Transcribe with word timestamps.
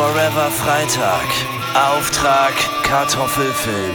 Forever 0.00 0.50
Freitag. 0.50 1.26
Auftrag 1.74 2.54
Kartoffelfilm. 2.84 3.94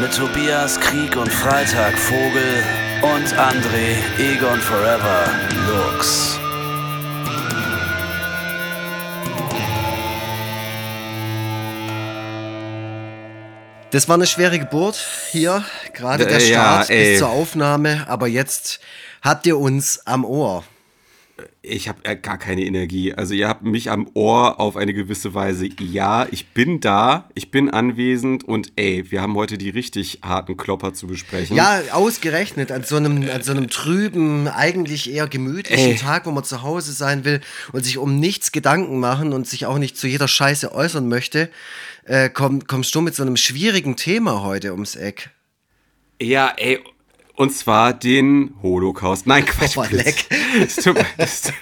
Mit 0.00 0.14
Tobias 0.14 0.78
Krieg 0.78 1.16
und 1.16 1.32
Freitag 1.32 1.98
Vogel 1.98 2.62
und 3.02 3.26
André 3.36 3.96
Egon 4.20 4.60
Forever 4.60 5.24
Lux. 5.66 6.38
Das 13.90 14.08
war 14.08 14.14
eine 14.14 14.28
schwere 14.28 14.60
Geburt 14.60 15.04
hier, 15.32 15.64
gerade 15.92 16.24
der 16.24 16.38
Äh, 16.40 16.50
ja, 16.50 16.60
Start 16.60 16.90
ey. 16.90 17.10
bis 17.10 17.18
zur 17.18 17.30
Aufnahme, 17.30 18.04
aber 18.06 18.28
jetzt 18.28 18.78
habt 19.22 19.44
ihr 19.46 19.58
uns 19.58 20.06
am 20.06 20.24
Ohr. 20.24 20.62
Ich 21.62 21.88
habe 21.88 22.04
äh, 22.04 22.16
gar 22.16 22.38
keine 22.38 22.62
Energie. 22.64 23.14
Also 23.14 23.34
ihr 23.34 23.48
habt 23.48 23.62
mich 23.62 23.90
am 23.90 24.08
Ohr 24.14 24.60
auf 24.60 24.76
eine 24.76 24.92
gewisse 24.92 25.32
Weise. 25.34 25.68
Ja, 25.80 26.26
ich 26.30 26.48
bin 26.48 26.80
da, 26.80 27.30
ich 27.34 27.50
bin 27.50 27.70
anwesend 27.70 28.44
und 28.44 28.72
ey, 28.76 29.10
wir 29.10 29.22
haben 29.22 29.34
heute 29.34 29.58
die 29.58 29.70
richtig 29.70 30.20
harten 30.22 30.56
Klopper 30.56 30.92
zu 30.92 31.06
besprechen. 31.06 31.56
Ja, 31.56 31.80
ausgerechnet 31.92 32.70
an 32.70 32.84
so 32.84 32.96
einem, 32.96 33.28
an 33.30 33.42
so 33.42 33.52
einem 33.52 33.70
trüben, 33.70 34.48
eigentlich 34.48 35.10
eher 35.10 35.26
gemütlichen 35.26 35.92
Ey. 35.92 35.96
Tag, 35.96 36.26
wo 36.26 36.32
man 36.32 36.44
zu 36.44 36.62
Hause 36.62 36.92
sein 36.92 37.24
will 37.24 37.40
und 37.72 37.84
sich 37.84 37.98
um 37.98 38.18
nichts 38.18 38.52
Gedanken 38.52 39.00
machen 39.00 39.32
und 39.32 39.46
sich 39.46 39.66
auch 39.66 39.78
nicht 39.78 39.96
zu 39.96 40.08
jeder 40.08 40.28
Scheiße 40.28 40.72
äußern 40.74 41.08
möchte, 41.08 41.48
äh, 42.04 42.28
komm, 42.28 42.66
kommst 42.66 42.94
du 42.94 43.00
mit 43.00 43.14
so 43.14 43.22
einem 43.22 43.36
schwierigen 43.36 43.96
Thema 43.96 44.42
heute 44.42 44.72
ums 44.72 44.96
Eck. 44.96 45.30
Ja, 46.20 46.52
ey. 46.56 46.80
Und 47.42 47.50
zwar 47.50 47.92
den 47.92 48.54
Holocaust. 48.62 49.26
Nein, 49.26 49.44
Quatsch. 49.44 49.76
Oh, 49.76 49.84
leck. 49.90 50.26
Es 50.64 50.76
tut, 50.76 50.96
es, 51.16 51.52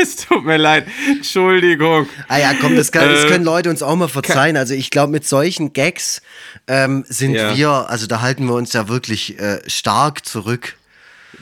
es 0.00 0.16
tut 0.16 0.44
mir 0.44 0.56
leid. 0.56 0.86
Entschuldigung. 1.08 2.06
Ah 2.28 2.38
ja, 2.38 2.52
komm, 2.60 2.76
das, 2.76 2.92
kann, 2.92 3.08
das 3.08 3.24
Äh, 3.24 3.28
können 3.28 3.44
Leute 3.44 3.68
uns 3.70 3.82
auch 3.82 3.96
mal 3.96 4.06
verzeihen. 4.08 4.56
Also 4.56 4.74
ich 4.74 4.90
glaube, 4.90 5.10
mit 5.10 5.26
solchen 5.26 5.72
Gags 5.72 6.22
ähm, 6.68 7.04
sind 7.08 7.34
Ja. 7.34 7.56
wir, 7.56 7.70
also 7.90 8.06
da 8.06 8.20
halten 8.20 8.46
wir 8.46 8.54
uns 8.54 8.72
ja 8.72 8.88
wirklich 8.88 9.36
äh, 9.40 9.58
stark 9.66 10.24
zurück. 10.24 10.76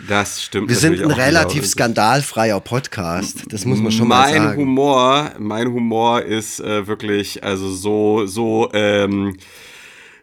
Das 0.08 0.42
stimmt. 0.42 0.70
Wir 0.70 0.76
sind 0.76 1.00
ein 1.02 1.12
auch 1.12 1.18
relativ 1.18 1.58
wieder. 1.58 1.68
skandalfreier 1.68 2.60
Podcast. 2.60 3.44
Das 3.50 3.66
muss 3.66 3.80
man 3.80 3.92
schon 3.92 4.08
mal 4.08 4.30
mein 4.32 4.42
sagen. 4.42 4.56
Humor, 4.62 5.32
mein 5.38 5.68
Humor 5.68 6.22
ist 6.22 6.58
äh, 6.60 6.86
wirklich, 6.86 7.44
also 7.44 7.70
so, 7.70 8.24
so, 8.26 8.70
ähm, 8.72 9.36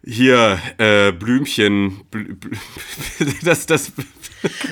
hier, 0.03 0.59
äh, 0.77 1.11
Blümchen, 1.11 2.01
Blü, 2.09 2.33
Blü, 2.35 2.57
das, 3.43 3.65
das, 3.67 3.91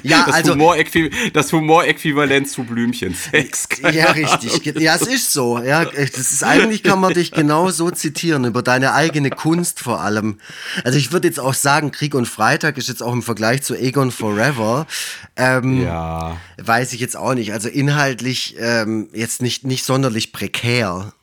Ja, 0.01 0.25
das, 0.25 0.35
also- 0.35 0.53
Humoräquiv 0.53 1.13
das 1.33 1.53
Humoräquivalent 1.53 2.49
zu 2.49 2.63
Blümchen. 2.63 3.13
Sex. 3.31 3.67
Ja, 3.93 4.07
Ahnung. 4.07 4.25
richtig. 4.25 4.65
Ja, 4.81 4.95
es 4.95 5.03
ist 5.03 5.31
so. 5.31 5.59
Ja, 5.59 5.85
das 5.85 6.17
ist 6.17 6.43
eigentlich 6.43 6.81
kann 6.81 6.99
man 6.99 7.13
dich 7.13 7.31
genau 7.31 7.69
so 7.69 7.91
zitieren 7.91 8.45
über 8.45 8.63
deine 8.63 8.93
eigene 8.93 9.29
Kunst 9.29 9.79
vor 9.81 10.01
allem. 10.01 10.39
Also 10.83 10.97
ich 10.97 11.11
würde 11.11 11.27
jetzt 11.27 11.39
auch 11.39 11.53
sagen, 11.53 11.91
Krieg 11.91 12.15
und 12.15 12.25
Freitag 12.27 12.77
ist 12.79 12.87
jetzt 12.87 13.03
auch 13.03 13.13
im 13.13 13.21
Vergleich 13.21 13.61
zu 13.61 13.75
Egon 13.75 14.11
Forever. 14.11 14.87
Ähm, 15.35 15.83
Ja. 15.83 16.37
Weiß 16.57 16.93
ich 16.93 16.99
jetzt 17.01 17.15
auch 17.15 17.35
nicht. 17.35 17.53
Also 17.53 17.69
inhaltlich 17.69 18.55
ähm, 18.59 19.09
jetzt 19.13 19.41
nicht 19.43 19.63
nicht 19.65 19.83
sonderlich 19.85 20.31
prekär. 20.33 21.13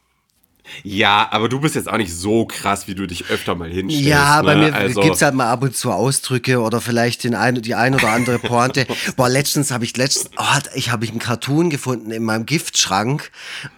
Ja, 0.82 1.28
aber 1.30 1.48
du 1.48 1.60
bist 1.60 1.74
jetzt 1.74 1.88
auch 1.88 1.96
nicht 1.96 2.14
so 2.14 2.46
krass, 2.46 2.86
wie 2.86 2.94
du 2.94 3.06
dich 3.06 3.30
öfter 3.30 3.54
mal 3.54 3.68
hinstellst. 3.68 4.08
Ja, 4.08 4.42
bei 4.42 4.54
ne? 4.54 4.66
mir 4.66 4.74
also, 4.74 5.00
gibt's 5.00 5.22
halt 5.22 5.34
mal 5.34 5.50
ab 5.50 5.62
und 5.62 5.76
zu 5.76 5.92
Ausdrücke 5.92 6.60
oder 6.60 6.80
vielleicht 6.80 7.24
den 7.24 7.34
ein, 7.34 7.60
die 7.62 7.74
ein 7.74 7.94
oder 7.94 8.10
andere 8.10 8.38
Pointe. 8.38 8.86
Boah, 9.16 9.28
letztens 9.28 9.70
habe 9.70 9.84
ich 9.84 9.96
letztens, 9.96 10.30
oh, 10.36 10.58
ich 10.74 10.90
habe 10.90 11.06
einen 11.06 11.18
Cartoon 11.18 11.70
gefunden 11.70 12.10
in 12.10 12.24
meinem 12.24 12.46
Giftschrank 12.46 13.30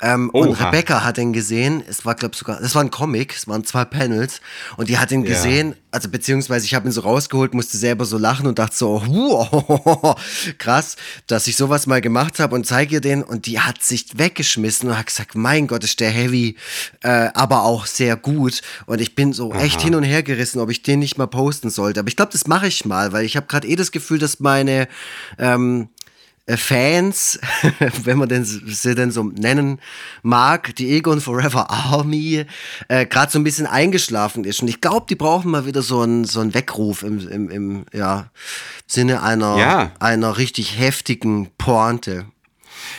ähm, 0.02 0.30
und. 0.30 0.58
Rebecca 0.58 1.04
hat 1.04 1.18
den 1.18 1.32
gesehen. 1.32 1.82
Es 1.88 2.04
war 2.04 2.14
glaube 2.14 2.36
sogar, 2.36 2.60
das 2.60 2.74
war 2.74 2.82
ein 2.82 2.90
Comic, 2.90 3.34
es 3.34 3.46
waren 3.46 3.64
zwei 3.64 3.84
Panels 3.84 4.40
und 4.76 4.88
die 4.88 4.98
hat 4.98 5.10
ihn 5.10 5.24
Ja. 5.24 5.76
Also 5.90 6.08
beziehungsweise 6.10 6.66
ich 6.66 6.74
habe 6.74 6.88
ihn 6.88 6.92
so 6.92 7.00
rausgeholt, 7.00 7.54
musste 7.54 7.78
selber 7.78 8.04
so 8.04 8.18
lachen 8.18 8.46
und 8.46 8.58
dachte 8.58 8.76
so, 8.76 9.02
wow, 9.06 10.20
krass, 10.58 10.96
dass 11.26 11.46
ich 11.46 11.56
sowas 11.56 11.86
mal 11.86 12.00
gemacht 12.00 12.38
habe 12.40 12.54
und 12.54 12.66
zeige 12.66 12.96
ihr 12.96 13.00
den. 13.00 13.22
Und 13.22 13.46
die 13.46 13.60
hat 13.60 13.82
sich 13.82 14.06
weggeschmissen 14.16 14.90
und 14.90 14.98
hat 14.98 15.06
gesagt, 15.06 15.34
mein 15.34 15.66
Gott, 15.66 15.84
ist 15.84 16.00
der 16.00 16.10
heavy, 16.10 16.56
äh, 17.02 17.28
aber 17.34 17.64
auch 17.64 17.86
sehr 17.86 18.16
gut. 18.16 18.60
Und 18.86 19.00
ich 19.00 19.14
bin 19.14 19.32
so 19.32 19.52
echt 19.52 19.80
hin 19.80 19.94
und 19.94 20.02
her 20.02 20.22
gerissen, 20.22 20.60
ob 20.60 20.70
ich 20.70 20.82
den 20.82 20.98
nicht 20.98 21.18
mal 21.18 21.26
posten 21.26 21.70
sollte. 21.70 22.00
Aber 22.00 22.08
ich 22.08 22.16
glaube, 22.16 22.32
das 22.32 22.46
mache 22.46 22.66
ich 22.66 22.84
mal, 22.84 23.12
weil 23.12 23.24
ich 23.24 23.36
habe 23.36 23.46
gerade 23.46 23.66
eh 23.66 23.76
das 23.76 23.92
Gefühl, 23.92 24.18
dass 24.18 24.40
meine 24.40 24.88
ähm, 25.38 25.88
äh, 25.97 25.97
Fans, 26.56 27.38
wenn 28.04 28.18
man 28.18 28.28
denn, 28.28 28.44
sie 28.44 28.94
denn 28.94 29.10
so 29.10 29.24
nennen 29.24 29.80
mag, 30.22 30.74
die 30.76 30.90
Egon 30.96 31.20
Forever 31.20 31.70
Army, 31.70 32.46
äh, 32.88 33.06
gerade 33.06 33.30
so 33.30 33.38
ein 33.38 33.44
bisschen 33.44 33.66
eingeschlafen 33.66 34.44
ist. 34.44 34.62
Und 34.62 34.68
ich 34.68 34.80
glaube, 34.80 35.06
die 35.08 35.16
brauchen 35.16 35.50
mal 35.50 35.66
wieder 35.66 35.82
so 35.82 36.00
einen, 36.00 36.24
so 36.24 36.40
einen 36.40 36.54
Weckruf 36.54 37.02
im, 37.02 37.28
im, 37.28 37.50
im 37.50 37.84
ja, 37.92 38.30
Sinne 38.86 39.22
einer, 39.22 39.56
Ja. 39.58 39.92
einer 40.00 40.38
richtig 40.38 40.78
heftigen 40.78 41.50
Pointe. 41.58 42.26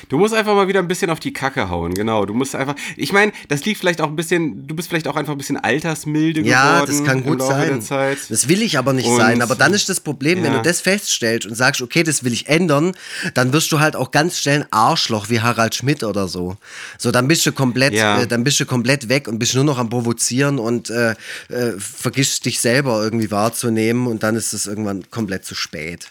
Du 0.10 0.18
musst 0.18 0.34
einfach 0.34 0.56
mal 0.56 0.68
wieder 0.68 0.80
ein 0.80 0.88
bisschen 0.88 1.10
auf 1.12 1.20
die 1.20 1.32
Kacke 1.34 1.70
hauen, 1.70 1.94
genau. 1.94 2.26
Du 2.26 2.34
musst 2.34 2.56
einfach. 2.56 2.76
Ich 2.98 3.14
meine, 3.14 3.32
das 3.48 3.64
liegt 3.66 3.80
vielleicht 3.80 4.02
auch 4.02 4.08
ein 4.08 4.16
bisschen. 4.16 4.68
Du 4.68 4.76
bist 4.76 4.90
vielleicht 4.90 5.08
auch 5.08 5.16
einfach 5.16 5.34
ein 5.34 5.38
bisschen 5.38 5.58
altersmilde 5.58 6.42
Ja, 6.42 6.82
geworden. 6.82 6.98
das 6.98 7.04
kann 7.06 7.24
gut 7.24 7.42
sein. 7.42 7.84
Das 8.28 8.48
will 8.50 8.62
ich 8.62 8.78
aber 8.78 8.94
nicht 8.94 9.08
Und- 9.08 9.18
sein. 9.18 9.42
Aber 9.42 9.56
dann 9.56 9.74
ist 9.74 9.88
das 9.88 10.00
Problem, 10.00 10.44
wenn 10.44 10.52
Ja. 10.52 10.58
du 10.58 10.64
das 10.64 10.82
feststellst 10.82 11.48
und 11.48 11.56
sagst, 11.56 11.82
okay, 11.82 12.04
das 12.04 12.24
will 12.24 12.34
ich 12.34 12.48
ändern, 12.48 12.94
dann 13.36 13.54
wirst 13.54 13.72
du 13.72 13.80
halt 13.80 13.96
auch 13.96 14.12
ganz 14.12 14.40
schnell 14.40 14.62
ein 14.62 14.66
Arschloch 14.72 15.30
wie 15.30 15.42
Harald 15.42 15.76
Schmidt 15.76 16.04
oder 16.04 16.28
so. 16.28 16.58
So, 16.98 17.12
dann 17.12 17.28
bist 17.28 17.46
du 17.46 17.52
komplett, 17.52 17.94
Ja. 17.94 18.22
äh, 18.22 18.28
dann 18.28 18.44
bist 18.44 18.60
du 18.60 18.66
komplett 18.66 19.10
weg 19.10 19.28
und 19.28 19.38
bist 19.40 19.54
nur 19.54 19.64
noch 19.64 19.78
am 19.78 19.90
Provozieren 19.90 20.58
und 20.58 20.90
äh, 20.90 21.12
äh, 21.50 21.74
vergisst 21.78 22.46
dich 22.46 22.60
selber 22.60 23.04
irgendwie 23.04 23.30
wahrzunehmen 23.32 24.08
und 24.08 24.24
dann 24.24 24.36
ist 24.36 24.54
es 24.54 24.66
irgendwann 24.66 25.04
komplett 25.12 25.46
zu 25.46 25.54
spät. 25.56 26.08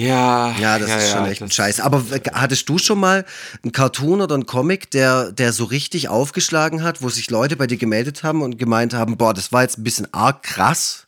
Ja, 0.00 0.54
Ja, 0.58 0.78
das 0.78 0.90
ist 0.90 1.10
schon 1.10 1.26
echt 1.26 1.42
ein 1.42 1.50
Scheiß. 1.50 1.80
Aber 1.80 2.02
hattest 2.32 2.68
du 2.68 2.78
schon 2.78 2.98
mal 2.98 3.26
einen 3.62 3.72
Cartoon 3.72 4.22
oder 4.22 4.34
einen 4.34 4.46
Comic, 4.46 4.90
der, 4.90 5.30
der 5.32 5.52
so 5.52 5.64
richtig 5.64 6.08
aufgeschlagen 6.08 6.82
hat, 6.82 7.02
wo 7.02 7.10
sich 7.10 7.30
Leute 7.30 7.56
bei 7.56 7.66
dir 7.66 7.76
gemeldet 7.76 8.22
haben 8.22 8.40
und 8.40 8.58
gemeint 8.58 8.94
haben, 8.94 9.18
boah, 9.18 9.34
das 9.34 9.52
war 9.52 9.62
jetzt 9.62 9.78
ein 9.78 9.84
bisschen 9.84 10.08
arg 10.12 10.42
krass? 10.42 11.06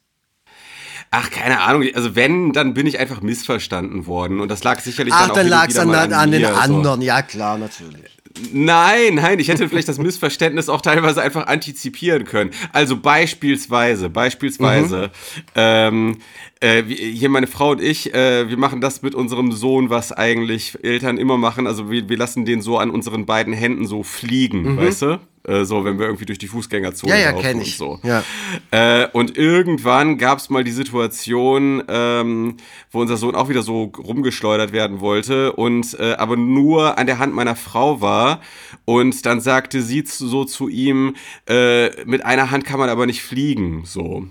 Ach, 1.11 1.31
keine 1.31 1.61
Ahnung. 1.61 1.87
Also 1.95 2.15
wenn, 2.17 2.53
dann 2.53 2.75
bin 2.75 2.87
ich 2.87 2.99
einfach 2.99 3.23
missverstanden 3.23 4.07
worden. 4.07 4.41
Und 4.41 4.49
das 4.49 4.63
lag 4.63 4.81
sicherlich 4.81 5.15
Ach, 5.15 5.29
dann 5.29 5.31
auch 5.31 5.35
dann 5.35 5.45
hin 5.45 5.53
und 5.53 5.59
lag 5.59 5.69
es 5.69 5.75
wieder 5.75 5.83
an, 5.83 5.89
mal 5.89 6.15
an, 6.15 6.31
den 6.31 6.43
so. 6.43 6.49
anderen. 6.55 7.03
Ja, 7.03 7.23
klar, 7.23 7.59
natürlich. 7.59 8.19
Nein, 8.53 9.15
nein, 9.17 9.39
ich 9.39 9.49
hätte 9.49 9.69
vielleicht 9.69 9.89
das 9.89 9.99
Missverständnis 9.99 10.69
auch 10.69 10.81
teilweise 10.81 11.23
einfach 11.23 11.47
antizipieren 11.47 12.25
können. 12.25 12.51
Also 12.73 12.97
beispielsweise, 12.97 14.11
beispielsweise, 14.11 15.11
ähm, 15.55 16.19
äh, 16.61 16.83
hier 16.83 17.29
meine 17.29 17.47
Frau 17.47 17.71
und 17.71 17.81
ich, 17.83 18.15
äh, 18.15 18.49
wir 18.49 18.57
machen 18.57 18.81
das 18.81 19.03
mit 19.03 19.15
unserem 19.15 19.53
Sohn, 19.53 19.91
was 19.91 20.13
eigentlich 20.13 20.79
Eltern 20.83 21.19
immer 21.19 21.37
machen. 21.37 21.67
Also 21.67 21.91
wir, 21.91 22.09
wir 22.09 22.17
lassen 22.17 22.45
den 22.45 22.63
so 22.63 22.79
an 22.79 22.91
unseren 22.91 23.27
beiden 23.27 23.53
Händen 23.53 23.87
so 23.87 24.03
fliegen, 24.03 24.77
weißt 24.77 25.03
du? 25.03 25.21
Äh, 25.47 25.65
so, 25.65 25.85
wenn 25.85 25.99
wir 25.99 26.07
irgendwie 26.07 26.25
durch 26.27 26.39
die 26.39 26.47
Fußgängerzone 26.47 27.13
Ja, 27.13 27.19
ja, 27.19 27.31
laufen 27.31 27.43
kenn 27.43 27.57
und 27.59 27.63
ich. 27.67 27.77
so. 27.77 27.99
Ja. 28.05 28.23
Äh, 28.71 29.09
und 29.13 29.37
irgendwann 29.37 30.17
gab 30.17 30.39
es 30.39 30.51
mal 30.51 30.63
die 30.63 30.71
Situation, 30.71 31.83
ähm, 31.89 32.57
wo 32.93 33.01
unser 33.01 33.17
Sohn 33.17 33.35
auch 33.35 33.49
wieder 33.49 33.63
so 33.63 33.85
rumgeschleudert 33.99 34.73
werden 34.73 35.01
wollte 35.01 35.53
und 35.55 35.99
äh, 35.99 36.13
aber 36.15 36.37
nur 36.37 36.97
an 36.99 37.07
der 37.07 37.19
Hand 37.19 37.35
meiner 37.35 37.57
Frau 37.57 38.01
war. 38.01 38.41
Und 38.85 39.27
dann 39.27 39.41
sagte 39.41 39.83
sie 39.83 40.05
zu, 40.05 40.29
so 40.29 40.45
zu 40.45 40.69
ihm, 40.69 41.17
äh, 41.49 42.05
mit 42.05 42.25
einer 42.25 42.51
Hand 42.53 42.65
kann 42.65 42.79
man 42.79 42.89
aber 42.89 43.07
nicht 43.07 43.23
fliegen. 43.23 43.83
So. 43.85 44.27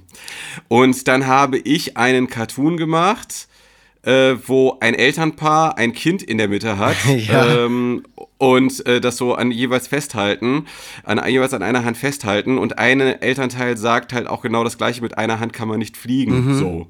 Und 0.70 1.08
dann 1.10 1.28
habe 1.28 1.58
ich 1.58 1.98
einen 1.98 2.28
Cartoon 2.28 2.78
gemacht. 2.78 3.48
Äh, 4.04 4.38
wo 4.48 4.78
ein 4.80 4.96
Elternpaar 4.96 5.78
ein 5.78 5.94
Kind 5.94 6.24
in 6.24 6.40
der 6.40 6.48
Mitte 6.48 6.80
hat 6.80 6.96
Ja. 7.28 7.66
ähm, 7.66 8.02
und 8.42 8.84
äh, 8.88 9.00
das 9.00 9.18
so 9.18 9.36
an 9.36 9.52
jeweils 9.52 9.88
festhalten, 9.88 10.66
an 11.04 11.22
jeweils 11.30 11.54
an 11.54 11.62
einer 11.62 11.86
Hand 11.86 11.96
festhalten 11.96 12.58
und 12.58 12.80
eine 12.80 13.22
Elternteil 13.22 13.78
sagt 13.78 14.14
halt 14.14 14.26
auch 14.26 14.42
genau 14.42 14.64
das 14.64 14.80
gleiche, 14.80 15.04
mit 15.04 15.16
einer 15.16 15.40
Hand 15.40 15.54
kann 15.54 15.68
man 15.68 15.78
nicht 15.78 15.96
fliegen. 15.96 16.48
Mhm. 16.48 16.54
So. 16.58 16.88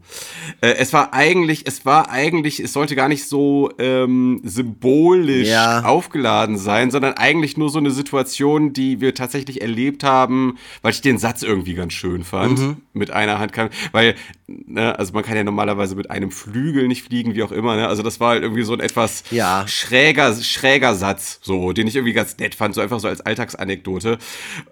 Äh, 0.61 0.75
es 0.77 0.93
war 0.93 1.13
eigentlich, 1.13 1.67
es 1.67 1.85
war 1.85 2.09
eigentlich, 2.09 2.61
es 2.61 2.71
sollte 2.71 2.95
gar 2.95 3.09
nicht 3.09 3.25
so 3.27 3.69
ähm, 3.79 4.39
symbolisch 4.45 5.49
Ja. 5.49 5.83
aufgeladen 5.83 6.57
sein, 6.57 6.89
sondern 6.89 7.15
eigentlich 7.15 7.57
nur 7.57 7.69
so 7.69 7.79
eine 7.79 7.91
Situation, 7.91 8.71
die 8.71 9.01
wir 9.01 9.13
tatsächlich 9.13 9.61
erlebt 9.61 10.05
haben, 10.05 10.57
weil 10.81 10.91
ich 10.93 11.01
den 11.01 11.17
Satz 11.17 11.43
irgendwie 11.43 11.73
ganz 11.73 11.91
schön 11.91 12.23
fand. 12.23 12.59
Mhm. 12.59 12.77
Mit 12.93 13.11
einer 13.11 13.39
Hand 13.39 13.51
kann, 13.51 13.71
weil, 13.91 14.15
ne, 14.47 14.97
also 14.97 15.11
man 15.11 15.23
kann 15.23 15.35
ja 15.35 15.43
normalerweise 15.43 15.95
mit 15.95 16.09
einem 16.11 16.31
Flügel 16.31 16.87
nicht 16.87 17.03
fliegen, 17.03 17.35
wie 17.35 17.43
auch 17.43 17.51
immer, 17.51 17.75
ne? 17.75 17.89
Also 17.89 18.03
das 18.03 18.21
war 18.21 18.29
halt 18.29 18.43
irgendwie 18.43 18.63
so 18.63 18.71
ein 18.73 18.79
etwas 18.79 19.23
Ja. 19.31 19.65
schräger, 19.67 20.33
schräger 20.41 20.95
Satz, 20.95 21.39
so, 21.41 21.73
den 21.73 21.87
ich 21.87 21.95
irgendwie 21.95 22.13
ganz 22.13 22.37
nett 22.37 22.53
fand, 22.55 22.75
so 22.75 22.81
einfach 22.81 22.99
so 22.99 23.07
als 23.07 23.21
Alltagsanekdote. 23.21 24.19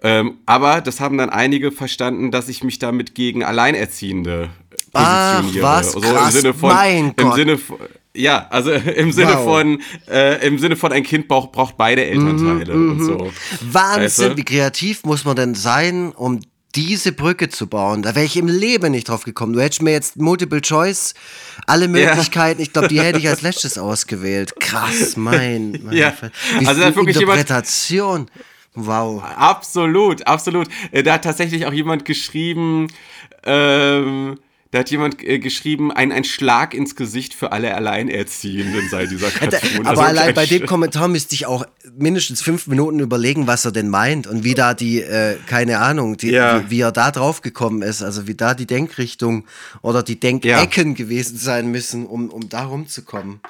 Ähm, 0.02 0.38
aber 0.46 0.80
das 0.80 1.00
haben 1.00 1.18
dann 1.18 1.28
einige 1.28 1.72
verstanden, 1.72 2.30
dass 2.30 2.48
ich 2.48 2.62
mich 2.62 2.78
damit 2.78 3.14
gegen 3.16 3.42
Alleinerziehende 3.44 4.50
Ach, 4.92 5.38
positioniere. 5.40 5.62
was? 5.66 5.92
So 5.92 6.00
Krass, 6.00 6.34
im 6.34 6.40
Sinne 6.40 6.54
von, 6.54 6.68
mein 6.74 7.04
im 7.08 7.14
Gott. 7.16 7.34
Sinne 7.34 7.58
von, 7.58 7.76
Ja, 8.14 8.46
also 8.50 8.70
im 8.96 9.10
Sinne 9.12 9.34
Wow. 9.34 9.44
von, 9.44 9.82
äh, 10.08 10.46
im 10.46 10.58
Sinne 10.58 10.76
von 10.76 10.92
ein 10.92 11.02
Kind 11.02 11.26
braucht, 11.28 11.52
braucht 11.52 11.76
beide 11.76 12.04
Elternteile 12.04 12.72
und 12.72 13.02
so. 13.04 13.30
Wahnsinn, 13.62 14.02
Weißt 14.04 14.18
du? 14.20 14.36
wie 14.36 14.44
kreativ 14.44 15.04
muss 15.04 15.24
man 15.24 15.36
denn 15.36 15.54
sein, 15.56 16.12
um 16.12 16.40
diese 16.74 17.12
Brücke 17.12 17.48
zu 17.48 17.66
bauen? 17.66 18.02
Da 18.02 18.14
wäre 18.14 18.24
ich 18.26 18.36
im 18.36 18.46
Leben 18.48 18.92
nicht 18.92 19.08
drauf 19.08 19.24
gekommen. 19.24 19.52
Du 19.52 19.60
hättest 19.60 19.82
mir 19.82 19.92
jetzt 19.92 20.16
Multiple 20.16 20.60
Choice, 20.60 21.14
alle 21.66 21.88
Möglichkeiten, 21.88 22.60
ich 22.62 22.72
glaube, 22.72 22.88
die 22.88 23.00
hätte 23.00 23.18
ich 23.18 23.28
als 23.28 23.42
letztes 23.42 23.78
ausgewählt. 23.78 24.54
Krass, 24.60 25.16
mein. 25.16 25.78
mein 25.82 25.96
Ja. 25.96 26.12
Ver- 26.12 26.30
Wie 26.58 26.66
Also 26.66 26.80
da 26.80 26.94
wirklich 26.94 27.16
jemand- 27.18 27.38
Interpretation. 27.40 28.30
Wow. 28.74 29.22
Absolut, 29.36 30.26
absolut. 30.26 30.68
Äh, 30.92 31.02
Da 31.02 31.14
hat 31.14 31.24
tatsächlich 31.24 31.66
auch 31.66 31.72
jemand 31.72 32.04
geschrieben, 32.04 32.86
ähm, 33.44 34.38
da 34.72 34.78
hat 34.80 34.90
jemand 34.90 35.22
äh, 35.22 35.38
geschrieben, 35.40 35.90
ein, 35.90 36.12
ein 36.12 36.22
Schlag 36.24 36.74
ins 36.74 36.94
Gesicht 36.94 37.34
für 37.34 37.50
alle 37.50 37.74
Alleinerziehenden 37.74 38.88
sei 38.88 39.06
dieser 39.06 39.30
Cartoon. 39.30 39.80
Aber 39.86 39.88
Also 39.90 40.02
allein 40.02 40.34
bei 40.34 40.46
dem 40.46 40.64
Kommentar 40.66 41.08
müsste 41.08 41.34
ich 41.34 41.46
auch 41.46 41.66
mindestens 41.98 42.40
fünf 42.40 42.66
Minuten 42.68 43.00
überlegen, 43.00 43.46
was 43.48 43.64
er 43.64 43.72
denn 43.72 43.88
meint 43.88 44.26
und 44.28 44.44
wie 44.44 44.54
da 44.54 44.74
die, 44.74 45.00
äh, 45.00 45.36
keine 45.46 45.80
Ahnung, 45.80 46.16
die, 46.16 46.30
Ja. 46.30 46.64
wie, 46.66 46.70
wie 46.70 46.80
er 46.82 46.92
da 46.92 47.10
drauf 47.10 47.40
gekommen 47.42 47.82
ist, 47.82 48.02
also 48.02 48.28
wie 48.28 48.34
da 48.34 48.54
die 48.54 48.66
Denkrichtung 48.66 49.44
oder 49.82 50.02
die 50.04 50.20
Denkecken 50.20 50.94
gewesen 50.94 51.36
sein 51.36 51.70
müssen, 51.70 52.06
um, 52.06 52.30
um 52.30 52.48
da 52.48 52.64
rumzukommen. 52.64 53.40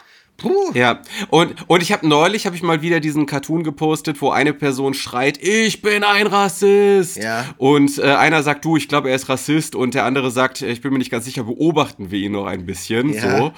Puh. 0.41 0.73
Ja, 0.75 1.03
und, 1.29 1.55
und 1.69 1.83
ich 1.83 1.93
habe 1.93 2.09
neulich, 2.09 2.47
habe 2.47 2.57
ich 2.57 2.63
mal 2.63 2.83
wieder 2.83 3.01
diesen 3.01 3.27
Cartoon 3.27 3.63
gepostet, 3.63 4.21
wo 4.21 4.31
eine 4.31 4.53
Person 4.55 4.95
schreit, 4.95 5.39
ich 5.43 5.83
bin 5.83 6.03
ein 6.03 6.27
Rassist. 6.27 7.17
Ja. 7.17 7.45
Und 7.59 7.99
äh, 7.99 8.03
einer 8.03 8.43
sagt, 8.43 8.65
du, 8.65 8.77
ich 8.77 8.89
glaube, 8.89 9.11
er 9.11 9.17
ist 9.17 9.29
Rassist. 9.29 9.75
Und 9.75 9.95
der 9.95 10.05
andere 10.05 10.31
sagt, 10.31 10.63
äh, 10.63 10.71
ich 10.71 10.81
bin 10.81 10.93
mir 10.93 10.99
nicht 10.99 11.11
ganz 11.11 11.25
sicher, 11.27 11.45
beobachten 11.45 12.11
wir 12.11 12.19
ihn 12.19 12.33
noch 12.33 12.47
ein 12.47 12.65
bisschen. 12.67 13.13
Ja. 13.13 13.39
So. 13.39 13.53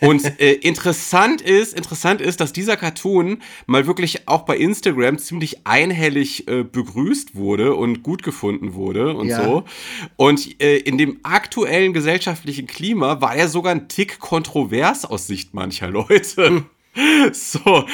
Und 0.06 0.40
äh, 0.40 0.52
interessant 0.52 1.40
ist, 1.40 1.74
interessant 1.74 2.20
ist, 2.20 2.40
dass 2.40 2.52
dieser 2.52 2.76
Cartoon 2.76 3.42
mal 3.66 3.86
wirklich 3.86 4.26
auch 4.28 4.42
bei 4.42 4.56
Instagram 4.56 5.18
ziemlich 5.18 5.66
einhellig 5.66 6.48
äh, 6.48 6.64
begrüßt 6.64 7.34
wurde 7.36 7.74
und 7.74 8.02
gut 8.02 8.22
gefunden 8.22 8.74
wurde 8.74 9.14
und 9.14 9.28
Ja. 9.28 9.44
so. 9.44 9.64
Und 10.16 10.60
äh, 10.60 10.76
in 10.78 10.98
dem 10.98 11.18
aktuellen 11.22 11.92
gesellschaftlichen 11.92 12.66
Klima 12.66 13.20
war 13.20 13.34
er 13.34 13.48
sogar 13.48 13.72
ein 13.72 13.88
Tick 13.88 14.18
kontrovers 14.18 15.04
aus 15.04 15.26
Sicht 15.26 15.54
mancher 15.54 15.88
Leute. 15.88 16.15
So, 17.32 17.86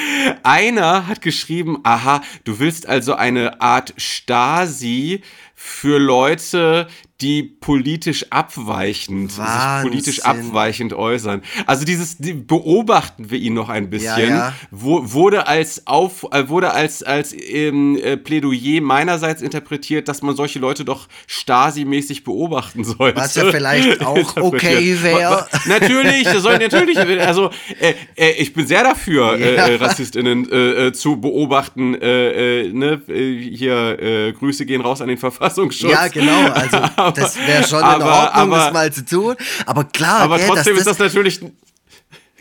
einer 0.45 1.09
hat 1.09 1.23
geschrieben, 1.23 1.81
aha, 1.83 2.23
du 2.45 2.61
willst 2.61 2.89
also 2.89 3.15
eine 3.15 3.61
Art 3.61 3.95
Stasi 3.97 5.23
für 5.65 5.99
Leute, 5.99 6.89
die 7.21 7.45
politisch 7.45 8.27
abweichend, 8.31 9.31
sich 9.31 9.45
politisch 9.83 10.23
abweichend 10.25 10.93
äußern. 10.93 11.43
Also 11.67 11.85
dieses, 11.85 12.19
die, 12.19 12.33
beobachten 12.33 13.31
wir 13.31 13.39
ihn 13.39 13.55
noch 13.55 13.69
ein 13.69 13.89
bisschen, 13.91 14.31
ja. 14.31 14.55
Wo, 14.73 15.13
wurde 15.13 15.47
als 15.47 15.87
auf, 15.87 16.27
äh, 16.33 16.49
wurde 16.49 16.73
als, 16.73 17.05
als 17.05 17.33
ähm, 17.33 17.97
äh, 18.03 18.17
Plädoyer 18.17 18.81
meinerseits 18.81 19.41
interpretiert, 19.41 20.09
dass 20.09 20.23
man 20.23 20.35
solche 20.35 20.59
Leute 20.59 20.85
doch 20.85 21.07
Stasi-mäßig 21.29 22.25
beobachten 22.25 22.83
sollte. 22.83 23.21
Was 23.21 23.37
ja 23.37 23.45
vielleicht 23.53 24.05
auch 24.05 24.37
okay 24.39 24.99
wäre. 25.01 25.47
Natürlich, 25.67 26.29
soll 26.41 26.59
natürlich, 26.59 26.99
also 26.99 27.51
äh, 27.79 27.95
äh, 28.17 28.33
ich 28.33 28.53
bin 28.53 28.67
sehr 28.67 28.83
dafür, 28.83 29.39
äh, 29.39 29.55
Ja. 29.55 29.69
äh, 29.69 29.75
RassistInnen 29.77 30.51
äh, 30.51 30.93
zu 30.93 31.21
beobachten. 31.21 31.95
Äh, 31.95 32.63
äh, 32.63 32.73
ne? 32.73 33.01
Hier, 33.07 33.99
äh, 34.01 34.33
Grüße 34.33 34.67
gehen 34.67 34.81
raus 34.81 35.01
an 35.01 35.07
den 35.07 35.19
Verfassungsschutz. 35.53 35.91
Ja, 35.91 36.09
genau. 36.09 36.51
Also, 36.53 37.13
das 37.21 37.37
wäre 37.37 37.67
schon 37.67 37.79
in 37.81 37.85
Aber- 37.85 38.05
Ordnung, 38.07 38.33
aber- 38.53 38.57
das 38.59 38.73
mal 38.73 38.93
zu 38.93 39.05
tun. 39.05 39.37
Aber 39.67 39.85
klar, 39.85 40.21
Aber 40.21 40.39
trotzdem 40.39 40.77
ist 40.77 40.87
das 40.87 40.99
natürlich, 40.99 41.41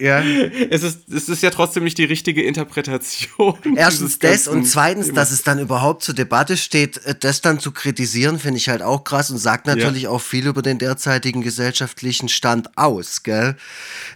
ja. 0.02 0.20
es 0.70 0.84
ist, 0.84 1.08
es 1.10 1.30
ist 1.30 1.44
ja 1.44 1.50
trotzdem 1.50 1.84
nicht 1.84 1.98
die 1.98 2.04
richtige 2.06 2.44
Interpretation. 2.44 3.58
Erstens 3.76 4.20
das 4.20 4.48
und 4.48 4.66
zweitens, 4.66 5.08
Themas. 5.08 5.30
dass 5.30 5.32
es 5.32 5.44
dann 5.44 5.60
überhaupt 5.60 6.04
zur 6.04 6.16
Debatte 6.16 6.58
steht, 6.58 6.98
äh, 7.06 7.16
das 7.20 7.42
dann 7.42 7.60
zu 7.60 7.72
kritisieren, 7.72 8.40
finde 8.40 8.58
ich 8.58 8.70
halt 8.70 8.82
auch 8.82 9.04
krass 9.04 9.30
und 9.32 9.38
sagt 9.38 9.68
natürlich 9.68 10.08
auch 10.08 10.20
viel 10.22 10.48
über 10.48 10.62
den 10.62 10.78
derzeitigen 10.78 11.42
gesellschaftlichen 11.42 12.30
Stand 12.30 12.78
aus, 12.78 13.24
gell? 13.24 13.56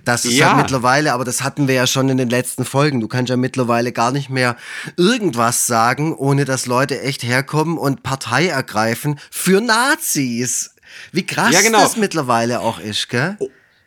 Das 0.04 0.26
ist 0.26 0.34
Ja. 0.34 0.48
halt 0.50 0.58
mittlerweile, 0.64 1.14
aber 1.14 1.24
das 1.26 1.44
hatten 1.44 1.68
wir 1.68 1.76
ja 1.76 1.88
schon 1.88 2.10
in 2.10 2.18
den 2.18 2.30
letzten 2.30 2.66
Folgen. 2.66 3.00
Du 3.00 3.08
kannst 3.08 3.30
ja 3.30 3.38
mittlerweile 3.38 3.92
gar 3.92 4.12
nicht 4.12 4.30
mehr 4.30 4.58
irgendwas 4.98 5.68
sagen, 5.68 6.14
ohne 6.16 6.46
dass 6.46 6.66
Leute 6.66 7.02
echt 7.02 7.24
herkommen 7.24 7.78
und 7.78 8.04
Partei 8.04 8.48
ergreifen 8.48 9.20
für 9.32 9.62
Nazis. 9.62 10.72
Wie 11.12 11.26
krass 11.26 11.54
Ja, 11.54 11.62
genau. 11.62 11.82
das 11.82 11.98
mittlerweile 11.98 12.60
auch 12.62 12.80
ist, 12.80 13.10
gell? 13.10 13.38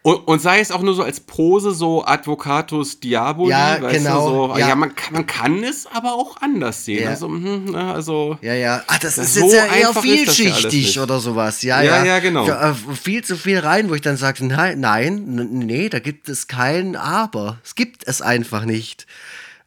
Und, 0.09 0.27
und 0.29 0.43
sei 0.43 0.61
es 0.61 0.71
auch 0.71 0.83
nur 0.83 0.95
so 0.95 1.03
als 1.03 1.21
Pose, 1.21 1.73
so 1.73 2.05
Advocatus 2.05 3.01
Diaboli, 3.01 3.51
Ja, 3.51 3.81
weißt 3.83 3.95
genau, 4.05 4.29
du, 4.49 4.53
so, 4.55 4.59
ja. 4.59 4.69
ja, 4.69 4.75
man, 4.75 4.95
kann, 4.95 5.13
man 5.15 5.27
kann 5.27 5.63
es 5.63 5.87
aber 5.87 6.15
auch 6.15 6.41
anders 6.41 6.85
sehen. 6.85 7.05
Ja. 7.05 7.11
Also, 7.11 7.29
mhm, 7.29 7.73
ne, 7.73 7.93
also 7.93 8.39
Ja, 8.41 8.55
ja. 8.55 8.83
Ah, 8.87 8.97
das, 9.01 9.19
ist 9.19 9.35
so 9.35 9.45
jetzt 9.47 9.55
ja 9.55 9.67
eher 9.67 9.89
ist 9.91 9.97
das 9.97 10.03
vielschichtig 10.05 11.01
oder 11.01 11.19
sowas. 11.21 11.63
Ja, 11.63 11.83
Ja, 11.83 12.05
ja. 12.05 12.19
genau. 12.21 12.45
Für, 12.47 12.53
äh, 12.91 12.95
viel 12.95 13.23
zu 13.25 13.37
viel 13.37 13.59
rein, 13.59 13.91
wo 13.91 13.95
ich 13.95 14.03
dann 14.03 14.17
sage, 14.17 14.45
nein, 14.47 14.81
nein, 14.81 15.25
nee, 15.53 15.89
da 15.89 15.99
gibt 15.99 16.29
es 16.29 16.47
kein 16.49 16.97
Aber. 16.97 17.59
Es 17.65 17.75
gibt 17.75 18.07
es 18.07 18.23
einfach 18.23 18.65
nicht. 18.65 19.07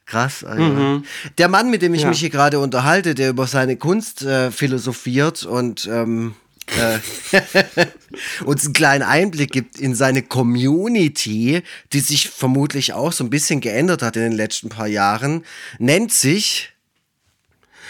Krass. 0.05 0.43
Alter. 0.43 1.03
Der 1.37 1.47
Mann, 1.47 1.69
mit 1.69 1.81
dem 1.81 1.93
ich 1.93 2.01
Mhm. 2.01 2.05
Ja. 2.05 2.09
mich 2.09 2.19
hier 2.19 2.29
gerade 2.29 2.59
unterhalte, 2.59 3.15
der 3.15 3.29
über 3.29 3.47
seine 3.47 3.77
Kunst 3.77 4.23
äh, 4.23 4.51
philosophiert 4.51 5.45
und 5.45 5.87
ähm, 5.89 6.33
äh, 6.33 6.50
uns 8.45 8.65
einen 8.65 8.73
kleinen 8.73 9.03
Einblick 9.03 9.51
gibt 9.51 9.79
in 9.79 9.95
seine 9.95 10.21
Community, 10.21 11.63
die 11.93 11.99
sich 11.99 12.29
vermutlich 12.29 12.93
auch 12.93 13.11
so 13.11 13.23
ein 13.23 13.29
bisschen 13.29 13.61
geändert 13.61 14.01
hat 14.01 14.15
in 14.15 14.23
den 14.23 14.31
letzten 14.31 14.69
paar 14.69 14.87
Jahren, 14.87 15.43
nennt 15.79 16.11
sich 16.11 16.71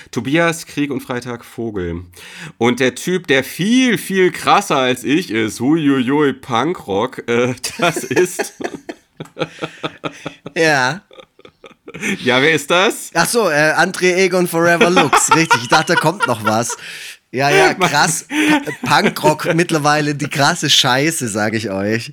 Tobias, 0.09 0.65
Krieg 0.65 0.91
und 0.91 1.01
Freitag 1.01 1.45
Vogel. 1.45 2.03
Und 2.57 2.79
der 2.79 2.95
Typ, 2.95 3.27
der 3.27 3.43
viel, 3.43 3.97
viel 3.97 4.31
krasser 4.31 4.77
als 4.77 5.03
ich 5.03 5.31
ist, 5.31 5.59
huiuiui, 5.59 6.33
Punkrock, 6.33 7.27
äh, 7.29 7.53
das 7.77 8.03
ist. 8.03 8.55
ja. 10.55 11.01
ja, 12.23 12.41
wer 12.41 12.51
ist 12.51 12.71
das? 12.71 13.11
Ach 13.13 13.27
so, 13.27 13.49
äh, 13.49 13.73
André 13.73 14.15
Egon 14.15 14.47
Forever 14.47 14.89
Looks, 14.89 15.33
richtig. 15.35 15.61
Ich 15.61 15.69
dachte, 15.69 15.93
da 15.93 15.99
kommt 15.99 16.27
noch 16.27 16.43
was. 16.43 16.75
Ja, 17.33 17.49
ja, 17.49 17.73
krass. 17.79 18.25
Punkrock 18.85 19.47
mittlerweile 19.55 20.15
die 20.15 20.27
krasse 20.27 20.69
Scheiße, 20.69 21.29
sage 21.29 21.55
ich 21.57 21.69
euch. 21.69 22.11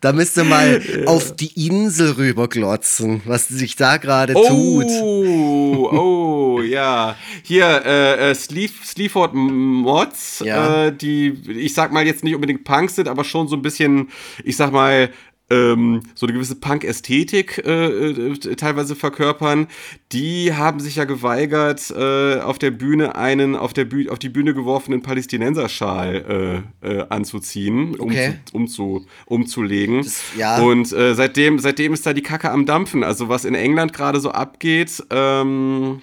Da 0.00 0.12
müsst 0.12 0.36
ihr 0.36 0.44
mal 0.44 0.82
auf 1.06 1.34
die 1.34 1.66
Insel 1.66 2.12
rüberglotzen, 2.12 3.22
was 3.24 3.48
sich 3.48 3.76
da 3.76 3.96
gerade 3.96 4.34
tut. 4.34 4.84
Oh, 5.02 5.88
oh, 5.90 6.60
ja. 6.60 7.16
Hier, 7.42 7.82
äh, 7.84 8.30
äh, 8.30 8.34
Sleaf, 8.34 8.84
Sleaford 8.84 9.32
Mods, 9.34 10.42
Ja. 10.44 10.86
äh, 10.86 10.92
die, 10.92 11.28
ich 11.48 11.72
sag 11.72 11.90
mal, 11.92 12.06
jetzt 12.06 12.22
nicht 12.22 12.34
unbedingt 12.34 12.64
Punk 12.64 12.90
sind, 12.90 13.08
aber 13.08 13.24
schon 13.24 13.48
so 13.48 13.56
ein 13.56 13.62
bisschen, 13.62 14.08
ich 14.44 14.56
sag 14.56 14.70
mal, 14.72 15.10
ähm, 15.50 16.02
so 16.14 16.26
eine 16.26 16.34
gewisse 16.34 16.56
Punk-Ästhetik 16.56 17.62
äh, 17.64 18.10
äh, 18.10 18.56
teilweise 18.56 18.94
verkörpern, 18.94 19.66
die 20.12 20.52
haben 20.54 20.80
sich 20.80 20.96
ja 20.96 21.04
geweigert, 21.04 21.90
äh, 21.90 22.40
auf 22.40 22.58
der 22.58 22.70
Bühne 22.70 23.14
einen 23.16 23.56
auf, 23.56 23.72
der 23.72 23.84
Büh 23.86 24.08
auf 24.10 24.18
die 24.18 24.28
Bühne 24.28 24.54
geworfenen 24.54 25.02
Palästinenserschal 25.02 26.64
äh, 26.82 26.88
äh, 26.88 27.06
anzuziehen, 27.08 27.94
um, 27.96 28.08
Okay. 28.08 28.34
zu, 28.44 28.56
um 28.56 28.68
zu, 28.68 29.06
umzulegen. 29.26 30.06
ja. 30.36 30.60
Und 30.60 30.92
äh, 30.92 31.14
seitdem, 31.14 31.58
seitdem 31.58 31.92
ist 31.94 32.06
da 32.06 32.12
die 32.12 32.22
Kacke 32.22 32.50
am 32.50 32.66
Dampfen. 32.66 33.04
Also 33.04 33.28
was 33.28 33.44
in 33.44 33.54
England 33.54 33.92
gerade 33.92 34.20
so 34.20 34.30
abgeht, 34.30 35.02
ähm, 35.10 36.02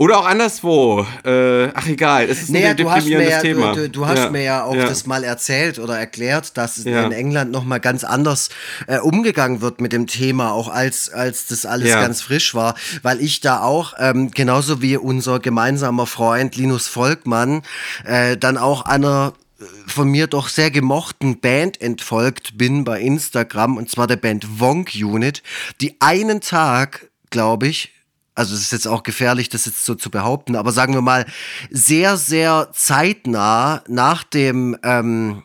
oder 0.00 0.18
auch 0.18 0.24
anderswo. 0.24 1.06
Äh, 1.26 1.68
ach 1.74 1.86
egal, 1.86 2.24
es 2.24 2.40
ist 2.40 2.50
Naja, 2.50 2.70
ein 2.70 2.76
du 2.78 2.90
hast, 2.90 3.04
mir 3.04 3.18
deprimierendes 3.18 3.34
ja, 3.34 3.40
Thema. 3.42 3.74
du, 3.74 3.90
du 3.90 4.06
hast 4.06 4.16
Ja, 4.16 4.30
mir 4.30 4.42
ja 4.42 4.64
auch 4.64 4.74
ja. 4.74 4.86
das 4.86 5.04
mal 5.04 5.22
erzählt 5.24 5.78
oder 5.78 5.98
erklärt, 5.98 6.56
dass 6.56 6.82
Ja. 6.84 7.02
in 7.04 7.12
England 7.12 7.52
nochmal 7.52 7.80
ganz 7.80 8.02
anders 8.02 8.48
äh, 8.86 8.98
umgegangen 8.98 9.60
wird 9.60 9.82
mit 9.82 9.92
dem 9.92 10.06
Thema, 10.06 10.52
auch 10.52 10.68
als, 10.68 11.10
als 11.10 11.48
das 11.48 11.66
alles 11.66 11.92
ganz 11.92 12.22
frisch 12.22 12.54
war, 12.54 12.76
weil 13.02 13.20
ich 13.20 13.40
da 13.42 13.60
auch, 13.60 13.92
ähm, 13.98 14.30
genauso 14.30 14.80
wie 14.80 14.96
unser 14.96 15.38
gemeinsamer 15.38 16.06
Freund 16.06 16.56
Linus 16.56 16.88
Volkmann, 16.88 17.60
äh, 18.06 18.38
dann 18.38 18.56
auch 18.56 18.86
einer 18.86 19.34
äh, 19.60 19.64
von 19.86 20.08
mir 20.08 20.28
doch 20.28 20.48
sehr 20.48 20.70
gemochten 20.70 21.40
Band 21.40 21.78
entfolgt 21.78 22.56
bin 22.56 22.84
bei 22.84 23.02
Instagram, 23.02 23.76
und 23.76 23.90
zwar 23.90 24.06
der 24.06 24.16
Band 24.16 24.60
Wonk 24.60 24.92
Unit, 24.94 25.42
die 25.82 25.96
einen 26.00 26.40
Tag, 26.40 27.10
glaube 27.28 27.68
ich, 27.68 27.92
also 28.40 28.54
es 28.54 28.62
ist 28.62 28.72
jetzt 28.72 28.88
auch 28.88 29.02
gefährlich, 29.02 29.50
das 29.50 29.66
jetzt 29.66 29.84
so 29.84 29.94
zu 29.94 30.10
behaupten, 30.10 30.56
aber 30.56 30.72
sagen 30.72 30.94
wir 30.94 31.02
mal, 31.02 31.26
sehr, 31.70 32.16
sehr 32.16 32.70
zeitnah 32.72 33.84
nach 33.86 34.24
dem 34.24 34.78
ähm, 34.82 35.42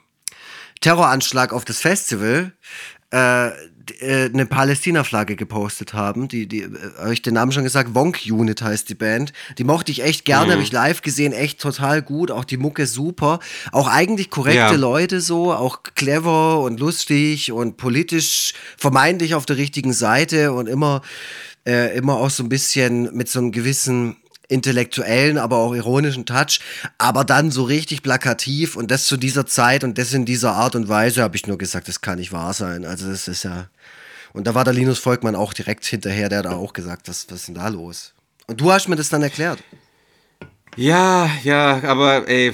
Terroranschlag 0.79 1.51
auf 1.51 1.65
das 1.65 1.79
Festival 1.79 2.53
äh, 3.11 3.49
äh, 3.99 4.29
eine 4.33 4.45
Palästina-Flagge 4.45 5.35
gepostet 5.35 5.93
haben. 5.93 6.29
Die, 6.29 6.47
die, 6.47 6.61
äh, 6.61 6.69
habe 6.97 7.13
ich 7.13 7.21
den 7.21 7.33
Namen 7.33 7.51
schon 7.51 7.65
gesagt, 7.65 7.93
Wonk 7.95 8.21
Unit 8.29 8.61
heißt 8.61 8.87
die 8.87 8.95
Band. 8.95 9.33
Die 9.57 9.65
mochte 9.65 9.91
ich 9.91 10.01
echt 10.01 10.23
gerne, 10.23 10.47
mhm. 10.47 10.51
habe 10.51 10.63
ich 10.63 10.71
live 10.71 11.01
gesehen, 11.01 11.33
echt 11.33 11.59
total 11.59 12.01
gut. 12.01 12.31
Auch 12.31 12.45
die 12.45 12.57
Mucke 12.57 12.87
super. 12.87 13.39
Auch 13.73 13.89
eigentlich 13.89 14.29
korrekte 14.29 14.57
ja. 14.57 14.71
Leute 14.71 15.19
so, 15.19 15.53
auch 15.53 15.83
clever 15.95 16.61
und 16.61 16.79
lustig 16.79 17.51
und 17.51 17.75
politisch 17.75 18.53
vermeintlich 18.77 19.35
auf 19.35 19.45
der 19.45 19.57
richtigen 19.57 19.91
Seite 19.91 20.53
und 20.53 20.67
immer, 20.67 21.01
äh, 21.65 21.95
immer 21.95 22.15
auch 22.15 22.29
so 22.29 22.43
ein 22.43 22.49
bisschen 22.49 23.15
mit 23.15 23.29
so 23.29 23.39
einem 23.39 23.51
gewissen 23.51 24.17
intellektuellen, 24.47 25.37
aber 25.37 25.57
auch 25.57 25.73
ironischen 25.73 26.25
Touch, 26.25 26.59
aber 26.97 27.23
dann 27.23 27.51
so 27.51 27.63
richtig 27.63 28.03
plakativ 28.03 28.75
und 28.75 28.91
das 28.91 29.05
zu 29.05 29.17
dieser 29.17 29.45
Zeit 29.45 29.83
und 29.83 29.97
das 29.97 30.13
in 30.13 30.25
dieser 30.25 30.53
Art 30.53 30.75
und 30.75 30.87
Weise, 30.87 31.23
habe 31.23 31.35
ich 31.35 31.47
nur 31.47 31.57
gesagt, 31.57 31.87
das 31.87 32.01
kann 32.01 32.19
nicht 32.19 32.31
wahr 32.31 32.53
sein. 32.53 32.85
Also 32.85 33.09
das 33.09 33.27
ist 33.27 33.43
ja. 33.43 33.69
Und 34.33 34.47
da 34.47 34.53
war 34.53 34.63
der 34.63 34.73
Linus 34.73 34.99
Volkmann 34.99 35.35
auch 35.35 35.53
direkt 35.53 35.85
hinterher, 35.85 36.29
der 36.29 36.39
hat 36.39 36.47
auch 36.47 36.73
gesagt, 36.73 37.07
was, 37.07 37.25
was 37.29 37.39
ist 37.39 37.47
denn 37.47 37.55
da 37.55 37.67
los? 37.69 38.13
Und 38.47 38.61
du 38.61 38.71
hast 38.71 38.87
mir 38.87 38.95
das 38.95 39.09
dann 39.09 39.23
erklärt. 39.23 39.63
Ja, 40.75 41.29
ja, 41.43 41.81
aber 41.83 42.27
ey, 42.27 42.53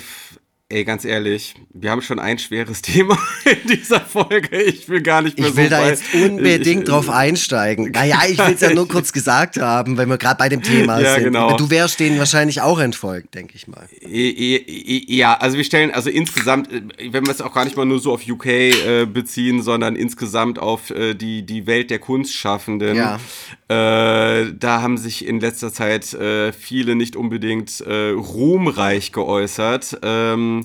Ey, 0.72 0.86
ganz 0.86 1.04
ehrlich, 1.04 1.54
wir 1.74 1.92
haben 1.92 2.02
schon 2.02 2.18
ein 2.18 2.40
schweres 2.40 2.82
Thema 2.82 3.18
in 3.44 3.68
dieser 3.68 4.00
Folge. 4.00 4.62
Ich 4.62 4.88
will 4.88 5.02
gar 5.02 5.22
nicht 5.22 5.38
mehr 5.38 5.50
Ich 5.50 5.56
will 5.58 5.66
so 5.66 5.70
da 5.70 5.90
jetzt 5.90 6.04
unbedingt 6.14 6.84
ich, 6.84 6.90
drauf 6.90 7.10
einsteigen. 7.10 7.92
Naja, 7.92 8.20
ich 8.30 8.38
will 8.38 8.54
es 8.54 8.62
ja 8.62 8.74
nur 8.74 8.88
kurz 8.88 9.12
gesagt 9.14 9.60
haben, 9.60 9.98
wenn 9.98 10.08
wir 10.08 10.18
gerade 10.18 10.38
bei 10.38 10.48
dem 10.48 10.62
Thema 10.62 11.02
ja, 11.02 11.16
sind. 11.16 11.26
Genau. 11.26 11.58
Du 11.58 11.70
wärst 11.70 12.00
denen 12.00 12.18
wahrscheinlich 12.20 12.62
auch 12.62 12.80
entfolgt, 12.80 13.36
denke 13.36 13.56
ich 13.56 13.68
mal. 13.68 13.90
Ja, 14.02 15.34
also 15.34 15.58
wir 15.58 15.66
stellen, 15.66 15.92
also 15.92 16.10
insgesamt, 16.10 16.70
wenn 16.72 17.26
wir 17.26 17.32
es 17.32 17.42
auch 17.42 17.54
gar 17.54 17.66
nicht 17.66 17.76
mal 17.76 17.86
nur 17.86 18.00
so 18.00 18.14
auf 18.14 18.26
UK 18.26 18.46
äh, 18.46 19.06
beziehen, 19.06 19.62
sondern 19.62 19.98
insgesamt 19.98 20.58
auf 20.58 20.90
äh, 20.92 21.16
die, 21.16 21.46
die 21.46 21.68
Welt 21.68 21.90
der 21.90 22.00
Kunstschaffenden. 22.00 22.96
Ja. 22.96 23.20
Äh, 23.68 24.54
da 24.58 24.82
haben 24.82 24.98
sich 24.98 25.26
in 25.26 25.42
letzter 25.42 25.74
Zeit 25.74 26.14
äh, 26.14 26.54
viele 26.54 26.96
nicht 26.96 27.18
unbedingt 27.18 27.82
äh, 27.82 28.12
ruhmreich 28.12 29.12
geäußert. 29.12 30.00
Ähm, 30.02 30.61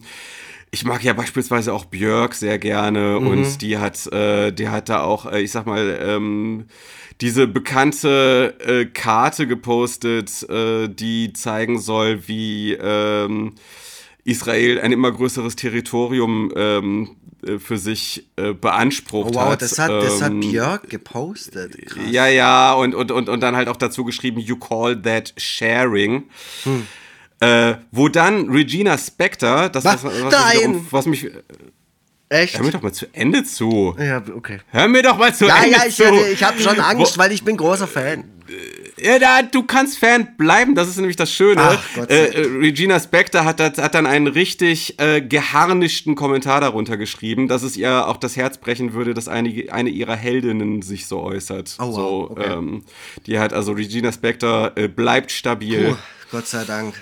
ich 0.70 0.84
mag 0.84 1.02
ja 1.02 1.12
beispielsweise 1.12 1.72
auch 1.72 1.86
Björk 1.86 2.34
sehr 2.34 2.58
gerne 2.58 3.18
mhm. 3.20 3.26
und 3.28 3.62
die 3.62 3.78
hat, 3.78 4.06
äh, 4.12 4.52
die 4.52 4.68
hat 4.68 4.88
da 4.88 5.02
auch, 5.02 5.30
äh, 5.30 5.40
ich 5.40 5.50
sag 5.50 5.66
mal, 5.66 5.98
ähm, 6.02 6.66
diese 7.20 7.46
bekannte 7.46 8.54
äh, 8.60 8.84
Karte 8.84 9.46
gepostet, 9.46 10.48
äh, 10.50 10.88
die 10.88 11.32
zeigen 11.32 11.78
soll, 11.78 12.28
wie 12.28 12.74
ähm, 12.74 13.54
Israel 14.24 14.80
ein 14.80 14.92
immer 14.92 15.12
größeres 15.12 15.56
Territorium 15.56 16.52
ähm, 16.54 17.16
äh, 17.46 17.58
für 17.58 17.78
sich 17.78 18.26
beansprucht 18.60 19.30
oh, 19.34 19.38
wow, 19.38 19.50
hat. 19.52 19.62
Das 19.62 19.78
hat, 19.78 19.90
das 19.90 20.20
hat 20.20 20.32
ähm, 20.32 20.40
Björk 20.40 20.90
gepostet. 20.90 21.86
Krass. 21.86 22.04
Ja, 22.10 22.26
ja, 22.26 22.74
und, 22.74 22.94
und, 22.94 23.10
und, 23.10 23.30
und 23.30 23.40
dann 23.40 23.56
halt 23.56 23.68
auch 23.68 23.76
dazu 23.76 24.04
geschrieben, 24.04 24.40
you 24.40 24.56
call 24.56 25.00
that 25.00 25.32
sharing. 25.38 26.24
Hm. 26.64 26.86
Äh, 27.38 27.74
wo 27.90 28.08
dann 28.08 28.48
Regina 28.50 28.96
Spector, 28.96 29.68
das 29.68 29.84
was, 29.84 30.04
was, 30.04 30.22
was, 30.22 30.54
mich, 30.54 30.92
was 30.92 31.06
mich 31.06 31.30
Echt? 32.28 32.58
Hör 32.58 32.64
mir 32.64 32.72
doch 32.72 32.82
mal 32.82 32.92
zu 32.92 33.06
Ende 33.12 33.44
zu. 33.44 33.94
Ja, 33.98 34.20
okay. 34.34 34.58
Hör 34.72 34.88
mir 34.88 35.02
doch 35.02 35.16
mal 35.16 35.32
zu 35.32 35.46
ja, 35.46 35.62
Ende 35.62 35.76
ja, 35.76 35.84
ich, 35.86 35.94
zu. 35.94 36.02
Ja, 36.02 36.26
ich 36.26 36.42
habe 36.42 36.60
schon 36.60 36.80
Angst, 36.80 37.16
Wo, 37.16 37.22
weil 37.22 37.30
ich 37.30 37.44
bin 37.44 37.56
großer 37.56 37.86
Fan. 37.86 38.24
Ja, 38.98 39.18
da, 39.18 39.42
du 39.42 39.62
kannst 39.62 39.98
Fan 39.98 40.36
bleiben, 40.36 40.74
das 40.74 40.88
ist 40.88 40.96
nämlich 40.96 41.16
das 41.16 41.30
Schöne. 41.30 41.60
Ach, 41.60 42.08
äh, 42.08 42.26
äh, 42.26 42.46
Regina 42.58 42.98
Spector 42.98 43.44
hat, 43.44 43.60
hat, 43.60 43.94
dann 43.94 44.06
einen 44.06 44.26
richtig 44.26 44.98
äh, 44.98 45.20
geharnischten 45.20 46.16
Kommentar 46.16 46.60
darunter 46.60 46.96
geschrieben, 46.96 47.46
dass 47.46 47.62
es 47.62 47.76
ihr 47.76 48.08
auch 48.08 48.16
das 48.16 48.36
Herz 48.36 48.58
brechen 48.58 48.92
würde, 48.92 49.14
dass 49.14 49.28
eine, 49.28 49.66
eine 49.70 49.90
ihrer 49.90 50.16
Heldinnen 50.16 50.82
sich 50.82 51.06
so 51.06 51.22
äußert. 51.22 51.76
Oh, 51.78 51.86
wow. 51.86 51.94
so, 51.94 52.30
okay. 52.30 52.52
ähm, 52.52 52.84
die 53.26 53.38
hat 53.38 53.52
also 53.52 53.72
Regina 53.72 54.10
Spector 54.10 54.72
äh, 54.76 54.88
bleibt 54.88 55.30
stabil. 55.30 55.90
Puh, 55.90 55.96
Gott 56.32 56.46
sei 56.46 56.64
Dank. 56.64 56.94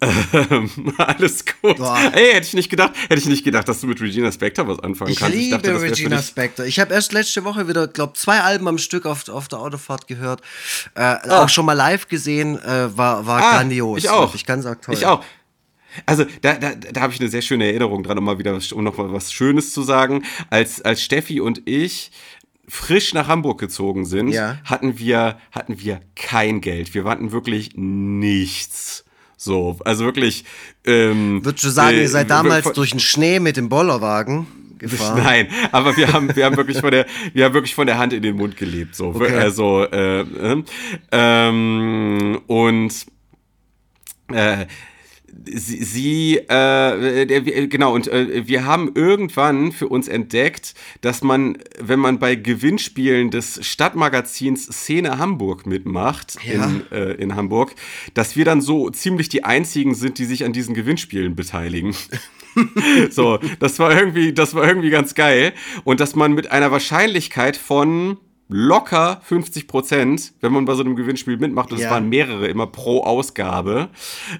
Ähm, 0.00 0.70
alles 0.98 1.44
gut. 1.44 1.76
Boah. 1.78 1.98
Ey, 2.12 2.32
hätte 2.34 2.46
ich 2.46 2.54
nicht 2.54 2.70
gedacht, 2.70 2.92
hätte 3.08 3.20
ich 3.20 3.26
nicht 3.26 3.44
gedacht, 3.44 3.68
dass 3.68 3.80
du 3.80 3.86
mit 3.86 4.00
Regina 4.00 4.30
Spector 4.30 4.66
was 4.68 4.80
anfangen 4.80 5.12
ich 5.12 5.18
kannst. 5.18 5.36
Liebe 5.36 5.56
ich 5.56 5.62
liebe 5.62 5.80
Regina 5.80 6.22
Spector. 6.22 6.66
Ich 6.66 6.78
habe 6.80 6.92
erst 6.92 7.12
letzte 7.12 7.44
Woche 7.44 7.68
wieder, 7.68 7.86
glaube 7.86 8.14
zwei 8.14 8.40
Alben 8.40 8.68
am 8.68 8.78
Stück 8.78 9.06
auf, 9.06 9.28
auf 9.28 9.48
der 9.48 9.60
Autofahrt 9.60 10.06
gehört. 10.06 10.40
Äh, 10.94 11.00
ah. 11.00 11.44
Auch 11.44 11.48
schon 11.48 11.66
mal 11.66 11.74
live 11.74 12.08
gesehen, 12.08 12.58
äh, 12.62 12.96
war, 12.96 13.26
war 13.26 13.42
ah, 13.42 13.52
grandios. 13.56 13.98
Ich 13.98 14.10
auch. 14.10 14.34
Ich 14.34 14.44
kann 14.44 14.62
sagen, 14.62 14.80
toll. 14.82 14.94
Ich 14.94 15.06
auch. 15.06 15.24
Also 16.06 16.24
da, 16.42 16.54
da, 16.54 16.74
da 16.74 17.00
habe 17.00 17.12
ich 17.12 17.20
eine 17.20 17.28
sehr 17.28 17.42
schöne 17.42 17.66
Erinnerung 17.66 18.02
dran, 18.02 18.18
um 18.18 18.24
mal 18.24 18.38
wieder 18.38 18.58
um 18.72 18.84
noch 18.84 18.96
mal 18.96 19.12
was 19.12 19.32
Schönes 19.32 19.72
zu 19.72 19.82
sagen. 19.82 20.24
Als, 20.50 20.82
als 20.82 21.02
Steffi 21.02 21.40
und 21.40 21.62
ich 21.66 22.10
frisch 22.66 23.14
nach 23.14 23.28
Hamburg 23.28 23.60
gezogen 23.60 24.04
sind, 24.04 24.28
ja. 24.28 24.58
hatten 24.64 24.98
wir 24.98 25.38
hatten 25.52 25.80
wir 25.80 26.00
kein 26.16 26.60
Geld. 26.60 26.94
Wir 26.94 27.04
hatten 27.04 27.32
wirklich 27.32 27.72
nichts. 27.74 29.04
So, 29.44 29.76
also 29.84 30.04
wirklich. 30.04 30.44
Ähm, 30.86 31.44
Würdest 31.44 31.64
du 31.64 31.68
sagen, 31.68 31.98
äh, 31.98 32.02
ihr 32.02 32.08
seid 32.08 32.30
damals 32.30 32.72
durch 32.72 32.90
den 32.90 33.00
Schnee 33.00 33.40
mit 33.40 33.56
dem 33.56 33.68
Bollerwagen? 33.68 34.46
Gefahren? 34.78 35.18
Nein, 35.22 35.48
aber 35.70 35.96
wir 35.96 36.12
haben, 36.12 36.34
wir 36.34 36.44
haben 36.44 36.56
wirklich 36.56 36.78
von 36.78 36.90
der, 36.90 37.06
wir 37.32 37.44
haben 37.44 37.54
wirklich 37.54 37.74
von 37.74 37.86
der 37.86 37.98
Hand 37.98 38.12
in 38.12 38.22
den 38.22 38.36
Mund 38.36 38.56
gelebt. 38.56 38.94
So, 38.94 39.08
okay. 39.08 39.36
also 39.36 39.84
äh, 39.84 40.20
äh, 40.20 40.64
ähm, 41.12 42.40
und 42.46 43.06
äh, 44.32 44.66
sie, 45.44 45.84
sie 45.84 46.36
äh, 46.36 47.66
genau, 47.66 47.94
und 47.94 48.08
äh, 48.08 48.46
wir 48.46 48.64
haben 48.64 48.92
irgendwann 48.94 49.72
für 49.72 49.88
uns 49.88 50.08
entdeckt, 50.08 50.74
dass 51.00 51.22
man, 51.22 51.58
wenn 51.78 51.98
man 51.98 52.18
bei 52.18 52.34
Gewinnspielen 52.34 53.30
des 53.30 53.66
Stadtmagazins 53.66 54.66
Szene 54.66 55.18
Hamburg 55.18 55.66
mitmacht, 55.66 56.36
ja. 56.44 56.66
in, 56.66 56.82
äh, 56.92 57.12
in 57.14 57.34
Hamburg, 57.34 57.74
dass 58.14 58.36
wir 58.36 58.44
dann 58.44 58.60
so 58.60 58.90
ziemlich 58.90 59.28
die 59.28 59.44
einzigen 59.44 59.94
sind, 59.94 60.18
die 60.18 60.24
sich 60.24 60.44
an 60.44 60.52
diesen 60.52 60.74
Gewinnspielen 60.74 61.34
beteiligen. 61.34 61.94
so, 63.10 63.38
das 63.58 63.78
war 63.78 63.92
irgendwie, 63.92 64.32
das 64.32 64.54
war 64.54 64.66
irgendwie 64.66 64.90
ganz 64.90 65.14
geil. 65.14 65.52
Und 65.84 66.00
dass 66.00 66.14
man 66.14 66.32
mit 66.32 66.50
einer 66.50 66.70
Wahrscheinlichkeit 66.70 67.56
von 67.56 68.18
locker 68.54 69.20
50 69.24 69.66
Prozent, 69.66 70.32
wenn 70.40 70.52
man 70.52 70.64
bei 70.64 70.74
so 70.74 70.84
einem 70.84 70.94
Gewinnspiel 70.94 71.38
mitmacht, 71.38 71.72
und 71.72 71.78
es 71.78 71.82
ja. 71.82 71.90
waren 71.90 72.08
mehrere 72.08 72.46
immer 72.46 72.68
pro 72.68 73.02
Ausgabe, 73.02 73.88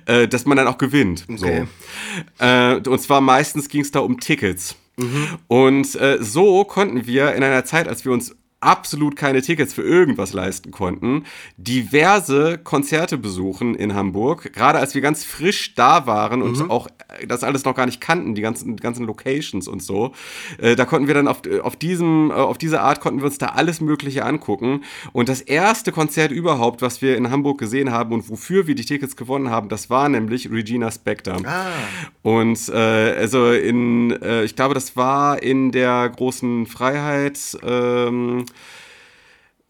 äh, 0.06 0.28
dass 0.28 0.46
man 0.46 0.56
dann 0.56 0.68
auch 0.68 0.78
gewinnt. 0.78 1.26
Okay. 1.28 1.66
So. 2.38 2.44
Äh, 2.44 2.76
und 2.76 3.00
zwar 3.00 3.20
meistens 3.20 3.68
ging 3.68 3.80
es 3.80 3.90
da 3.90 3.98
um 3.98 4.20
Tickets. 4.20 4.76
Mhm. 4.96 5.26
Und 5.48 5.96
äh, 5.96 6.18
so 6.20 6.62
konnten 6.62 7.06
wir 7.06 7.34
in 7.34 7.42
einer 7.42 7.64
Zeit, 7.64 7.88
als 7.88 8.04
wir 8.04 8.12
uns 8.12 8.36
absolut 8.64 9.16
keine 9.16 9.42
Tickets 9.42 9.74
für 9.74 9.82
irgendwas 9.82 10.32
leisten 10.32 10.70
konnten, 10.70 11.24
diverse 11.56 12.58
Konzerte 12.58 13.18
besuchen 13.18 13.74
in 13.74 13.94
Hamburg. 13.94 14.52
Gerade 14.52 14.78
als 14.78 14.94
wir 14.94 15.02
ganz 15.02 15.24
frisch 15.24 15.74
da 15.74 16.06
waren 16.06 16.42
und 16.42 16.58
mhm. 16.58 16.70
auch 16.70 16.88
das 17.28 17.44
alles 17.44 17.64
noch 17.64 17.74
gar 17.74 17.86
nicht 17.86 18.00
kannten, 18.00 18.34
die 18.34 18.42
ganzen, 18.42 18.76
ganzen 18.76 19.06
Locations 19.06 19.68
und 19.68 19.82
so. 19.82 20.12
Äh, 20.58 20.76
da 20.76 20.84
konnten 20.84 21.06
wir 21.06 21.14
dann 21.14 21.28
auf, 21.28 21.42
auf, 21.62 21.76
diesem, 21.76 22.30
äh, 22.30 22.34
auf 22.34 22.58
diese 22.58 22.80
Art 22.80 23.00
konnten 23.00 23.20
wir 23.20 23.26
uns 23.26 23.38
da 23.38 23.48
alles 23.48 23.80
Mögliche 23.80 24.24
angucken. 24.24 24.82
Und 25.12 25.28
das 25.28 25.40
erste 25.40 25.92
Konzert 25.92 26.32
überhaupt, 26.32 26.82
was 26.82 27.02
wir 27.02 27.16
in 27.16 27.30
Hamburg 27.30 27.58
gesehen 27.58 27.92
haben 27.92 28.12
und 28.12 28.28
wofür 28.28 28.66
wir 28.66 28.74
die 28.74 28.84
Tickets 28.84 29.16
gewonnen 29.16 29.50
haben, 29.50 29.68
das 29.68 29.90
war 29.90 30.08
nämlich 30.08 30.50
Regina 30.50 30.90
Spector. 30.90 31.36
Ah. 31.44 31.66
Und 32.22 32.68
äh, 32.68 32.74
also 32.74 33.52
in, 33.52 34.10
äh, 34.22 34.44
ich 34.44 34.56
glaube, 34.56 34.74
das 34.74 34.96
war 34.96 35.42
in 35.42 35.70
der 35.70 36.08
großen 36.08 36.66
Freiheit. 36.66 37.38
Ähm, 37.62 38.46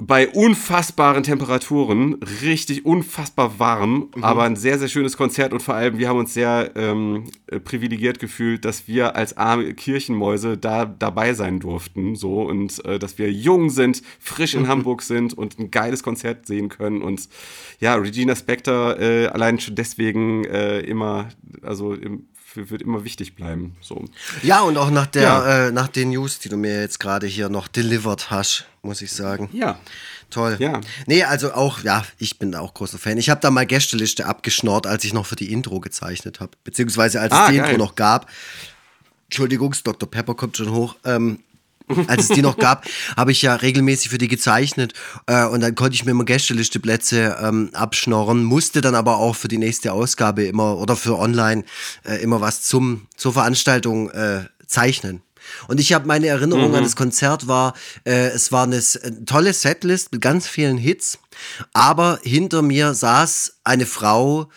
bei 0.06 0.28
unfassbaren 0.28 1.22
Temperaturen, 1.22 2.14
richtig 2.42 2.84
unfassbar 2.84 3.58
warm, 3.58 4.10
mhm. 4.14 4.24
aber 4.24 4.42
ein 4.42 4.56
sehr, 4.56 4.78
sehr 4.78 4.88
schönes 4.88 5.16
Konzert 5.16 5.52
und 5.52 5.62
vor 5.62 5.74
allem, 5.74 5.98
wir 5.98 6.08
haben 6.08 6.18
uns 6.18 6.34
sehr 6.34 6.72
ähm, 6.74 7.24
privilegiert 7.64 8.18
gefühlt, 8.18 8.64
dass 8.64 8.86
wir 8.86 9.16
als 9.16 9.36
arme 9.36 9.72
Kirchenmäuse 9.72 10.58
da 10.58 10.84
dabei 10.84 11.32
sein 11.34 11.60
durften, 11.60 12.16
so 12.16 12.42
und 12.42 12.84
äh, 12.84 12.98
dass 12.98 13.18
wir 13.18 13.32
jung 13.32 13.70
sind, 13.70 14.02
frisch 14.18 14.54
in 14.54 14.62
mhm. 14.62 14.68
Hamburg 14.68 15.02
sind 15.02 15.32
und 15.32 15.58
ein 15.58 15.70
geiles 15.70 16.02
Konzert 16.02 16.46
sehen 16.46 16.68
können 16.68 17.00
und 17.00 17.28
ja, 17.80 17.94
Regina 17.94 18.36
Spector 18.36 18.98
äh, 18.98 19.26
allein 19.28 19.58
schon 19.58 19.74
deswegen 19.74 20.44
äh, 20.44 20.80
immer, 20.80 21.28
also 21.62 21.94
im, 21.94 22.26
wird 22.56 22.82
immer 22.82 23.04
wichtig 23.04 23.34
bleiben. 23.34 23.76
So. 23.80 24.04
Ja, 24.42 24.62
und 24.62 24.76
auch 24.76 24.90
nach, 24.90 25.06
der, 25.06 25.22
ja. 25.22 25.66
äh, 25.66 25.72
nach 25.72 25.88
den 25.88 26.10
News, 26.10 26.38
die 26.38 26.48
du 26.48 26.56
mir 26.56 26.80
jetzt 26.80 27.00
gerade 27.00 27.26
hier 27.26 27.48
noch 27.48 27.68
delivered 27.68 28.30
hast, 28.30 28.66
muss 28.82 29.02
ich 29.02 29.12
sagen. 29.12 29.48
Ja. 29.52 29.78
Toll. 30.30 30.56
Ja. 30.58 30.80
Nee, 31.06 31.22
also 31.24 31.52
auch, 31.52 31.84
ja, 31.84 32.04
ich 32.18 32.38
bin 32.38 32.54
auch 32.54 32.74
großer 32.74 32.98
Fan. 32.98 33.18
Ich 33.18 33.30
habe 33.30 33.40
da 33.40 33.50
mal 33.50 33.66
Gästeliste 33.66 34.26
abgeschnort, 34.26 34.86
als 34.86 35.04
ich 35.04 35.12
noch 35.12 35.26
für 35.26 35.36
die 35.36 35.52
Intro 35.52 35.80
gezeichnet 35.80 36.40
habe. 36.40 36.52
Beziehungsweise 36.64 37.20
als 37.20 37.32
ah, 37.32 37.44
es 37.44 37.50
die 37.52 37.58
geil. 37.58 37.70
Intro 37.70 37.84
noch 37.84 37.94
gab. 37.94 38.28
Entschuldigung, 39.24 39.74
Dr. 39.84 40.10
Pepper 40.10 40.34
kommt 40.34 40.56
schon 40.56 40.72
hoch. 40.72 40.96
Ähm, 41.04 41.40
als 42.06 42.24
es 42.24 42.28
die 42.28 42.42
noch 42.42 42.56
gab, 42.56 42.86
habe 43.16 43.32
ich 43.32 43.42
ja 43.42 43.54
regelmäßig 43.54 44.10
für 44.10 44.18
die 44.18 44.28
gezeichnet 44.28 44.94
äh, 45.26 45.44
und 45.46 45.60
dann 45.60 45.74
konnte 45.74 45.94
ich 45.94 46.04
mir 46.04 46.12
immer 46.12 46.24
Gästelisteplätze 46.24 47.36
ähm, 47.42 47.70
abschnorren, 47.72 48.44
musste 48.44 48.80
dann 48.80 48.94
aber 48.94 49.18
auch 49.18 49.36
für 49.36 49.48
die 49.48 49.58
nächste 49.58 49.92
Ausgabe 49.92 50.44
immer 50.44 50.78
oder 50.78 50.96
für 50.96 51.18
online 51.18 51.64
äh, 52.04 52.22
immer 52.22 52.40
was 52.40 52.62
zum 52.62 53.06
zur 53.16 53.32
Veranstaltung 53.32 54.10
äh, 54.10 54.44
zeichnen. 54.66 55.22
Und 55.68 55.78
ich 55.78 55.92
habe 55.92 56.06
meine 56.06 56.26
Erinnerung 56.26 56.74
an 56.74 56.84
das 56.84 56.96
Konzert 56.96 57.48
war, 57.48 57.74
äh, 58.04 58.28
es 58.28 58.50
war 58.50 58.64
eine 58.64 58.82
eine 59.02 59.24
tolle 59.26 59.52
Setlist 59.52 60.12
mit 60.12 60.22
ganz 60.22 60.48
vielen 60.48 60.78
Hits, 60.78 61.18
aber 61.74 62.18
hinter 62.22 62.62
mir 62.62 62.94
saß 62.94 63.58
eine 63.62 63.84
Frau, 63.84 64.48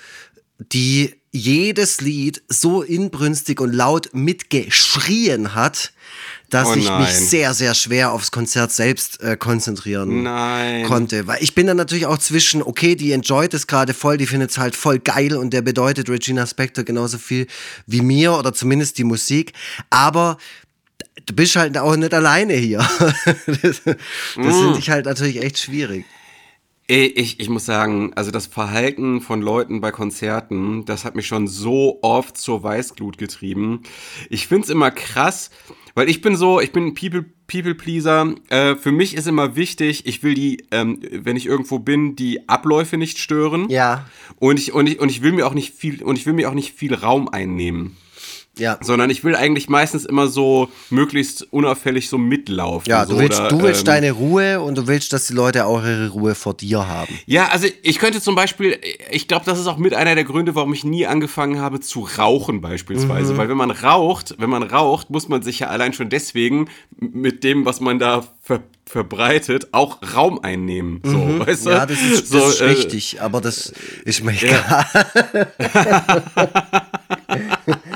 die 0.60 1.13
jedes 1.31 2.01
Lied 2.01 2.41
so 2.48 2.81
inbrünstig 2.81 3.60
und 3.60 3.74
laut 3.74 4.10
mitgeschrien 4.13 5.53
hat, 5.53 5.91
dass 6.50 6.70
Oh 6.70 6.75
ich 6.75 6.89
mich 6.89 7.10
sehr, 7.10 7.54
sehr 7.54 7.74
schwer 7.75 8.12
aufs 8.13 8.32
Konzert 8.32 8.72
selbst 8.72 9.22
äh, 9.22 9.36
konzentrieren 9.36 10.24
Nein. 10.24 10.86
konnte. 10.86 11.27
Weil 11.27 11.44
ich 11.44 11.54
bin 11.56 11.68
dann 11.68 11.75
natürlich 11.77 12.06
auch 12.06 12.18
zwischen, 12.20 12.62
okay, 12.63 12.96
die 12.96 13.12
enjoyt 13.12 13.54
es 13.54 13.68
gerade 13.68 13.94
voll, 13.94 14.18
die 14.18 14.27
findet 14.27 14.51
es 14.51 14.58
halt 14.58 14.75
voll 14.75 15.00
geil 15.00 15.36
und 15.36 15.51
der 15.51 15.62
bedeutet 15.62 16.10
Regina 16.10 16.48
Spektor 16.48 16.84
genauso 16.86 17.18
viel 17.18 17.48
wie 17.86 18.01
mir 18.01 18.34
oder 18.34 18.54
zumindest 18.54 18.98
die 18.98 19.04
Musik. 19.04 19.51
Aber 19.89 20.38
du 21.25 21.34
bist 21.36 21.56
halt 21.58 21.77
auch 21.77 21.96
nicht 21.98 22.13
alleine 22.13 22.54
hier. 22.54 22.80
das 23.46 23.82
das 23.84 23.96
Mm. 24.36 24.42
finde 24.51 24.80
ich 24.80 24.89
halt 24.89 25.06
natürlich 25.06 25.42
echt 25.42 25.58
schwierig. 25.60 26.06
Ich, 26.89 27.41
ich 27.41 27.50
muss 27.50 27.65
sagen, 27.65 28.13
also 28.15 28.32
das 28.32 28.48
Verhalten 28.48 29.20
von 29.20 29.41
Leuten 29.41 29.82
bei 29.82 29.91
Konzerten, 29.91 30.86
das 30.86 31.03
hat 31.03 31.15
mich 31.15 31.27
schon 31.27 31.46
so 31.46 32.00
oft 32.01 32.38
zur 32.38 32.63
Weißglut 32.63 33.17
getrieben. 33.17 33.84
Ich 34.29 34.48
find's 34.48 34.70
immer 34.70 34.89
krass, 34.89 35.51
weil 35.96 36.08
ich 36.08 36.22
bin 36.22 36.38
so, 36.38 36.62
ich 36.62 36.72
bin 36.72 36.86
ein 36.86 36.94
People, 36.94 37.25
People 37.46 37.75
Pleaser. 37.75 38.36
Äh, 38.48 38.75
für 38.75 38.94
mich 38.94 39.15
ist 39.15 39.27
immer 39.27 39.58
wichtig, 39.58 40.06
ich 40.06 40.24
will 40.24 40.34
die, 40.34 40.65
ähm, 40.72 41.01
wenn 41.12 41.36
ich 41.36 41.46
irgendwo 41.46 41.79
bin, 41.79 42.15
die 42.15 42.48
Abläufe 42.48 42.96
nicht 42.96 43.17
stören. 43.17 43.70
Ja, 43.70 44.06
Und 44.38 44.58
ich, 44.58 44.72
und 44.72 44.88
ich, 44.88 45.01
und 45.01 45.10
ich 45.10 45.22
will 45.22 45.34
mir 45.34 45.46
auch 45.46 45.53
nicht 45.53 45.74
viel, 45.74 46.01
und 46.01 46.17
ich 46.17 46.25
will 46.25 46.34
mir 46.34 46.50
auch 46.50 46.53
nicht 46.53 46.74
viel 46.74 46.94
Raum 46.94 47.27
einnehmen. 47.27 47.98
Ja. 48.57 48.77
Sondern 48.81 49.09
ich 49.09 49.23
will 49.23 49.35
eigentlich 49.35 49.69
meistens 49.69 50.05
immer 50.05 50.27
so 50.27 50.69
möglichst 50.89 51.47
unauffällig 51.51 52.09
so 52.09 52.17
mitlaufen. 52.17 52.89
Ja, 52.89 53.05
so, 53.05 53.13
du 53.13 53.19
willst, 53.19 53.39
oder, 53.39 53.49
du 53.49 53.61
willst 53.61 53.81
ähm, 53.81 53.85
deine 53.85 54.11
Ruhe 54.11 54.61
und 54.61 54.77
du 54.77 54.87
willst, 54.87 55.13
dass 55.13 55.27
die 55.27 55.33
Leute 55.33 55.65
auch 55.65 55.83
ihre 55.83 56.09
Ruhe 56.09 56.35
vor 56.35 56.53
dir 56.53 56.87
haben. 56.87 57.13
Ja, 57.25 57.49
also 57.49 57.67
ich 57.83 57.99
könnte 57.99 58.21
zum 58.21 58.35
Beispiel, 58.35 58.79
ich 59.11 59.27
glaube, 59.27 59.45
das 59.45 59.59
ist 59.59 59.67
auch 59.67 59.77
mit 59.77 59.93
einer 59.93 60.15
der 60.15 60.23
Gründe, 60.23 60.55
warum 60.55 60.73
ich 60.73 60.83
nie 60.83 61.05
angefangen 61.05 61.59
habe 61.59 61.79
zu 61.79 62.07
rauchen 62.17 62.61
beispielsweise. 62.61 63.33
Mhm. 63.33 63.37
Weil 63.37 63.49
wenn 63.49 63.57
man 63.57 63.71
raucht, 63.71 64.35
wenn 64.37 64.49
man 64.49 64.63
raucht, 64.63 65.09
muss 65.09 65.27
man 65.27 65.41
sich 65.41 65.59
ja 65.59 65.67
allein 65.67 65.93
schon 65.93 66.09
deswegen 66.09 66.69
mit 66.99 67.43
dem, 67.43 67.65
was 67.65 67.79
man 67.79 67.99
da 67.99 68.23
ver 68.41 68.61
verbreitet, 68.87 69.67
auch 69.73 69.97
Raum 70.15 70.39
einnehmen. 70.39 71.01
So, 71.03 71.17
weißt 71.45 71.65
du? 71.65 71.69
Mhm. 71.69 71.75
Ja, 71.75 71.85
das 71.85 72.01
ist, 72.01 72.29
so, 72.29 72.39
das 72.39 72.53
ist 72.53 72.61
äh, 72.61 72.65
richtig, 72.65 73.21
aber 73.21 73.41
das 73.41 73.73
ist 74.05 74.23
mir 74.23 74.31
egal. 74.31 74.85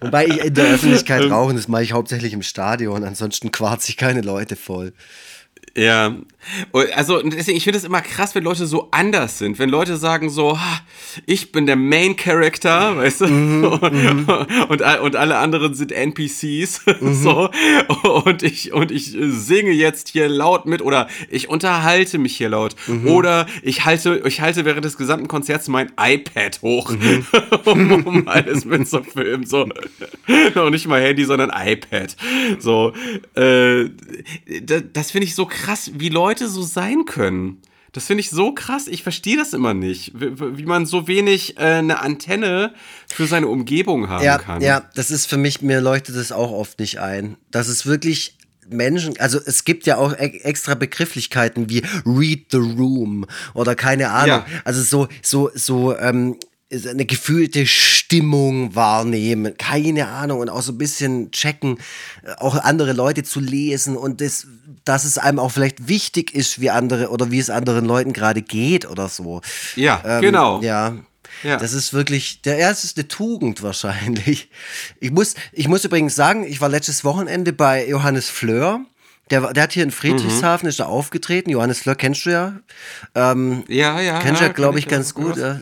Wobei 0.00 0.26
ich 0.26 0.38
in 0.44 0.54
der 0.54 0.74
Öffentlichkeit 0.74 1.22
Ähm. 1.22 1.32
rauchen, 1.32 1.56
das 1.56 1.68
mache 1.68 1.82
ich 1.82 1.92
hauptsächlich 1.92 2.32
im 2.32 2.42
Stadion, 2.42 3.04
ansonsten 3.04 3.52
quarz 3.52 3.88
ich 3.88 3.96
keine 3.96 4.22
Leute 4.22 4.56
voll. 4.56 4.92
Ja, 5.76 6.16
also 6.96 7.22
deswegen, 7.22 7.56
ich 7.58 7.64
finde 7.64 7.78
es 7.78 7.84
immer 7.84 8.00
krass, 8.00 8.34
wenn 8.34 8.42
Leute 8.42 8.66
so 8.66 8.88
anders 8.90 9.38
sind. 9.38 9.58
Wenn 9.58 9.68
Leute 9.68 9.96
sagen 9.98 10.30
so, 10.30 10.58
"Ha, 10.58 10.80
ich 11.26 11.52
bin 11.52 11.66
der 11.66 11.76
Main 11.76 12.16
Character, 12.16 12.96
weißt 12.96 13.20
du, 13.20 13.24
und, 13.80 14.28
und, 14.68 14.82
all- 14.82 15.00
und 15.00 15.16
alle 15.16 15.36
anderen 15.36 15.74
sind 15.74 15.92
NPCs, 15.92 16.80
so, 17.00 17.50
und 18.24 18.42
ich, 18.42 18.72
und 18.72 18.90
ich 18.90 19.14
singe 19.20 19.70
jetzt 19.70 20.08
hier 20.08 20.28
laut 20.28 20.66
mit 20.66 20.82
oder 20.82 21.08
ich 21.30 21.48
unterhalte 21.48 22.18
mich 22.18 22.36
hier 22.36 22.48
laut. 22.48 22.74
Oder 23.06 23.46
ich 23.62 23.84
halte, 23.84 24.22
ich 24.26 24.40
halte 24.40 24.64
während 24.64 24.84
des 24.84 24.96
gesamten 24.96 25.28
Konzerts 25.28 25.68
mein 25.68 25.92
iPad 26.00 26.62
hoch, 26.62 26.92
um, 27.66 28.06
um 28.06 28.28
alles 28.28 28.64
mitzufilmen, 28.64 29.46
so. 29.46 29.68
Noch 30.54 30.70
nicht 30.70 30.88
mal 30.88 31.00
Handy, 31.00 31.24
sondern 31.24 31.50
iPad. 31.54 32.16
So, 32.58 32.92
äh, 33.36 33.88
das, 34.62 34.82
das 34.92 35.10
finde 35.10 35.26
ich 35.26 35.34
so 35.34 35.46
krass, 35.46 35.59
wie 35.94 36.08
Leute 36.08 36.48
so 36.48 36.62
sein 36.62 37.04
können. 37.04 37.62
Das 37.92 38.06
finde 38.06 38.20
ich 38.20 38.30
so 38.30 38.52
krass. 38.52 38.86
Ich 38.86 39.02
verstehe 39.02 39.36
das 39.36 39.52
immer 39.52 39.74
nicht, 39.74 40.12
wie, 40.14 40.58
wie 40.58 40.64
man 40.64 40.86
so 40.86 41.08
wenig 41.08 41.56
äh, 41.56 41.62
eine 41.62 42.00
Antenne 42.00 42.72
für 43.08 43.26
seine 43.26 43.48
Umgebung 43.48 44.08
haben 44.08 44.24
Ja, 44.24 44.38
kann. 44.38 44.62
ja, 44.62 44.88
das 44.94 45.10
ist 45.10 45.26
für 45.26 45.36
mich, 45.36 45.60
mir 45.60 45.80
leuchtet 45.80 46.16
das 46.16 46.30
auch 46.30 46.52
oft 46.52 46.78
nicht 46.78 47.00
ein. 47.00 47.36
Das 47.50 47.68
ist 47.68 47.86
wirklich 47.86 48.36
Menschen, 48.68 49.18
also 49.18 49.40
es 49.44 49.64
gibt 49.64 49.86
ja 49.86 49.96
auch 49.96 50.12
e 50.12 50.40
extra 50.44 50.74
Begrifflichkeiten 50.74 51.68
wie 51.68 51.82
read 52.06 52.46
the 52.52 52.58
room 52.58 53.26
oder 53.54 53.74
keine 53.74 54.10
Ahnung. 54.10 54.44
Ja. 54.46 54.60
Also 54.64 54.82
so, 54.82 55.08
so, 55.22 55.50
so, 55.54 55.96
ähm, 55.98 56.36
eine 56.88 57.04
gefühlte 57.04 57.66
Stimmung 57.66 58.76
wahrnehmen, 58.76 59.56
keine 59.58 60.06
Ahnung 60.06 60.38
und 60.38 60.48
auch 60.48 60.62
so 60.62 60.72
ein 60.72 60.78
bisschen 60.78 61.32
checken, 61.32 61.78
äh, 62.22 62.32
auch 62.38 62.54
andere 62.56 62.92
Leute 62.92 63.24
zu 63.24 63.40
lesen 63.40 63.96
und 63.96 64.20
das, 64.20 64.46
dass 64.84 65.04
es 65.04 65.18
einem 65.18 65.38
auch 65.38 65.50
vielleicht 65.50 65.88
wichtig 65.88 66.34
ist, 66.34 66.60
wie 66.60 66.70
andere 66.70 67.10
oder 67.10 67.30
wie 67.30 67.38
es 67.38 67.50
anderen 67.50 67.84
Leuten 67.84 68.12
gerade 68.12 68.42
geht 68.42 68.88
oder 68.88 69.08
so. 69.08 69.40
Ja, 69.76 70.02
Ähm, 70.04 70.20
genau. 70.22 70.60
Ja. 70.62 70.96
Ja. 71.42 71.56
Das 71.56 71.72
ist 71.72 71.92
wirklich, 71.92 72.42
der 72.42 72.58
erste 72.58 72.86
ist 72.86 72.98
eine 72.98 73.08
Tugend 73.08 73.62
wahrscheinlich. 73.62 74.50
Ich 74.98 75.10
muss, 75.10 75.34
ich 75.52 75.68
muss 75.68 75.84
übrigens 75.84 76.14
sagen, 76.14 76.44
ich 76.44 76.60
war 76.60 76.68
letztes 76.68 77.04
Wochenende 77.04 77.52
bei 77.52 77.86
Johannes 77.86 78.28
Fleur. 78.28 78.84
Der, 79.30 79.42
war- 79.42 79.52
der 79.52 79.62
hat 79.64 79.72
hier 79.72 79.82
in 79.84 79.90
Friedrichshafen, 79.90 80.68
ist 80.68 80.80
da 80.80 80.86
aufgetreten. 80.86 81.50
Johannes 81.50 81.80
Fleur 81.80 81.94
kennst 81.94 82.26
du 82.26 82.30
ja. 82.30 82.54
Ähm, 83.14 83.64
ja, 83.68 84.00
ja. 84.00 84.18
kennst 84.18 84.40
du 84.40 84.46
ja, 84.46 84.52
glaube 84.52 84.78
ich, 84.78 84.86
ja. 84.86 84.90
ganz 84.90 85.14
gut. 85.14 85.36
Ja. 85.36 85.60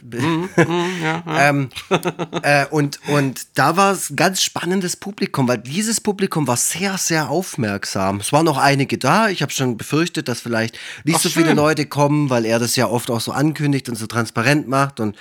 ja, 0.57 0.65
ja. 1.27 1.49
Ähm, 1.49 1.69
äh, 2.43 2.67
und, 2.71 3.01
und 3.09 3.47
da 3.55 3.77
war 3.77 3.93
es 3.93 4.11
ein 4.11 4.17
ganz 4.17 4.43
spannendes 4.43 4.97
Publikum, 4.97 5.47
weil 5.49 5.59
dieses 5.59 6.01
Publikum 6.01 6.47
war 6.47 6.57
sehr, 6.57 6.97
sehr 6.99 7.29
aufmerksam. 7.31 8.21
Es 8.21 8.33
waren 8.33 8.45
noch 8.47 8.59
einige 8.59 8.97
da. 8.99 9.29
Ich 9.29 9.43
habe 9.43 9.53
schon 9.53 9.77
befürchtet, 9.77 10.29
dass 10.29 10.41
vielleicht 10.41 10.79
nicht 11.05 11.17
Ach, 11.17 11.23
so 11.23 11.29
viele 11.29 11.49
schön. 11.49 11.57
Leute 11.57 11.87
kommen, 11.87 12.31
weil 12.31 12.45
er 12.47 12.59
das 12.59 12.75
ja 12.77 12.87
oft 12.89 13.11
auch 13.11 13.21
so 13.21 13.33
ankündigt 13.33 13.89
und 13.89 13.97
so 13.97 14.07
transparent 14.07 14.69
macht. 14.69 15.01
Und 15.01 15.17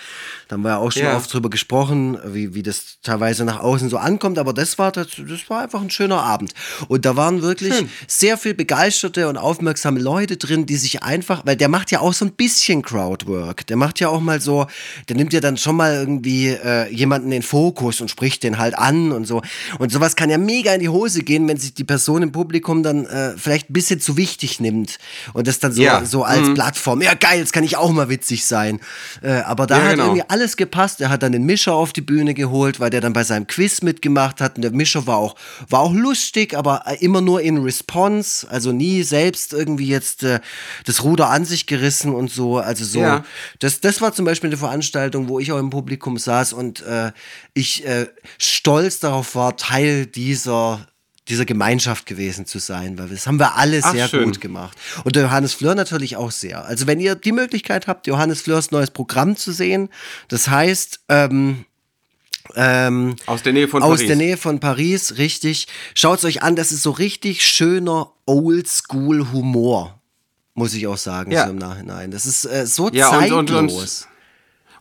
da 0.47 0.53
haben 0.53 0.61
wir 0.61 0.69
ja 0.69 0.77
auch 0.77 0.91
schon 0.91 1.07
oft 1.07 1.33
drüber 1.33 1.49
gesprochen, 1.49 2.17
wie, 2.25 2.53
wie 2.53 2.63
das 2.63 2.97
teilweise 3.03 3.43
nach 3.43 3.59
außen 3.59 3.89
so 3.89 3.97
ankommt. 3.97 4.39
Aber 4.39 4.53
das 4.53 4.77
war, 4.79 4.91
das, 4.91 5.07
das 5.17 5.49
war 5.49 5.61
einfach 5.63 5.81
ein 5.81 5.89
schöner 5.89 6.23
Abend. 6.23 6.53
Und 6.87 7.05
da 7.05 7.15
waren 7.15 7.41
wirklich 7.41 7.73
Schön. 7.75 7.89
sehr 8.07 8.36
viel 8.37 8.53
begeisterte 8.53 9.27
und 9.27 9.37
aufmerksame 9.37 9.99
Leute 9.99 10.37
drin, 10.37 10.65
die 10.65 10.77
sich 10.77 11.03
einfach, 11.03 11.45
weil 11.45 11.55
der 11.55 11.67
macht 11.67 11.91
ja 11.91 11.99
auch 11.99 12.13
so 12.13 12.25
ein 12.25 12.31
bisschen 12.31 12.81
Crowdwork. 12.81 13.65
Der 13.67 13.77
macht 13.77 13.99
ja 13.99 14.09
auch 14.09 14.19
mal 14.21 14.39
so, 14.41 14.67
der 15.09 15.15
nimmt 15.15 15.33
ja 15.33 15.39
dann 15.39 15.57
schon 15.57 15.75
mal 15.75 15.93
irgendwie 15.95 16.47
äh, 16.49 16.89
jemanden 16.93 17.31
in 17.31 17.41
Fokus 17.41 18.01
und 18.01 18.09
spricht 18.09 18.43
den 18.43 18.57
halt 18.57 18.77
an 18.77 19.11
und 19.11 19.25
so. 19.25 19.41
Und 19.79 19.91
sowas 19.91 20.15
kann 20.15 20.29
ja 20.29 20.37
mega 20.37 20.73
in 20.73 20.79
die 20.79 20.89
Hose 20.89 21.23
gehen, 21.23 21.47
wenn 21.47 21.57
sich 21.57 21.73
die 21.73 21.83
Person 21.83 22.21
im 22.21 22.31
Publikum 22.31 22.83
dann 22.83 23.05
äh, 23.05 23.33
vielleicht 23.37 23.69
ein 23.69 23.73
bisschen 23.73 23.99
zu 23.99 24.17
wichtig 24.17 24.59
nimmt 24.59 24.97
und 25.33 25.47
das 25.47 25.59
dann 25.59 25.71
so, 25.71 25.81
Ja. 25.81 26.05
so 26.05 26.23
als 26.23 26.53
Plattform. 26.53 27.01
Ja, 27.01 27.13
geil, 27.13 27.39
jetzt 27.39 27.53
kann 27.53 27.63
ich 27.63 27.77
auch 27.77 27.91
mal 27.91 28.09
witzig 28.09 28.45
sein. 28.45 28.79
Äh, 29.21 29.31
aber 29.41 29.67
da 29.67 29.77
Ja, 29.77 29.83
hat 29.85 29.91
genau. 29.91 30.03
irgendwie 30.05 30.23
alles 30.27 30.57
gepasst. 30.57 31.01
Er 31.01 31.09
hat 31.09 31.23
dann 31.23 31.31
den 31.31 31.43
Mischer 31.43 31.73
auf 31.73 31.93
die 31.93 32.01
Bühne 32.01 32.33
geholt, 32.33 32.79
weil 32.79 32.89
der 32.89 33.01
dann 33.01 33.13
bei 33.13 33.23
seinem 33.23 33.47
Quiz 33.47 33.81
mitgemacht 33.81 34.41
hat. 34.41 34.55
Und 34.57 34.61
der 34.61 34.71
Mischer 34.71 35.07
war 35.07 35.17
auch, 35.17 35.35
war 35.69 35.79
auch 35.81 35.93
lustig, 35.93 36.55
aber 36.55 36.83
immer 36.99 37.21
nur 37.21 37.41
in 37.41 37.57
Response, 37.57 38.26
also 38.49 38.71
nie 38.71 39.03
selbst 39.03 39.53
irgendwie 39.53 39.87
jetzt 39.87 40.23
äh, 40.23 40.39
das 40.85 41.03
Ruder 41.03 41.29
an 41.29 41.45
sich 41.45 41.67
gerissen 41.67 42.13
und 42.13 42.31
so. 42.31 42.57
Also 42.57 42.85
so. 42.85 42.99
Ja. 42.99 43.25
Das, 43.59 43.81
das 43.81 44.01
war 44.01 44.13
zum 44.13 44.25
Beispiel 44.25 44.49
eine 44.49 44.57
Veranstaltung, 44.57 45.27
wo 45.27 45.39
ich 45.39 45.51
auch 45.51 45.59
im 45.59 45.69
Publikum 45.69 46.17
saß 46.17 46.53
und 46.53 46.81
äh, 46.81 47.11
ich 47.53 47.85
äh, 47.85 48.07
stolz 48.37 48.99
darauf 48.99 49.35
war, 49.35 49.57
Teil 49.57 50.05
dieser 50.05 50.87
dieser 51.29 51.45
Gemeinschaft 51.45 52.05
gewesen 52.05 52.45
zu 52.45 52.59
sein, 52.59 52.97
weil 52.97 53.09
das 53.09 53.27
haben 53.27 53.39
wir 53.39 53.55
alle 53.55 53.81
Ach, 53.83 53.91
sehr 53.91 54.07
schön. 54.07 54.25
gut 54.25 54.39
gemacht. 54.39 54.77
Und 55.03 55.15
der 55.15 55.23
Johannes 55.23 55.53
Fleur 55.53 55.75
natürlich 55.75 56.15
auch 56.15 56.31
sehr. 56.31 56.63
Also 56.65 56.87
wenn 56.87 56.99
ihr 56.99 57.15
die 57.15 57.33
Möglichkeit 57.33 57.87
habt, 57.87 58.07
Johannes 58.07 58.41
Fleurs 58.41 58.71
neues 58.71 58.91
Programm 58.91 59.35
zu 59.35 59.51
sehen, 59.51 59.89
das 60.29 60.47
heißt, 60.47 61.01
ähm, 61.09 61.65
ähm, 62.55 63.15
Aus 63.25 63.43
der 63.43 63.53
Nähe 63.53 63.67
von 63.67 63.83
aus 63.83 63.97
Paris. 63.97 64.07
der 64.07 64.15
Nähe 64.15 64.37
von 64.37 64.59
Paris, 64.59 65.17
richtig. 65.17 65.67
Schaut 65.93 66.19
es 66.19 66.25
euch 66.25 66.41
an, 66.43 66.55
das 66.55 66.71
ist 66.71 66.83
so 66.83 66.91
richtig 66.91 67.45
schöner 67.45 68.11
Oldschool-Humor, 68.25 69.99
muss 70.53 70.73
ich 70.73 70.87
auch 70.87 70.97
sagen, 70.97 71.31
Ja. 71.31 71.45
so 71.45 71.51
im 71.51 71.57
Nachhinein. 71.57 72.11
Das 72.11 72.25
ist 72.25 72.45
äh, 72.45 72.65
so 72.65 72.89
Ja, 72.91 73.09
und- 73.09 73.31
und- 73.31 73.49
zeitlos. 73.49 74.01
und- 74.03 74.07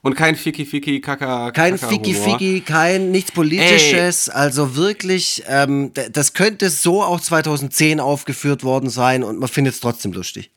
Und 0.02 0.14
kein 0.14 0.36
Ficky 0.36 0.64
Ficky 0.64 1.00
Kaka. 1.00 1.50
kein 1.50 1.74
Kaka 1.80 1.88
Ficky 1.88 2.14
Humor. 2.14 2.38
Ficky, 2.38 2.60
kein 2.60 3.10
nichts 3.10 3.32
Politisches. 3.32 4.28
Also 4.28 4.76
wirklich, 4.76 5.42
ähm, 5.48 5.90
das 6.12 6.32
könnte 6.32 6.70
so 6.70 7.02
auch 7.02 7.20
2010 7.20 7.98
aufgeführt 7.98 8.62
worden 8.62 8.88
sein 8.88 9.24
und 9.24 9.40
man 9.40 9.48
findet 9.48 9.74
es 9.74 9.80
trotzdem 9.80 10.12
lustig. 10.12 10.50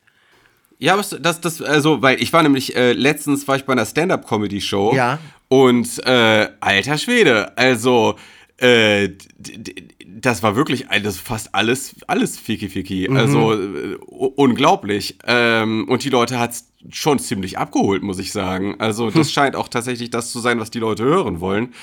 Ja, 0.80 0.94
aber 0.94 1.04
das, 1.20 1.40
das, 1.42 1.60
also, 1.60 2.00
weil 2.00 2.20
ich 2.22 2.32
war 2.32 2.42
nämlich, 2.42 2.74
äh, 2.74 2.92
letztens 2.92 3.46
war 3.46 3.56
ich 3.56 3.64
bei 3.64 3.74
einer 3.74 3.84
Stand-Up-Comedy-Show. 3.84 4.94
Ja. 4.94 5.18
Und, 5.48 6.04
äh, 6.06 6.48
alter 6.60 6.96
Schwede, 6.96 7.56
also, 7.58 8.16
äh, 8.56 9.10
das 10.06 10.42
war 10.42 10.56
wirklich, 10.56 10.86
das 11.02 11.18
fast 11.18 11.54
alles, 11.54 11.94
alles 12.06 12.38
Fiki 12.38 12.70
Fiki. 12.70 13.08
Mhm. 13.10 13.16
Also, 13.16 13.52
äh, 13.52 13.96
unglaublich. 14.36 15.18
Ähm, 15.26 15.86
und 15.86 16.02
die 16.02 16.10
Leute 16.10 16.38
hat's 16.38 16.69
schon 16.88 17.18
ziemlich 17.18 17.58
abgeholt, 17.58 18.02
muss 18.02 18.18
ich 18.18 18.32
sagen. 18.32 18.76
Also 18.78 19.10
das 19.10 19.30
scheint 19.30 19.54
auch 19.54 19.68
tatsächlich 19.68 20.10
das 20.10 20.30
zu 20.32 20.40
sein, 20.40 20.58
was 20.60 20.70
die 20.70 20.78
Leute 20.78 21.04
hören 21.04 21.40
wollen. 21.40 21.74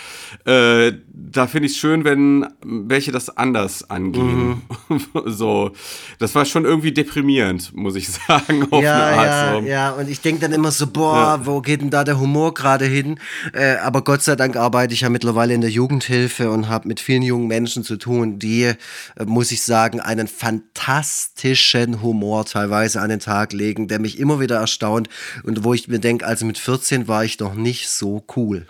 Äh, 0.46 0.94
da 1.14 1.46
finde 1.46 1.68
ich 1.68 1.74
es 1.74 1.78
schön, 1.78 2.04
wenn 2.04 2.48
welche 2.64 3.12
das 3.12 3.30
anders 3.38 3.90
angehen. 3.90 4.64
Mhm. 4.90 5.02
so, 5.26 5.72
das 6.18 6.34
war 6.34 6.46
schon 6.46 6.66
irgendwie 6.66 6.92
deprimierend, 6.92 7.76
muss 7.76 7.96
ich 7.96 8.10
sagen. 8.28 8.68
Auf 8.72 8.84
ja, 8.84 9.06
eine 9.06 9.18
Art, 9.18 9.28
ja, 9.28 9.62
so. 9.62 9.68
ja. 9.68 9.92
Und 9.92 10.10
ich 10.10 10.22
denke 10.22 10.42
dann 10.42 10.52
immer 10.52 10.72
so, 10.72 10.88
boah, 10.88 11.16
ja. 11.16 11.46
wo 11.46 11.62
geht 11.62 11.82
denn 11.82 11.92
da 11.92 12.04
der 12.04 12.20
Humor 12.20 12.56
gerade 12.56 12.86
hin? 12.86 13.20
Äh, 13.54 13.76
aber 13.76 14.04
Gott 14.04 14.24
sei 14.24 14.36
Dank 14.36 14.56
arbeite 14.56 14.96
ich 14.96 15.02
ja 15.02 15.10
mittlerweile 15.10 15.54
in 15.54 15.62
der 15.62 15.70
Jugendhilfe 15.70 16.50
und 16.50 16.70
habe 16.70 16.88
mit 16.88 17.00
vielen 17.00 17.22
jungen 17.22 17.48
Menschen 17.48 17.84
zu 17.84 17.98
tun, 17.98 18.40
die, 18.40 18.64
äh, 18.64 18.76
muss 19.26 19.52
ich 19.52 19.62
sagen, 19.62 20.00
einen 20.00 20.28
fantastischen 20.28 22.02
Humor 22.02 22.46
teilweise 22.46 23.00
an 23.00 23.10
den 23.10 23.20
Tag 23.20 23.54
legen, 23.54 23.88
der 23.88 24.00
mich 24.00 24.18
immer 24.18 24.40
wieder 24.40 24.56
erstaunt 24.56 24.87
erstaunt 24.88 25.10
und 25.44 25.64
wo 25.64 25.74
ich 25.74 25.88
mir 25.88 26.00
denke, 26.00 26.26
also 26.26 26.46
mit 26.46 26.58
14 26.58 27.08
war 27.08 27.24
ich 27.24 27.40
noch 27.40 27.56
nicht 27.56 27.90
so 27.90 28.24
cool. 28.36 28.68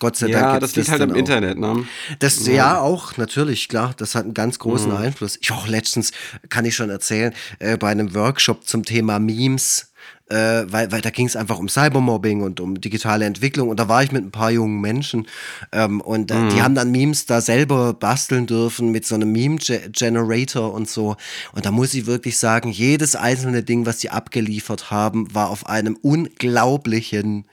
Gott 0.00 0.16
sei 0.16 0.26
ja, 0.26 0.40
Dank. 0.40 0.54
Ja, 0.54 0.60
das 0.60 0.74
liegt 0.74 0.88
halt 0.88 1.02
im 1.02 1.12
auch. 1.12 1.16
Internet, 1.16 1.56
ne? 1.56 1.86
Das, 2.18 2.44
ja. 2.46 2.52
ja. 2.52 2.80
auch, 2.80 3.16
natürlich, 3.16 3.68
klar. 3.68 3.94
Das 3.96 4.16
hat 4.16 4.24
einen 4.24 4.34
ganz 4.34 4.58
großen 4.58 4.90
mhm. 4.90 4.96
Einfluss. 4.96 5.38
Ich 5.40 5.52
auch 5.52 5.68
letztens, 5.68 6.10
kann 6.48 6.64
ich 6.64 6.74
schon 6.74 6.90
erzählen, 6.90 7.32
äh, 7.60 7.76
bei 7.76 7.90
einem 7.90 8.12
Workshop 8.14 8.66
zum 8.66 8.84
Thema 8.84 9.20
Memes 9.20 9.92
äh, 10.30 10.64
weil, 10.68 10.90
weil 10.90 11.00
da 11.00 11.10
ging 11.10 11.26
es 11.26 11.36
einfach 11.36 11.58
um 11.58 11.68
Cybermobbing 11.68 12.42
und 12.42 12.60
um 12.60 12.80
digitale 12.80 13.24
Entwicklung. 13.24 13.68
Und 13.68 13.78
da 13.78 13.88
war 13.88 14.02
ich 14.02 14.12
mit 14.12 14.24
ein 14.24 14.30
paar 14.30 14.50
jungen 14.50 14.80
Menschen 14.80 15.26
ähm, 15.72 16.00
und 16.00 16.30
äh, 16.30 16.34
mhm. 16.34 16.50
die 16.50 16.62
haben 16.62 16.74
dann 16.74 16.90
Memes 16.90 17.26
da 17.26 17.40
selber 17.40 17.92
basteln 17.92 18.46
dürfen 18.46 18.90
mit 18.90 19.04
so 19.06 19.14
einem 19.14 19.32
Meme-Generator 19.32 20.72
und 20.72 20.88
so. 20.88 21.16
Und 21.52 21.66
da 21.66 21.70
muss 21.70 21.94
ich 21.94 22.06
wirklich 22.06 22.38
sagen, 22.38 22.70
jedes 22.70 23.16
einzelne 23.16 23.62
Ding, 23.62 23.86
was 23.86 24.00
sie 24.00 24.10
abgeliefert 24.10 24.90
haben, 24.90 25.34
war 25.34 25.50
auf 25.50 25.66
einem 25.66 25.96
unglaublichen 25.96 27.46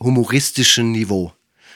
humoristischen 0.00 0.92
Niveau. 0.92 1.32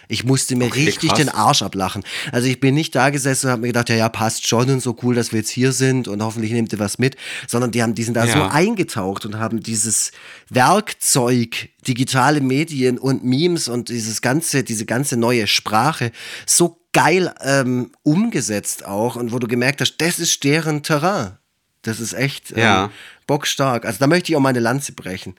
Ich 0.09 0.25
musste 0.25 0.57
mir 0.57 0.67
okay, 0.67 0.87
richtig 0.87 1.11
krass. 1.11 1.19
den 1.19 1.29
Arsch 1.29 1.63
ablachen. 1.63 2.03
Also 2.33 2.49
ich 2.49 2.61
bin 2.61 2.75
nicht 2.75 2.95
da 2.95 3.11
gesessen 3.11 3.47
und 3.47 3.53
habe 3.53 3.63
mir 3.63 3.69
gedacht, 3.69 3.91
ja, 3.91 3.97
ja, 3.97 4.09
passt 4.09 4.49
schon 4.49 4.71
und 4.71 4.81
so 4.81 4.97
cool, 5.03 5.15
dass 5.15 5.33
wir 5.33 5.41
jetzt 5.41 5.51
hier 5.51 5.73
sind 5.73 6.09
und 6.09 6.23
hoffentlich 6.23 6.53
nehmt 6.53 6.73
ihr 6.73 6.79
was 6.79 6.99
mit, 6.99 7.17
sondern 7.47 7.71
die 7.71 7.83
haben, 7.83 7.95
die 7.95 8.03
sind 8.05 8.15
da 8.15 8.25
ja. 8.25 8.33
so 8.33 8.43
eingetaucht 8.43 9.27
und 9.27 9.39
haben 9.39 9.61
dieses 9.63 10.13
Werkzeug, 10.49 11.69
digitale 11.87 12.41
Medien 12.41 12.99
und 12.99 13.23
Memes 13.23 13.69
und 13.69 13.91
dieses 13.91 14.23
ganze, 14.23 14.65
diese 14.65 14.87
ganze 14.87 15.19
neue 15.19 15.47
Sprache 15.47 16.11
so 16.47 16.81
geil 16.93 17.33
ähm, 17.43 17.93
umgesetzt 18.03 18.85
auch 18.87 19.17
und 19.17 19.33
wo 19.33 19.39
du 19.39 19.47
gemerkt 19.47 19.81
hast, 19.81 19.97
das 19.99 20.19
ist 20.19 20.43
deren 20.43 20.83
Terrain. 20.83 21.37
Das 21.83 22.01
ist 22.01 22.13
echt 22.13 22.51
ähm, 22.53 22.59
ja. 22.59 22.91
bockstark. 23.27 23.85
Also 23.85 23.99
da 23.99 24.07
möchte 24.07 24.33
ich 24.33 24.37
auch 24.37 24.41
meine 24.41 24.61
Lanze 24.61 24.93
brechen. 24.93 25.37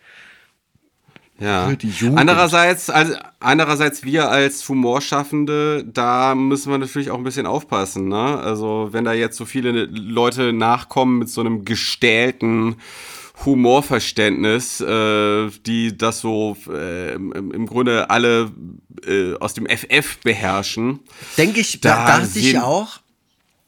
Ja. 1.39 1.73
Andererseits, 2.15 2.89
also 2.89 3.13
andererseits 3.39 4.03
wir 4.03 4.29
als 4.29 4.67
Humorschaffende, 4.67 5.85
da 5.85 6.35
müssen 6.35 6.71
wir 6.71 6.77
natürlich 6.77 7.11
auch 7.11 7.17
ein 7.17 7.23
bisschen 7.23 7.45
aufpassen. 7.45 8.09
Ne? 8.09 8.39
Also 8.39 8.89
wenn 8.91 9.05
da 9.05 9.13
jetzt 9.13 9.37
so 9.37 9.45
viele 9.45 9.85
Leute 9.85 10.51
nachkommen 10.53 11.19
mit 11.19 11.29
so 11.29 11.41
einem 11.41 11.63
gestählten 11.63 12.75
Humorverständnis, 13.45 14.81
äh, 14.81 15.49
die 15.65 15.97
das 15.97 16.19
so 16.19 16.57
äh, 16.69 17.13
im, 17.13 17.65
Grunde 17.67 18.09
alle 18.09 18.51
äh, 19.07 19.33
aus 19.35 19.53
dem 19.53 19.65
FF 19.65 20.17
beherrschen. 20.23 20.99
Denke 21.37 21.61
ich, 21.61 21.79
da 21.79 22.19
dachte 22.19 22.39
ich 22.39 22.59
auch. 22.59 22.99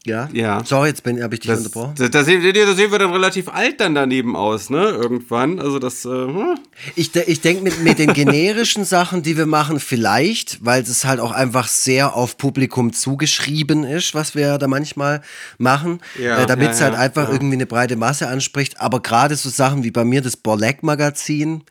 Ja. 0.04 0.30
ja. 0.34 0.64
Sorry, 0.66 0.90
jetzt 0.90 1.06
habe 1.06 1.36
ich 1.36 1.42
dich 1.42 1.52
das, 1.52 1.60
unterbrochen. 1.60 1.94
Da, 1.96 2.08
da, 2.08 2.24
sehen, 2.24 2.42
da, 2.42 2.74
sehen 2.74 2.92
wir 2.92 2.98
dann 2.98 3.12
relativ 3.12 3.50
alt 3.50 3.80
dann 3.80 3.94
daneben 3.94 4.36
aus, 4.36 4.72
ne? 4.72 4.90
Irgendwann. 4.90 5.60
Also 5.60 5.78
das. 5.78 6.06
Äh, 6.06 6.10
hm. 6.10 6.58
Ich, 6.96 7.16
ich 7.16 7.42
denke 7.42 7.62
mit, 7.62 7.84
mit 7.84 8.00
den 8.00 8.14
generischen 8.14 8.84
Sachen, 8.92 9.22
die 9.22 9.38
wir 9.38 9.46
machen, 9.46 9.80
vielleicht, 9.80 10.66
weil 10.66 10.82
es 10.82 11.06
halt 11.06 11.20
auch 11.20 11.32
einfach 11.32 11.68
sehr 11.68 12.16
auf 12.16 12.38
Publikum 12.38 12.94
zugeschrieben 12.94 13.84
ist, 13.84 14.16
was 14.16 14.34
wir 14.34 14.58
da 14.58 14.68
manchmal 14.68 15.22
machen, 15.60 16.00
ja, 16.20 16.42
äh, 16.42 16.46
damit 16.48 16.72
es 16.72 16.80
ja, 16.80 16.86
halt 16.86 16.96
ja, 16.96 17.00
einfach 17.00 17.30
irgendwie 17.30 17.56
eine 17.56 17.68
breite 17.68 17.96
Masse 17.96 18.28
anspricht. 18.28 18.82
Aber 18.82 19.02
gerade 19.02 19.36
so 19.36 19.50
Sachen 19.50 19.84
wie 19.84 19.92
bei 19.92 20.04
mir 20.04 20.22
das 20.22 20.36
Borleck-Magazin, 20.36 21.64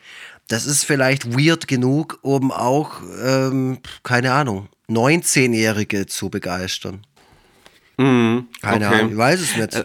das 0.47 0.67
ist 0.67 0.85
vielleicht 0.85 1.37
weird 1.37 1.67
genug, 1.67 2.21
um 2.23 2.53
auch, 2.53 3.03
ähm, 3.25 3.79
keine 4.05 4.33
Ahnung, 4.33 4.69
19-Jährige 4.89 6.07
zu 6.07 6.31
begeistern. 6.31 7.07
Mhm, 8.01 8.49
Keine 8.63 8.87
okay. 8.87 8.95
Ahnung, 8.95 9.13
ich 9.13 9.17
weiß 9.19 9.41
es 9.41 9.57
nicht. 9.57 9.75
Äh, 9.75 9.85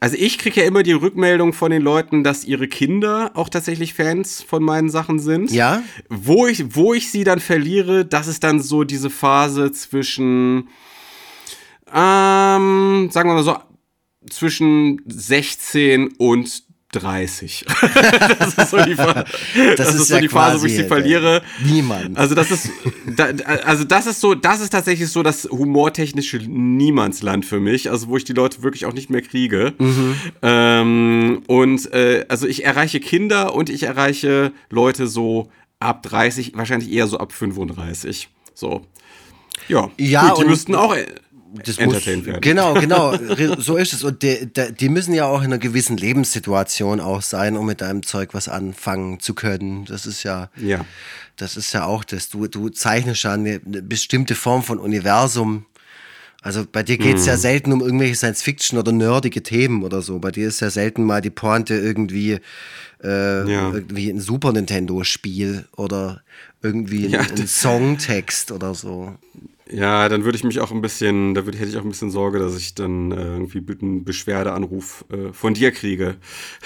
also 0.00 0.16
ich 0.18 0.36
kriege 0.38 0.60
ja 0.60 0.66
immer 0.66 0.82
die 0.82 0.92
Rückmeldung 0.92 1.54
von 1.54 1.70
den 1.70 1.80
Leuten, 1.80 2.22
dass 2.22 2.44
ihre 2.44 2.68
Kinder 2.68 3.30
auch 3.34 3.48
tatsächlich 3.48 3.94
Fans 3.94 4.42
von 4.42 4.62
meinen 4.62 4.90
Sachen 4.90 5.18
sind. 5.18 5.50
Ja. 5.50 5.82
Wo 6.10 6.46
ich, 6.46 6.76
wo 6.76 6.92
ich 6.92 7.10
sie 7.10 7.24
dann 7.24 7.40
verliere, 7.40 8.04
das 8.04 8.26
ist 8.26 8.44
dann 8.44 8.60
so 8.60 8.84
diese 8.84 9.08
Phase 9.08 9.72
zwischen, 9.72 10.68
ähm, 11.90 13.08
sagen 13.10 13.30
wir 13.30 13.34
mal 13.34 13.42
so, 13.42 13.56
zwischen 14.28 15.00
16 15.06 16.08
und 16.18 16.64
30. 17.00 17.64
das 18.38 18.54
ist 18.54 18.70
so 18.70 18.82
die, 18.82 18.94
Phase, 18.94 19.24
das 19.54 19.76
das 19.76 19.88
ist 19.94 20.00
ist 20.02 20.08
so 20.08 20.18
die 20.18 20.28
Phase, 20.28 20.62
wo 20.62 20.66
ich 20.66 20.76
sie 20.76 20.84
verliere. 20.84 21.42
Niemand. 21.64 22.18
Also 22.18 22.34
das 22.34 22.50
ist, 22.50 22.70
da, 23.16 23.26
also 23.64 23.84
das 23.84 24.06
ist 24.06 24.20
so, 24.20 24.34
das 24.34 24.60
ist 24.60 24.70
tatsächlich 24.70 25.08
so 25.08 25.22
das 25.22 25.44
humortechnische 25.44 26.38
Niemandsland 26.38 27.44
für 27.44 27.60
mich, 27.60 27.90
also 27.90 28.08
wo 28.08 28.16
ich 28.16 28.24
die 28.24 28.32
Leute 28.32 28.62
wirklich 28.62 28.86
auch 28.86 28.92
nicht 28.92 29.10
mehr 29.10 29.22
kriege. 29.22 29.74
Mhm. 29.78 30.14
Ähm, 30.42 31.42
und 31.46 31.92
äh, 31.92 32.24
also 32.28 32.46
ich 32.46 32.64
erreiche 32.64 33.00
Kinder 33.00 33.54
und 33.54 33.70
ich 33.70 33.82
erreiche 33.82 34.52
Leute 34.70 35.06
so 35.06 35.50
ab 35.80 36.02
30, 36.02 36.52
wahrscheinlich 36.56 36.90
eher 36.90 37.06
so 37.06 37.18
ab 37.18 37.32
35. 37.32 38.28
So. 38.54 38.82
Ja, 39.68 39.90
ja 39.98 40.28
Gut, 40.28 40.42
die 40.42 40.48
müssten 40.48 40.74
auch 40.74 40.94
das 41.64 41.78
entertained 41.78 42.18
muss, 42.18 42.26
werden. 42.26 42.40
Genau, 42.40 42.74
genau, 42.74 43.16
so 43.58 43.76
ist 43.76 43.92
es. 43.92 44.04
Und 44.04 44.22
die, 44.22 44.48
die, 44.78 44.88
müssen 44.88 45.14
ja 45.14 45.26
auch 45.26 45.40
in 45.40 45.46
einer 45.46 45.58
gewissen 45.58 45.96
Lebenssituation 45.96 47.00
auch 47.00 47.22
sein, 47.22 47.56
um 47.56 47.66
mit 47.66 47.80
deinem 47.80 48.02
Zeug 48.02 48.30
was 48.32 48.48
anfangen 48.48 49.20
zu 49.20 49.34
können. 49.34 49.84
Das 49.84 50.06
ist 50.06 50.22
ja, 50.22 50.50
ja. 50.56 50.84
das 51.36 51.56
ist 51.56 51.72
ja 51.72 51.84
auch 51.84 52.04
das. 52.04 52.28
Du, 52.28 52.46
du 52.46 52.68
zeichnest 52.68 53.22
ja 53.22 53.32
eine, 53.32 53.60
eine 53.64 53.82
bestimmte 53.82 54.34
Form 54.34 54.62
von 54.62 54.78
Universum. 54.78 55.66
Also 56.42 56.64
bei 56.70 56.82
dir 56.82 56.96
geht 56.96 57.16
es 57.16 57.22
hm. 57.22 57.28
ja 57.28 57.36
selten 57.36 57.72
um 57.72 57.80
irgendwelche 57.80 58.14
Science-Fiction 58.14 58.78
oder 58.78 58.92
nerdige 58.92 59.42
Themen 59.42 59.82
oder 59.82 60.02
so. 60.02 60.18
Bei 60.18 60.30
dir 60.30 60.46
ist 60.48 60.60
ja 60.60 60.70
selten 60.70 61.04
mal 61.04 61.20
die 61.20 61.30
Pointe 61.30 61.74
irgendwie, 61.74 62.38
äh, 63.02 63.50
ja. 63.50 63.72
irgendwie 63.72 64.10
ein 64.10 64.20
Super 64.20 64.52
Nintendo-Spiel 64.52 65.64
oder 65.76 66.22
irgendwie 66.62 67.06
ein, 67.06 67.10
ja, 67.10 67.20
ein 67.20 67.46
Songtext 67.46 68.52
oder 68.52 68.74
so. 68.74 69.16
Ja, 69.68 70.08
dann 70.08 70.24
würde 70.24 70.38
ich 70.38 70.44
mich 70.44 70.60
auch 70.60 70.70
ein 70.70 70.80
bisschen, 70.80 71.34
da 71.34 71.44
würde, 71.44 71.58
hätte 71.58 71.70
ich 71.70 71.76
auch 71.76 71.82
ein 71.82 71.88
bisschen 71.88 72.12
Sorge, 72.12 72.38
dass 72.38 72.56
ich 72.56 72.74
dann 72.74 73.10
äh, 73.10 73.16
irgendwie 73.16 73.64
einen 73.82 74.04
Beschwerdeanruf 74.04 75.04
äh, 75.10 75.32
von 75.32 75.54
dir 75.54 75.72
kriege. 75.72 76.16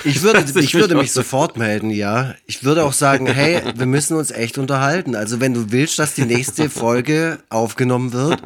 Ich 0.05 0.23
würde, 0.23 0.45
ich, 0.55 0.57
ich 0.57 0.75
würde 0.75 0.95
mich 0.97 1.13
sofort 1.13 1.57
melden, 1.57 1.89
ja. 1.89 2.35
Ich 2.45 2.63
würde 2.63 2.85
auch 2.85 2.93
sagen, 2.93 3.27
hey, 3.27 3.63
wir 3.75 3.87
müssen 3.87 4.19
uns 4.19 4.31
echt 4.31 4.59
unterhalten. 4.59 5.15
Also 5.15 5.41
wenn 5.41 5.55
du 5.55 5.73
willst, 5.73 5.99
dass 5.99 6.15
die 6.15 6.27
nächste 6.27 6.69
Folge 6.69 7.39
aufgenommen 7.49 8.13
wird, 8.13 8.43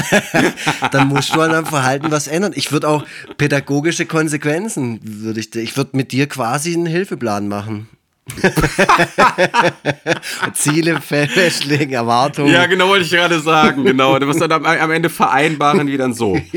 dann 0.92 1.08
musst 1.08 1.34
du 1.34 1.40
an 1.40 1.50
deinem 1.50 1.66
Verhalten 1.66 2.12
was 2.12 2.28
ändern. 2.28 2.52
Ich 2.54 2.70
würde 2.70 2.88
auch 2.88 3.04
pädagogische 3.38 4.06
Konsequenzen, 4.06 5.00
würde 5.02 5.40
ich, 5.40 5.52
ich 5.56 5.76
würde 5.76 5.96
mit 5.96 6.12
dir 6.12 6.28
quasi 6.28 6.74
einen 6.74 6.86
Hilfeplan 6.86 7.48
machen. 7.48 7.88
Ziele 10.54 11.00
festlegen, 11.00 11.92
Erwartungen. 11.92 12.52
Ja, 12.52 12.66
genau, 12.66 12.88
wollte 12.88 13.04
ich 13.04 13.10
gerade 13.10 13.40
sagen. 13.40 13.84
Genau. 13.84 14.18
Du 14.18 14.26
musst 14.26 14.40
dann 14.40 14.52
am, 14.52 14.64
am 14.64 14.90
Ende 14.90 15.10
vereinbaren, 15.10 15.86
wie 15.86 15.96
dann 15.96 16.14
so. 16.14 16.38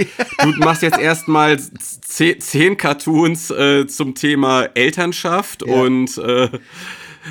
Du 0.42 0.50
machst 0.58 0.82
jetzt 0.82 1.00
erstmal 1.00 1.60
zehn 1.60 2.78
Cartoons 2.78 3.52
äh, 3.52 3.86
zum 3.88 4.16
Thema 4.16 4.70
Elternschaft 4.74 5.64
ja. 5.66 5.74
und 5.74 6.18
äh, 6.18 6.50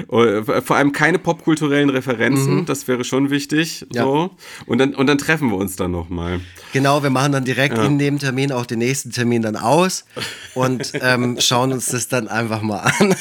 vor 0.09 0.77
allem 0.77 0.93
keine 0.93 1.19
popkulturellen 1.19 1.91
Referenzen, 1.91 2.57
mhm. 2.59 2.67
das 2.67 2.87
wäre 2.87 3.05
schon 3.05 3.31
wichtig. 3.31 3.87
Ja. 3.93 4.05
So. 4.05 4.31
Und, 4.67 4.79
dann, 4.79 4.95
und 4.95 5.07
dann 5.07 5.19
treffen 5.19 5.51
wir 5.51 5.57
uns 5.57 5.77
dann 5.77 5.91
nochmal. 5.91 6.41
Genau, 6.73 7.03
wir 7.03 7.11
machen 7.11 7.33
dann 7.33 7.45
direkt 7.45 7.77
ja. 7.77 7.85
in 7.85 7.99
dem 7.99 8.19
Termin 8.19 8.53
auch 8.53 8.67
den 8.67 8.79
nächsten 8.79 9.11
Termin 9.11 9.43
dann 9.43 9.57
aus 9.57 10.05
und 10.55 10.93
ähm, 11.01 11.37
schauen 11.41 11.73
uns 11.73 11.87
das 11.87 12.09
dann 12.09 12.29
einfach 12.29 12.63
mal 12.63 12.79
an. 12.79 13.17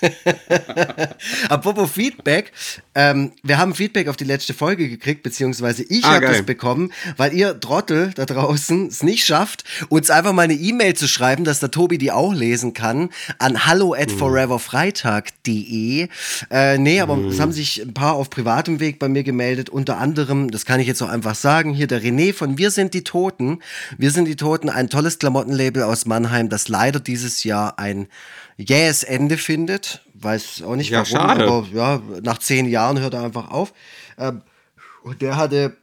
Apropos 1.48 1.90
Feedback, 1.90 2.52
ähm, 2.94 3.32
wir 3.42 3.58
haben 3.58 3.74
Feedback 3.74 4.08
auf 4.08 4.16
die 4.16 4.24
letzte 4.24 4.54
Folge 4.54 4.88
gekriegt, 4.88 5.22
beziehungsweise 5.22 5.82
ich 5.82 6.04
ah, 6.04 6.14
habe 6.14 6.26
das 6.26 6.42
bekommen, 6.42 6.92
weil 7.16 7.34
ihr 7.34 7.60
Trottel 7.60 8.12
da 8.14 8.24
draußen 8.24 8.86
es 8.86 9.02
nicht 9.02 9.26
schafft, 9.26 9.64
uns 9.90 10.08
einfach 10.10 10.32
mal 10.32 10.42
eine 10.42 10.54
E-Mail 10.54 10.94
zu 10.94 11.06
schreiben, 11.06 11.44
dass 11.44 11.60
der 11.60 11.70
Tobi 11.70 11.98
die 11.98 12.12
auch 12.12 12.32
lesen 12.32 12.72
kann, 12.72 13.10
an 13.38 13.66
hallo 13.66 13.94
at 13.94 14.10
mhm. 14.10 14.18
foreverfreitag.de 14.18 16.08
Äh, 16.50 16.78
nee, 16.78 17.00
aber 17.00 17.18
es 17.18 17.40
haben 17.40 17.52
sich 17.52 17.82
ein 17.82 17.94
paar 17.94 18.14
auf 18.14 18.30
privatem 18.30 18.80
Weg 18.80 18.98
bei 18.98 19.08
mir 19.08 19.22
gemeldet. 19.22 19.70
Unter 19.70 19.98
anderem, 19.98 20.50
das 20.50 20.64
kann 20.64 20.80
ich 20.80 20.86
jetzt 20.86 21.02
auch 21.02 21.08
einfach 21.08 21.34
sagen, 21.34 21.72
hier 21.74 21.86
der 21.86 22.02
René 22.02 22.32
von 22.34 22.58
Wir 22.58 22.70
sind 22.70 22.94
die 22.94 23.04
Toten. 23.04 23.60
Wir 23.98 24.10
sind 24.10 24.26
die 24.26 24.36
Toten, 24.36 24.68
ein 24.70 24.90
tolles 24.90 25.18
Klamottenlabel 25.18 25.82
aus 25.82 26.06
Mannheim, 26.06 26.48
das 26.48 26.68
leider 26.68 27.00
dieses 27.00 27.44
Jahr 27.44 27.78
ein 27.78 28.08
jähes 28.56 29.02
Ende 29.02 29.36
findet. 29.38 30.02
Weiß 30.14 30.62
auch 30.62 30.76
nicht 30.76 30.90
Ja, 30.90 30.98
warum, 30.98 31.28
schade. 31.28 31.44
aber 31.46 31.66
ja, 31.72 32.02
nach 32.22 32.38
zehn 32.38 32.66
Jahren 32.68 33.00
hört 33.00 33.14
er 33.14 33.24
einfach 33.24 33.50
auf. 33.50 33.72
Ähm, 34.18 34.42
und 35.02 35.20
der 35.22 35.36
hatte 35.36 35.76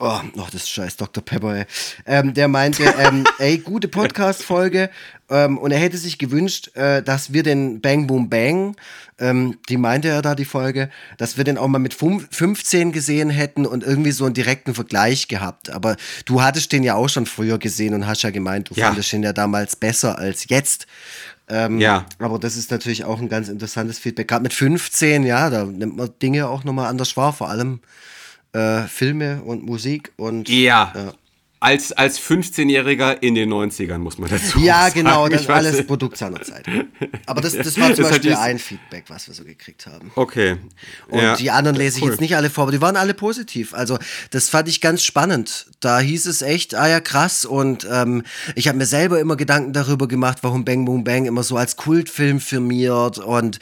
Oh, 0.00 0.20
oh, 0.36 0.42
das 0.52 0.62
ist 0.62 0.70
scheiß 0.70 0.96
Dr. 0.96 1.24
Pepper, 1.24 1.56
ey. 1.56 1.64
Ähm, 2.06 2.32
der 2.32 2.46
meinte, 2.46 2.84
ähm, 3.00 3.24
ey, 3.40 3.58
gute 3.58 3.88
Podcast-Folge. 3.88 4.90
Ähm, 5.30 5.58
und 5.58 5.70
er 5.72 5.78
hätte 5.78 5.98
sich 5.98 6.18
gewünscht, 6.18 6.74
äh, 6.74 7.02
dass 7.02 7.32
wir 7.32 7.42
den 7.42 7.80
Bang 7.80 8.06
Boom 8.06 8.30
Bang, 8.30 8.76
ähm, 9.18 9.58
die 9.68 9.76
meinte 9.76 10.08
er 10.08 10.22
da, 10.22 10.34
die 10.34 10.44
Folge, 10.46 10.88
dass 11.18 11.36
wir 11.36 11.44
den 11.44 11.58
auch 11.58 11.68
mal 11.68 11.78
mit 11.78 11.92
fünf- 11.92 12.28
15 12.30 12.92
gesehen 12.92 13.28
hätten 13.30 13.66
und 13.66 13.84
irgendwie 13.84 14.12
so 14.12 14.24
einen 14.24 14.34
direkten 14.34 14.74
Vergleich 14.74 15.28
gehabt. 15.28 15.70
Aber 15.70 15.96
du 16.24 16.42
hattest 16.42 16.72
den 16.72 16.82
ja 16.82 16.94
auch 16.94 17.08
schon 17.08 17.26
früher 17.26 17.58
gesehen 17.58 17.92
und 17.94 18.06
hast 18.06 18.22
ja 18.22 18.30
gemeint, 18.30 18.70
du 18.70 18.74
Ja. 18.74 18.86
fandest 18.86 19.12
den 19.12 19.22
ja 19.22 19.32
damals 19.32 19.76
besser 19.76 20.18
als 20.18 20.48
jetzt. 20.48 20.86
Ähm, 21.50 21.78
Ja. 21.80 22.06
Aber 22.18 22.38
das 22.38 22.56
ist 22.56 22.70
natürlich 22.70 23.04
auch 23.04 23.20
ein 23.20 23.28
ganz 23.28 23.48
interessantes 23.48 23.98
Feedback. 23.98 24.28
Gerade 24.28 24.42
mit 24.42 24.52
15, 24.54 25.24
ja, 25.24 25.50
da 25.50 25.64
nimmt 25.64 25.96
man 25.96 26.10
Dinge 26.22 26.48
auch 26.48 26.64
nochmal 26.64 26.86
anders 26.88 27.16
wahr, 27.16 27.32
vor 27.32 27.48
allem 27.50 27.80
äh, 28.54 28.82
Filme 28.82 29.42
und 29.42 29.62
Musik 29.64 30.12
und 30.16 30.48
Ja. 30.48 30.92
Ja. 30.94 31.12
Als, 31.60 31.90
als 31.90 32.20
15-Jähriger 32.20 33.20
in 33.20 33.34
den 33.34 33.52
90ern, 33.52 33.98
muss 33.98 34.16
man 34.18 34.30
dazu 34.30 34.60
Ja, 34.60 34.82
sagen. 34.82 34.94
genau, 34.94 35.28
das 35.28 35.40
ist 35.42 35.48
weiß 35.48 35.66
alles. 35.66 35.86
Produkt 35.86 36.16
seiner 36.16 36.40
Zeit. 36.42 36.64
Aber 37.26 37.40
das, 37.40 37.54
das 37.56 37.78
war 37.80 37.92
zum 37.94 38.04
halt 38.04 38.14
Beispiel 38.14 38.34
ein 38.36 38.58
Feedback, 38.60 39.04
was 39.08 39.26
wir 39.26 39.34
so 39.34 39.42
gekriegt 39.44 39.86
haben. 39.86 40.12
Okay. 40.14 40.56
Und 41.08 41.18
ja. 41.20 41.34
die 41.36 41.50
anderen 41.50 41.76
lese 41.76 41.98
ich 41.98 42.04
Cool. 42.04 42.10
jetzt 42.10 42.20
nicht 42.20 42.36
alle 42.36 42.48
vor, 42.48 42.62
aber 42.62 42.72
die 42.72 42.80
waren 42.80 42.96
alle 42.96 43.12
positiv. 43.12 43.74
Also 43.74 43.98
das 44.30 44.48
fand 44.48 44.68
ich 44.68 44.80
ganz 44.80 45.02
spannend. 45.02 45.66
Da 45.80 45.98
hieß 45.98 46.26
es 46.26 46.42
echt, 46.42 46.76
ah 46.76 46.86
ja, 46.88 47.00
krass. 47.00 47.44
Und 47.44 47.86
ähm, 47.90 48.22
ich 48.54 48.68
habe 48.68 48.78
mir 48.78 48.86
selber 48.86 49.18
immer 49.18 49.36
Gedanken 49.36 49.72
darüber 49.72 50.06
gemacht, 50.06 50.38
warum 50.42 50.64
Bang 50.64 50.84
Boom 50.84 51.02
Bang 51.02 51.26
immer 51.26 51.42
so 51.42 51.56
als 51.56 51.74
Kultfilm 51.76 52.38
firmiert. 52.40 53.18
Und 53.18 53.58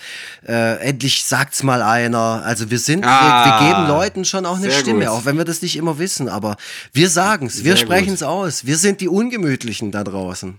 äh, 0.46 0.78
endlich 0.80 1.24
sagt's 1.24 1.62
mal 1.62 1.80
einer. 1.80 2.42
Also 2.44 2.70
wir 2.70 2.78
sind, 2.78 3.04
wir, 3.04 3.10
Ah, 3.10 3.60
wir 3.62 3.68
geben 3.68 3.88
Leuten 3.88 4.24
schon 4.26 4.44
auch 4.44 4.56
eine 4.58 4.70
Stimme, 4.70 5.06
gut. 5.06 5.08
auch 5.08 5.24
wenn 5.24 5.38
wir 5.38 5.44
das 5.44 5.62
nicht 5.62 5.76
immer 5.76 5.98
wissen. 5.98 6.28
Aber 6.28 6.56
wir 6.92 7.08
sagen's, 7.08 7.64
wir 7.64 7.76
Sehr 7.86 7.96
sprechen's 7.96 8.20
gut. 8.20 8.28
aus. 8.28 8.66
Wir 8.66 8.76
sind 8.76 9.00
die 9.00 9.08
Ungemütlichen 9.08 9.92
da 9.92 10.04
draußen. 10.04 10.56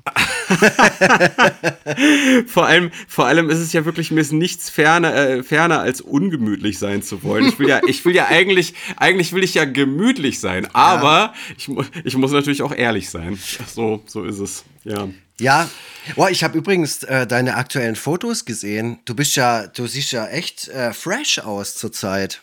Vor 2.48 2.66
allem, 2.66 2.92
vor 3.08 3.26
allem 3.26 3.50
ist 3.50 3.60
es 3.60 3.74
ja 3.74 3.86
wirklich 3.86 4.12
mir 4.12 4.22
ist 4.22 4.32
nichts 4.32 4.70
ferner, 4.70 5.14
äh, 5.14 5.44
ferner 5.44 5.82
als 5.82 6.02
ungemütlich 6.02 6.80
sein 6.80 7.04
zu 7.04 7.24
wollen. 7.24 7.48
Ich 7.48 7.60
will 7.60 7.68
ja, 7.68 7.82
ich 7.86 8.06
will 8.06 8.16
ja 8.16 8.28
eigentlich, 8.28 8.74
eigentlich 8.96 9.34
will 9.34 9.44
ich 9.44 9.56
ja 9.56 9.66
gemütlich 9.66 10.40
sein, 10.40 10.68
aber 10.74 11.34
ich, 11.58 11.70
ich 12.04 12.16
muss 12.16 12.32
natürlich 12.32 12.62
auch 12.62 12.74
ehrlich 12.74 13.10
sein. 13.10 13.38
So, 13.68 14.02
so 14.06 14.24
ist 14.24 14.40
es. 14.40 14.64
Ja. 14.84 15.10
Ja, 15.40 15.70
oh, 16.16 16.28
ich 16.28 16.44
habe 16.44 16.58
übrigens 16.58 17.04
äh, 17.04 17.28
deine 17.28 17.56
aktuellen 17.56 17.96
Fotos 17.96 18.46
gesehen. 18.46 19.00
Du 19.06 19.14
bist 19.14 19.36
ja, 19.36 19.68
du 19.68 19.86
siehst 19.86 20.12
ja 20.12 20.28
echt 20.28 20.68
äh, 20.70 20.94
fresh 20.94 21.40
aus 21.40 21.76
zurzeit. 21.76 22.42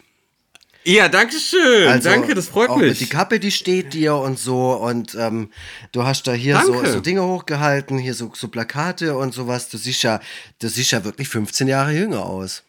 Ja, 0.84 1.08
danke 1.08 1.38
schön. 1.38 1.88
Also, 1.88 2.10
danke, 2.10 2.34
das 2.34 2.48
freut 2.48 2.68
auch 2.68 2.76
Mit 2.76 2.90
mich. 2.90 2.98
die 2.98 3.06
Kappe, 3.06 3.40
die 3.40 3.50
steht 3.50 3.94
dir 3.94 4.16
und 4.16 4.38
so. 4.38 4.74
Und 4.74 5.14
ähm, 5.14 5.50
du 5.92 6.04
hast 6.04 6.26
da 6.26 6.32
hier 6.32 6.60
so, 6.64 6.84
so 6.84 7.00
Dinge 7.00 7.22
hochgehalten, 7.22 7.98
hier 7.98 8.14
so, 8.14 8.30
so 8.34 8.48
Plakate 8.48 9.16
und 9.16 9.32
sowas. 9.32 9.70
Du 9.70 9.78
siehst 9.78 10.02
ja, 10.02 10.20
du 10.58 10.68
siehst 10.68 10.92
ja 10.92 11.04
wirklich 11.04 11.28
15 11.28 11.68
Jahre 11.68 11.92
jünger 11.92 12.26
aus. 12.26 12.64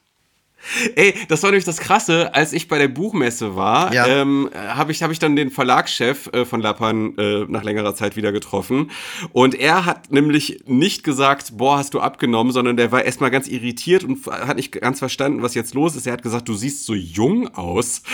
Ey, 0.95 1.13
das 1.27 1.43
war 1.43 1.51
nämlich 1.51 1.65
das 1.65 1.77
Krasse, 1.77 2.33
als 2.33 2.53
ich 2.53 2.67
bei 2.67 2.77
der 2.77 2.87
Buchmesse 2.87 3.55
war, 3.55 3.93
Ja. 3.93 4.07
ähm, 4.07 4.49
habe 4.55 4.91
ich, 4.91 5.03
hab 5.03 5.11
ich 5.11 5.19
dann 5.19 5.35
den 5.35 5.51
Verlagschef 5.51 6.27
äh, 6.33 6.45
von 6.45 6.61
Lappan 6.61 7.17
äh, 7.17 7.45
nach 7.47 7.63
längerer 7.63 7.95
Zeit 7.95 8.15
wieder 8.15 8.31
getroffen. 8.31 8.91
Und 9.31 9.55
er 9.55 9.85
hat 9.85 10.11
nämlich 10.11 10.63
nicht 10.65 11.03
gesagt, 11.03 11.57
boah, 11.57 11.77
hast 11.77 11.93
du 11.93 11.99
abgenommen, 11.99 12.51
sondern 12.51 12.77
der 12.77 12.91
war 12.91 13.03
erstmal 13.03 13.31
ganz 13.31 13.47
irritiert 13.47 14.03
und 14.03 14.25
hat 14.27 14.57
nicht 14.57 14.71
ganz 14.71 14.99
verstanden, 14.99 15.41
was 15.41 15.53
jetzt 15.53 15.73
los 15.73 15.95
ist. 15.95 16.07
Er 16.07 16.13
hat 16.13 16.23
gesagt, 16.23 16.47
du 16.47 16.55
siehst 16.55 16.85
so 16.85 16.93
jung 16.93 17.53
aus. 17.55 18.01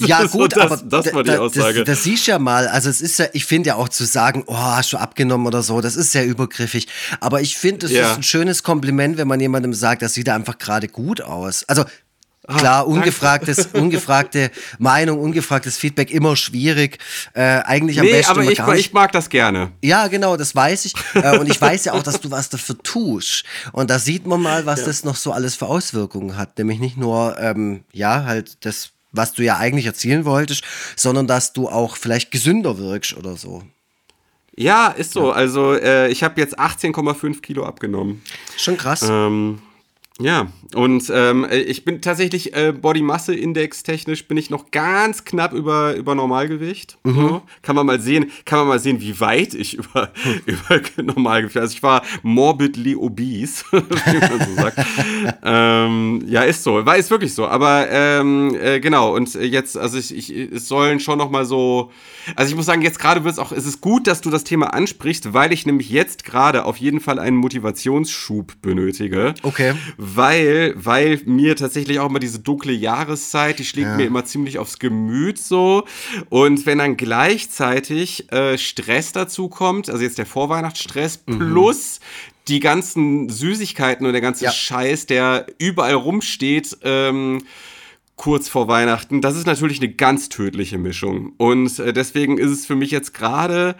Ja, 0.00 0.24
gut, 0.24 0.56
das, 0.56 0.62
aber 0.62 0.76
das 0.84 1.14
war 1.14 1.22
die 1.22 1.30
da- 1.30 1.38
Aussage. 1.38 1.84
Das, 1.84 1.96
das 1.96 2.04
siehst 2.04 2.26
du 2.26 2.32
ja 2.32 2.38
mal. 2.38 2.66
Also 2.68 2.88
es 2.90 3.00
ist 3.00 3.18
ja, 3.18 3.26
ich 3.32 3.44
finde 3.44 3.68
ja 3.68 3.74
auch 3.76 3.88
zu 3.88 4.04
sagen, 4.04 4.42
oh, 4.46 4.56
hast 4.56 4.92
du 4.92 4.96
abgenommen 4.96 5.46
oder 5.46 5.62
so, 5.62 5.80
das 5.80 5.94
ist 5.96 6.10
sehr 6.12 6.26
übergriffig. 6.26 6.88
Aber 7.20 7.40
ich 7.40 7.56
finde, 7.56 7.86
es 7.86 7.92
Ja. 7.92 8.10
ist 8.10 8.16
ein 8.18 8.22
schönes 8.24 8.62
Kompliment, 8.64 9.18
wenn 9.18 9.28
man 9.28 9.38
jemandem 9.40 9.74
sagt, 9.74 10.02
das 10.02 10.14
sieht 10.14 10.28
einfach 10.28 10.58
gerade 10.58 10.88
gut 10.88 11.20
aus. 11.20 11.64
Also 11.68 11.77
Klar, 11.84 12.80
Ah, 12.80 12.84
danke. 12.84 12.86
ungefragtes, 12.86 13.66
ungefragte 13.74 14.50
Meinung, 14.78 15.20
ungefragtes 15.20 15.76
Feedback 15.76 16.10
immer 16.10 16.34
schwierig. 16.34 16.98
Äh, 17.34 17.42
eigentlich 17.42 18.00
am 18.00 18.06
nee, 18.06 18.12
besten 18.12 18.30
aber 18.30 18.44
ich, 18.44 18.56
gar 18.56 18.72
nicht. 18.72 18.86
ich 18.86 18.92
mag 18.94 19.12
das 19.12 19.28
gerne. 19.28 19.72
Ja, 19.82 20.06
genau, 20.06 20.34
das 20.38 20.54
weiß 20.54 20.86
ich. 20.86 20.94
Äh, 21.14 21.36
und 21.38 21.50
ich 21.50 21.60
weiß 21.60 21.84
ja 21.84 21.92
auch, 21.92 22.02
dass 22.02 22.22
du 22.22 22.30
was 22.30 22.48
dafür 22.48 22.78
tust. 22.78 23.44
Und 23.72 23.90
da 23.90 23.98
sieht 23.98 24.26
man 24.26 24.40
mal, 24.40 24.64
was 24.64 24.84
das 24.84 25.04
noch 25.04 25.16
so 25.16 25.32
alles 25.32 25.56
für 25.56 25.66
Auswirkungen 25.66 26.38
hat. 26.38 26.56
Nämlich 26.56 26.80
nicht 26.80 26.96
nur, 26.96 27.36
ähm, 27.38 27.84
ja, 27.92 28.24
halt 28.24 28.64
das, 28.64 28.92
was 29.12 29.34
du 29.34 29.42
ja 29.42 29.58
eigentlich 29.58 29.84
erzielen 29.84 30.24
wolltest, 30.24 30.64
sondern 30.96 31.26
dass 31.26 31.52
du 31.52 31.68
auch 31.68 31.98
vielleicht 31.98 32.30
gesünder 32.30 32.78
wirkst 32.78 33.14
oder 33.14 33.36
so. 33.36 33.62
Ja, 34.56 34.88
ist 34.88 35.12
so. 35.12 35.30
Also 35.32 35.74
äh, 35.74 36.08
ich 36.08 36.22
habe 36.24 36.40
jetzt 36.40 36.58
18,5 36.58 37.42
Kilo 37.42 37.66
abgenommen. 37.66 38.22
Schon 38.56 38.78
krass. 38.78 39.02
Ähm, 39.02 39.60
ja, 40.20 40.48
und 40.74 41.10
ähm, 41.14 41.46
ich 41.50 41.84
bin 41.84 42.00
tatsächlich 42.02 42.54
äh, 42.54 42.72
Body-Masse-Index 42.72 43.84
technisch 43.84 44.26
bin 44.26 44.36
ich 44.36 44.50
noch 44.50 44.70
ganz 44.72 45.24
knapp 45.24 45.52
über, 45.52 45.94
über 45.94 46.16
Normalgewicht. 46.16 46.98
So. 47.04 47.42
Kann 47.62 47.76
man 47.76 47.86
mal 47.86 48.00
sehen, 48.00 48.30
kann 48.44 48.58
man 48.58 48.68
mal 48.68 48.78
sehen, 48.80 49.00
wie 49.00 49.18
weit 49.20 49.54
ich 49.54 49.74
über, 49.78 50.10
über 50.44 50.80
Normalgewicht. 51.02 51.56
Also 51.56 51.72
ich 51.72 51.82
war 51.82 52.02
morbidly 52.22 52.96
obese, 52.96 53.64
wie 53.72 54.18
man 54.18 54.48
so 54.48 54.54
sagt. 54.56 54.78
ähm, 55.44 56.24
ja, 56.26 56.42
ist 56.42 56.64
so, 56.64 56.84
war 56.84 56.96
ist 56.96 57.10
wirklich 57.10 57.32
so. 57.32 57.46
Aber 57.46 57.88
ähm, 57.88 58.56
äh, 58.60 58.80
genau, 58.80 59.14
und 59.14 59.32
jetzt, 59.34 59.78
also 59.78 59.98
ich, 59.98 60.14
ich, 60.14 60.30
es 60.30 60.66
sollen 60.66 61.00
schon 61.00 61.18
noch 61.18 61.30
mal 61.30 61.44
so. 61.44 61.92
Also 62.34 62.50
ich 62.50 62.56
muss 62.56 62.66
sagen, 62.66 62.82
jetzt 62.82 62.98
gerade 62.98 63.24
wird 63.24 63.34
es 63.34 63.38
auch, 63.38 63.52
es 63.52 63.66
ist 63.66 63.80
gut, 63.80 64.06
dass 64.06 64.20
du 64.20 64.30
das 64.30 64.44
Thema 64.44 64.74
ansprichst, 64.74 65.32
weil 65.32 65.52
ich 65.52 65.64
nämlich 65.64 65.88
jetzt 65.90 66.24
gerade 66.24 66.64
auf 66.64 66.76
jeden 66.76 67.00
Fall 67.00 67.18
einen 67.18 67.36
Motivationsschub 67.36 68.60
benötige. 68.60 69.34
Okay. 69.42 69.74
Weil, 70.14 70.74
weil 70.76 71.20
mir 71.24 71.56
tatsächlich 71.56 71.98
auch 72.00 72.08
immer 72.08 72.18
diese 72.18 72.38
dunkle 72.38 72.72
Jahreszeit, 72.72 73.58
die 73.58 73.64
schlägt 73.64 73.96
mir 73.96 74.06
immer 74.06 74.24
ziemlich 74.24 74.58
aufs 74.58 74.78
Gemüt 74.78 75.38
so. 75.38 75.84
Und 76.28 76.66
wenn 76.66 76.78
dann 76.78 76.96
gleichzeitig 76.96 78.30
äh, 78.32 78.58
Stress 78.58 79.12
dazu 79.12 79.48
kommt, 79.48 79.90
also 79.90 80.02
jetzt 80.02 80.18
der 80.18 80.26
Vorweihnachtsstress 80.26 81.18
plus 81.18 82.00
die 82.48 82.60
ganzen 82.60 83.28
Süßigkeiten 83.28 84.06
und 84.06 84.12
der 84.12 84.22
ganze 84.22 84.44
Ja. 84.44 84.52
Scheiß, 84.52 85.06
der 85.06 85.46
überall 85.58 85.94
rumsteht, 85.94 86.78
ähm, 86.82 87.42
kurz 88.16 88.48
vor 88.48 88.66
Weihnachten, 88.68 89.20
das 89.20 89.36
ist 89.36 89.46
natürlich 89.46 89.78
eine 89.80 89.92
ganz 89.92 90.28
tödliche 90.28 90.76
Mischung. 90.78 91.34
Und 91.36 91.78
äh, 91.78 91.92
deswegen 91.92 92.36
ist 92.38 92.50
es 92.50 92.66
für 92.66 92.74
mich 92.74 92.90
jetzt 92.90 93.14
gerade 93.14 93.76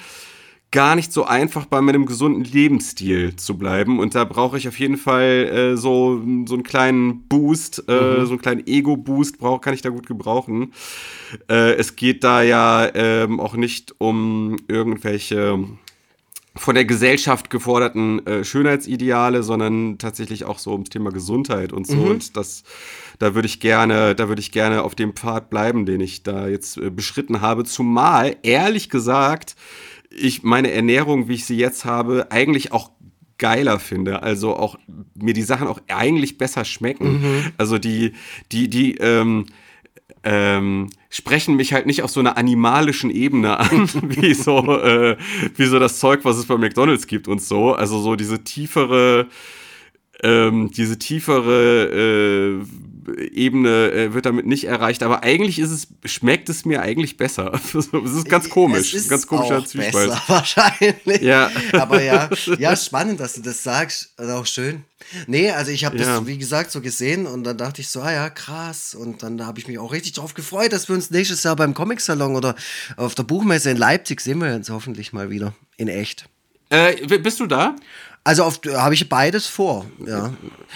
gar 0.70 0.96
nicht 0.96 1.12
so 1.12 1.24
einfach 1.24 1.64
bei 1.64 1.80
meinem 1.80 2.04
gesunden 2.04 2.44
Lebensstil 2.44 3.36
zu 3.36 3.56
bleiben. 3.56 3.98
Und 3.98 4.14
da 4.14 4.24
brauche 4.24 4.58
ich 4.58 4.68
auf 4.68 4.78
jeden 4.78 4.98
Fall 4.98 5.72
äh, 5.72 5.76
so, 5.76 6.20
so 6.46 6.54
einen 6.54 6.62
kleinen 6.62 7.22
Boost, 7.28 7.88
äh, 7.88 8.26
so 8.26 8.32
einen 8.32 8.42
kleinen 8.42 8.66
Ego-Boost 8.66 9.38
brauch, 9.38 9.60
kann 9.62 9.72
ich 9.72 9.80
da 9.80 9.88
gut 9.88 10.06
gebrauchen. 10.06 10.72
Äh, 11.48 11.74
es 11.74 11.96
geht 11.96 12.22
da 12.22 12.42
ja 12.42 12.88
ähm, 12.94 13.40
auch 13.40 13.54
nicht 13.54 13.94
um 13.98 14.56
irgendwelche 14.68 15.64
von 16.58 16.74
der 16.74 16.84
Gesellschaft 16.84 17.50
geforderten 17.50 18.26
äh, 18.26 18.44
Schönheitsideale, 18.44 19.42
sondern 19.42 19.96
tatsächlich 19.98 20.44
auch 20.44 20.58
so 20.58 20.72
ums 20.72 20.90
Thema 20.90 21.10
Gesundheit 21.10 21.72
und 21.72 21.86
so. 21.86 21.96
Und 21.98 22.36
das, 22.36 22.64
da 23.18 23.34
würde 23.34 23.46
ich 23.46 23.60
gerne, 23.60 24.14
da 24.14 24.28
würde 24.28 24.40
ich 24.40 24.50
gerne 24.50 24.82
auf 24.82 24.94
dem 24.94 25.12
Pfad 25.14 25.50
bleiben, 25.50 25.86
den 25.86 26.00
ich 26.00 26.24
da 26.24 26.48
jetzt 26.48 26.76
äh, 26.76 26.90
beschritten 26.90 27.40
habe. 27.40 27.64
Zumal, 27.64 28.36
ehrlich 28.42 28.90
gesagt, 28.90 29.54
ich 30.10 30.42
meine 30.42 30.70
Ernährung, 30.70 31.28
wie 31.28 31.34
ich 31.34 31.44
sie 31.44 31.56
jetzt 31.56 31.84
habe, 31.84 32.28
eigentlich 32.30 32.72
auch 32.72 32.90
geiler 33.38 33.78
finde. 33.78 34.22
Also 34.22 34.56
auch 34.56 34.78
mir 35.14 35.34
die 35.34 35.42
Sachen 35.42 35.68
auch 35.68 35.80
eigentlich 35.88 36.38
besser 36.38 36.64
schmecken. 36.64 37.52
Also 37.56 37.78
die, 37.78 38.12
die, 38.50 38.68
die, 38.68 38.96
ähm, 38.96 39.46
ähm, 40.24 40.90
sprechen 41.10 41.56
mich 41.56 41.72
halt 41.72 41.86
nicht 41.86 42.02
auf 42.02 42.10
so 42.10 42.20
einer 42.20 42.36
animalischen 42.36 43.10
Ebene 43.10 43.58
an, 43.58 43.88
wie 44.02 44.34
so, 44.34 44.58
äh, 44.80 45.16
wie 45.56 45.66
so 45.66 45.78
das 45.78 46.00
Zeug, 46.00 46.24
was 46.24 46.36
es 46.36 46.46
bei 46.46 46.56
McDonalds 46.56 47.06
gibt 47.06 47.28
und 47.28 47.40
so. 47.40 47.72
Also 47.72 48.00
so 48.00 48.16
diese 48.16 48.44
tiefere, 48.44 49.28
ähm, 50.22 50.70
diese 50.72 50.98
tiefere 50.98 52.60
Ebene 53.16 53.90
äh, 53.92 54.14
wird 54.14 54.26
damit 54.26 54.46
nicht 54.46 54.64
erreicht. 54.64 55.02
Aber 55.02 55.22
eigentlich 55.22 55.58
ist 55.58 55.70
es, 55.70 55.88
schmeckt 56.04 56.48
es 56.48 56.64
mir 56.64 56.82
eigentlich 56.82 57.16
besser. 57.16 57.52
Es 57.74 57.86
ist 58.12 58.28
ganz 58.28 58.48
komisch. 58.50 58.92
Es 58.94 59.02
ist 59.02 59.08
ganz 59.10 59.26
komischer 59.26 59.58
auch 59.58 59.66
Zwiespalt. 59.66 60.08
besser, 60.10 60.22
wahrscheinlich. 60.28 61.22
Ja. 61.22 61.50
Aber 61.72 62.02
ja, 62.02 62.28
ja, 62.58 62.76
spannend, 62.76 63.20
dass 63.20 63.34
du 63.34 63.42
das 63.42 63.62
sagst. 63.62 64.12
Also 64.16 64.32
auch 64.34 64.46
schön. 64.46 64.84
Nee, 65.26 65.50
also 65.50 65.70
ich 65.70 65.84
habe 65.84 65.96
Ja. 65.98 66.18
das, 66.18 66.26
wie 66.26 66.38
gesagt, 66.38 66.70
so 66.70 66.80
gesehen 66.80 67.26
und 67.26 67.44
dann 67.44 67.56
dachte 67.56 67.80
ich 67.80 67.88
so, 67.88 68.00
ah 68.02 68.12
ja, 68.12 68.30
krass. 68.30 68.94
Und 68.94 69.22
dann 69.22 69.46
habe 69.46 69.58
ich 69.58 69.68
mich 69.68 69.78
auch 69.78 69.92
richtig 69.92 70.12
drauf 70.14 70.34
gefreut, 70.34 70.72
dass 70.72 70.88
wir 70.88 70.94
uns 70.94 71.10
nächstes 71.10 71.42
Jahr 71.44 71.56
beim 71.56 71.72
Comic-Salon 71.74 72.34
oder 72.36 72.54
auf 72.96 73.14
der 73.14 73.22
Buchmesse 73.22 73.70
in 73.70 73.76
Leipzig 73.76 74.20
sehen 74.20 74.40
wir 74.40 74.54
uns 74.54 74.68
hoffentlich 74.70 75.12
mal 75.12 75.30
wieder. 75.30 75.54
In 75.76 75.88
echt. 75.88 76.28
Äh, 76.70 77.06
bist 77.18 77.40
du 77.40 77.46
da? 77.46 77.76
Also 78.28 78.44
auf- 78.44 78.60
habe 78.74 78.92
ich 78.92 79.08
beides 79.08 79.46
vor, 79.46 79.86
ja. 80.06 80.34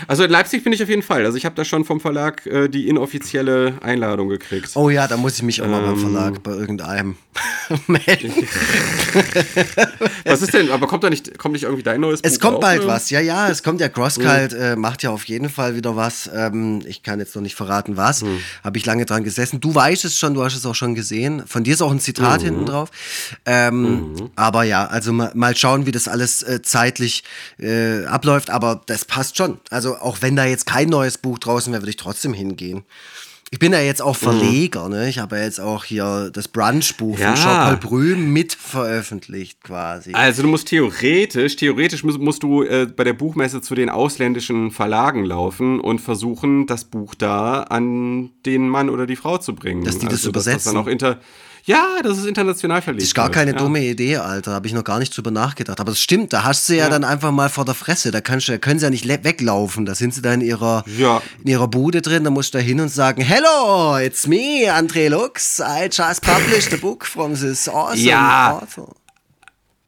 Also 0.08 0.24
in 0.24 0.30
Leipzig 0.30 0.64
bin 0.64 0.72
ich 0.72 0.82
auf 0.82 0.88
jeden 0.88 1.02
Fall. 1.02 1.26
Also 1.26 1.36
ich 1.36 1.44
habe 1.44 1.54
da 1.54 1.66
schon 1.66 1.84
vom 1.84 2.00
Verlag 2.00 2.46
äh, 2.46 2.68
die 2.68 2.88
inoffizielle 2.88 3.74
Einladung 3.82 4.30
gekriegt. 4.30 4.70
Oh 4.74 4.88
ja, 4.88 5.06
da 5.06 5.18
muss 5.18 5.34
ich 5.36 5.42
mich 5.42 5.60
auch 5.60 5.66
mal 5.68 5.82
beim 5.82 5.92
Ähm. 5.96 6.00
Verlag 6.00 6.42
bei 6.42 6.52
irgendeinem 6.52 7.16
melden. 7.88 8.32
Was 10.24 10.40
ist 10.40 10.54
denn? 10.54 10.70
Aber 10.70 10.86
kommt 10.86 11.04
da 11.04 11.10
nicht, 11.10 11.36
kommt 11.38 11.52
nicht 11.52 11.64
irgendwie 11.64 11.82
dein 11.82 12.00
neues 12.00 12.20
Es 12.22 12.34
Buch 12.38 12.40
kommt 12.40 12.56
auch, 12.56 12.60
bald 12.60 12.80
oder? 12.84 12.88
was, 12.94 13.10
ja, 13.10 13.20
ja, 13.20 13.48
es 13.50 13.62
kommt 13.62 13.80
ja 13.82 13.88
Crosskalt, 13.90 14.54
äh, 14.54 14.76
macht 14.76 15.02
ja 15.02 15.10
auf 15.10 15.24
jeden 15.24 15.50
Fall 15.50 15.76
wieder 15.76 15.94
was. 15.94 16.30
Ähm, 16.34 16.80
ich 16.86 17.02
kann 17.02 17.18
jetzt 17.18 17.34
noch 17.34 17.42
nicht 17.42 17.54
verraten, 17.54 17.96
was. 17.98 18.24
Habe 18.64 18.78
ich 18.78 18.86
lange 18.86 19.04
dran 19.04 19.24
gesessen. 19.24 19.60
Du 19.60 19.74
weißt 19.74 20.06
es 20.06 20.18
schon, 20.18 20.32
du 20.34 20.42
hast 20.42 20.54
es 20.56 20.64
auch 20.64 20.74
schon 20.74 20.94
gesehen. 20.94 21.42
Von 21.46 21.64
dir 21.64 21.74
ist 21.74 21.82
auch 21.82 21.90
ein 21.92 22.00
Zitat 22.00 22.40
hinten 22.40 22.64
drauf. 22.64 22.90
Ähm, 23.44 24.30
Aber 24.36 24.62
ja, 24.64 24.86
also 24.86 25.12
mal, 25.12 25.32
mal 25.34 25.54
schauen, 25.54 25.84
wie 25.84 25.92
das 25.92 26.08
alles 26.08 26.42
äh, 26.42 26.62
zeitlich 26.62 27.24
äh, 27.24 27.26
abläuft. 28.06 28.50
Aber 28.50 28.80
das 28.86 29.04
passt 29.04 29.36
schon. 29.36 29.58
Also 29.70 29.96
auch 29.96 30.18
wenn 30.20 30.36
da 30.36 30.44
jetzt 30.44 30.66
kein 30.66 30.88
neues 30.88 31.18
Buch 31.18 31.38
draußen 31.38 31.72
wäre, 31.72 31.82
würde 31.82 31.90
ich 31.90 31.96
trotzdem 31.96 32.34
hingehen. 32.34 32.84
Ich 33.54 33.58
bin 33.58 33.72
ja 33.74 33.80
jetzt 33.80 34.00
auch 34.00 34.16
Verleger, 34.16 34.88
ne? 34.88 35.10
Ich 35.10 35.18
habe 35.18 35.36
ja 35.36 35.42
jetzt 35.44 35.60
auch 35.60 35.84
hier 35.84 36.30
das 36.32 36.48
Brunch-Buch 36.48 37.18
Ja. 37.18 37.34
von 37.36 37.44
Jean-Paul 37.44 37.76
Brüm 37.76 38.32
mit 38.32 38.54
veröffentlicht 38.54 39.62
quasi. 39.62 40.14
Also 40.14 40.40
du 40.40 40.48
musst 40.48 40.68
theoretisch, 40.68 41.56
theoretisch 41.56 42.02
musst, 42.02 42.18
musst 42.18 42.42
du 42.42 42.62
äh, 42.62 42.86
bei 42.86 43.04
der 43.04 43.12
Buchmesse 43.12 43.60
zu 43.60 43.74
den 43.74 43.90
ausländischen 43.90 44.70
Verlagen 44.70 45.26
laufen 45.26 45.80
und 45.80 46.00
versuchen, 46.00 46.66
das 46.66 46.84
Buch 46.84 47.14
da 47.14 47.64
an 47.64 48.30
den 48.46 48.70
Mann 48.70 48.88
oder 48.88 49.04
die 49.06 49.16
Frau 49.16 49.36
zu 49.36 49.54
bringen. 49.54 49.84
Dass 49.84 49.98
die 49.98 50.06
das 50.06 50.20
also, 50.20 50.32
Dass 50.32 50.44
übersetzen. 50.46 50.54
das 50.54 50.72
dann 50.72 50.76
auch 50.82 50.86
inter 50.86 51.18
ja, 51.64 52.00
das 52.02 52.18
ist 52.18 52.26
international 52.26 52.82
verlegt. 52.82 53.02
Das 53.02 53.08
ist 53.08 53.14
gar 53.14 53.30
keine 53.30 53.52
ja. 53.52 53.56
dumme 53.56 53.80
Idee, 53.84 54.16
Alter. 54.16 54.52
Habe 54.52 54.66
ich 54.66 54.72
noch 54.72 54.84
gar 54.84 54.98
nicht 54.98 55.16
drüber 55.16 55.30
nachgedacht. 55.30 55.78
Aber 55.80 55.92
es 55.92 56.00
stimmt, 56.00 56.32
da 56.32 56.44
hast 56.44 56.68
du 56.68 56.74
ja, 56.76 56.88
dann 56.88 57.04
einfach 57.04 57.30
mal 57.30 57.48
vor 57.48 57.64
der 57.64 57.74
Fresse. 57.74 58.10
Da, 58.10 58.20
kannst 58.20 58.48
du, 58.48 58.52
da 58.52 58.58
können 58.58 58.80
sie 58.80 58.86
ja 58.86 58.90
nicht 58.90 59.06
weglaufen. 59.06 59.86
Da 59.86 59.94
sind 59.94 60.12
sie 60.14 60.22
da 60.22 60.32
in 60.34 60.40
ihrer, 60.40 60.84
Ja. 60.98 61.22
in 61.42 61.50
ihrer 61.50 61.68
Bude 61.68 62.02
drin. 62.02 62.24
Da 62.24 62.30
musst 62.30 62.54
du 62.54 62.58
da 62.58 62.64
hin 62.64 62.80
und 62.80 62.88
sagen: 62.88 63.22
Hello, 63.22 63.96
it's 63.98 64.26
me, 64.26 64.66
André 64.72 65.08
Lux. 65.08 65.60
I 65.60 65.84
just 65.90 66.22
published 66.22 66.72
a 66.72 66.76
book 66.76 67.04
from 67.06 67.34
this 67.34 67.68
awesome 67.68 67.98
Ja. 68.00 68.58
author. 68.60 68.88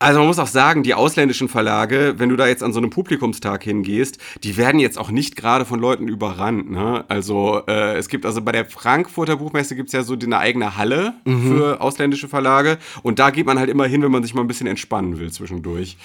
Also 0.00 0.18
man 0.18 0.26
muss 0.26 0.38
auch 0.38 0.48
sagen, 0.48 0.83
die 0.83 0.92
ausländischen 0.92 1.48
Verlage, 1.48 2.14
wenn 2.18 2.28
du 2.28 2.37
da 2.37 2.46
jetzt 2.46 2.62
an 2.62 2.72
so 2.74 2.78
einem 2.80 2.90
Publikumstag 2.90 3.62
hingehst, 3.62 4.18
die 4.42 4.57
werden 4.59 4.78
jetzt 4.80 4.98
auch 4.98 5.11
nicht 5.11 5.35
gerade 5.37 5.64
von 5.64 5.78
Leuten 5.80 6.09
überrannt. 6.09 6.70
Ne? 6.70 7.04
Also 7.09 7.62
äh, 7.68 7.94
es 7.96 8.09
gibt 8.09 8.26
also 8.26 8.42
bei 8.42 8.52
der 8.52 8.66
Frankfurter 8.66 9.37
Buchmesse 9.37 9.76
gibt 9.76 9.88
es 9.88 9.92
ja 9.94 10.02
so 10.02 10.14
eine 10.14 10.38
eigene 10.38 10.76
Halle 10.76 11.14
Mhm. 11.24 11.48
für 11.57 11.80
ausländische 11.80 12.28
Verlage 12.28 12.76
und 13.02 13.18
da 13.18 13.30
geht 13.30 13.46
man 13.46 13.59
halt 13.59 13.70
immer 13.70 13.87
hin, 13.87 14.02
wenn 14.02 14.11
man 14.11 14.22
sich 14.22 14.35
mal 14.35 14.40
ein 14.42 14.46
bisschen 14.48 14.66
entspannen 14.66 15.18
will 15.18 15.30
zwischendurch. 15.33 15.96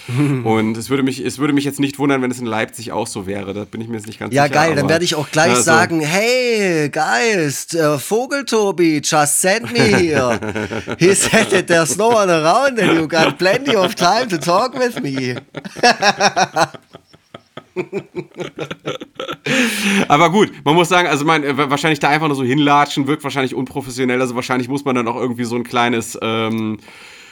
und 0.44 0.78
es 0.78 0.90
würde 0.90 1.04
mich, 1.04 1.20
es 1.20 1.40
würde 1.40 1.54
mich 1.54 1.66
jetzt 1.66 1.80
nicht 1.80 2.00
wundern, 2.00 2.22
wenn 2.22 2.32
es 2.32 2.40
in 2.40 2.46
Leipzig 2.46 2.92
auch 2.94 3.08
so 3.08 3.28
wäre. 3.28 3.54
Da 3.54 3.66
bin 3.66 3.82
ich 3.82 3.88
mir 3.90 3.96
jetzt 3.96 4.08
nicht 4.08 4.20
ganz 4.20 4.34
Ja, 4.34 4.44
sicher. 4.44 4.54
geil. 4.56 4.70
Dann 4.72 4.80
aber- 4.80 4.90
werde 4.90 5.04
ich 5.06 5.16
auch 5.16 5.30
gleich 5.30 5.50
Also, 5.52 5.64
sagen: 5.64 6.00
Hey, 6.00 6.90
Geist, 6.90 7.76
äh, 7.76 7.98
Vogeltobi, 7.98 9.02
just 9.04 9.42
send 9.42 9.74
me 9.74 9.80
here. 9.98 10.40
He 11.00 11.14
said 11.16 11.50
that 11.50 11.68
there's 11.68 11.98
no 11.98 12.10
one 12.10 12.32
around 12.32 12.80
and 12.80 12.94
you 12.94 13.08
got 13.08 13.38
plenty 13.38 13.76
of 13.84 13.96
time 13.96 14.28
to 14.30 14.38
talk 14.38 14.78
with 14.78 15.02
me. 15.02 15.36
Aber 20.08 20.30
gut, 20.30 20.52
man 20.64 20.76
muss 20.76 20.90
sagen, 20.90 21.08
also 21.08 21.26
man, 21.26 21.44
äh, 21.44 21.70
wahrscheinlich 21.70 22.00
da 22.00 22.10
einfach 22.10 22.28
nur 22.28 22.36
so 22.36 22.44
hinlatschen, 22.44 23.08
wirkt 23.08 23.24
wahrscheinlich 23.24 23.56
unprofessionell. 23.56 24.22
Also 24.22 24.36
wahrscheinlich 24.36 24.68
muss 24.68 24.86
man 24.86 24.96
dann 24.96 25.08
auch 25.08 25.16
irgendwie 25.16 25.46
so 25.46 25.56
ein 25.56 25.64
kleines, 25.64 26.18
ähm, 26.22 26.78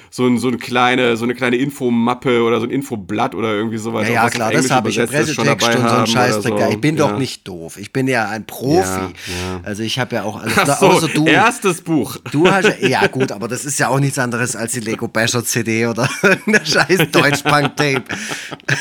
so, 0.10 0.26
ein, 0.26 0.38
so, 0.38 0.48
eine 0.48 0.58
kleine, 0.58 1.17
so 1.17 1.24
eine 1.24 1.36
kleine 1.36 1.58
Infomappe 1.58 2.41
oder 2.41 2.60
so 2.60 2.65
ein 2.65 2.72
Infoblatt 2.72 3.36
oder 3.36 3.54
irgendwie 3.54 3.78
sowas. 3.78 4.08
Ja, 4.08 4.13
ja 4.13 4.30
klar, 4.30 4.52
das 4.52 4.70
habe 4.72 4.89
ich. 4.89 4.98
Pressetext 4.98 5.39
und 5.76 5.89
so 5.89 5.96
ein 5.96 6.08
Scheißdreck. 6.08 6.60
Ja, 6.60 6.67
so. 6.67 6.74
ich 6.74 6.82
bin 6.82 6.98
ja. 6.98 7.08
doch 7.08 7.17
nicht 7.17 7.48
doof. 7.48 7.78
Ich 7.78 7.93
bin 7.93 8.08
ja 8.08 8.30
ein 8.30 8.46
Profi. 8.46 8.84
Ja, 8.84 9.08
ja. 9.08 9.62
Also 9.63 9.84
ich 9.84 10.00
habe 10.00 10.15
ja 10.15 10.24
auch 10.24 10.41
alles. 10.41 10.58
Ach 10.58 10.80
so, 10.80 10.88
außer 10.88 11.08
du. 11.10 11.26
erstes 11.26 11.82
Buch. 11.82 12.17
Du 12.32 12.50
hast 12.50 12.65
ja, 12.82 12.88
ja 12.88 13.08
gut, 13.08 13.32
aber 13.32 13.48
das 13.48 13.65
ist 13.65 13.80
ja 13.80 13.89
auch 13.89 14.00
nichts 14.00 14.20
anderes 14.20 14.56
als 14.56 14.74
die 14.74 14.80
Lego 14.80 15.08
Basher 15.08 15.43
CD 15.43 15.86
oder 15.86 16.10
irgendein 16.22 16.65
scheiß 16.65 17.12
Deutschpunk 17.12 17.76
Tape. 17.76 18.04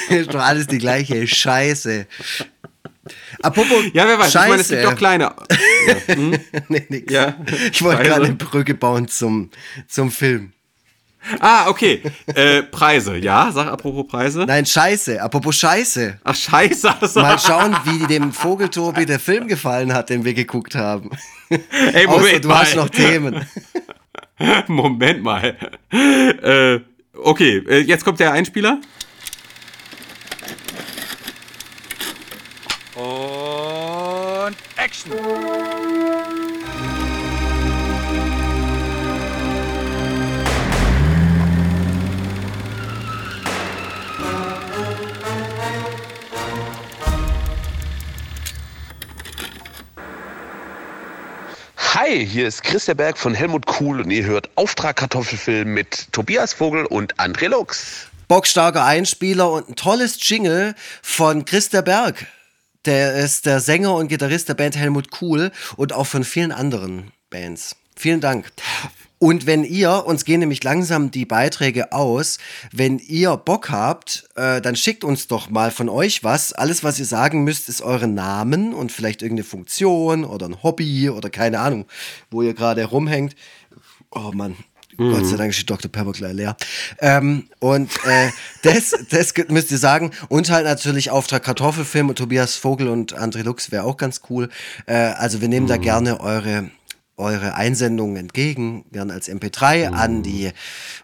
ist 0.08 0.32
doch 0.32 0.40
alles 0.40 0.66
die 0.66 0.78
gleiche 0.78 1.26
Scheiße. 1.26 2.06
Apropos 3.42 3.84
Ja, 3.92 4.06
wer 4.06 4.18
weiß, 4.18 4.32
Scheiße. 4.32 4.44
ich 4.44 4.50
meine, 4.50 4.62
es 4.62 4.68
gibt 4.68 4.84
doch 4.84 4.96
kleine. 4.96 5.32
nee, 6.68 6.86
nix. 6.88 7.12
Ja, 7.12 7.36
Ich 7.72 7.82
wollte 7.82 8.02
gerade 8.02 8.24
eine 8.26 8.34
Brücke 8.34 8.74
bauen 8.74 9.08
zum, 9.08 9.50
zum 9.88 10.10
Film. 10.10 10.52
Ah, 11.40 11.68
okay. 11.68 12.02
Äh, 12.26 12.62
Preise, 12.64 13.16
ja, 13.16 13.50
sag 13.52 13.66
apropos 13.68 14.06
Preise. 14.06 14.44
Nein, 14.46 14.64
Scheiße. 14.66 15.20
Apropos 15.20 15.56
Scheiße. 15.56 16.18
Ach, 16.22 16.34
scheiße. 16.34 16.94
Also, 17.00 17.20
Mal 17.20 17.38
schauen, 17.38 17.76
wie 17.84 18.06
dem 18.06 18.32
Vogeltobi 18.32 19.06
der 19.06 19.18
Film 19.18 19.48
gefallen 19.48 19.92
hat, 19.92 20.10
den 20.10 20.24
wir 20.24 20.34
geguckt 20.34 20.74
haben. 20.74 21.10
ey, 21.48 22.06
Außer 22.06 22.18
Moment 22.18 22.44
du 22.44 22.48
mal. 22.48 22.58
hast 22.60 22.76
noch 22.76 22.88
Themen. 22.88 23.46
Moment 24.68 25.22
mal. 25.22 25.56
Äh, 25.90 26.80
okay, 27.14 27.58
äh, 27.68 27.80
jetzt 27.80 28.04
kommt 28.04 28.20
der 28.20 28.32
Einspieler. 28.32 28.78
Und 32.94 34.56
Action! 34.76 35.12
Hi, 51.98 52.26
hier 52.26 52.46
ist 52.46 52.62
Chris 52.62 52.84
der 52.84 52.94
Berg 52.94 53.16
von 53.16 53.32
Helmut 53.32 53.64
Kuhl 53.64 54.02
und 54.02 54.10
ihr 54.10 54.26
hört 54.26 54.50
Auftrag 54.54 54.96
Kartoffelfilm 54.96 55.72
mit 55.72 56.12
Tobias 56.12 56.52
Vogel 56.52 56.84
und 56.84 57.14
André 57.14 57.48
Lux. 57.48 58.08
bockstarker 58.28 58.84
Einspieler 58.84 59.50
und 59.50 59.70
ein 59.70 59.76
tolles 59.76 60.18
Jingle 60.20 60.74
von 61.00 61.46
Chris 61.46 61.70
der 61.70 61.80
Berg. 61.80 62.26
Der 62.84 63.14
ist 63.14 63.46
der 63.46 63.60
Sänger 63.60 63.94
und 63.94 64.08
Gitarrist 64.08 64.50
der 64.50 64.54
Band 64.54 64.76
Helmut 64.76 65.10
Kuhl 65.10 65.52
und 65.78 65.94
auch 65.94 66.06
von 66.06 66.22
vielen 66.22 66.52
anderen 66.52 67.12
Bands. 67.30 67.76
Vielen 67.96 68.20
Dank. 68.20 68.52
Und 69.18 69.46
wenn 69.46 69.64
ihr, 69.64 70.04
uns 70.06 70.24
gehen 70.24 70.40
nämlich 70.40 70.62
langsam 70.62 71.10
die 71.10 71.24
Beiträge 71.24 71.92
aus, 71.92 72.38
wenn 72.70 72.98
ihr 72.98 73.36
Bock 73.36 73.70
habt, 73.70 74.28
äh, 74.36 74.60
dann 74.60 74.76
schickt 74.76 75.04
uns 75.04 75.26
doch 75.26 75.48
mal 75.48 75.70
von 75.70 75.88
euch 75.88 76.22
was. 76.22 76.52
Alles, 76.52 76.84
was 76.84 76.98
ihr 76.98 77.06
sagen 77.06 77.42
müsst, 77.44 77.68
ist 77.68 77.80
euren 77.80 78.14
Namen 78.14 78.74
und 78.74 78.92
vielleicht 78.92 79.22
irgendeine 79.22 79.44
Funktion 79.44 80.24
oder 80.24 80.46
ein 80.46 80.62
Hobby 80.62 81.08
oder 81.08 81.30
keine 81.30 81.60
Ahnung, 81.60 81.86
wo 82.30 82.42
ihr 82.42 82.52
gerade 82.52 82.84
rumhängt. 82.84 83.34
Oh 84.10 84.32
Mann, 84.34 84.56
Gott 84.98 85.26
sei 85.26 85.36
Dank 85.36 85.50
ist 85.50 85.60
die 85.60 85.66
Dr. 85.66 85.90
Pepper 85.90 86.12
gleich 86.12 86.32
leer. 86.32 86.56
Ähm, 87.00 87.48
und 87.58 87.90
äh, 88.06 88.30
das, 88.62 88.94
das 89.10 89.34
müsst 89.48 89.70
ihr 89.70 89.78
sagen. 89.78 90.10
Und 90.28 90.50
halt 90.50 90.64
natürlich 90.64 91.10
Auftrag 91.10 91.42
Kartoffelfilm 91.42 92.08
und 92.08 92.16
Tobias 92.16 92.56
Vogel 92.56 92.88
und 92.88 93.18
André 93.18 93.42
Lux 93.42 93.70
wäre 93.70 93.84
auch 93.84 93.96
ganz 93.96 94.22
cool. 94.30 94.48
Äh, 94.86 94.94
also 94.94 95.40
wir 95.40 95.48
nehmen 95.48 95.66
da 95.66 95.76
gerne 95.76 96.20
eure 96.20 96.70
eure 97.16 97.54
Einsendungen 97.54 98.16
entgegen, 98.16 98.84
gerne 98.92 99.14
als 99.14 99.28
MP3 99.28 99.88
an 99.88 100.22
die 100.22 100.52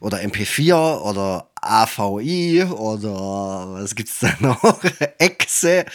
oder 0.01 0.18
MP4 0.18 1.01
oder 1.01 1.48
AVI 1.61 2.64
oder 2.64 3.75
was 3.75 3.94
gibt's 3.94 4.20
da 4.20 4.33
noch? 4.40 4.83
Exe 5.18 5.87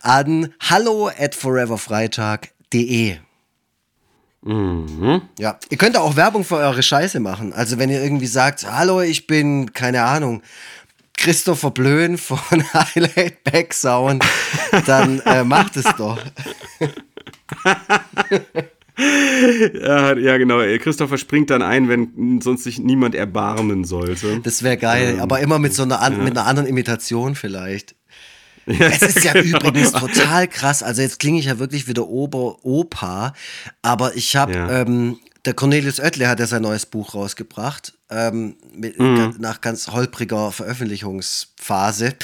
an 0.00 0.52
hallo 0.60 1.08
at 1.08 1.34
foreverfreitag.de. 1.34 3.16
Ja, 5.38 5.58
ihr 5.70 5.78
könnt 5.78 5.96
auch 5.96 6.16
Werbung 6.16 6.44
für 6.44 6.56
eure 6.56 6.82
Scheiße 6.82 7.20
machen. 7.20 7.52
Also 7.52 7.78
wenn 7.78 7.90
ihr 7.90 8.02
irgendwie 8.02 8.26
sagt, 8.26 8.66
hallo, 8.68 9.00
ich 9.00 9.28
bin, 9.28 9.72
keine 9.72 10.02
Ahnung, 10.02 10.42
Christopher 11.16 11.70
Blöen 11.70 12.18
von 12.18 12.40
Highlight 12.74 13.44
Back 13.44 13.72
Sound, 13.72 14.24
dann 14.86 15.20
äh, 15.20 15.44
macht 15.44 15.76
es 15.76 15.84
doch. 15.96 16.18
Ja, 19.74 20.16
ja, 20.16 20.38
genau. 20.38 20.58
Christopher 20.78 21.18
springt 21.18 21.50
dann 21.50 21.62
ein, 21.62 21.88
wenn 21.88 22.40
sonst 22.40 22.64
sich 22.64 22.78
niemand 22.78 23.14
erbarmen 23.14 23.84
sollte. 23.84 24.40
Das 24.42 24.62
wäre 24.62 24.76
geil, 24.76 25.18
aber 25.20 25.40
immer 25.40 25.58
mit 25.58 25.74
so 25.74 25.82
einer, 25.82 26.00
an, 26.00 26.22
mit 26.22 26.36
einer 26.36 26.46
anderen 26.46 26.68
Imitation 26.68 27.34
vielleicht. 27.34 27.94
Es 28.66 29.02
ist 29.02 29.24
ja 29.24 29.34
übrigens 29.40 29.92
total 29.92 30.46
krass. 30.48 30.82
Also 30.82 31.02
jetzt 31.02 31.18
klinge 31.18 31.38
ich 31.40 31.46
ja 31.46 31.58
wirklich 31.58 31.88
wieder 31.88 32.06
Ober-Opa, 32.06 33.32
aber 33.82 34.14
ich 34.14 34.36
habe, 34.36 34.52
Ja. 34.54 34.82
ähm, 34.82 35.18
der 35.44 35.54
Cornelius 35.54 35.98
Oettle 35.98 36.28
hat 36.28 36.38
ja 36.38 36.46
sein 36.46 36.62
neues 36.62 36.86
Buch 36.86 37.14
rausgebracht, 37.14 37.94
ähm, 38.10 38.54
mit, 38.76 38.96
Mhm. 39.00 39.34
nach 39.40 39.60
ganz 39.60 39.88
holpriger 39.88 40.52
Veröffentlichungsphase. 40.52 42.14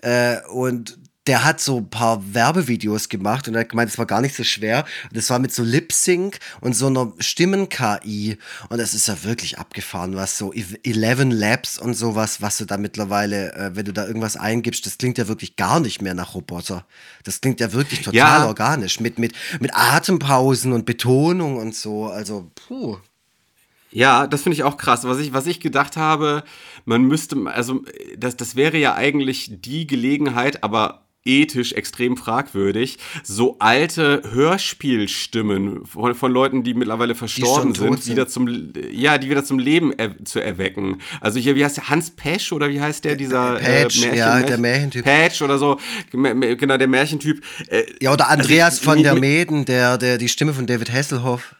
Äh, 0.00 0.38
und 0.52 0.98
der 1.26 1.42
hat 1.44 1.58
so 1.60 1.78
ein 1.78 1.88
paar 1.88 2.22
Werbevideos 2.34 3.08
gemacht 3.08 3.48
und 3.48 3.54
er 3.54 3.60
hat 3.62 3.70
gemeint, 3.70 3.90
es 3.90 3.96
war 3.96 4.04
gar 4.04 4.20
nicht 4.20 4.34
so 4.34 4.44
schwer. 4.44 4.84
Das 5.10 5.30
war 5.30 5.38
mit 5.38 5.54
so 5.54 5.62
Lip-Sync 5.62 6.38
und 6.60 6.76
so 6.76 6.86
einer 6.88 7.12
Stimmen-KI. 7.18 8.36
Und 8.68 8.78
das 8.78 8.92
ist 8.92 9.08
ja 9.08 9.22
wirklich 9.24 9.58
abgefahren, 9.58 10.16
was 10.16 10.36
so 10.36 10.52
Ev- 10.52 10.78
11 10.84 11.32
Labs 11.32 11.78
und 11.78 11.94
sowas, 11.94 12.42
was 12.42 12.58
du 12.58 12.66
da 12.66 12.76
mittlerweile, 12.76 13.54
äh, 13.54 13.70
wenn 13.74 13.86
du 13.86 13.92
da 13.94 14.06
irgendwas 14.06 14.36
eingibst, 14.36 14.84
das 14.84 14.98
klingt 14.98 15.16
ja 15.16 15.26
wirklich 15.26 15.56
gar 15.56 15.80
nicht 15.80 16.02
mehr 16.02 16.14
nach 16.14 16.34
Roboter. 16.34 16.84
Das 17.24 17.40
klingt 17.40 17.58
ja 17.60 17.72
wirklich 17.72 18.00
total 18.02 18.14
Ja. 18.16 18.46
organisch. 18.46 19.00
Mit, 19.00 19.18
mit, 19.18 19.32
mit 19.60 19.74
Atempausen 19.74 20.72
und 20.72 20.84
Betonung 20.84 21.56
und 21.56 21.74
so. 21.74 22.06
Also, 22.06 22.50
puh. 22.54 22.98
Ja, 23.90 24.26
das 24.26 24.42
finde 24.42 24.56
ich 24.56 24.64
auch 24.64 24.76
krass. 24.76 25.04
Was 25.04 25.18
ich, 25.20 25.32
was 25.32 25.46
ich 25.46 25.60
gedacht 25.60 25.96
habe, 25.96 26.42
man 26.84 27.02
müsste, 27.02 27.36
also 27.46 27.82
das, 28.18 28.36
das 28.36 28.56
wäre 28.56 28.76
ja 28.76 28.94
eigentlich 28.94 29.50
die 29.62 29.86
Gelegenheit, 29.86 30.64
aber 30.64 31.03
ethisch 31.24 31.72
extrem 31.72 32.16
fragwürdig, 32.16 32.98
so 33.22 33.56
alte 33.58 34.22
Hörspielstimmen 34.30 35.86
von, 35.86 36.14
von 36.14 36.32
Leuten, 36.32 36.62
die 36.62 36.74
mittlerweile 36.74 37.14
verstorben 37.14 37.74
schon 37.74 37.88
tot 37.88 38.02
sind, 38.02 38.12
wieder 38.12 38.28
zum, 38.28 38.72
ja, 38.90 39.16
die 39.16 39.30
wieder 39.30 39.44
zum 39.44 39.58
Leben 39.58 39.92
er, 39.92 40.22
zu 40.24 40.40
erwecken. 40.40 41.00
Also 41.20 41.38
hier, 41.38 41.54
wie 41.56 41.64
heißt 41.64 41.78
der, 41.78 41.88
Hans 41.88 42.10
Pesch 42.10 42.52
oder 42.52 42.68
wie 42.68 42.80
heißt 42.80 43.04
der, 43.04 43.16
dieser 43.16 43.54
Patch, 43.54 44.04
äh, 44.04 44.16
ja, 44.16 44.42
der 44.42 44.58
Märchentyp. 44.58 45.04
Patch 45.04 45.40
oder 45.40 45.58
so, 45.58 45.78
genau, 46.10 46.76
der 46.76 46.88
Märchentyp. 46.88 47.42
Äh, 47.68 47.84
Ja, 48.00 48.12
oder 48.12 48.28
Andreas 48.28 48.74
Also, 48.78 48.90
von 48.90 49.02
der 49.02 49.14
Meden, 49.14 49.64
der, 49.64 49.96
der 49.96 50.18
die 50.18 50.28
Stimme 50.28 50.52
von 50.52 50.66
David 50.66 50.92
Hasselhoff. 50.92 51.54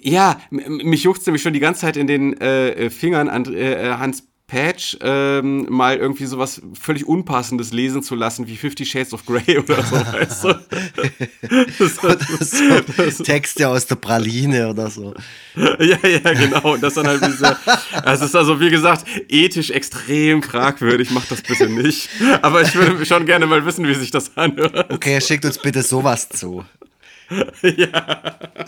Ja, 0.00 0.40
mich 0.50 1.04
juckt's 1.04 1.24
nämlich 1.26 1.42
schon 1.42 1.52
die 1.52 1.60
ganze 1.60 1.82
Zeit 1.82 1.96
in 1.96 2.08
den 2.08 2.36
äh, 2.40 2.90
Fingern, 2.90 3.28
an 3.28 3.54
äh, 3.54 3.92
Hans 3.98 4.24
Patch 4.52 4.98
ähm, 5.00 5.66
mal 5.70 5.96
irgendwie 5.96 6.26
sowas 6.26 6.60
völlig 6.78 7.06
Unpassendes 7.08 7.72
lesen 7.72 8.02
zu 8.02 8.14
lassen, 8.14 8.46
wie 8.48 8.58
Fifty 8.58 8.84
Shades 8.84 9.14
of 9.14 9.24
Grey 9.24 9.56
oder 9.58 9.82
so, 9.82 9.96
weißt 9.96 10.44
du? 10.44 10.54
Das- 11.78 12.04
Oder 12.04 13.10
so 13.10 13.24
Texte 13.24 13.66
aus 13.66 13.86
der 13.86 13.94
Praline 13.96 14.68
oder 14.68 14.90
so. 14.90 15.14
ja, 15.56 15.96
ja, 16.06 16.32
genau. 16.34 16.74
Und 16.74 16.82
das 16.82 16.94
dann 16.94 17.06
halt 17.06 17.24
diese, 17.26 17.56
das 18.04 18.20
ist 18.20 18.36
also, 18.36 18.60
wie 18.60 18.68
gesagt, 18.68 19.06
ethisch 19.30 19.70
extrem 19.70 20.42
fragwürdig. 20.42 21.10
Macht 21.12 21.30
das 21.30 21.40
bitte 21.40 21.68
nicht. 21.70 22.10
Aber 22.42 22.60
ich 22.60 22.74
würde 22.74 23.06
schon 23.06 23.24
gerne 23.24 23.46
mal 23.46 23.64
wissen, 23.64 23.88
wie 23.88 23.94
sich 23.94 24.10
das 24.10 24.36
anhört. 24.36 24.92
Okay, 24.92 25.18
schickt 25.22 25.46
uns 25.46 25.56
bitte 25.58 25.82
sowas 25.82 26.28
zu. 26.28 26.62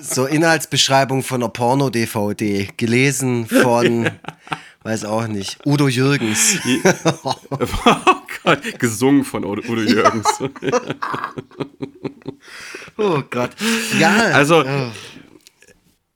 So 0.01 0.25
Inhaltsbeschreibung 0.27 1.23
von 1.23 1.43
einer 1.43 1.51
Porno-DVD, 1.51 2.69
gelesen 2.79 3.47
von, 3.47 4.11
weiß 4.85 5.05
auch 5.07 5.27
nicht, 5.27 5.59
Udo 5.67 5.89
Jürgens. 5.89 6.59
Oh 7.25 7.35
Gott, 8.45 8.79
gesungen 8.79 9.25
von 9.25 9.45
Udo 9.45 9.81
Jürgens. 9.81 10.27
Oh 12.97 13.23
Gott. 13.29 13.51
Ja, 13.99 14.15
Also, 14.35 14.65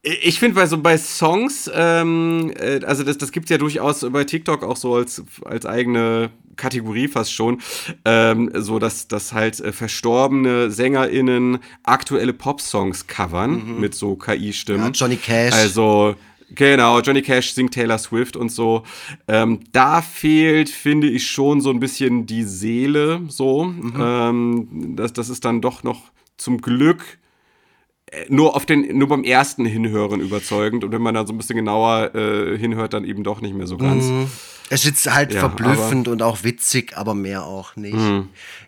ich 0.03 0.39
finde 0.39 0.55
bei 0.55 0.67
so 0.67 0.79
bei 0.79 0.97
Songs, 0.97 1.69
ähm, 1.75 2.53
äh, 2.59 2.85
also 2.85 3.03
das, 3.03 3.19
das 3.19 3.33
gibt 3.33 3.51
ja 3.51 3.59
durchaus 3.59 4.07
bei 4.11 4.25
TikTok 4.25 4.63
auch 4.63 4.77
so 4.77 4.95
als, 4.95 5.23
als 5.45 5.67
eigene 5.67 6.31
Kategorie 6.57 7.09
fast 7.09 7.33
schon, 7.33 7.61
ähm, 8.05 8.51
so 8.55 8.79
dass, 8.79 9.09
dass 9.09 9.33
halt 9.33 9.59
äh, 9.61 9.73
verstorbene 9.73 10.71
SängerInnen 10.71 11.59
aktuelle 11.83 12.33
Popsongs 12.33 13.07
covern 13.07 13.81
mit 13.81 13.95
so 13.95 14.15
KI-Stimmen. 14.17 14.87
Ja, 14.87 14.91
Johnny 14.91 15.17
Cash. 15.17 15.55
Also, 15.55 16.15
genau, 16.55 17.01
Johnny 17.01 17.23
Cash 17.23 17.53
singt 17.53 17.75
Taylor 17.75 17.99
Swift 17.99 18.37
und 18.37 18.51
so. 18.51 18.85
Ähm, 19.27 19.61
da 19.73 20.03
fehlt, 20.03 20.69
finde 20.69 21.09
ich, 21.09 21.27
schon 21.29 21.61
so 21.61 21.71
ein 21.71 21.81
bisschen 21.81 22.27
die 22.27 22.45
Seele, 22.45 23.23
so. 23.29 23.73
Ähm, 23.99 24.95
das, 24.97 25.13
das 25.13 25.29
ist 25.29 25.45
dann 25.45 25.61
doch 25.61 25.83
noch 25.83 26.11
zum 26.37 26.61
Glück 26.61 27.19
äh, 28.11 28.27
nur 28.29 28.57
auf 28.57 28.65
den 28.65 28.97
nur 28.97 29.09
beim 29.09 29.25
ersten 29.25 29.65
Hinhören 29.65 30.21
überzeugend 30.21 30.85
und 30.85 30.93
wenn 30.93 31.03
man 31.03 31.15
dann 31.15 31.27
so 31.27 31.33
ein 31.33 31.39
bisschen 31.39 31.57
genauer 31.57 32.15
äh, 32.15 32.57
hinhört, 32.57 32.95
dann 32.95 33.05
eben 33.05 33.23
doch 33.25 33.41
nicht 33.41 33.55
mehr 33.55 33.67
so 33.67 33.77
ganz. 33.77 34.05
es 34.71 34.85
ist 34.85 35.13
halt 35.13 35.35
Ja, 35.35 35.41
verblüffend 35.41 36.09
und 36.09 36.23
auch 36.23 36.45
witzig, 36.45 36.97
aber 36.97 37.15
mehr 37.15 37.45
auch 37.45 37.77
nicht. 37.77 37.99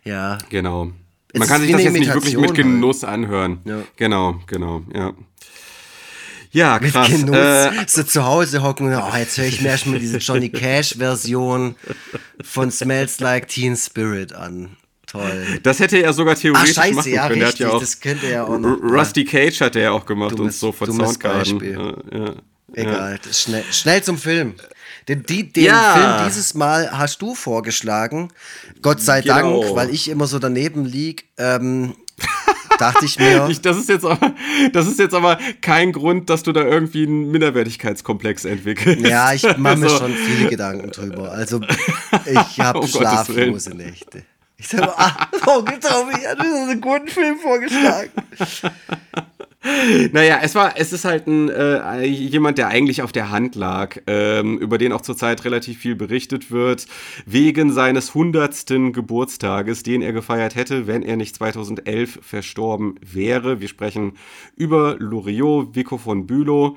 Ja. 0.03 0.37
Genau. 0.49 0.91
Es 1.33 1.39
Man 1.39 1.47
kann 1.47 1.61
sich 1.61 1.71
das 1.71 1.83
jetzt 1.83 1.93
nicht 1.93 2.13
wirklich 2.13 2.35
mit 2.35 2.49
halt. 2.49 2.57
Genuss 2.57 3.03
anhören. 3.03 3.59
Ja. 3.63 3.83
Genau, 3.95 4.35
genau, 4.47 4.81
ja. 4.93 5.13
Ja, 6.51 6.79
Mit 6.81 6.91
krass. 6.91 7.07
Genuss. 7.09 7.35
Äh, 7.35 7.71
so 7.87 8.03
zu 8.03 8.25
Hause 8.25 8.61
hocken 8.61 8.87
und 8.87 8.93
oh, 8.95 9.15
jetzt 9.17 9.37
höre 9.37 9.45
ich 9.45 9.61
mir 9.61 9.69
erstmal 9.69 9.99
diese 9.99 10.17
Johnny 10.17 10.49
Cash-Version 10.49 11.75
von 12.43 12.71
Smells 12.71 13.19
Like 13.19 13.47
Teen 13.47 13.75
Spirit 13.77 14.33
an. 14.33 14.75
Toll. 15.07 15.59
das 15.63 15.79
hätte 15.79 15.97
er 16.01 16.13
sogar 16.13 16.35
Ach, 16.37 16.41
theoretisch 16.41 16.73
scheiße, 16.75 16.93
machen 16.93 17.13
ja, 17.13 17.27
können. 17.27 17.41
Richtig. 17.43 17.59
ja 17.61 17.69
auch 17.71 17.79
das 17.81 17.99
könnte 17.99 18.27
er 18.27 18.47
auch 18.47 18.57
noch. 18.57 18.77
Rusty 18.81 19.25
Cage 19.25 19.59
hat 19.59 19.75
er 19.75 19.81
ja 19.81 19.91
auch 19.91 20.05
gemacht 20.05 20.31
Dummes- 20.39 20.55
und 20.55 20.59
so 20.59 20.71
von 20.71 20.91
Soundgarden. 20.91 21.61
Ja, 22.13 22.17
ja. 22.17 22.33
Egal, 22.73 23.19
schnell, 23.33 23.63
schnell 23.71 24.01
zum 24.01 24.17
Film. 24.17 24.53
Den, 25.09 25.23
die, 25.23 25.51
den 25.51 25.65
Ja. 25.65 25.93
Film 26.17 26.27
dieses 26.29 26.53
Mal 26.53 26.89
hast 26.97 27.21
du 27.21 27.35
vorgeschlagen. 27.35 28.29
Gott 28.81 29.01
sei 29.01 29.21
Genau. 29.21 29.61
Dank, 29.63 29.75
weil 29.75 29.89
ich 29.89 30.07
immer 30.09 30.27
so 30.27 30.39
daneben 30.39 30.85
lieg, 30.85 31.25
ähm, 31.37 31.95
dachte 32.81 33.05
ich 33.05 33.19
mir. 33.19 33.47
Ich, 33.51 33.61
das, 33.61 33.77
ist 33.77 33.89
jetzt 33.89 34.05
aber, 34.05 34.33
das 34.71 34.87
ist 34.87 34.99
jetzt 34.99 35.13
aber 35.13 35.37
kein 35.61 35.91
Grund, 35.91 36.29
dass 36.29 36.43
du 36.43 36.51
da 36.51 36.63
irgendwie 36.63 37.05
einen 37.05 37.31
Minderwertigkeitskomplex 37.31 38.45
entwickelst. 38.45 39.05
ja, 39.05 39.33
ich 39.33 39.43
mache 39.57 39.77
mir 39.77 39.85
Also, 39.85 39.97
schon 39.97 40.13
viele 40.13 40.49
Gedanken 40.49 40.91
drüber. 40.91 41.31
Also, 41.31 41.59
ich 42.25 42.59
habe 42.59 42.79
Gottes 42.79 42.95
schlaflose 42.97 43.71
Nächte. 43.71 44.23
Ich 44.57 44.67
sag 44.67 44.81
mal, 44.81 44.93
ah, 44.95 45.27
oh, 45.47 45.63
gibt's 45.63 45.87
auch 45.87 46.05
nicht. 46.05 46.19
Mir 46.21 46.49
so 46.51 46.69
einen 46.69 46.81
guten 46.81 47.07
Film 47.07 47.39
vorgeschlagen. 47.39 48.11
Naja, 50.11 50.39
es 50.41 50.55
war, 50.55 50.73
es 50.75 50.91
ist 50.91 51.05
halt 51.05 51.27
ein, 51.27 51.49
äh, 51.49 52.03
jemand, 52.05 52.57
der 52.57 52.69
eigentlich 52.69 53.03
auf 53.03 53.11
der 53.11 53.29
Hand 53.29 53.53
lag, 53.53 53.97
ähm, 54.07 54.57
über 54.57 54.79
den 54.79 54.91
auch 54.91 55.01
zurzeit 55.01 55.45
relativ 55.45 55.77
viel 55.77 55.95
berichtet 55.95 56.49
wird, 56.49 56.87
wegen 57.27 57.71
seines 57.71 58.15
hundertsten 58.15 58.91
Geburtstages, 58.91 59.83
den 59.83 60.01
er 60.01 60.13
gefeiert 60.13 60.55
hätte, 60.55 60.87
wenn 60.87 61.03
er 61.03 61.15
nicht 61.15 61.35
2011 61.35 62.19
verstorben 62.23 62.95
wäre. 63.01 63.61
Wir 63.61 63.67
sprechen 63.67 64.13
über 64.55 64.95
Loriot, 64.97 65.75
Vico 65.75 65.99
von 65.99 66.25
Bülow, 66.25 66.75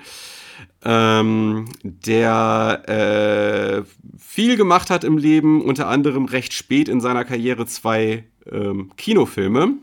ähm, 0.85 1.65
der 1.83 2.83
äh, 2.87 3.83
viel 4.19 4.59
gemacht 4.59 4.91
hat 4.91 5.05
im 5.05 5.17
Leben, 5.17 5.63
unter 5.63 5.89
anderem 5.89 6.27
recht 6.27 6.53
spät 6.53 6.91
in 6.91 7.01
seiner 7.01 7.25
Karriere 7.25 7.65
zwei 7.65 8.25
ähm, 8.51 8.91
Kinofilme. 8.97 9.75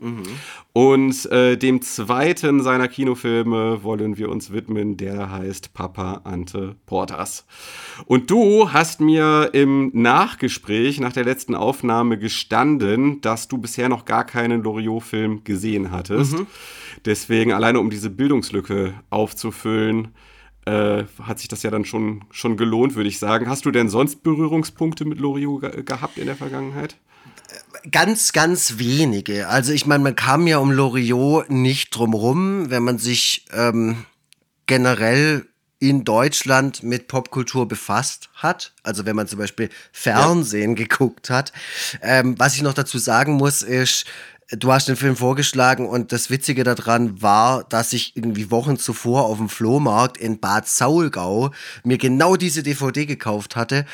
Und 0.74 1.30
äh, 1.30 1.58
dem 1.58 1.82
zweiten 1.82 2.62
seiner 2.62 2.88
Kinofilme 2.88 3.82
wollen 3.82 4.16
wir 4.16 4.30
uns 4.30 4.52
widmen, 4.52 4.96
der 4.96 5.30
heißt 5.30 5.74
Papa 5.74 6.22
Ante 6.24 6.76
Portas. 6.86 7.44
Und 8.06 8.30
du 8.30 8.72
hast 8.72 9.00
mir 9.00 9.50
im 9.52 9.90
Nachgespräch 9.92 10.98
nach 10.98 11.12
der 11.12 11.24
letzten 11.24 11.54
Aufnahme 11.54 12.18
gestanden, 12.18 13.20
dass 13.20 13.48
du 13.48 13.58
bisher 13.58 13.90
noch 13.90 14.06
gar 14.06 14.24
keinen 14.24 14.62
Loriot-Film 14.62 15.44
gesehen 15.44 15.90
hattest. 15.90 16.36
Deswegen, 17.04 17.52
alleine 17.52 17.78
um 17.78 17.90
diese 17.90 18.08
Bildungslücke 18.08 18.94
aufzufüllen, 19.10 20.08
äh, 20.64 21.04
hat 21.22 21.38
sich 21.38 21.48
das 21.48 21.62
ja 21.64 21.70
dann 21.70 21.84
schon, 21.84 22.24
schon 22.30 22.56
gelohnt, 22.56 22.94
würde 22.94 23.08
ich 23.08 23.18
sagen. 23.18 23.46
Hast 23.46 23.66
du 23.66 23.70
denn 23.72 23.90
sonst 23.90 24.22
Berührungspunkte 24.22 25.04
mit 25.04 25.20
Loriot 25.20 25.60
ge 25.60 25.82
gehabt 25.82 26.16
in 26.16 26.26
der 26.26 26.36
Vergangenheit? 26.36 26.96
Ganz, 27.90 28.32
ganz 28.32 28.78
wenige. 28.78 29.48
Also 29.48 29.72
ich 29.72 29.86
meine, 29.86 30.04
man 30.04 30.16
kam 30.16 30.46
ja 30.46 30.58
um 30.58 30.70
Loriot 30.70 31.50
nicht 31.50 31.90
drum 31.90 32.14
rum, 32.14 32.70
wenn 32.70 32.82
man 32.82 32.98
sich 32.98 33.46
ähm, 33.52 34.04
generell 34.66 35.46
in 35.80 36.04
Deutschland 36.04 36.84
mit 36.84 37.08
Popkultur 37.08 37.66
befasst 37.66 38.30
hat. 38.34 38.72
Also 38.84 39.04
wenn 39.04 39.16
man 39.16 39.26
zum 39.26 39.40
Beispiel 39.40 39.68
Fernsehen 39.90 40.76
geguckt 40.76 41.28
hat. 41.28 41.52
Ähm, 42.02 42.38
was 42.38 42.54
ich 42.54 42.62
noch 42.62 42.74
dazu 42.74 42.98
sagen 42.98 43.32
muss, 43.32 43.62
ist, 43.62 44.04
du 44.56 44.72
hast 44.72 44.88
den 44.88 44.96
Film 44.96 45.16
vorgeschlagen 45.16 45.88
und 45.88 46.12
das 46.12 46.30
Witzige 46.30 46.62
daran 46.64 47.22
war, 47.22 47.64
dass 47.64 47.92
ich 47.92 48.16
irgendwie 48.16 48.50
Wochen 48.50 48.78
zuvor 48.78 49.24
auf 49.24 49.38
dem 49.38 49.48
Flohmarkt 49.48 50.18
in 50.18 50.40
Bad 50.40 50.68
Saulgau 50.68 51.50
mir 51.84 51.98
genau 51.98 52.36
diese 52.36 52.62
DVD 52.62 53.06
gekauft 53.06 53.56
hatte, 53.56 53.86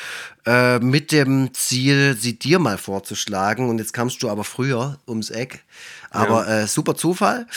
äh, 0.45 0.79
mit 0.79 1.11
dem 1.11 1.53
Ziel, 1.53 2.17
sie 2.19 2.37
dir 2.37 2.59
mal 2.59 2.77
vorzuschlagen. 2.77 3.69
Und 3.69 3.77
jetzt 3.77 3.93
kamst 3.93 4.21
du 4.21 4.29
aber 4.29 4.43
früher 4.43 4.99
ums 5.07 5.29
Eck. 5.29 5.63
Aber 6.09 6.47
äh, 6.47 6.67
super 6.67 6.95
Zufall. 6.95 7.47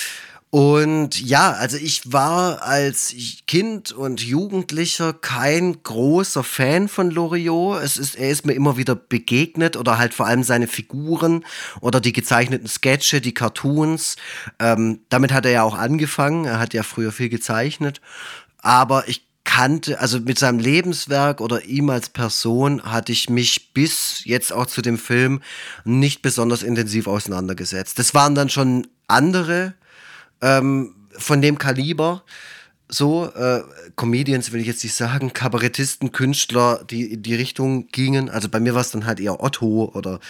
Und 0.54 1.18
ja, 1.18 1.52
also 1.52 1.78
ich 1.78 2.12
war 2.12 2.60
als 2.60 3.14
Kind 3.46 3.90
und 3.90 4.20
Jugendlicher 4.20 5.14
kein 5.14 5.82
großer 5.82 6.44
Fan 6.44 6.88
von 6.88 7.10
Loriot. 7.10 7.82
Es 7.82 7.96
ist, 7.96 8.16
er 8.16 8.28
ist 8.28 8.44
mir 8.44 8.52
immer 8.52 8.76
wieder 8.76 8.94
begegnet 8.94 9.78
oder 9.78 9.96
halt 9.96 10.12
vor 10.12 10.26
allem 10.26 10.42
seine 10.42 10.66
Figuren 10.66 11.42
oder 11.80 12.02
die 12.02 12.12
gezeichneten 12.12 12.68
Sketche, 12.68 13.22
die 13.22 13.32
Cartoons. 13.32 14.16
Ähm, 14.58 15.00
damit 15.08 15.32
hat 15.32 15.46
er 15.46 15.52
ja 15.52 15.62
auch 15.62 15.74
angefangen. 15.74 16.44
Er 16.44 16.58
hat 16.58 16.74
ja 16.74 16.82
früher 16.82 17.12
viel 17.12 17.30
gezeichnet. 17.30 18.02
Aber 18.58 19.08
ich 19.08 19.26
kannte, 19.44 20.00
also 20.00 20.20
mit 20.20 20.38
seinem 20.38 20.58
Lebenswerk 20.58 21.40
oder 21.40 21.64
ihm 21.64 21.88
als 21.88 22.10
Person 22.10 22.82
hatte 22.82 23.12
ich 23.12 23.30
mich 23.30 23.72
bis 23.72 24.20
jetzt 24.26 24.52
auch 24.52 24.66
zu 24.66 24.82
dem 24.82 24.98
Film 24.98 25.40
nicht 25.86 26.20
besonders 26.20 26.62
intensiv 26.62 27.06
auseinandergesetzt. 27.06 27.98
Das 27.98 28.12
waren 28.12 28.34
dann 28.34 28.50
schon 28.50 28.86
andere 29.08 29.72
ähm, 30.42 30.94
von 31.16 31.40
dem 31.40 31.58
Kaliber. 31.58 32.24
So, 32.88 33.24
äh, 33.34 33.62
Comedians 33.96 34.52
will 34.52 34.60
ich 34.60 34.66
jetzt 34.66 34.84
nicht 34.84 34.94
sagen, 34.94 35.32
Kabarettisten, 35.32 36.12
Künstler, 36.12 36.84
die 36.90 37.14
in 37.14 37.22
die 37.22 37.34
Richtung 37.34 37.88
gingen. 37.88 38.28
Also 38.28 38.50
bei 38.50 38.60
mir 38.60 38.74
war 38.74 38.82
es 38.82 38.90
dann 38.90 39.06
halt 39.06 39.18
eher 39.18 39.42
Otto 39.42 39.90
oder 39.94 40.20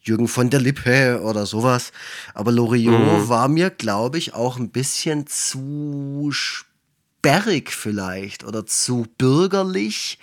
Jürgen 0.00 0.26
von 0.26 0.48
der 0.48 0.60
Lippe 0.60 1.20
oder 1.22 1.44
sowas. 1.44 1.92
Aber 2.32 2.50
Loriot 2.50 2.98
mhm. 2.98 3.28
war 3.28 3.48
mir, 3.48 3.70
glaube 3.70 4.18
ich, 4.18 4.32
auch 4.32 4.58
ein 4.58 4.70
bisschen 4.70 5.26
zu 5.26 6.30
sperrig 6.32 7.72
vielleicht 7.72 8.44
oder 8.44 8.64
zu 8.64 9.06
bürgerlich. 9.18 10.18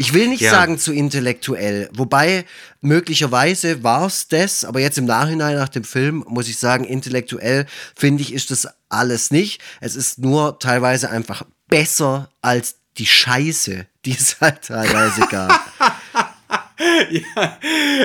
Ich 0.00 0.14
will 0.14 0.28
nicht 0.28 0.42
ja. 0.42 0.52
sagen 0.52 0.78
zu 0.78 0.92
intellektuell, 0.92 1.90
wobei 1.92 2.44
möglicherweise 2.80 3.82
war 3.82 4.06
es 4.06 4.28
das, 4.28 4.64
aber 4.64 4.78
jetzt 4.78 4.96
im 4.96 5.06
Nachhinein 5.06 5.56
nach 5.56 5.68
dem 5.68 5.82
Film 5.82 6.24
muss 6.28 6.48
ich 6.48 6.56
sagen, 6.56 6.84
intellektuell 6.84 7.66
finde 7.96 8.22
ich, 8.22 8.32
ist 8.32 8.52
das 8.52 8.68
alles 8.88 9.32
nicht. 9.32 9.60
Es 9.80 9.96
ist 9.96 10.20
nur 10.20 10.60
teilweise 10.60 11.10
einfach 11.10 11.42
besser 11.66 12.30
als 12.42 12.76
die 12.96 13.06
Scheiße, 13.06 13.86
die 14.04 14.12
es 14.12 14.40
halt 14.40 14.62
teilweise 14.62 15.22
gab. 15.22 15.60
ja, 17.10 17.58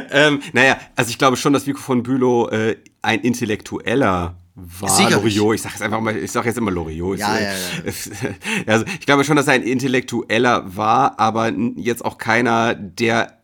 ähm, 0.10 0.42
naja, 0.52 0.80
also 0.96 1.12
ich 1.12 1.20
glaube 1.20 1.38
schon, 1.38 1.54
dass 1.54 1.68
Vico 1.68 1.80
von 1.80 2.02
Bülow 2.02 2.50
äh, 2.50 2.76
ein 3.04 3.20
Intellektueller 3.22 4.36
war 4.56 5.10
Loriot. 5.10 5.56
Ich 5.56 5.62
sage 5.62 5.74
jetzt 5.74 5.82
einfach 5.82 6.00
mal, 6.00 6.16
ich 6.16 6.32
sage 6.32 6.48
jetzt 6.48 6.58
immer 6.58 6.72
Loriot. 6.72 7.18
Ja, 7.18 7.40
ja, 7.40 7.52
ja. 7.52 7.56
Also 8.68 8.86
ich 9.00 9.06
glaube 9.06 9.24
schon, 9.24 9.36
dass 9.36 9.48
er 9.48 9.54
ein 9.54 9.64
Intellektueller 9.64 10.76
war, 10.76 11.20
aber 11.20 11.52
jetzt 11.76 12.06
auch 12.06 12.18
keiner, 12.18 12.76
der 12.76 13.40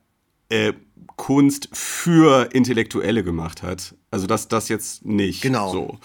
äh, 0.49 0.73
Kunst 1.15 1.67
für 1.73 2.49
Intellektuelle 2.53 3.23
gemacht 3.23 3.61
hat. 3.61 3.95
Also 4.09 4.25
das, 4.25 4.47
das 4.47 4.69
jetzt 4.69 5.05
nicht. 5.05 5.41
Genau. 5.41 5.71
So. 5.71 5.99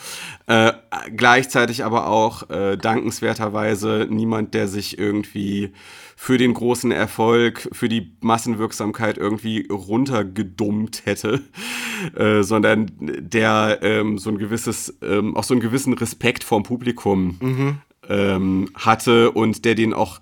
Äh, 0.47 0.73
gleichzeitig 1.15 1.85
aber 1.85 2.09
auch 2.09 2.51
äh, 2.51 2.77
dankenswerterweise 2.77 4.09
niemand, 4.11 4.55
der 4.55 4.67
sich 4.67 4.99
irgendwie 4.99 5.73
für 6.17 6.39
den 6.39 6.55
großen 6.55 6.91
Erfolg, 6.91 7.69
für 7.73 7.89
die 7.89 8.17
Massenwirksamkeit 8.21 9.19
irgendwie 9.19 9.67
runtergedummt 9.71 11.07
hätte, 11.07 11.43
äh, 12.17 12.43
sondern 12.43 12.91
der 13.01 13.79
ähm, 13.83 14.19
so 14.19 14.31
ein 14.31 14.39
gewisses, 14.39 14.97
ähm, 15.03 15.37
auch 15.37 15.45
so 15.45 15.55
einen 15.55 15.61
gewissen 15.61 15.93
Respekt 15.95 16.45
vorm 16.45 16.63
Publikum 16.63 17.39
mhm. 17.41 17.79
ähm, 18.09 18.69
hatte 18.75 19.33
und 19.33 19.65
der 19.65 19.75
den 19.75 19.93
auch 19.93 20.21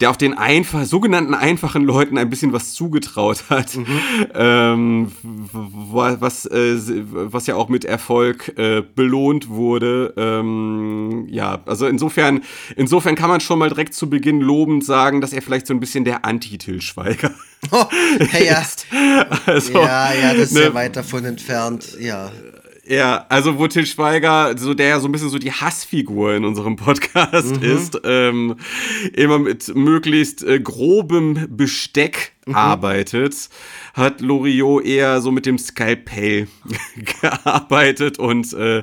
der 0.00 0.10
auch 0.10 0.16
den 0.16 0.36
einfach, 0.36 0.84
sogenannten 0.84 1.34
einfachen 1.34 1.84
Leuten 1.84 2.18
ein 2.18 2.28
bisschen 2.28 2.52
was 2.52 2.74
zugetraut 2.74 3.44
hat, 3.50 3.76
mhm. 3.76 3.86
ähm, 4.34 5.12
was, 5.22 6.46
äh, 6.46 6.76
was 7.12 7.46
ja 7.46 7.54
auch 7.54 7.68
mit 7.68 7.84
Erfolg 7.84 8.56
äh, 8.58 8.82
belohnt 8.82 9.48
wurde. 9.48 10.12
Ähm, 10.16 11.26
ja, 11.28 11.60
also 11.66 11.86
insofern, 11.86 12.42
insofern 12.74 13.14
kann 13.14 13.28
man 13.28 13.40
schon 13.40 13.58
mal 13.58 13.68
direkt 13.68 13.94
zu 13.94 14.10
Beginn 14.10 14.40
lobend 14.40 14.84
sagen, 14.84 15.20
dass 15.20 15.32
er 15.32 15.42
vielleicht 15.42 15.66
so 15.66 15.74
ein 15.74 15.80
bisschen 15.80 16.04
der 16.04 16.24
Anti-Til 16.24 16.80
Schweiger 16.80 17.30
oh, 17.70 17.84
ja. 18.32 18.60
ist. 18.60 18.86
Also, 19.46 19.72
ja, 19.72 20.12
ja, 20.12 20.34
das 20.34 20.44
ist 20.44 20.54
ne, 20.54 20.64
ja 20.64 20.74
weit 20.74 20.96
davon 20.96 21.24
entfernt, 21.24 21.96
ja. 22.00 22.30
Ja, 22.92 23.24
also 23.30 23.58
wo 23.58 23.68
Til 23.68 23.86
Schweiger, 23.86 24.54
so 24.58 24.74
der 24.74 24.88
ja 24.88 25.00
so 25.00 25.08
ein 25.08 25.12
bisschen 25.12 25.30
so 25.30 25.38
die 25.38 25.50
Hassfigur 25.50 26.34
in 26.34 26.44
unserem 26.44 26.76
Podcast 26.76 27.56
mhm. 27.56 27.62
ist, 27.62 27.98
ähm, 28.04 28.56
immer 29.14 29.38
mit 29.38 29.74
möglichst 29.74 30.44
äh, 30.44 30.60
grobem 30.60 31.46
Besteck 31.48 32.32
mhm. 32.46 32.54
arbeitet, 32.54 33.48
hat 33.94 34.20
Loriot 34.20 34.84
eher 34.84 35.20
so 35.20 35.30
mit 35.30 35.46
dem 35.46 35.58
Skalpell 35.58 36.48
gearbeitet 37.20 38.18
und 38.18 38.52
äh, 38.52 38.82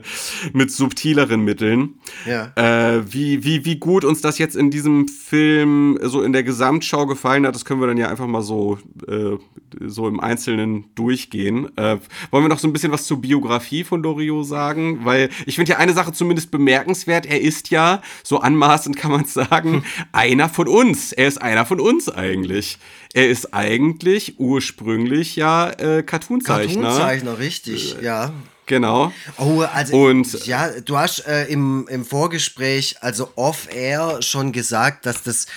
mit 0.54 0.72
subtileren 0.72 1.42
Mitteln. 1.42 1.96
Ja. 2.26 2.52
Äh, 2.56 3.12
wie, 3.12 3.44
wie, 3.44 3.66
wie 3.66 3.78
gut 3.78 4.06
uns 4.06 4.22
das 4.22 4.38
jetzt 4.38 4.56
in 4.56 4.72
diesem 4.72 5.08
Film 5.08 6.00
so 6.04 6.22
in 6.22 6.34
der 6.34 6.44
Gesamtschau 6.44 7.06
gefallen 7.06 7.46
hat, 7.46 7.56
das 7.56 7.66
können 7.66 7.82
wir 7.82 7.88
dann 7.88 7.98
ja 7.98 8.10
einfach 8.10 8.28
mal 8.28 8.42
so, 8.42 8.78
äh, 9.08 9.38
so 9.86 10.08
im 10.08 10.20
Einzelnen 10.20 10.86
durchgehen. 10.96 11.76
Äh, 11.78 11.98
wollen 12.32 12.44
wir 12.44 12.50
noch 12.50 12.60
so 12.60 12.68
ein 12.68 12.74
bisschen 12.74 12.92
was 12.92 13.06
zur 13.06 13.22
Biografie 13.22 13.84
von 13.84 14.04
Loriot 14.04 14.46
sagen? 14.46 15.06
Weil 15.06 15.30
ich 15.46 15.56
finde 15.56 15.74
ja 15.74 15.78
eine 15.78 15.94
Sache 15.94 16.14
zumindest 16.14 16.52
bemerkenswert. 16.52 17.26
Er 17.26 17.42
ist 17.42 17.70
ja, 17.72 18.02
so 18.24 18.40
anmaßend 18.40 18.96
kann 18.96 19.12
man 19.12 19.26
sagen, 19.26 19.74
hm. 19.74 19.84
einer 20.12 20.50
von 20.50 20.68
uns. 20.68 21.12
Er 21.12 21.28
ist 21.28 21.42
einer 21.42 21.66
von 21.66 21.80
uns 21.80 22.10
eigentlich. 22.10 22.78
Er 23.14 23.30
ist 23.30 23.54
eigentlich 23.54 24.40
ursprünglich 24.40 25.36
ja 25.36 25.72
äh, 25.72 26.04
Cartoonzeichner. 26.04 26.82
Cartoonzeichner, 26.82 27.40
richtig, 27.40 27.98
äh, 28.00 28.06
ja. 28.06 28.34
Genau. 28.68 29.12
Oh, 29.40 29.62
also 29.62 29.98
und 29.98 30.46
ja, 30.46 30.70
du 30.86 30.96
hast 30.96 31.26
äh, 31.26 31.46
im, 31.46 31.88
im 31.90 32.06
Vorgespräch, 32.06 32.98
also 33.02 33.30
off-air, 33.36 34.22
schon 34.22 34.52
gesagt, 34.52 35.08
dass 35.08 35.24
das 35.24 35.48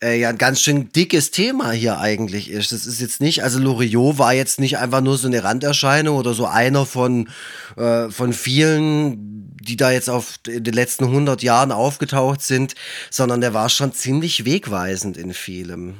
äh, 0.00 0.20
ja 0.20 0.28
ein 0.28 0.38
ganz 0.38 0.60
schön 0.60 0.92
dickes 0.92 1.32
Thema 1.32 1.72
hier 1.72 1.98
eigentlich 1.98 2.48
ist. 2.48 2.70
Das 2.70 2.86
ist 2.86 3.00
jetzt 3.00 3.20
nicht, 3.20 3.42
also 3.42 3.58
Loriot 3.58 4.18
war 4.18 4.32
jetzt 4.32 4.60
nicht 4.60 4.78
einfach 4.78 5.00
nur 5.00 5.18
so 5.18 5.26
eine 5.26 5.42
Randerscheinung 5.42 6.16
oder 6.16 6.34
so 6.34 6.46
einer 6.46 6.86
von, 6.86 7.28
äh, 7.76 8.10
von 8.10 8.32
vielen, 8.32 9.56
die 9.56 9.76
da 9.76 9.90
jetzt 9.90 10.08
auf 10.08 10.38
in 10.46 10.62
den 10.62 10.74
letzten 10.74 11.06
100 11.06 11.42
Jahren 11.42 11.72
aufgetaucht 11.72 12.42
sind, 12.42 12.76
sondern 13.10 13.40
der 13.40 13.54
war 13.54 13.70
schon 13.70 13.92
ziemlich 13.92 14.44
wegweisend 14.44 15.16
in 15.16 15.34
vielem. 15.34 15.96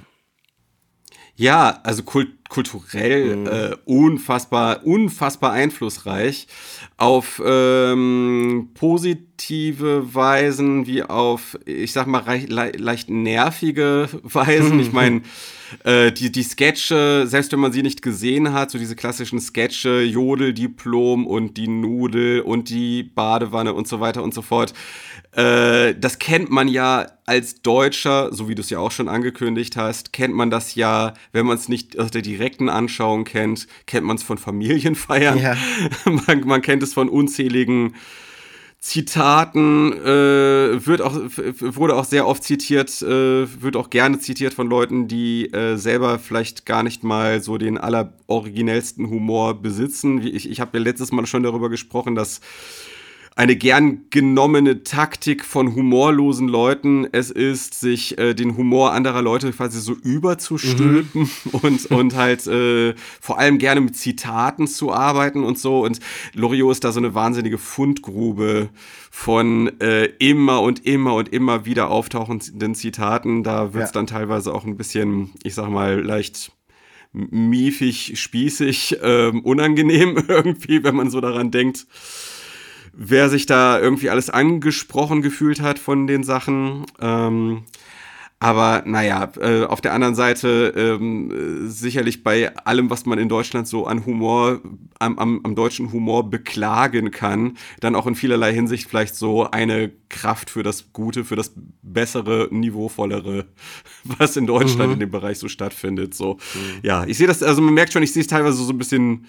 Ja, 1.37 1.81
also 1.83 2.03
kult 2.03 2.29
kulturell 2.53 3.37
mhm. 3.37 3.47
äh, 3.47 3.77
unfassbar, 3.87 4.85
unfassbar 4.85 5.53
einflussreich 5.53 6.47
auf 6.99 7.41
ähm, 7.43 8.69
positive 8.75 10.15
Weisen 10.15 10.87
wie 10.87 11.03
auf, 11.03 11.59
ich 11.65 11.93
sag 11.95 12.07
mal, 12.07 12.25
le 12.47 12.73
leicht 12.73 13.09
nervige 13.09 14.09
Weisen. 14.23 14.81
Ich 14.81 14.93
meine, 14.93 15.23
äh, 15.85 16.13
die, 16.13 16.31
die 16.31 16.43
Sketche, 16.43 17.25
selbst 17.27 17.53
wenn 17.53 17.61
man 17.61 17.73
sie 17.73 17.83
nicht 17.83 18.03
gesehen 18.03 18.53
hat, 18.53 18.71
so 18.71 18.77
diese 18.77 18.97
klassischen 18.97 19.41
Sketche, 19.41 20.03
Jodeldiplom 20.03 21.27
und 21.27 21.57
die 21.57 21.69
Nudel 21.69 22.43
und 22.43 22.69
die 22.69 23.03
Badewanne 23.03 23.73
und 23.73 23.89
so 23.89 24.01
weiter 24.01 24.23
und 24.23 24.35
so 24.35 24.43
fort, 24.43 24.75
äh, 25.33 25.95
das 25.99 26.19
kennt 26.19 26.51
man 26.51 26.69
ja 26.69 27.07
als 27.25 27.63
Deutscher, 27.63 28.35
so 28.35 28.49
wie 28.49 28.55
du 28.55 28.61
es 28.61 28.69
ja 28.69 28.79
auch 28.79 28.91
schon 28.91 29.09
angekündigt 29.09 29.77
hast, 29.77 30.13
kennt 30.13 30.35
man 30.35 30.51
das 30.51 30.75
ja, 30.75 31.15
wenn 31.33 31.47
man 31.47 31.57
es 31.57 31.69
nicht 31.69 31.99
aus 31.99 32.11
der 32.11 32.21
direkten 32.21 32.69
Anschauung 32.69 33.25
kennt, 33.25 33.67
kennt 33.87 34.07
man 34.07 34.17
es 34.17 34.23
von 34.23 34.37
Familienfeiern. 34.37 35.39
Ja. 35.39 35.57
man, 36.05 36.41
man, 36.47 36.61
kennt 36.61 36.83
es 36.83 36.93
von 36.93 37.09
unzähligen 37.09 37.95
Zitaten, 38.79 39.93
äh, 39.93 40.87
wird 40.87 41.01
auch, 41.01 41.15
wurde 41.15 41.95
auch 41.95 42.05
sehr 42.05 42.27
oft 42.27 42.43
zitiert, 42.43 43.01
äh, 43.01 43.63
wird 43.63 43.77
auch 43.77 43.89
gerne 43.89 44.19
zitiert 44.19 44.53
von 44.53 44.67
Leuten, 44.69 45.09
die 45.09 45.51
äh, 45.53 45.77
selber 45.77 46.19
vielleicht 46.19 46.67
gar 46.67 46.83
nicht 46.83 47.05
mal 47.05 47.41
so 47.41 47.57
den 47.57 47.79
alleroriginellsten 47.79 49.09
Humor 49.09 49.63
besitzen. 49.63 50.21
Ich, 50.27 50.51
ich 50.51 50.61
habe 50.61 50.77
ja 50.77 50.85
letztes 50.85 51.11
Mal 51.13 51.25
schon 51.27 51.45
darüber 51.45 51.71
gesprochen, 51.71 52.17
dass 52.17 52.41
eine 53.35 53.57
gern 53.57 54.05
genommene 54.11 54.85
Taktik 54.85 55.45
von 55.45 55.75
humorlosen 55.75 56.49
Leuten 56.49 57.07
es 57.13 57.31
ist, 57.31 57.81
sich 57.81 58.19
äh, 58.19 58.35
den 58.35 58.57
Humor 58.57 58.93
anderer 58.93 59.23
Leute 59.23 59.51
quasi 59.53 59.81
so 59.81 59.95
überzustülpen 59.95 61.23
mhm. 61.23 61.51
und, 61.53 61.87
und 61.87 62.15
halt 62.15 62.47
äh, 62.47 62.95
vor 63.21 63.39
allem 63.39 63.59
gerne 63.59 63.81
mit 63.81 63.97
Zitaten 63.97 64.67
zu 64.67 64.93
arbeiten 64.93 65.45
und 65.45 65.59
so. 65.59 65.83
Und 65.83 66.01
Loriot 66.35 66.73
ist 66.73 66.85
da 66.85 66.93
so 66.93 67.01
eine 67.01 67.15
wahnsinnige 67.15 67.57
Fundgrube 67.57 68.69
von 69.11 69.81
äh, 69.81 70.07
immer 70.19 70.61
und 70.61 70.85
immer 70.85 71.15
und 71.15 71.31
immer 71.31 71.65
wieder 71.65 71.91
auftauchenden 71.91 72.75
Zitaten. 72.75 73.43
Da 73.43 73.73
wird 73.73 73.85
es 73.85 73.91
ja. 73.91 73.95
dann 73.95 74.07
teilweise 74.07 74.55
auch 74.55 74.65
ein 74.65 74.77
bisschen, 74.77 75.31
ich 75.43 75.55
sag 75.55 75.71
mal, 75.71 76.03
leicht 76.03 76.53
miefig, 77.13 78.19
spießig, 78.19 78.99
ähm, 79.03 79.41
unangenehm 79.41 80.23
irgendwie, 80.29 80.85
wenn 80.85 80.97
man 80.97 81.11
so 81.11 81.21
daran 81.21 81.51
denkt 81.51 81.87
wer 82.93 83.29
sich 83.29 83.47
da 83.47 83.81
irgendwie 83.81 84.11
alles 84.11 84.31
angesprochen 84.31 85.23
gefühlt 85.23 85.61
hat 85.61 85.79
von 85.79 86.07
den 86.07 86.25
Sachen. 86.25 86.85
Ähm, 87.01 87.65
Aber 88.43 88.83
naja, 88.85 89.31
äh, 89.41 89.67
auf 89.67 89.81
der 89.81 89.93
anderen 89.93 90.17
Seite 90.17 90.75
ähm, 90.77 91.69
sicherlich 91.69 92.25
bei 92.25 92.57
allem, 92.57 92.91
was 92.91 93.07
man 93.07 93.21
in 93.21 93.29
Deutschland 93.29 93.69
so 93.69 93.87
an 93.87 94.05
Humor, 94.05 94.61
am, 94.99 95.17
am, 95.21 95.41
am 95.45 95.55
deutschen 95.55 95.93
Humor 95.93 96.29
beklagen 96.29 97.13
kann, 97.13 97.57
dann 97.79 97.95
auch 97.95 98.09
in 98.09 98.17
vielerlei 98.17 98.53
Hinsicht 98.53 98.91
vielleicht 98.91 99.15
so 99.15 99.49
eine 99.49 99.93
Kraft 100.09 100.51
für 100.51 100.65
das 100.65 100.93
Gute, 100.93 101.25
für 101.25 101.37
das 101.37 101.53
bessere, 101.83 102.49
niveauvollere, 102.51 103.47
was 104.19 104.37
in 104.37 104.49
Deutschland 104.49 104.89
mhm. 104.89 104.95
in 104.95 105.01
dem 105.01 105.11
Bereich 105.13 105.39
so 105.39 105.47
stattfindet. 105.47 106.13
So, 106.13 106.35
mhm. 106.35 106.81
ja, 106.83 107.05
ich 107.05 107.19
sehe 107.19 107.29
das, 107.29 107.45
also 107.45 107.63
man 107.63 107.75
merkt 107.75 107.93
schon, 107.93 108.03
ich 108.03 108.13
sehe 108.13 108.23
es 108.23 108.29
teilweise 108.29 108.65
so 108.65 108.73
ein 108.73 108.79
bisschen 108.79 109.27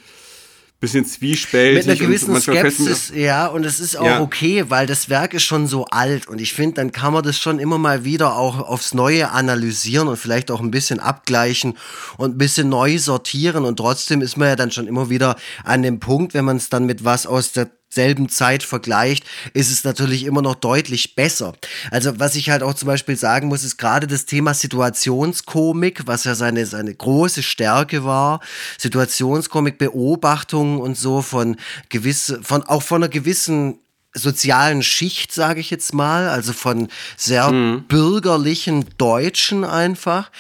bisschen 0.84 1.06
zwiespältig. 1.06 1.88
Mit 1.88 1.98
einer 1.98 2.08
gewissen 2.08 2.40
Skepsis, 2.42 3.14
ja, 3.16 3.48
und 3.48 3.66
es 3.66 3.80
ist 3.80 3.96
auch 3.96 4.06
ja. 4.06 4.20
okay, 4.20 4.66
weil 4.68 4.86
das 4.86 5.08
Werk 5.08 5.34
ist 5.34 5.44
schon 5.44 5.66
so 5.66 5.86
alt 5.86 6.28
und 6.28 6.42
ich 6.42 6.54
finde, 6.54 6.76
dann 6.76 6.92
kann 6.92 7.14
man 7.14 7.24
das 7.24 7.40
schon 7.40 7.58
immer 7.58 7.78
mal 7.78 8.04
wieder 8.04 8.36
auch 8.36 8.60
aufs 8.60 8.94
Neue 8.94 9.32
analysieren 9.32 10.10
und 10.10 10.18
vielleicht 10.18 10.52
auch 10.52 10.60
ein 10.60 10.72
bisschen 10.72 11.00
abgleichen 11.00 11.78
und 12.18 12.36
ein 12.36 12.38
bisschen 12.38 12.68
neu 12.68 13.00
sortieren 13.00 13.64
und 13.64 13.78
trotzdem 13.78 14.20
ist 14.20 14.36
man 14.36 14.50
ja 14.50 14.56
dann 14.58 14.72
schon 14.72 14.88
immer 14.88 15.10
wieder 15.10 15.38
an 15.64 15.84
dem 15.84 16.02
Punkt, 16.02 16.34
wenn 16.34 16.44
man 16.44 16.58
es 16.58 16.68
dann 16.68 16.86
mit 16.86 17.06
was 17.06 17.26
aus 17.26 17.54
der 17.54 17.72
selben 17.94 18.30
Zeit 18.30 18.64
vergleicht, 18.64 19.26
ist 19.54 19.72
es 19.72 19.84
natürlich 19.84 20.26
immer 20.26 20.42
noch 20.42 20.56
deutlich 20.56 21.16
besser. 21.16 21.54
Also 21.92 22.20
was 22.20 22.36
ich 22.36 22.50
halt 22.50 22.64
auch 22.64 22.74
zum 22.74 22.88
Beispiel 22.88 23.16
sagen 23.16 23.48
muss, 23.48 23.64
ist 23.64 23.78
gerade 23.78 24.08
das 24.08 24.26
Thema 24.26 24.54
Situationskomik, 24.54 26.08
was 26.08 26.24
ja 26.24 26.36
seine, 26.36 26.66
seine 26.66 26.94
große 26.94 27.44
Stärke 27.44 28.04
war. 28.04 28.40
Situationskomik, 28.78 29.78
Beobachtungen 29.78 30.80
und 30.80 30.98
so 30.98 31.22
von 31.22 31.58
gewisse, 31.90 32.42
von, 32.44 32.64
auch 32.64 32.84
von 32.84 33.04
einer 33.04 33.10
gewissen 33.10 33.80
sozialen 34.14 34.84
Schicht, 34.84 35.32
sage 35.32 35.60
ich 35.60 35.70
jetzt 35.70 35.94
mal, 35.94 36.30
also 36.30 36.54
von 36.54 36.88
sehr 37.18 37.52
mhm. 37.52 37.86
bürgerlichen 37.88 38.86
Deutschen 38.98 39.64
einfach. 39.64 40.32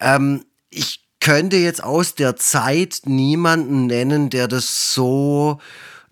Ähm, 0.00 0.44
ich 0.68 1.00
könnte 1.20 1.56
jetzt 1.56 1.82
aus 1.84 2.14
der 2.14 2.36
Zeit 2.36 3.02
niemanden 3.04 3.86
nennen, 3.86 4.30
der 4.30 4.48
das 4.48 4.92
so 4.92 5.60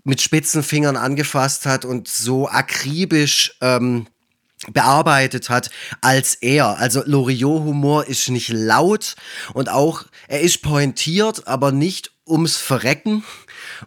mit 0.09 0.22
spitzen 0.22 0.62
Fingern 0.62 0.96
angefasst 0.96 1.66
hat 1.66 1.84
und 1.84 2.09
so 2.09 2.48
akribisch 2.48 3.56
ähm, 3.61 4.06
bearbeitet 4.72 5.50
hat 5.50 5.70
als 6.00 6.34
er. 6.34 6.78
Also 6.78 7.02
Loriot-Humor 7.04 8.06
ist 8.06 8.28
nicht 8.30 8.48
laut 8.48 9.16
und 9.52 9.68
auch, 9.68 10.04
er 10.26 10.40
ist 10.40 10.62
pointiert, 10.62 11.46
aber 11.46 11.72
nicht 11.72 12.11
ums 12.26 12.56
Verrecken. 12.56 13.22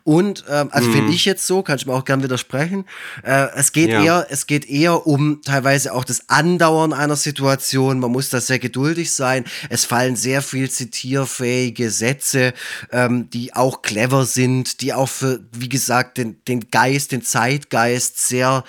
Und 0.04 0.46
ähm, 0.50 0.70
also 0.72 0.90
mhm. 0.90 0.94
finde 0.94 1.14
ich 1.14 1.26
jetzt 1.26 1.46
so, 1.48 1.64
kann 1.64 1.78
ich 1.78 1.86
mir 1.86 1.94
auch 1.94 2.06
gern 2.06 2.24
widersprechen. 2.24 2.86
Äh, 3.24 3.48
es 3.56 3.72
geht 3.72 3.90
ja. 3.90 4.04
eher, 4.04 4.28
es 4.30 4.48
geht 4.48 4.70
eher 4.70 5.08
um 5.08 5.42
teilweise 5.44 5.94
auch 5.94 6.04
das 6.04 6.30
Andauern 6.30 6.94
einer 6.94 7.16
Situation. 7.16 8.00
Man 8.00 8.12
muss 8.12 8.30
da 8.30 8.42
sehr 8.42 8.60
geduldig 8.60 9.12
sein. 9.12 9.46
Es 9.70 9.86
fallen 9.86 10.16
sehr 10.16 10.42
viel 10.42 10.70
zitierfähige 10.70 11.90
Sätze, 11.90 12.54
ähm, 12.92 13.30
die 13.30 13.54
auch 13.54 13.82
clever 13.82 14.26
sind, 14.26 14.82
die 14.82 14.94
auch 14.94 15.10
für, 15.10 15.40
wie 15.52 15.70
gesagt, 15.70 16.18
den, 16.18 16.38
den 16.48 16.70
Geist, 16.72 17.12
den 17.12 17.24
Zeitgeist 17.24 18.28
sehr, 18.28 18.64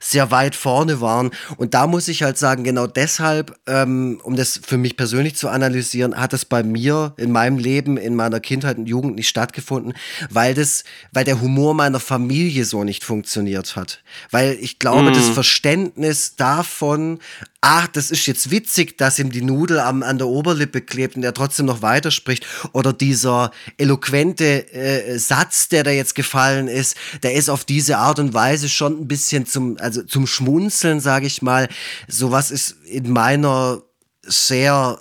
sehr 0.00 0.30
weit 0.30 0.54
vorne 0.54 1.00
waren. 1.00 1.30
Und 1.56 1.74
da 1.74 1.86
muss 1.86 2.08
ich 2.08 2.22
halt 2.22 2.38
sagen, 2.38 2.64
genau 2.64 2.86
deshalb, 2.86 3.58
ähm, 3.66 4.20
um 4.22 4.36
das 4.36 4.60
für 4.64 4.78
mich 4.78 4.96
persönlich 4.96 5.36
zu 5.36 5.48
analysieren, 5.48 6.16
hat 6.16 6.32
es 6.32 6.44
bei 6.44 6.62
mir 6.62 7.14
in 7.16 7.32
meinem 7.32 7.58
Leben, 7.58 7.96
in 7.96 8.14
meiner 8.14 8.40
Kindheit 8.40 8.78
und 8.78 8.86
Jugend 8.86 9.16
nicht 9.16 9.28
stattgefunden, 9.28 9.94
weil 10.30 10.54
das 10.54 10.67
das, 10.68 10.84
weil 11.12 11.24
der 11.24 11.40
Humor 11.40 11.74
meiner 11.74 12.00
Familie 12.00 12.64
so 12.64 12.84
nicht 12.84 13.04
funktioniert 13.04 13.76
hat. 13.76 14.02
Weil 14.30 14.58
ich 14.60 14.78
glaube, 14.78 15.10
mm. 15.10 15.14
das 15.14 15.28
Verständnis 15.28 16.36
davon, 16.36 17.20
ach, 17.60 17.88
das 17.88 18.10
ist 18.10 18.26
jetzt 18.26 18.50
witzig, 18.50 18.98
dass 18.98 19.18
ihm 19.18 19.30
die 19.30 19.42
Nudel 19.42 19.80
am, 19.80 20.02
an 20.02 20.18
der 20.18 20.28
Oberlippe 20.28 20.80
klebt 20.80 21.16
und 21.16 21.24
er 21.24 21.34
trotzdem 21.34 21.66
noch 21.66 21.82
weiterspricht. 21.82 22.46
Oder 22.72 22.92
dieser 22.92 23.50
eloquente 23.78 24.72
äh, 24.72 25.18
Satz, 25.18 25.68
der 25.68 25.84
da 25.84 25.90
jetzt 25.90 26.14
gefallen 26.14 26.68
ist, 26.68 26.96
der 27.22 27.34
ist 27.34 27.48
auf 27.48 27.64
diese 27.64 27.98
Art 27.98 28.18
und 28.18 28.34
Weise 28.34 28.68
schon 28.68 29.00
ein 29.00 29.08
bisschen 29.08 29.46
zum, 29.46 29.76
also 29.78 30.02
zum 30.02 30.26
Schmunzeln, 30.26 31.00
sage 31.00 31.26
ich 31.26 31.42
mal. 31.42 31.68
Sowas 32.06 32.50
ist 32.50 32.76
in 32.84 33.10
meiner 33.10 33.82
sehr 34.22 35.00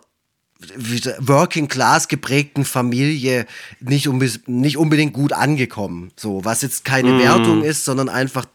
Working 1.20 1.68
Class 1.68 2.08
geprägten 2.08 2.66
Familie 2.66 3.46
nicht, 3.80 4.08
unbe 4.08 4.30
nicht 4.48 4.78
unbedingt 4.78 5.14
gut 5.14 5.34
angekommen. 5.34 6.12
So, 6.16 6.44
was 6.46 6.62
jetzt 6.62 6.84
keine 6.84 7.14
mm. 7.14 7.20
Wertung 7.20 7.64
ist, 7.64 7.86
sondern 7.86 8.10
einfach, 8.10 8.46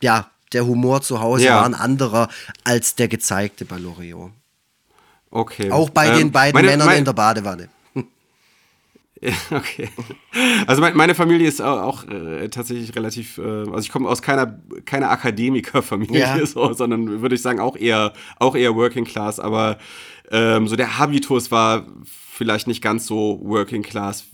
ja, 0.00 0.30
der 0.52 0.66
Humor 0.66 1.02
zu 1.02 1.20
Hause 1.20 1.46
ja. 1.46 1.56
war 1.56 1.64
ein 1.64 1.74
anderer 1.74 2.28
als 2.64 2.94
der 2.94 3.08
gezeigte 3.08 3.64
bei 3.64 3.76
Loriot. 3.76 4.30
Okay. 5.30 5.70
Auch 5.70 5.90
bei 5.90 6.08
ähm, 6.08 6.18
den 6.18 6.32
beiden 6.32 6.54
meine, 6.54 6.68
Männern 6.68 6.86
meine, 6.86 6.98
in 7.00 7.04
der 7.04 7.12
Badewanne. 7.12 7.68
okay. 9.50 9.88
Also 10.66 10.80
meine 10.80 11.14
Familie 11.14 11.48
ist 11.48 11.60
auch 11.60 12.06
äh, 12.06 12.48
tatsächlich 12.48 12.94
relativ, 12.94 13.38
äh, 13.38 13.42
also 13.42 13.80
ich 13.80 13.90
komme 13.90 14.08
aus 14.08 14.22
keiner, 14.22 14.60
keiner 14.84 15.10
Akademikerfamilie, 15.10 16.20
ja. 16.20 16.46
so, 16.46 16.72
sondern 16.72 17.20
würde 17.20 17.34
ich 17.34 17.42
sagen 17.42 17.60
auch 17.60 17.76
eher, 17.76 18.12
auch 18.38 18.54
eher 18.54 18.74
Working 18.76 19.04
Class, 19.04 19.40
aber 19.40 19.78
ähm, 20.30 20.68
so 20.68 20.76
der 20.76 20.98
Habitus 20.98 21.50
war 21.50 21.86
vielleicht 22.04 22.66
nicht 22.66 22.82
ganz 22.82 23.06
so 23.06 23.40
Working 23.42 23.82
Class 23.82 24.26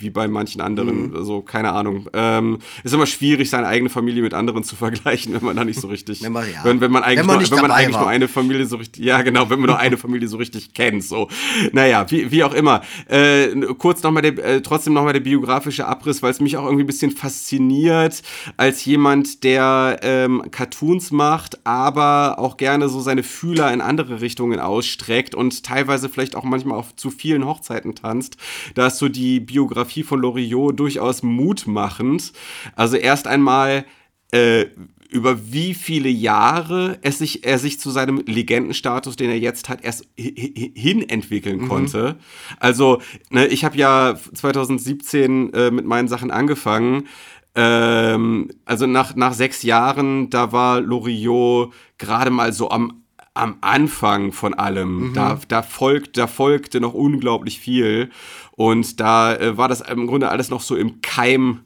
wie 0.00 0.10
bei 0.10 0.28
manchen 0.28 0.60
anderen, 0.60 1.10
mhm. 1.10 1.16
also 1.16 1.42
keine 1.42 1.72
Ahnung. 1.72 2.08
Ähm, 2.12 2.58
ist 2.84 2.94
immer 2.94 3.06
schwierig, 3.06 3.50
seine 3.50 3.66
eigene 3.66 3.90
Familie 3.90 4.22
mit 4.22 4.34
anderen 4.34 4.64
zu 4.64 4.76
vergleichen, 4.76 5.34
wenn 5.34 5.44
man 5.44 5.56
da 5.56 5.64
nicht 5.64 5.80
so 5.80 5.88
richtig, 5.88 6.22
wenn 6.22 6.32
man, 6.32 6.44
ja. 6.50 6.64
wenn, 6.64 6.80
wenn 6.80 6.90
man 6.90 7.02
eigentlich, 7.02 7.20
wenn 7.20 7.26
man, 7.26 7.38
nur, 7.38 7.50
wenn 7.50 7.62
man 7.62 7.70
eigentlich 7.70 7.96
nur 7.96 8.08
eine 8.08 8.28
Familie 8.28 8.66
so 8.66 8.76
richtig, 8.76 9.04
ja 9.04 9.22
genau, 9.22 9.50
wenn 9.50 9.60
man 9.60 9.68
nur 9.68 9.78
eine 9.78 9.96
Familie 9.98 10.28
so 10.28 10.36
richtig 10.36 10.74
kennt, 10.74 11.04
so. 11.04 11.28
Naja, 11.72 12.06
wie, 12.10 12.30
wie 12.30 12.44
auch 12.44 12.54
immer. 12.54 12.82
Äh, 13.08 13.48
kurz 13.78 14.02
nochmal 14.02 14.22
der, 14.22 14.38
äh, 14.38 14.62
trotzdem 14.62 14.94
nochmal 14.94 15.12
der 15.12 15.20
biografische 15.20 15.86
Abriss, 15.86 16.22
weil 16.22 16.30
es 16.30 16.40
mich 16.40 16.56
auch 16.56 16.64
irgendwie 16.64 16.84
ein 16.84 16.86
bisschen 16.86 17.10
fasziniert, 17.10 18.22
als 18.56 18.84
jemand, 18.84 19.44
der 19.44 20.00
ähm, 20.02 20.44
Cartoons 20.50 21.10
macht, 21.10 21.64
aber 21.66 22.38
auch 22.38 22.56
gerne 22.56 22.88
so 22.88 23.00
seine 23.00 23.22
Fühler 23.22 23.72
in 23.72 23.80
andere 23.80 24.20
Richtungen 24.20 24.60
ausstreckt 24.60 25.34
und 25.34 25.64
teilweise 25.64 26.08
vielleicht 26.08 26.36
auch 26.36 26.44
manchmal 26.44 26.78
auf 26.78 26.94
zu 26.96 27.10
vielen 27.10 27.44
Hochzeiten 27.44 27.94
tanzt. 27.94 28.36
Da 28.74 28.86
ist 28.86 28.98
so 28.98 29.08
die 29.08 29.40
Biografie 29.40 29.89
Biografie 29.90 30.02
von 30.02 30.20
Loriot 30.20 30.78
durchaus 30.78 31.22
mutmachend. 31.22 32.32
Also 32.76 32.96
erst 32.96 33.26
einmal 33.26 33.84
äh, 34.32 34.66
über 35.10 35.52
wie 35.52 35.74
viele 35.74 36.08
Jahre 36.08 36.98
es 37.02 37.18
sich, 37.18 37.44
er 37.44 37.58
sich 37.58 37.80
zu 37.80 37.90
seinem 37.90 38.22
Legendenstatus, 38.26 39.16
den 39.16 39.30
er 39.30 39.38
jetzt 39.38 39.68
hat, 39.68 39.82
erst 39.82 40.06
hin 40.16 41.08
entwickeln 41.08 41.62
mhm. 41.62 41.68
konnte. 41.68 42.16
Also, 42.60 43.00
ne, 43.30 43.46
ich 43.48 43.64
habe 43.64 43.76
ja 43.76 44.16
2017 44.34 45.52
äh, 45.52 45.70
mit 45.72 45.84
meinen 45.84 46.06
Sachen 46.06 46.30
angefangen. 46.30 47.08
Ähm, 47.56 48.50
also 48.64 48.86
nach, 48.86 49.16
nach 49.16 49.32
sechs 49.32 49.64
Jahren, 49.64 50.30
da 50.30 50.52
war 50.52 50.80
Loriot 50.80 51.72
gerade 51.98 52.30
mal 52.30 52.52
so 52.52 52.70
am, 52.70 52.99
am 53.40 53.56
Anfang 53.60 54.32
von 54.32 54.54
allem. 54.54 55.08
Mhm. 55.08 55.14
Da, 55.14 55.40
da, 55.48 55.62
folgt, 55.62 56.16
da 56.16 56.26
folgte 56.26 56.80
noch 56.80 56.94
unglaublich 56.94 57.58
viel. 57.58 58.10
Und 58.52 59.00
da 59.00 59.34
äh, 59.34 59.56
war 59.56 59.68
das 59.68 59.80
im 59.80 60.06
Grunde 60.06 60.28
alles 60.28 60.50
noch 60.50 60.60
so 60.60 60.76
im 60.76 61.00
Keim, 61.00 61.60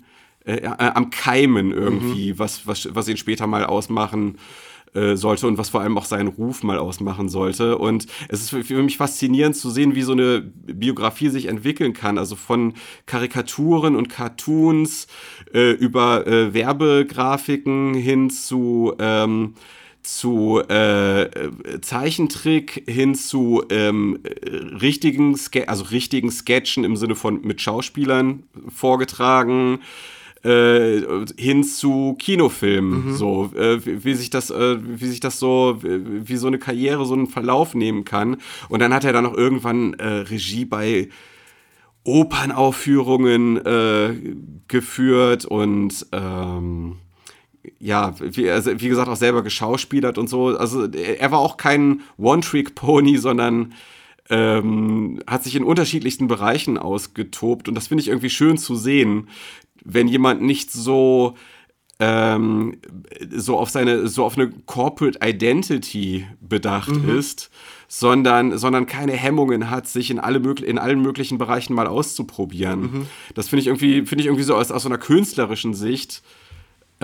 äh, 0.44 0.56
äh, 0.56 0.66
am 0.66 1.10
Keimen 1.10 1.72
irgendwie, 1.72 2.32
mhm. 2.32 2.38
was, 2.38 2.66
was, 2.66 2.88
was 2.92 3.08
ihn 3.08 3.16
später 3.16 3.46
mal 3.46 3.64
ausmachen 3.64 4.38
äh, 4.94 5.16
sollte 5.16 5.48
und 5.48 5.58
was 5.58 5.70
vor 5.70 5.80
allem 5.80 5.98
auch 5.98 6.04
seinen 6.04 6.28
Ruf 6.28 6.62
mal 6.62 6.78
ausmachen 6.78 7.28
sollte. 7.28 7.78
Und 7.78 8.06
es 8.28 8.42
ist 8.42 8.50
für, 8.50 8.62
für 8.62 8.80
mich 8.80 8.96
faszinierend 8.96 9.56
zu 9.56 9.68
sehen, 9.70 9.96
wie 9.96 10.02
so 10.02 10.12
eine 10.12 10.40
Biografie 10.40 11.30
sich 11.30 11.46
entwickeln 11.46 11.94
kann. 11.94 12.16
Also 12.16 12.36
von 12.36 12.74
Karikaturen 13.06 13.96
und 13.96 14.08
Cartoons 14.08 15.08
äh, 15.52 15.72
über 15.72 16.26
äh, 16.28 16.54
Werbegrafiken 16.54 17.94
hin 17.94 18.30
zu 18.30 18.94
ähm, 19.00 19.54
zu 20.04 20.60
äh, 20.68 21.28
Zeichentrick 21.80 22.84
hin 22.86 23.14
zu 23.14 23.64
ähm, 23.70 24.20
richtigen, 24.80 25.36
Ske 25.36 25.68
also 25.68 25.84
richtigen 25.84 26.30
Sketchen 26.30 26.84
im 26.84 26.96
Sinne 26.96 27.14
von 27.14 27.40
mit 27.42 27.60
Schauspielern 27.60 28.44
vorgetragen, 28.68 29.80
äh, 30.44 31.00
hin 31.38 31.64
zu 31.64 32.16
Kinofilmen, 32.18 33.06
mhm. 33.06 33.14
so 33.14 33.50
äh, 33.56 33.84
wie, 33.84 34.04
wie, 34.04 34.14
sich 34.14 34.30
das, 34.30 34.50
äh, 34.50 34.76
wie 34.80 35.06
sich 35.06 35.20
das 35.20 35.38
so, 35.38 35.78
wie, 35.80 36.28
wie 36.28 36.36
so 36.36 36.48
eine 36.48 36.58
Karriere 36.58 37.06
so 37.06 37.14
einen 37.14 37.26
Verlauf 37.26 37.74
nehmen 37.74 38.04
kann. 38.04 38.36
Und 38.68 38.80
dann 38.80 38.92
hat 38.92 39.04
er 39.04 39.12
dann 39.14 39.24
noch 39.24 39.34
irgendwann 39.34 39.94
äh, 39.94 40.06
Regie 40.06 40.66
bei 40.66 41.08
Opernaufführungen 42.04 43.56
äh, 43.64 44.14
geführt 44.68 45.46
und 45.46 46.06
ähm, 46.12 46.96
ja, 47.78 48.14
wie, 48.20 48.50
also 48.50 48.80
wie 48.80 48.88
gesagt, 48.88 49.08
auch 49.08 49.16
selber 49.16 49.42
geschauspielert 49.42 50.18
und 50.18 50.28
so. 50.28 50.48
Also 50.56 50.86
er 50.86 51.30
war 51.30 51.38
auch 51.38 51.56
kein 51.56 52.02
One-Trick-Pony, 52.18 53.18
sondern 53.18 53.72
ähm, 54.30 55.20
hat 55.26 55.44
sich 55.44 55.56
in 55.56 55.64
unterschiedlichsten 55.64 56.28
Bereichen 56.28 56.78
ausgetobt. 56.78 57.68
Und 57.68 57.74
das 57.74 57.88
finde 57.88 58.02
ich 58.02 58.08
irgendwie 58.08 58.30
schön 58.30 58.58
zu 58.58 58.74
sehen, 58.74 59.28
wenn 59.84 60.08
jemand 60.08 60.42
nicht 60.42 60.72
so 60.72 61.34
ähm, 62.00 62.78
so 63.30 63.56
auf 63.56 63.70
seine, 63.70 64.08
so 64.08 64.24
auf 64.24 64.36
eine 64.36 64.50
Corporate 64.50 65.18
Identity 65.22 66.26
bedacht 66.40 66.90
mhm. 66.90 67.18
ist, 67.18 67.50
sondern, 67.86 68.58
sondern 68.58 68.86
keine 68.86 69.12
Hemmungen 69.12 69.70
hat, 69.70 69.86
sich 69.86 70.10
in, 70.10 70.18
alle 70.18 70.40
mög 70.40 70.60
in 70.60 70.78
allen 70.78 71.00
möglichen 71.00 71.38
Bereichen 71.38 71.74
mal 71.74 71.86
auszuprobieren. 71.86 72.80
Mhm. 72.80 73.06
Das 73.34 73.48
finde 73.48 73.60
ich 73.60 73.66
irgendwie, 73.68 74.06
finde 74.06 74.22
ich 74.22 74.26
irgendwie 74.26 74.42
so 74.42 74.56
aus, 74.56 74.72
aus 74.72 74.82
so 74.82 74.88
einer 74.88 74.98
künstlerischen 74.98 75.74
Sicht 75.74 76.22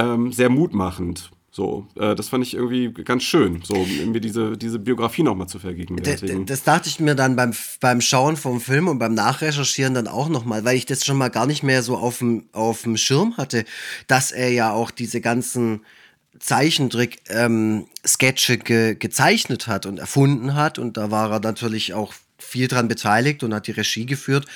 ähm, 0.01 0.33
sehr 0.33 0.49
mutmachend. 0.49 1.31
So, 1.53 1.89
äh, 1.97 2.15
das 2.15 2.29
fand 2.29 2.45
ich 2.45 2.55
irgendwie 2.55 2.93
ganz 2.93 3.25
schön, 3.25 3.61
so 3.65 3.85
mir 4.07 4.21
diese, 4.21 4.57
diese 4.57 4.79
Biografie 4.79 5.25
nochmal 5.25 5.49
zu 5.49 5.59
vergegenwärtigen. 5.59 6.47
Das 6.47 6.63
dachte 6.63 6.89
ich 6.89 7.01
mir 7.01 7.17
dann 7.17 7.35
beim, 7.35 7.53
beim 7.81 8.01
Schauen 8.01 8.37
vom 8.37 8.61
Film 8.61 8.87
und 8.87 9.01
beim 9.01 9.15
Nachrecherchieren 9.15 9.95
dann 9.95 10.07
auch 10.07 10.29
nochmal, 10.29 10.65
weil 10.65 10.77
ich 10.77 10.87
das 10.87 11.05
schon 11.05 11.19
mal 11.19 11.29
gar 11.29 11.47
nicht 11.47 11.65
mehr 11.65 11.83
so 11.83 11.97
auf 11.97 12.19
dem, 12.19 12.45
Schirm 12.97 13.37
hatte, 13.37 13.65
dass 14.07 14.31
er 14.31 14.53
ja 14.53 14.71
auch 14.73 14.93
diese 14.93 15.21
ganzen 15.21 15.81
Zeichentrick-Sketche 16.39 18.59
ge 18.59 18.95
gezeichnet 18.95 19.67
hat 19.67 19.87
und 19.87 19.99
erfunden 19.99 20.55
hat. 20.55 20.79
Und 20.79 20.97
da 20.97 21.11
war 21.11 21.33
er 21.33 21.41
natürlich 21.41 21.95
auch 21.95 22.15
viel 22.39 22.69
dran 22.69 22.87
beteiligt 22.87 23.43
und 23.43 23.53
hat 23.53 23.67
die 23.67 23.73
Regie 23.73 24.07
geführt. 24.07 24.47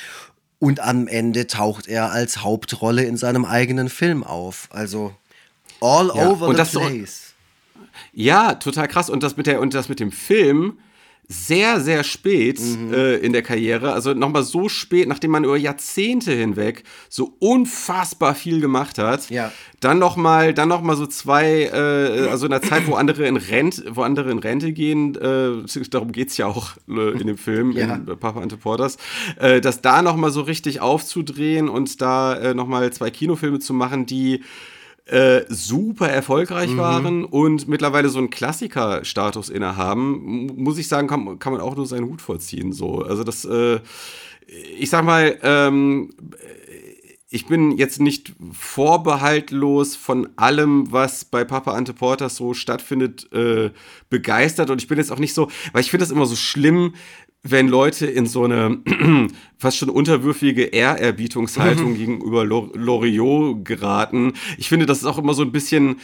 Und 0.60 0.78
am 0.78 1.08
Ende 1.08 1.48
taucht 1.48 1.88
er 1.88 2.12
als 2.12 2.44
Hauptrolle 2.44 3.02
in 3.02 3.16
seinem 3.16 3.44
eigenen 3.44 3.88
Film 3.88 4.22
auf. 4.22 4.68
Also 4.70 5.12
all 5.84 6.08
Ja, 6.08 6.28
over 6.30 6.46
und 6.48 6.54
the 6.54 6.58
das 6.58 6.72
so- 6.72 6.80
place. 6.80 7.34
Ja, 8.12 8.54
total 8.54 8.88
krass. 8.88 9.10
Und 9.10 9.22
das 9.22 9.36
mit, 9.36 9.46
der, 9.46 9.60
und 9.60 9.74
das 9.74 9.88
mit 9.88 10.00
dem 10.00 10.10
Film 10.12 10.78
sehr, 11.26 11.80
sehr 11.80 12.04
spät 12.04 12.60
Mhm. 12.60 12.92
äh, 12.92 13.14
in 13.16 13.32
der 13.32 13.40
Karriere, 13.42 13.92
also 13.94 14.12
nochmal 14.12 14.42
so 14.42 14.68
spät, 14.68 15.08
nachdem 15.08 15.30
man 15.30 15.44
über 15.44 15.56
Jahrzehnte 15.56 16.32
hinweg 16.32 16.84
so 17.08 17.34
unfassbar 17.38 18.34
viel 18.34 18.60
gemacht 18.60 18.98
hat, 18.98 19.30
Ja. 19.30 19.50
dann 19.80 19.98
nochmal 19.98 20.52
dann 20.52 20.68
noch 20.68 20.82
mal 20.82 20.96
so 20.96 21.06
zwei, 21.06 21.62
äh, 21.72 22.28
also 22.28 22.44
in 22.44 22.52
einer 22.52 22.60
Zeit, 22.60 22.86
wo 22.86 22.94
andere 22.94 23.26
in 23.26 23.38
Rente, 23.38 23.84
wo 23.96 24.02
andere 24.02 24.30
in 24.30 24.38
Rente 24.38 24.72
gehen, 24.74 25.14
äh, 25.14 25.64
darum 25.88 26.12
geht's 26.12 26.36
ja 26.36 26.44
auch 26.46 26.72
äh, 26.90 27.12
in 27.18 27.26
dem 27.26 27.38
Film, 27.38 27.72
Ja. 27.72 27.94
in 27.94 28.04
Papa 28.04 28.40
Ante 28.42 28.58
Porters, 28.58 28.98
äh, 29.40 29.62
das 29.62 29.80
da 29.80 30.02
nochmal 30.02 30.30
so 30.30 30.42
richtig 30.42 30.82
aufzudrehen 30.82 31.70
und 31.70 32.02
da 32.02 32.34
äh, 32.34 32.52
nochmal 32.54 32.92
zwei 32.92 33.10
Kinofilme 33.10 33.60
zu 33.60 33.72
machen, 33.72 34.04
die 34.04 34.42
äh, 35.06 35.42
super 35.48 36.08
erfolgreich 36.08 36.70
Mhm. 36.70 36.78
waren 36.78 37.24
und 37.24 37.68
mittlerweile 37.68 38.08
so 38.08 38.18
einen 38.18 38.30
Klassiker-Status 38.30 39.50
innehaben, 39.50 40.46
muss 40.56 40.78
ich 40.78 40.88
sagen, 40.88 41.08
kann, 41.08 41.38
kann 41.38 41.52
man 41.52 41.60
auch 41.60 41.76
nur 41.76 41.86
seinen 41.86 42.06
Hut 42.06 42.22
vorziehen. 42.22 42.72
So. 42.72 43.02
Also 43.02 43.22
das, 43.22 43.44
äh, 43.44 43.80
ich 44.78 44.88
sag 44.90 45.04
mal, 45.04 45.38
ähm, 45.42 46.14
ich 47.28 47.46
bin 47.46 47.72
jetzt 47.72 48.00
nicht 48.00 48.32
vorbehaltlos 48.52 49.96
von 49.96 50.28
allem, 50.36 50.92
was 50.92 51.24
bei 51.24 51.42
Papa 51.44 51.72
Ante 51.72 51.92
Portas 51.92 52.36
so 52.36 52.54
stattfindet, 52.54 53.30
äh, 53.32 53.70
begeistert. 54.08 54.70
Und 54.70 54.80
ich 54.80 54.86
bin 54.86 54.98
jetzt 54.98 55.10
auch 55.10 55.18
nicht 55.18 55.34
so, 55.34 55.48
weil 55.72 55.80
ich 55.80 55.90
finde 55.90 56.04
das 56.04 56.12
immer 56.12 56.26
so 56.26 56.36
schlimm, 56.36 56.94
wenn 57.46 57.68
Leute 57.68 58.06
in 58.06 58.26
so 58.26 58.44
eine 58.44 58.78
fast 59.58 59.76
schon 59.76 59.90
unterwürfige 59.90 60.62
Ehrerbietungshaltung 60.64 61.94
gegenüber 61.96 62.44
Lor- 62.44 62.70
Loriot 62.74 63.64
geraten. 63.64 64.32
Ich 64.58 64.68
finde, 64.68 64.86
das 64.86 64.98
ist 64.98 65.04
auch 65.04 65.18
immer 65.18 65.34
so 65.34 65.42
ein 65.42 65.52
bisschen, 65.52 65.96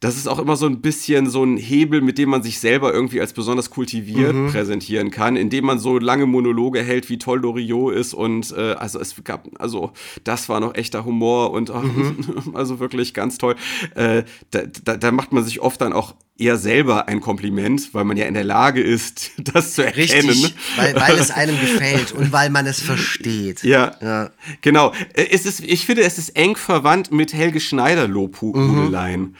das 0.00 0.16
ist 0.16 0.26
auch 0.28 0.38
immer 0.40 0.56
so 0.56 0.66
ein 0.66 0.80
bisschen 0.80 1.28
so 1.30 1.44
ein 1.44 1.56
Hebel, 1.56 2.00
mit 2.00 2.18
dem 2.18 2.30
man 2.30 2.42
sich 2.42 2.58
selber 2.58 2.92
irgendwie 2.92 3.20
als 3.20 3.32
besonders 3.32 3.70
kultiviert 3.70 4.34
präsentieren 4.52 5.10
kann, 5.10 5.36
indem 5.36 5.66
man 5.66 5.78
so 5.78 5.98
lange 5.98 6.26
Monologe 6.26 6.82
hält, 6.82 7.08
wie 7.08 7.18
toll 7.18 7.40
Loriot 7.40 7.94
ist 7.94 8.12
und 8.14 8.52
äh, 8.56 8.72
also 8.72 8.98
es 9.00 9.14
gab, 9.24 9.48
also 9.60 9.92
das 10.24 10.48
war 10.48 10.58
noch 10.60 10.74
echter 10.74 11.04
Humor 11.04 11.52
und 11.52 11.70
ach, 11.70 11.84
also 12.54 12.80
wirklich 12.80 13.14
ganz 13.14 13.38
toll. 13.38 13.54
Äh, 13.94 14.24
da, 14.50 14.62
da, 14.84 14.96
da 14.96 15.10
macht 15.12 15.32
man 15.32 15.44
sich 15.44 15.60
oft 15.60 15.80
dann 15.80 15.92
auch 15.92 16.14
eher 16.38 16.56
selber 16.56 17.08
ein 17.08 17.20
Kompliment, 17.20 17.92
weil 17.92 18.04
man 18.04 18.16
ja 18.16 18.26
in 18.26 18.34
der 18.34 18.44
Lage 18.44 18.80
ist, 18.80 19.32
das 19.38 19.74
zu 19.74 19.84
erkennen. 19.84 20.28
Richtig, 20.30 20.54
weil, 20.76 20.94
weil 20.94 21.18
es 21.18 21.30
einem 21.32 21.58
gefällt 21.60 22.12
und 22.12 22.32
weil 22.32 22.48
man 22.50 22.66
es 22.66 22.80
versteht. 22.80 23.62
Ja, 23.64 23.92
Ja. 24.00 24.30
genau. 24.62 24.92
Äh, 25.14 25.26
Es 25.30 25.44
ist, 25.46 25.60
ich 25.60 25.84
finde, 25.86 26.02
es 26.02 26.18
ist 26.18 26.30
eng 26.36 26.56
verwandt 26.56 27.10
mit 27.12 27.32
Helge 27.32 27.60
Schneider 27.60 28.06
Lobhudeleien. 28.08 29.36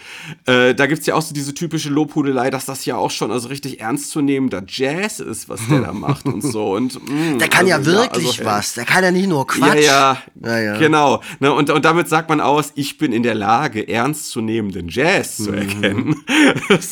Äh, 0.47 0.75
da 0.75 0.87
gibt's 0.87 1.07
ja 1.07 1.15
auch 1.15 1.23
so 1.23 1.33
diese 1.35 1.55
typische 1.55 1.89
Lobhudelei, 1.89 2.51
dass 2.51 2.65
das 2.67 2.85
ja 2.85 2.97
auch 2.97 3.11
schon 3.11 3.31
also 3.31 3.49
richtig 3.49 3.81
ernstzunehmender 3.81 4.63
Jazz 4.67 5.21
ist, 5.21 5.49
was 5.49 5.61
der 5.69 5.81
da 5.81 5.93
macht 5.93 6.27
und 6.27 6.43
so. 6.43 6.75
Und, 6.75 6.95
mh, 7.11 7.39
Der 7.39 7.49
kann 7.49 7.67
ja 7.67 7.77
also, 7.77 7.93
wirklich 7.93 8.27
also, 8.41 8.45
was. 8.45 8.75
Der 8.75 8.85
kann 8.85 9.05
ja 9.05 9.11
nicht 9.11 9.29
nur 9.29 9.47
Quatsch. 9.47 9.85
Ja, 9.85 10.19
ja, 10.43 10.49
Ja, 10.49 10.59
ja. 10.61 10.79
genau. 10.79 11.23
Ne, 11.41 11.53
und, 11.53 11.71
und 11.71 11.85
damit 11.85 12.09
sagt 12.09 12.29
man 12.29 12.41
aus, 12.41 12.73
ich 12.75 12.99
bin 12.99 13.13
in 13.13 13.23
der 13.23 13.35
Lage, 13.35 13.87
ernstzunehmenden 13.89 14.89
Jazz 14.89 15.37
zu 15.37 15.53
erkennen. 15.53 16.17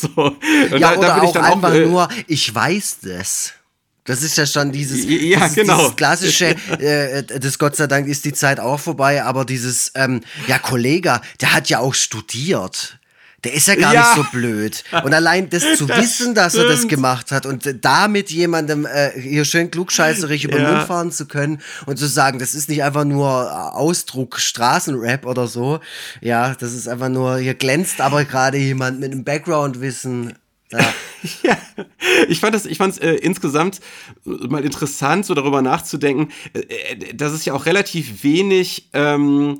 so. 0.15 0.23
Und 0.25 0.37
ja, 0.79 0.95
da- 0.95 0.97
da 0.97 1.19
oder 1.21 1.23
ich 1.25 1.31
auch 1.31 1.37
einfach 1.37 1.75
äh, 1.75 1.87
nur, 1.87 2.09
ich 2.27 2.55
weiß 2.55 2.99
das. 3.03 3.53
Das 4.05 4.23
ist 4.23 4.37
ja 4.39 4.47
schon 4.47 4.71
dieses, 4.71 5.05
Ja, 5.05 5.41
dieses, 5.41 5.55
genau. 5.57 5.79
dieses 5.79 5.97
klassische, 5.97 6.55
äh, 6.79 7.25
das 7.25 7.59
Gott 7.59 7.75
sei 7.75 7.89
Dank 7.89 8.07
ist 8.07 8.25
die 8.25 8.33
Zeit 8.33 8.61
auch 8.61 8.79
vorbei, 8.79 9.25
aber 9.25 9.45
dieses, 9.45 9.91
ähm, 9.97 10.21
ja, 10.47 10.59
Kollege, 10.61 11.21
der 11.41 11.53
hat 11.53 11.69
ja 11.69 11.81
auch 11.81 11.93
studiert. 11.95 12.99
Der 13.45 13.53
ist 13.55 13.69
ja 13.69 13.75
gar 13.77 13.95
Ja. 13.95 14.01
nicht 14.01 14.15
so 14.17 14.25
blöd. 14.37 14.83
Und 15.05 15.13
allein 15.15 15.49
das 15.51 15.63
zu 15.77 15.89
wissen, 15.89 16.35
dass 16.35 16.55
er 16.55 16.65
das 16.65 16.79
stimmt. 16.79 16.91
gemacht 16.91 17.31
hat 17.31 17.47
und 17.47 17.77
damit 17.85 18.31
jemandem 18.31 18.87
äh, 18.87 19.11
hier 19.21 19.45
schön 19.45 19.71
klugscheißerig 19.71 20.45
über 20.45 20.57
den 20.57 20.63
Ja. 20.65 20.73
Mund 20.73 20.87
fahren 20.87 21.13
zu 21.13 21.27
können 21.27 21.61
und 21.87 21.99
zu 21.99 22.07
sagen, 22.07 22.39
das 22.39 22.55
ist 22.55 22.69
nicht 22.69 22.83
einfach 22.83 23.05
nur 23.05 23.75
Ausdruck 23.77 24.41
Straßenrap 24.41 25.27
oder 25.27 25.47
so. 25.47 25.81
Ja, 26.21 26.55
das 26.59 26.73
ist 26.73 26.89
einfach 26.89 27.09
nur, 27.09 27.39
hier 27.39 27.55
glänzt 27.55 28.01
aber 28.01 28.25
gerade 28.25 28.59
jemand 28.59 29.01
mit 29.01 29.13
einem 29.13 29.25
Background-Wissen. 29.25 30.35
Ja. 30.73 30.79
Ja, 31.43 31.57
ich 32.29 32.39
fand 32.39 32.55
es, 32.55 32.67
ich 32.67 32.79
fand 32.79 32.93
es 32.93 32.99
äh, 33.01 33.15
insgesamt 33.15 33.81
mal 34.25 34.65
interessant, 34.65 35.27
so 35.27 35.35
darüber 35.35 35.61
nachzudenken, 35.61 36.31
äh, 36.53 36.61
äh, 36.61 37.15
dass 37.15 37.33
es 37.33 37.45
ja 37.45 37.53
auch 37.55 37.67
relativ 37.67 38.23
wenig 38.23 38.91
ähm, 38.93 39.59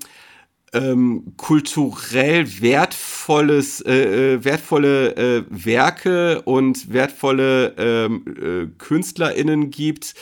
ähm, 0.77 1.33
kulturell 1.37 2.61
wertvolles, 2.61 3.81
äh, 3.81 4.35
äh, 4.35 4.45
wertvolle 4.45 5.17
äh, 5.17 5.45
Werke 5.49 6.43
und 6.43 6.93
wertvolle 6.93 7.75
ähm, 7.79 8.25
äh, 8.27 8.67
KünstlerInnen 8.79 9.71
gibt, 9.71 10.15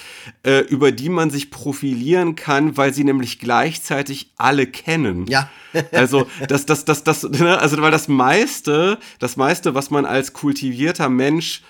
äh, 0.45 0.61
über 0.61 0.93
die 0.93 1.09
man 1.09 1.31
sich 1.31 1.51
profilieren 1.51 2.37
kann, 2.37 2.77
weil 2.77 2.95
sie 2.95 3.05
nämlich 3.05 3.39
gleichzeitig 3.39 4.33
alle 4.37 4.67
kennen. 4.67 5.27
Ja. 5.27 5.51
Also, 5.91 6.29
das, 6.47 6.67
das, 6.67 6.85
das, 6.85 7.03
das, 7.03 7.25
ne, 7.25 7.59
also, 7.59 7.83
weil 7.83 7.91
das 7.91 8.07
meiste, 8.07 8.97
das 9.19 9.37
meiste, 9.37 9.75
was 9.75 9.91
man 9.91 10.05
als 10.05 10.33
kultivierter 10.33 11.09
Mensch 11.09 11.63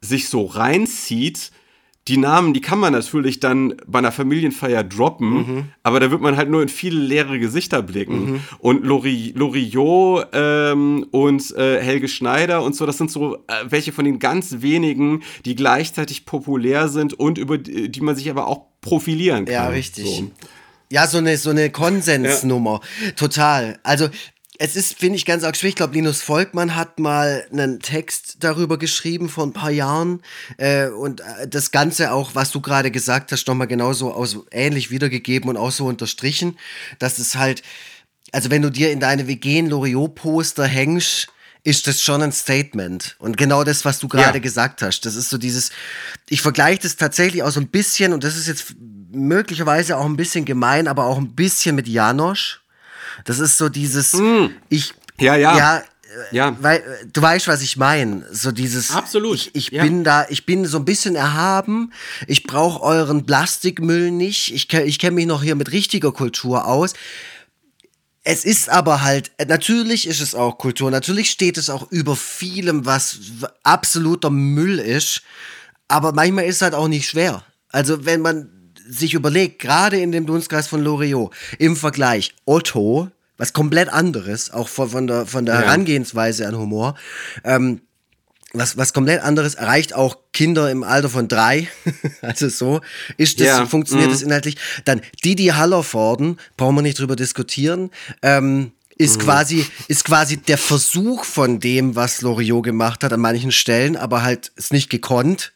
sich 0.00 0.28
so 0.28 0.44
reinzieht, 0.44 1.52
die 2.08 2.16
Namen, 2.16 2.54
die 2.54 2.60
kann 2.60 2.78
man 2.78 2.92
natürlich 2.92 3.38
dann 3.38 3.74
bei 3.86 3.98
einer 3.98 4.12
Familienfeier 4.12 4.82
droppen, 4.82 5.28
Mhm. 5.30 5.64
aber 5.82 6.00
da 6.00 6.10
wird 6.10 6.20
man 6.20 6.36
halt 6.36 6.48
nur 6.50 6.62
in 6.62 6.68
viele 6.68 6.98
leere 7.00 7.38
Gesichter 7.38 7.82
blicken. 7.82 8.42
Und 8.58 8.84
Lori, 8.84 9.32
Loriot 9.36 10.26
ähm, 10.32 11.06
und 11.10 11.54
äh, 11.56 11.80
Helge 11.82 12.08
Schneider 12.08 12.62
und 12.62 12.74
so, 12.74 12.86
das 12.86 12.98
sind 12.98 13.10
so 13.10 13.36
äh, 13.46 13.64
welche 13.68 13.92
von 13.92 14.04
den 14.04 14.18
ganz 14.18 14.56
wenigen, 14.60 15.22
die 15.44 15.54
gleichzeitig 15.54 16.24
populär 16.24 16.88
sind 16.88 17.14
und 17.14 17.38
über 17.38 17.58
die, 17.58 17.90
die 17.90 18.00
man 18.00 18.16
sich 18.16 18.30
aber 18.30 18.46
auch 18.46 18.62
profilieren 18.80 19.44
kann. 19.44 19.54
Ja, 19.54 19.68
richtig. 19.68 20.06
So. 20.06 20.30
Ja, 20.90 21.06
so 21.06 21.18
eine, 21.18 21.36
so 21.36 21.50
eine 21.50 21.68
Konsensnummer. 21.70 22.80
Total. 23.16 23.78
Also, 23.82 24.08
es 24.60 24.74
ist, 24.74 24.98
finde 24.98 25.16
ich, 25.16 25.24
ganz 25.24 25.44
arg 25.44 25.56
schwierig. 25.56 25.72
Ich 25.72 25.76
glaube, 25.76 25.94
Linus 25.94 26.20
Volkmann 26.20 26.74
hat 26.74 26.98
mal 26.98 27.46
einen 27.52 27.78
Text 27.78 28.38
darüber 28.40 28.76
geschrieben 28.76 29.28
vor 29.28 29.44
ein 29.46 29.52
paar 29.52 29.70
Jahren. 29.70 30.20
Äh, 30.56 30.88
und 30.88 31.20
äh, 31.20 31.46
das 31.48 31.70
Ganze 31.70 32.12
auch, 32.12 32.34
was 32.34 32.50
du 32.50 32.60
gerade 32.60 32.90
gesagt 32.90 33.30
hast, 33.30 33.46
nochmal 33.46 33.68
genauso 33.68 34.12
aus, 34.12 34.36
ähnlich 34.50 34.90
wiedergegeben 34.90 35.48
und 35.48 35.56
auch 35.56 35.70
so 35.70 35.86
unterstrichen, 35.86 36.58
dass 36.98 37.18
es 37.18 37.36
halt, 37.36 37.62
also 38.32 38.50
wenn 38.50 38.62
du 38.62 38.70
dir 38.70 38.90
in 38.90 38.98
deine 38.98 39.28
WG 39.28 39.60
ein 39.60 39.68
Loriot-Poster 39.68 40.64
hängst, 40.66 41.28
ist 41.62 41.86
das 41.86 42.02
schon 42.02 42.22
ein 42.22 42.32
Statement. 42.32 43.14
Und 43.20 43.36
genau 43.36 43.62
das, 43.62 43.84
was 43.84 44.00
du 44.00 44.08
gerade 44.08 44.38
Ja. 44.38 44.42
gesagt 44.42 44.82
hast, 44.82 45.02
das 45.02 45.14
ist 45.14 45.28
so 45.28 45.38
dieses, 45.38 45.70
ich 46.28 46.42
vergleiche 46.42 46.82
das 46.82 46.96
tatsächlich 46.96 47.42
auch 47.44 47.50
so 47.50 47.60
ein 47.60 47.68
bisschen, 47.68 48.12
und 48.12 48.24
das 48.24 48.36
ist 48.36 48.48
jetzt 48.48 48.74
möglicherweise 49.12 49.96
auch 49.98 50.04
ein 50.04 50.16
bisschen 50.16 50.44
gemein, 50.44 50.88
aber 50.88 51.06
auch 51.06 51.18
ein 51.18 51.34
bisschen 51.34 51.76
mit 51.76 51.86
Janosch. 51.86 52.60
Das 53.24 53.38
ist 53.38 53.58
so 53.58 53.68
dieses, 53.68 54.16
ich, 54.68 54.94
Ja, 55.20 55.34
ja. 55.36 55.56
ja, 55.56 55.82
Ja. 56.30 56.56
weil 56.60 56.78
äh, 56.78 57.06
du 57.12 57.20
weißt, 57.20 57.48
was 57.48 57.62
ich 57.62 57.76
meine. 57.76 58.26
So 58.32 58.52
dieses. 58.52 58.90
Absolut, 58.92 59.34
Ich, 59.36 59.54
ich 59.54 59.70
ja. 59.70 59.82
bin 59.82 60.04
da, 60.04 60.26
ich 60.28 60.46
bin 60.46 60.64
so 60.66 60.78
ein 60.78 60.84
bisschen 60.84 61.16
erhaben. 61.16 61.92
Ich 62.26 62.44
brauche 62.44 62.82
euren 62.82 63.26
Plastikmüll 63.26 64.10
nicht. 64.10 64.54
Ich, 64.54 64.72
ich 64.72 64.98
kenne 64.98 65.16
mich 65.16 65.26
noch 65.26 65.42
hier 65.42 65.54
mit 65.56 65.72
richtiger 65.72 66.12
Kultur 66.12 66.66
aus. 66.66 66.94
Es 68.24 68.44
ist 68.44 68.68
aber 68.68 69.02
halt, 69.02 69.30
äh, 69.38 69.46
natürlich 69.46 70.06
ist 70.06 70.20
es 70.20 70.34
auch 70.34 70.58
Kultur, 70.58 70.90
natürlich 70.90 71.30
steht 71.30 71.56
es 71.56 71.70
auch 71.70 71.90
über 71.90 72.14
vielem, 72.14 72.84
was 72.84 73.18
absoluter 73.62 74.28
Müll 74.28 74.78
ist, 74.78 75.22
aber 75.88 76.12
manchmal 76.12 76.44
ist 76.44 76.56
es 76.56 76.62
halt 76.62 76.74
auch 76.74 76.88
nicht 76.88 77.08
schwer. 77.08 77.42
Also 77.70 78.04
wenn 78.04 78.20
man 78.20 78.50
sich 78.88 79.14
überlegt, 79.14 79.58
gerade 79.58 79.98
in 80.00 80.12
dem 80.12 80.26
Dunstkreis 80.26 80.66
von 80.66 80.82
Loriot, 80.82 81.32
im 81.58 81.76
Vergleich 81.76 82.34
Otto, 82.44 83.10
was 83.36 83.52
komplett 83.52 83.88
anderes, 83.88 84.50
auch 84.50 84.68
von, 84.68 84.90
von 84.90 85.06
der, 85.06 85.26
von 85.26 85.46
der 85.46 85.56
Ja. 85.56 85.60
Herangehensweise 85.62 86.46
an 86.46 86.56
Humor, 86.56 86.96
ähm, 87.44 87.80
was, 88.52 88.76
was 88.78 88.94
komplett 88.94 89.22
anderes, 89.22 89.54
erreicht 89.54 89.94
auch 89.94 90.16
Kinder 90.32 90.70
im 90.70 90.82
Alter 90.82 91.10
von 91.10 91.28
drei. 91.28 91.68
also 92.22 92.48
so 92.48 92.80
ist 93.18 93.40
das, 93.40 93.46
Ja, 93.46 93.66
funktioniert 93.66 94.08
mhm. 94.08 94.12
das 94.12 94.22
inhaltlich. 94.22 94.56
Dann 94.84 95.02
Didi 95.24 95.48
Hallervorden, 95.48 96.38
brauchen 96.56 96.76
wir 96.76 96.82
nicht 96.82 96.98
drüber 96.98 97.14
diskutieren, 97.14 97.90
ähm, 98.22 98.72
ist 98.96 99.20
quasi, 99.20 99.64
ist 99.86 100.04
quasi 100.04 100.38
der 100.38 100.58
Versuch 100.58 101.24
von 101.24 101.60
dem, 101.60 101.94
was 101.94 102.20
Loriot 102.20 102.64
gemacht 102.64 103.04
hat 103.04 103.12
an 103.12 103.20
manchen 103.20 103.52
Stellen, 103.52 103.96
aber 103.96 104.22
halt 104.22 104.50
ist 104.56 104.72
nicht 104.72 104.90
gekonnt. 104.90 105.52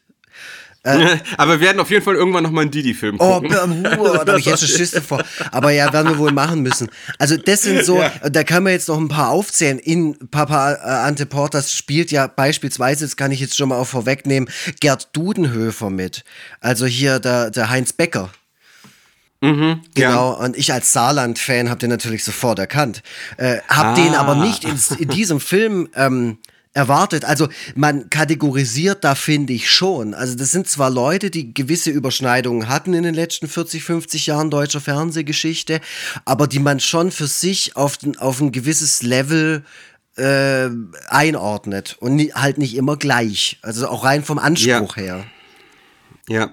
Aber 1.37 1.53
wir 1.53 1.61
werden 1.61 1.79
auf 1.79 1.89
jeden 1.89 2.03
Fall 2.03 2.15
irgendwann 2.15 2.43
nochmal 2.43 2.63
einen 2.63 2.71
Didi-Film 2.71 3.15
Oh, 3.19 3.39
gucken. 3.39 3.51
uh, 3.99 4.13
da 4.13 4.19
habe 4.27 4.39
ich 4.39 4.45
jetzt 4.45 4.59
schon 4.67 4.77
Schiss 4.77 4.91
davor. 4.91 5.23
Aber 5.51 5.71
ja, 5.71 5.91
werden 5.93 6.09
wir 6.11 6.17
wohl 6.17 6.31
machen 6.33 6.61
müssen. 6.61 6.89
Also 7.19 7.37
das 7.37 7.61
sind 7.61 7.85
so, 7.85 8.03
da 8.29 8.43
kann 8.43 8.63
man 8.63 8.73
jetzt 8.73 8.89
noch 8.89 8.97
ein 8.97 9.07
paar 9.07 9.29
aufzählen. 9.29 9.79
In 9.79 10.17
Papa 10.29 10.73
äh, 10.73 10.77
Ante 11.07 11.25
Portas 11.25 11.71
spielt 11.73 12.11
ja 12.11 12.27
beispielsweise, 12.27 13.05
das 13.05 13.15
kann 13.15 13.31
ich 13.31 13.39
jetzt 13.39 13.55
schon 13.55 13.69
mal 13.69 13.77
auch 13.77 13.87
vorwegnehmen, 13.87 14.49
Gerd 14.81 15.07
Dudenhöfer 15.15 15.89
mit. 15.89 16.25
Also 16.59 16.85
hier 16.85 17.19
der, 17.19 17.49
der 17.49 17.69
Heinz 17.69 17.93
Becker. 17.93 18.29
Genau, 19.93 20.39
und 20.41 20.55
ich 20.55 20.71
als 20.71 20.93
Saarland-Fan 20.93 21.69
habe 21.69 21.79
den 21.79 21.89
natürlich 21.89 22.23
sofort 22.23 22.59
erkannt. 22.59 23.03
Äh, 23.35 23.57
hab 23.67 23.87
Ah. 23.87 23.93
den 23.93 24.15
aber 24.15 24.35
nicht 24.35 24.63
ins, 24.63 24.91
in 24.91 25.09
diesem 25.09 25.41
Film 25.41 25.89
ähm, 25.97 26.37
erwartet. 26.73 27.25
Also 27.25 27.47
man 27.75 28.09
kategorisiert 28.09 29.03
da, 29.03 29.15
finde 29.15 29.53
ich 29.53 29.69
schon. 29.69 30.13
Also 30.13 30.35
das 30.35 30.51
sind 30.51 30.67
zwar 30.67 30.89
Leute, 30.89 31.29
die 31.29 31.53
gewisse 31.53 31.91
Überschneidungen 31.91 32.67
hatten 32.67 32.93
in 32.93 33.03
den 33.03 33.13
letzten 33.13 33.47
40, 33.47 33.83
50 33.83 34.27
Jahren 34.27 34.49
deutscher 34.49 34.81
Fernsehgeschichte, 34.81 35.81
aber 36.25 36.47
die 36.47 36.59
man 36.59 36.79
schon 36.79 37.11
für 37.11 37.27
sich 37.27 37.75
auf, 37.75 37.97
auf 38.17 38.41
ein 38.41 38.51
gewisses 38.51 39.03
Level 39.03 39.63
äh, 40.17 40.69
einordnet 41.07 41.97
und 41.99 42.15
nie, 42.15 42.31
halt 42.33 42.57
nicht 42.57 42.75
immer 42.75 42.97
gleich. 42.97 43.59
Also 43.61 43.87
auch 43.87 44.03
rein 44.03 44.23
vom 44.23 44.39
Anspruch 44.39 44.97
her. 44.97 45.25
Ja. 46.27 46.51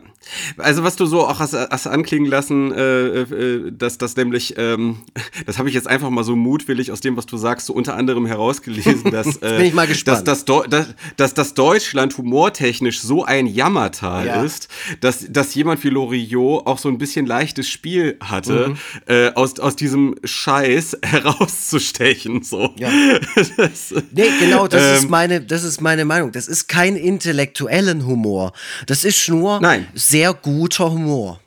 Also 0.56 0.82
was 0.84 0.96
du 0.96 1.06
so 1.06 1.26
auch 1.26 1.38
hast, 1.40 1.54
hast 1.54 1.86
anklingen 1.86 2.30
lassen, 2.30 2.72
äh, 2.72 3.20
äh, 3.22 3.72
dass 3.72 3.98
das 3.98 4.16
nämlich, 4.16 4.54
ähm, 4.58 4.98
das 5.46 5.58
habe 5.58 5.68
ich 5.68 5.74
jetzt 5.74 5.86
einfach 5.88 6.10
mal 6.10 6.24
so 6.24 6.36
mutwillig 6.36 6.92
aus 6.92 7.00
dem, 7.00 7.16
was 7.16 7.26
du 7.26 7.36
sagst, 7.36 7.66
so 7.66 7.72
unter 7.72 7.96
anderem 7.96 8.26
herausgelesen, 8.26 9.04
dass, 9.10 9.36
äh, 9.38 9.70
dass, 10.04 10.24
das 10.24 10.44
dass, 10.44 10.86
dass 11.16 11.34
das 11.34 11.54
Deutschland 11.54 12.16
humortechnisch 12.18 13.00
so 13.00 13.24
ein 13.24 13.46
Jammertal 13.46 14.26
Ja. 14.26 14.42
ist, 14.44 14.68
dass, 15.00 15.26
dass 15.30 15.54
jemand 15.54 15.82
wie 15.84 15.88
Loriot 15.90 16.66
auch 16.66 16.78
so 16.78 16.88
ein 16.88 16.98
bisschen 16.98 17.26
leichtes 17.26 17.68
Spiel 17.68 18.16
hatte, 18.20 18.68
Mhm. 18.70 18.76
äh, 19.06 19.30
aus, 19.34 19.58
aus 19.58 19.76
diesem 19.76 20.16
Scheiß 20.24 20.98
herauszustechen. 21.02 22.42
So. 22.42 22.70
Ja. 22.78 22.90
Das, 23.56 23.94
Nee, 24.12 24.24
genau, 24.38 24.66
das 24.68 24.98
ist 24.98 25.04
Ähm, 25.04 25.10
meine, 25.10 25.40
das 25.40 25.62
ist 25.64 25.80
meine 25.80 26.04
Meinung. 26.04 26.32
Das 26.32 26.48
ist 26.48 26.68
kein 26.68 26.96
intellektuellen 26.96 28.06
Humor. 28.06 28.52
Das 28.86 29.04
ist 29.04 29.28
nur 29.28 29.60
Nein. 29.60 29.86
sehr 29.94 30.19
guter 30.28 30.90
Humor. 30.90 31.40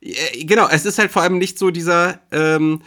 Äh, 0.00 0.44
Genau, 0.44 0.68
es 0.68 0.84
ist 0.84 0.98
halt 0.98 1.10
vor 1.10 1.22
allem 1.22 1.38
nicht 1.38 1.58
so 1.58 1.70
dieser, 1.70 2.20
ähm, 2.30 2.82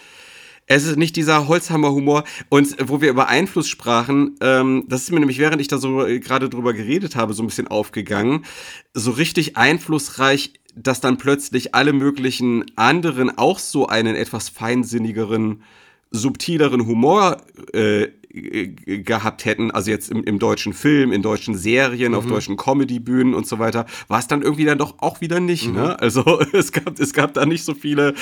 es 0.72 0.86
ist 0.86 0.98
nicht 0.98 1.16
dieser 1.16 1.48
Holzhammer-Humor. 1.48 2.24
Und 2.50 2.76
wo 2.88 3.02
wir 3.02 3.10
über 3.10 3.28
Einfluss 3.28 3.68
sprachen, 3.68 4.36
ähm, 4.42 4.86
das 4.88 5.02
ist 5.02 5.12
mir 5.12 5.20
nämlich, 5.20 5.40
während 5.40 5.62
ich 5.62 5.68
da 5.68 5.80
so 5.80 6.06
äh, 6.06 6.20
gerade 6.20 6.48
drüber 6.48 6.74
geredet 6.74 7.16
habe, 7.16 7.34
so 7.34 7.44
ein 7.44 7.48
bisschen 7.48 7.68
aufgegangen. 7.68 8.46
So 8.94 9.12
richtig 9.12 9.58
einflussreich, 9.58 10.54
dass 10.76 11.02
dann 11.02 11.18
plötzlich 11.18 11.74
alle 11.74 11.92
möglichen 11.92 12.66
anderen 12.78 13.36
auch 13.38 13.60
so 13.60 13.88
einen 13.88 14.16
etwas 14.16 14.50
feinsinnigeren, 14.50 15.64
subtileren 16.12 16.86
Humor 16.86 17.42
äh, 17.74 18.10
gehabt 18.32 19.46
hätten, 19.46 19.72
also 19.72 19.90
jetzt 19.90 20.12
im, 20.12 20.24
im 20.24 20.38
deutschen 20.38 20.74
Film, 20.74 21.12
in 21.12 21.24
deutschen 21.24 21.58
Serien, 21.58 22.14
auf 22.14 22.28
deutschen 22.28 22.58
Comedy-Bühnen 22.58 23.34
und 23.34 23.48
so 23.48 23.58
weiter, 23.58 23.88
war 24.08 24.20
es 24.20 24.28
dann 24.28 24.44
irgendwie 24.44 24.66
dann 24.66 24.78
doch 24.78 24.96
auch 25.00 25.20
wieder 25.20 25.40
nicht. 25.40 25.74
Ne? 25.74 26.00
Also 26.00 26.40
es 26.54 26.72
gab, 26.72 27.00
es 27.00 27.14
gab 27.14 27.34
da 27.34 27.48
nicht 27.48 27.64
so 27.66 27.74
viele. 27.74 28.14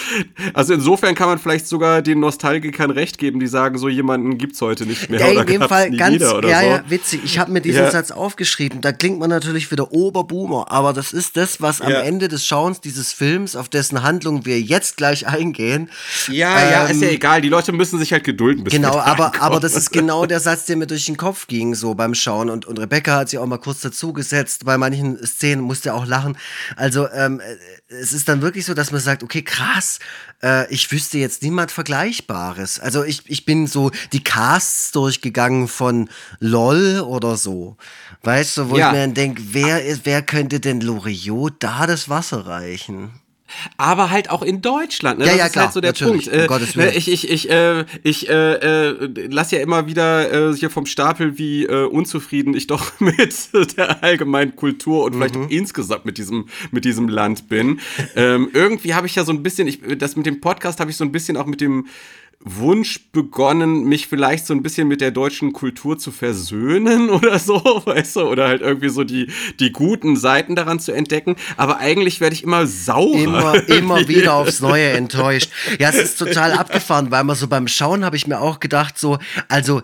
Also 0.53 0.73
insofern 0.73 1.13
kann 1.13 1.27
man 1.27 1.39
vielleicht 1.39 1.67
sogar 1.67 2.01
den 2.01 2.21
Nostalgikern 2.21 2.89
recht 2.91 3.17
geben, 3.17 3.41
die 3.41 3.47
sagen, 3.47 3.77
so 3.77 3.89
jemanden 3.89 4.37
gibt's 4.37 4.61
heute 4.61 4.85
nicht 4.85 5.09
mehr. 5.09 5.19
Ja, 5.19 5.27
oder 5.27 5.41
in 5.41 5.47
dem 5.47 5.61
Fall 5.67 5.89
nie 5.89 5.97
ganz, 5.97 6.15
wieder 6.15 6.37
oder 6.37 6.49
ja, 6.49 6.61
so. 6.61 6.65
ja, 6.67 6.83
witzig. 6.87 7.21
Ich 7.25 7.37
habe 7.37 7.51
mir 7.51 7.59
diesen 7.59 7.83
Ja. 7.83 7.91
Satz 7.91 8.11
aufgeschrieben. 8.11 8.79
Da 8.79 8.93
klingt 8.93 9.19
man 9.19 9.29
natürlich 9.29 9.69
wieder 9.71 9.91
Oberboomer, 9.91 10.71
aber 10.71 10.93
das 10.93 11.11
ist 11.11 11.35
das, 11.35 11.61
was 11.61 11.81
am 11.81 11.91
Ja. 11.91 11.99
Ende 12.01 12.29
des 12.29 12.45
Schauens 12.45 12.79
dieses 12.79 13.11
Films, 13.11 13.57
auf 13.57 13.67
dessen 13.67 14.03
Handlung 14.03 14.45
wir 14.45 14.61
jetzt 14.61 14.95
gleich 14.95 15.27
eingehen. 15.27 15.89
Ja, 16.29 16.71
ja, 16.71 16.85
ist 16.85 17.01
ja 17.01 17.09
ähm, 17.09 17.15
egal. 17.15 17.41
Die 17.41 17.49
Leute 17.49 17.73
müssen 17.73 17.99
sich 17.99 18.13
halt 18.13 18.23
gedulden. 18.23 18.63
Bis 18.63 18.73
Genau, 18.73 18.97
aber, 18.97 19.33
aber 19.41 19.59
das 19.59 19.75
ist 19.75 19.91
genau 19.97 20.25
der 20.25 20.39
Satz, 20.39 20.65
der 20.65 20.75
mir 20.77 20.87
durch 20.87 21.05
den 21.05 21.17
Kopf 21.17 21.47
ging, 21.47 21.75
so 21.75 21.93
beim 21.95 22.13
Schauen. 22.13 22.49
Und, 22.49 22.65
und 22.65 22.79
Rebecca 22.79 23.15
hat 23.17 23.29
sich 23.29 23.39
auch 23.39 23.45
mal 23.45 23.57
kurz 23.57 23.81
dazugesetzt. 23.81 24.65
Bei 24.65 24.77
manchen 24.77 25.17
Szenen 25.25 25.61
musste 25.61 25.93
auch 25.93 26.05
lachen. 26.05 26.37
Also, 26.75 27.09
ähm, 27.11 27.39
äh, 27.39 27.55
es 27.93 28.13
ist 28.13 28.27
dann 28.29 28.41
wirklich 28.41 28.65
so, 28.65 28.73
dass 28.73 28.91
man 28.91 29.01
sagt, 29.01 29.23
okay, 29.23 29.41
krass, 29.41 29.99
äh, 30.43 30.71
ich 30.73 30.91
wüsste 30.91 31.17
jetzt 31.17 31.41
niemand 31.43 31.71
Vergleichbares. 31.71 32.79
Also, 32.79 33.03
ich, 33.03 33.23
ich 33.29 33.45
bin 33.45 33.67
so 33.67 33.91
die 34.13 34.23
Casts 34.23 34.91
durchgegangen 34.91 35.67
von 35.67 36.09
LOL 36.39 37.01
oder 37.01 37.37
so. 37.37 37.77
Weißt 38.23 38.57
du, 38.57 38.69
wo 38.69 38.77
Ja. 38.77 38.87
ich 38.87 38.93
mir 38.95 39.01
dann 39.01 39.13
denke, 39.13 39.41
wer, 39.51 39.83
ist- 39.85 40.01
wer 40.05 40.21
könnte 40.21 40.59
denn 40.59 40.81
Loriot 40.81 41.55
da 41.59 41.87
das 41.87 42.09
Wasser 42.09 42.45
reichen? 42.47 43.11
Aber 43.77 44.09
halt 44.09 44.29
auch 44.29 44.41
in 44.43 44.61
Deutschland, 44.61 45.19
ne? 45.19 45.25
Ja, 45.25 45.31
das 45.31 45.39
ja, 45.39 45.45
ist 45.47 45.51
klar, 45.53 45.65
halt 45.65 45.73
so 45.73 45.81
der 45.81 45.93
Punkt. 45.93 46.27
Äh, 46.27 46.47
ne, 46.75 46.93
ich 46.95 47.11
ich, 47.11 47.29
ich, 47.29 47.49
äh, 47.49 47.85
ich 48.03 48.29
äh, 48.29 48.53
äh, 48.89 49.27
lass 49.29 49.51
ja 49.51 49.59
immer 49.59 49.87
wieder 49.87 50.51
äh, 50.51 50.55
hier 50.55 50.69
vom 50.69 50.85
Stapel, 50.85 51.37
wie 51.37 51.65
äh, 51.65 51.85
unzufrieden 51.85 52.53
ich 52.55 52.67
doch 52.67 52.91
mit 52.99 53.49
der 53.77 54.03
allgemeinen 54.03 54.55
Kultur 54.55 55.05
und 55.05 55.13
vielleicht 55.15 55.35
Mhm. 55.35 55.45
auch 55.45 55.49
insgesamt 55.49 56.05
mit 56.05 56.17
diesem, 56.17 56.47
mit 56.71 56.85
diesem 56.85 57.07
Land 57.09 57.47
bin. 57.49 57.79
ähm, 58.15 58.49
irgendwie 58.53 58.93
habe 58.93 59.07
ich 59.07 59.15
ja 59.15 59.23
so 59.23 59.31
ein 59.31 59.43
bisschen, 59.43 59.67
ich, 59.67 59.79
das 59.97 60.15
mit 60.15 60.25
dem 60.25 60.41
Podcast 60.41 60.79
habe 60.79 60.89
ich 60.91 60.97
so 60.97 61.03
ein 61.03 61.11
bisschen 61.11 61.37
auch 61.37 61.45
mit 61.45 61.61
dem 61.61 61.87
Wunsch 62.55 63.11
begonnen, 63.11 63.83
mich 63.83 64.07
vielleicht 64.07 64.45
so 64.45 64.53
ein 64.53 64.63
bisschen 64.63 64.87
mit 64.87 65.01
der 65.01 65.11
deutschen 65.11 65.53
Kultur 65.53 65.97
zu 65.97 66.11
versöhnen 66.11 67.09
oder 67.09 67.39
so, 67.39 67.61
weißt 67.85 68.17
du, 68.17 68.21
oder 68.21 68.47
halt 68.47 68.61
irgendwie 68.61 68.89
so 68.89 69.03
die, 69.03 69.31
die 69.59 69.71
guten 69.71 70.15
Seiten 70.15 70.55
daran 70.55 70.79
zu 70.79 70.91
entdecken. 70.91 71.35
Aber 71.57 71.77
eigentlich 71.77 72.21
werde 72.21 72.35
ich 72.35 72.43
immer 72.43 72.67
saurer. 72.67 73.17
Immer, 73.17 73.69
immer 73.69 74.07
wieder 74.07 74.35
aufs 74.35 74.61
Neue 74.61 74.89
enttäuscht. 74.89 75.49
Ja, 75.79 75.89
es 75.89 75.95
ist 75.95 76.17
total 76.17 76.53
abgefahren, 76.53 77.11
weil 77.11 77.23
man 77.23 77.35
so 77.35 77.47
beim 77.47 77.67
Schauen 77.67 78.05
habe 78.05 78.15
ich 78.15 78.27
mir 78.27 78.39
auch 78.39 78.59
gedacht, 78.59 78.97
so, 78.97 79.17
also 79.47 79.81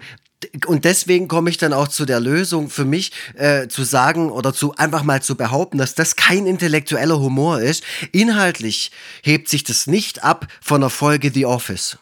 und 0.66 0.86
deswegen 0.86 1.28
komme 1.28 1.50
ich 1.50 1.58
dann 1.58 1.74
auch 1.74 1.88
zu 1.88 2.06
der 2.06 2.20
Lösung 2.20 2.70
für 2.70 2.86
mich 2.86 3.12
äh, 3.36 3.68
zu 3.68 3.84
sagen 3.84 4.30
oder 4.30 4.54
zu 4.54 4.76
einfach 4.76 5.04
mal 5.04 5.22
zu 5.22 5.36
behaupten, 5.36 5.78
dass 5.78 5.96
das 5.96 6.16
kein 6.16 6.46
intellektueller 6.46 7.20
Humor 7.20 7.62
ist. 7.62 7.84
Inhaltlich 8.12 8.92
hebt 9.22 9.48
sich 9.48 9.64
das 9.64 9.88
nicht 9.88 10.24
ab 10.24 10.48
von 10.62 10.82
der 10.82 10.90
Folge 10.90 11.32
The 11.34 11.46
Office. 11.46 11.98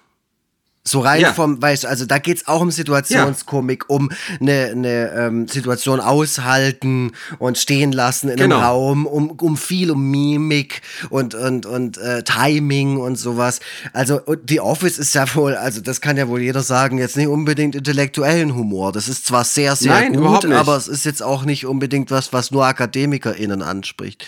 So 0.83 1.01
rein 1.01 1.21
Ja. 1.21 1.33
vom, 1.33 1.61
weißt 1.61 1.83
du, 1.83 1.87
also 1.89 2.05
da 2.05 2.17
geht's 2.17 2.47
auch 2.47 2.61
um 2.61 2.71
Situationskomik, 2.71 3.87
um 3.87 4.09
eine, 4.39 4.71
eine 4.71 5.11
ähm, 5.11 5.47
Situation 5.47 5.99
aushalten 5.99 7.11
und 7.37 7.59
stehen 7.59 7.91
lassen 7.91 8.29
in 8.29 8.37
Genau. 8.37 8.55
einem 8.55 8.63
Raum, 8.65 9.05
um, 9.05 9.29
um 9.31 9.57
viel 9.57 9.91
um 9.91 10.09
Mimik 10.09 10.81
und, 11.11 11.35
und, 11.35 11.67
und 11.67 11.97
äh, 11.99 12.23
Timing 12.23 12.97
und 12.97 13.15
sowas. 13.17 13.59
Also 13.93 14.21
The 14.47 14.59
Office 14.61 14.97
ist 14.97 15.13
ja 15.13 15.25
wohl, 15.35 15.55
also 15.55 15.81
das 15.81 16.01
kann 16.01 16.17
ja 16.17 16.27
wohl 16.27 16.41
jeder 16.41 16.63
sagen, 16.63 16.97
jetzt 16.97 17.15
nicht 17.15 17.27
unbedingt 17.27 17.75
intellektuellen 17.75 18.55
Humor. 18.55 18.91
Das 18.91 19.07
ist 19.07 19.27
zwar 19.27 19.43
sehr, 19.43 19.75
sehr 19.75 19.91
Nein, 19.91 20.13
gut, 20.15 20.45
aber 20.45 20.75
es 20.77 20.87
ist 20.87 21.05
jetzt 21.05 21.21
auch 21.21 21.43
nicht 21.45 21.67
unbedingt 21.67 22.09
was, 22.09 22.33
was 22.33 22.49
nur 22.49 22.65
AkademikerInnen 22.65 23.61
anspricht. 23.61 24.25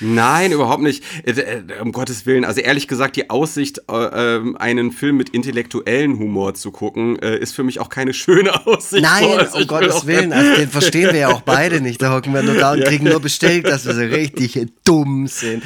Nein, 0.00 0.52
überhaupt 0.52 0.82
nicht. 0.82 1.04
Äh, 1.24 1.32
äh, 1.32 1.80
Um 1.80 1.92
Gottes 1.92 2.26
Willen. 2.26 2.44
Also 2.44 2.60
ehrlich 2.60 2.88
gesagt, 2.88 3.16
die 3.16 3.30
Aussicht, 3.30 3.82
äh, 3.90 4.36
ähm, 4.36 4.56
einen 4.56 4.92
Film 4.92 5.16
mit 5.16 5.30
intellektuellen 5.30 6.18
Humor 6.18 6.54
zu 6.54 6.70
gucken, 6.70 7.16
ist 7.16 7.54
für 7.54 7.62
mich 7.62 7.80
auch 7.80 7.88
keine 7.88 8.14
schöne 8.14 8.66
Aussicht. 8.66 9.02
Nein, 9.02 9.24
So, 9.24 9.30
also 9.30 9.58
um 9.58 9.66
Gottes 9.66 10.06
Willen, 10.06 10.32
also 10.32 10.54
den 10.56 10.68
verstehen 10.68 11.12
wir 11.12 11.20
ja 11.20 11.28
auch 11.28 11.42
beide 11.42 11.80
nicht. 11.80 12.00
Da 12.02 12.12
hocken 12.12 12.34
wir 12.34 12.42
nur 12.42 12.54
da 12.54 12.72
und 12.72 12.84
kriegen 12.84 13.04
nur 13.04 13.20
bestellt, 13.20 13.66
dass 13.66 13.86
wir 13.86 13.94
so 13.94 14.00
richtig 14.00 14.58
dumm 14.84 15.26
sind. 15.26 15.62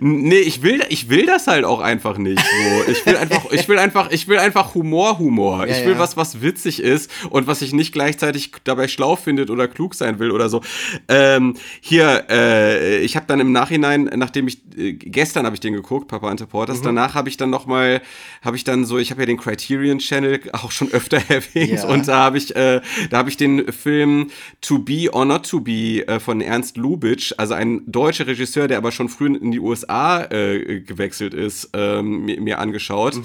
Nee, 0.00 0.38
ich 0.38 0.62
will, 0.62 0.82
ich 0.88 1.08
will 1.08 1.26
das 1.26 1.46
halt 1.46 1.64
auch 1.64 1.80
einfach 1.80 2.18
nicht. 2.18 2.40
So. 2.40 2.90
Ich 2.92 3.04
will 3.06 3.16
einfach, 3.16 3.50
ich 3.50 3.68
will 3.68 3.78
einfach, 3.78 4.10
ich 4.10 4.28
will 4.28 4.38
einfach 4.38 4.74
Humor, 4.74 5.18
Humor. 5.18 5.66
Ja, 5.66 5.76
ich 5.76 5.84
will 5.84 5.94
ja. 5.94 5.98
was, 5.98 6.16
was 6.16 6.42
witzig 6.42 6.80
ist 6.82 7.10
und 7.30 7.46
was 7.46 7.62
ich 7.62 7.72
nicht 7.72 7.92
gleichzeitig 7.92 8.52
dabei 8.64 8.88
schlau 8.88 9.16
findet 9.16 9.50
oder 9.50 9.68
klug 9.68 9.94
sein 9.94 10.18
will 10.18 10.30
oder 10.30 10.48
so. 10.48 10.62
Ähm, 11.08 11.56
hier, 11.80 12.26
äh, 12.30 12.98
ich 12.98 13.16
habe 13.16 13.26
dann 13.26 13.40
im 13.40 13.52
Nachhinein, 13.52 13.71
nachdem 13.78 14.48
ich 14.48 14.58
äh, 14.76 14.92
gestern 14.94 15.44
habe 15.46 15.54
ich 15.56 15.60
den 15.60 15.72
geguckt, 15.74 16.08
Papa 16.08 16.28
Ante 16.28 16.46
Portas, 16.46 16.78
Mhm. 16.80 16.84
danach 16.84 17.14
habe 17.14 17.28
ich 17.28 17.36
dann 17.36 17.50
noch 17.50 17.66
mal, 17.66 18.00
habe 18.42 18.56
ich 18.56 18.64
dann 18.64 18.84
so, 18.84 18.98
ich 18.98 19.10
habe 19.10 19.22
ja 19.22 19.26
den 19.26 19.36
Criterion 19.38 19.98
Channel 19.98 20.40
auch 20.52 20.70
schon 20.70 20.90
öfter 20.92 21.16
erwähnt 21.28 21.70
Ja. 21.82 21.88
und 21.88 22.08
da 22.08 22.18
habe 22.24 22.38
ich, 22.38 22.54
äh, 22.56 22.80
da 23.10 23.18
habe 23.18 23.28
ich 23.30 23.36
den 23.36 23.72
Film 23.72 24.30
To 24.62 24.78
Be 24.78 25.08
or 25.12 25.24
Not 25.24 25.48
to 25.48 25.60
Be 25.60 26.06
äh, 26.06 26.20
von 26.20 26.40
Ernst 26.40 26.76
Lubitsch, 26.76 27.32
also 27.36 27.54
ein 27.54 27.82
deutscher 27.86 28.26
Regisseur, 28.26 28.68
der 28.68 28.78
aber 28.78 28.92
schon 28.92 29.08
früh 29.08 29.26
in 29.36 29.50
die 29.52 29.60
USA 29.60 30.22
äh, 30.24 30.80
gewechselt 30.80 31.34
ist, 31.34 31.70
ähm, 31.74 32.24
mir, 32.24 32.40
mir 32.40 32.58
angeschaut. 32.58 33.20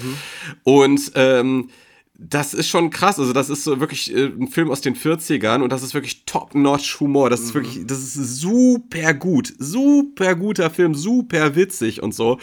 Und 0.64 1.12
ähm, 1.14 1.70
das 2.20 2.52
ist 2.52 2.68
schon 2.68 2.90
krass. 2.90 3.20
Also, 3.20 3.32
das 3.32 3.48
ist 3.48 3.62
so 3.62 3.78
wirklich 3.78 4.12
äh, 4.12 4.26
ein 4.26 4.48
Film 4.48 4.72
aus 4.72 4.80
den 4.80 4.96
40ern 4.96 5.62
und 5.62 5.70
das 5.70 5.84
ist 5.84 5.94
wirklich 5.94 6.24
top-notch-Humor. 6.26 7.30
Das 7.30 7.40
ist 7.40 7.54
wirklich, 7.54 7.86
das 7.86 7.98
ist 7.98 8.40
super 8.40 9.14
gut. 9.14 9.54
Super 9.58 10.34
guter 10.34 10.68
Film, 10.68 10.96
super 10.96 11.54
witzig 11.54 12.02
und 12.02 12.12
so. 12.12 12.38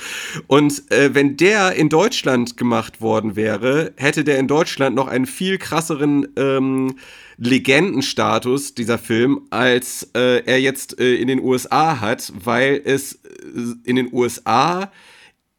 Und 0.47 0.89
äh, 0.91 1.13
wenn 1.13 1.35
der 1.35 1.73
in 1.73 1.89
Deutschland 1.89 2.55
gemacht 2.55 3.01
worden 3.01 3.35
wäre, 3.35 3.91
hätte 3.97 4.23
der 4.23 4.39
in 4.39 4.47
Deutschland 4.47 4.95
noch 4.95 5.07
einen 5.07 5.25
viel 5.25 5.57
krasseren 5.57 6.29
ähm, 6.37 6.95
Legendenstatus, 7.37 8.75
dieser 8.75 8.97
Film, 8.97 9.41
als 9.49 10.09
äh, 10.15 10.41
er 10.45 10.61
jetzt 10.61 11.01
äh, 11.01 11.15
in 11.15 11.27
den 11.27 11.41
USA 11.41 11.99
hat, 11.99 12.31
weil 12.45 12.81
es 12.85 13.15
äh, 13.15 13.19
in 13.83 13.97
den 13.97 14.13
USA 14.13 14.89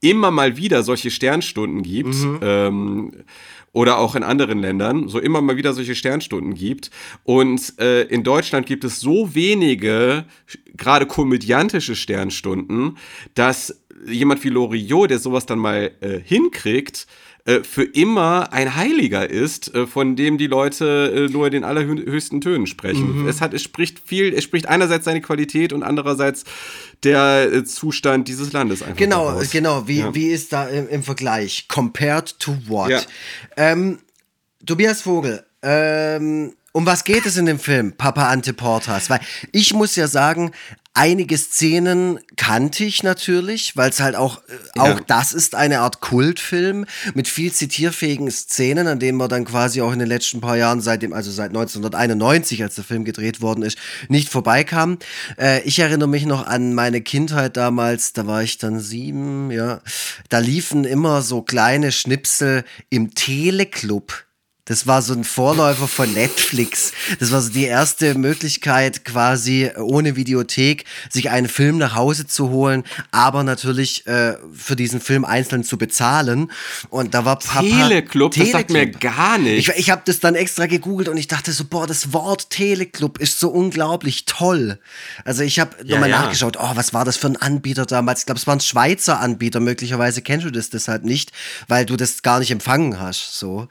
immer 0.01 0.31
mal 0.31 0.57
wieder 0.57 0.83
solche 0.83 1.11
Sternstunden 1.11 1.83
gibt. 1.83 2.14
Ähm, 2.43 3.12
oder 3.77 3.99
auch 3.99 4.14
in 4.14 4.22
anderen 4.22 4.59
Ländern, 4.59 5.07
so 5.07 5.18
immer 5.18 5.43
mal 5.43 5.59
wieder 5.59 5.74
solche 5.74 5.95
Sternstunden 5.95 6.55
gibt. 6.55 6.91
Und 7.24 7.79
äh, 7.79 8.05
in 8.05 8.22
Deutschland 8.22 8.64
gibt 8.64 8.85
es 8.85 9.01
so 9.01 9.35
wenige, 9.35 10.24
gerade 10.79 11.05
komödiantische 11.05 11.95
Sternstunden, 11.95 12.97
dass 13.35 13.79
jemand 14.07 14.43
wie 14.45 14.49
Loriot, 14.49 15.11
der 15.11 15.18
sowas 15.18 15.45
dann 15.45 15.59
mal 15.59 15.91
äh, 16.01 16.18
hinkriegt, 16.24 17.07
äh, 17.47 17.62
für 17.62 17.84
immer 17.84 18.53
ein 18.53 18.76
Heiliger 18.76 19.30
ist, 19.30 19.74
äh, 19.74 19.86
von 19.86 20.16
dem 20.16 20.36
die 20.36 20.47
Leute 20.49 21.28
äh, 21.28 21.32
nur 21.32 21.47
in 21.47 21.53
den 21.53 21.64
allerhöchsten 21.64 22.40
Tönen 22.40 22.66
sprechen. 22.66 23.26
Es 23.28 23.40
hat, 23.40 23.55
es 23.55 23.62
spricht 23.62 24.01
viel, 24.07 24.34
es 24.34 24.44
spricht 24.44 24.66
einerseits 24.66 25.05
seine 25.05 25.20
Qualität 25.20 25.72
und 25.72 25.82
andererseits 25.82 26.44
der 27.05 27.53
äh, 27.53 27.64
Zustand 27.64 28.28
dieses 28.28 28.53
Landes 28.53 28.82
einfach. 28.82 28.97
Genau, 28.97 29.28
daraus. 29.30 29.51
genau. 29.51 29.86
Wie, 29.88 30.01
Ja. 30.01 30.14
wie 30.14 30.26
ist 30.26 30.53
da 30.53 30.66
im, 30.66 30.88
im 30.88 31.03
Vergleich? 31.03 31.66
Compared 31.68 32.38
to 32.40 32.57
what? 32.66 32.90
Ja. 32.90 33.01
Ähm, 33.57 33.99
Tobias 34.64 35.03
Vogel, 35.03 35.44
ähm, 35.62 36.53
um 36.72 36.84
was 36.84 37.05
geht 37.05 37.24
es 37.26 37.36
in 37.36 37.47
dem 37.47 37.59
Film, 37.59 37.92
Papa 37.97 38.28
Anteportas? 38.28 39.09
Weil 39.09 39.20
ich 39.53 39.72
muss 39.72 39.97
ja 39.97 40.09
sagen, 40.09 40.51
einige 40.97 41.36
Szenen 41.36 42.18
kannte 42.36 42.84
ich 42.84 43.03
natürlich, 43.03 43.76
weil 43.76 43.90
es 43.90 44.01
halt 44.01 44.16
auch, 44.16 44.40
äh, 44.74 44.80
auch 44.80 45.01
das 45.01 45.32
ist 45.32 45.55
eine 45.55 45.80
Art 45.80 46.01
Kultfilm 46.01 46.86
mit 47.14 47.28
viel 47.28 47.53
zitierfähigen 47.53 48.30
Szenen, 48.30 48.86
an 48.86 48.99
denen 48.99 49.18
man 49.18 49.28
dann 49.28 49.44
quasi 49.44 49.82
auch 49.82 49.92
in 49.92 49.99
den 49.99 50.09
letzten 50.09 50.40
paar 50.40 50.57
Jahren, 50.57 50.80
seitdem, 50.80 51.12
also 51.12 51.30
seit 51.30 51.51
1991, 51.51 52.62
als 52.62 52.76
der 52.76 52.84
Film 52.84 53.05
gedreht 53.05 53.40
worden 53.40 53.62
ist, 53.62 53.78
nicht 54.09 54.30
vorbeikam. 54.30 54.99
Äh, 55.38 55.62
ich 55.62 55.78
erinnere 55.78 56.09
mich 56.09 56.24
noch 56.26 56.47
an 56.47 56.74
meine 56.74 57.03
Kindheit 57.03 57.57
damals, 57.57 58.12
da 58.12 58.26
war 58.26 58.42
ich 58.42 58.59
dann 58.59 58.80
sieben, 58.80 59.51
ja. 59.51 59.80
Da 60.30 60.38
liefen 60.38 60.84
immer 60.84 61.22
so 61.22 61.42
kleine 61.42 61.92
Schnipsel 61.92 62.64
im 62.88 63.14
Teleclub. 63.14 64.26
Das 64.67 64.89
war 64.89 65.01
so 65.01 65.14
ein 65.14 65.23
Vorläufer 65.23 65.87
von 65.87 66.12
Netflix. 66.12 66.93
Das 67.21 67.31
war 67.31 67.41
so 67.41 67.51
die 67.51 67.64
erste 67.64 68.17
Möglichkeit, 68.17 69.05
quasi 69.05 69.71
ohne 69.77 70.17
Videothek 70.17 70.85
sich 71.09 71.31
einen 71.31 71.49
Film 71.49 71.79
nach 71.79 71.95
Hause 71.95 72.27
zu 72.27 72.51
holen, 72.51 72.83
aber 73.12 73.45
natürlich 73.45 74.09
äh, 74.09 74.35
für 74.53 74.75
diesen 74.75 75.01
Film 75.01 75.25
einzeln 75.25 75.62
zu 75.62 75.79
bezahlen. 75.79 76.51
Und 76.91 77.14
da 77.14 77.25
war 77.25 77.39
Papa. 77.39 77.61
Teleclub, 77.61 78.35
das 78.35 78.51
sagt 78.51 78.71
mir 78.71 78.81
Teleclub. 78.81 79.01
gar 79.01 79.39
nichts. 79.39 79.69
Ich, 79.69 79.77
ich 79.79 79.91
habe 79.91 80.03
das 80.05 80.19
dann 80.19 80.35
extra 80.35 80.67
gegoogelt 80.67 81.09
und 81.09 81.17
ich 81.17 81.29
dachte 81.29 81.53
so, 81.53 81.64
boah, 81.64 81.87
das 81.87 82.12
Wort 82.12 82.51
Teleclub 82.51 83.19
ist 83.19 83.39
so 83.39 83.51
unglaublich 83.51 84.25
toll. 84.25 84.81
Also 85.25 85.45
ich 85.45 85.61
habe 85.61 85.77
nochmal 85.85 86.11
ja. 86.11 86.23
nachgeschaut, 86.23 86.57
oh, 86.61 86.73
was 86.75 86.93
war 86.93 87.05
das 87.05 87.17
für 87.17 87.29
ein 87.29 87.37
Anbieter 87.37 87.87
damals? 87.87 88.21
Ich 88.21 88.27
glaube, 88.27 88.41
es 88.41 88.49
war 88.49 88.57
ein 88.57 88.61
Schweizer 88.61 89.21
Anbieter. 89.21 89.61
Möglicherweise 89.61 90.23
kennst 90.23 90.45
du 90.45 90.51
das 90.51 90.71
deshalb 90.71 91.05
nicht, 91.05 91.31
weil 91.69 91.87
du 91.87 91.97
das 91.97 92.23
gar 92.23 92.41
nicht 92.41 92.51
empfangen 92.51 92.99
hast. 92.99 93.39
So. 93.39 93.69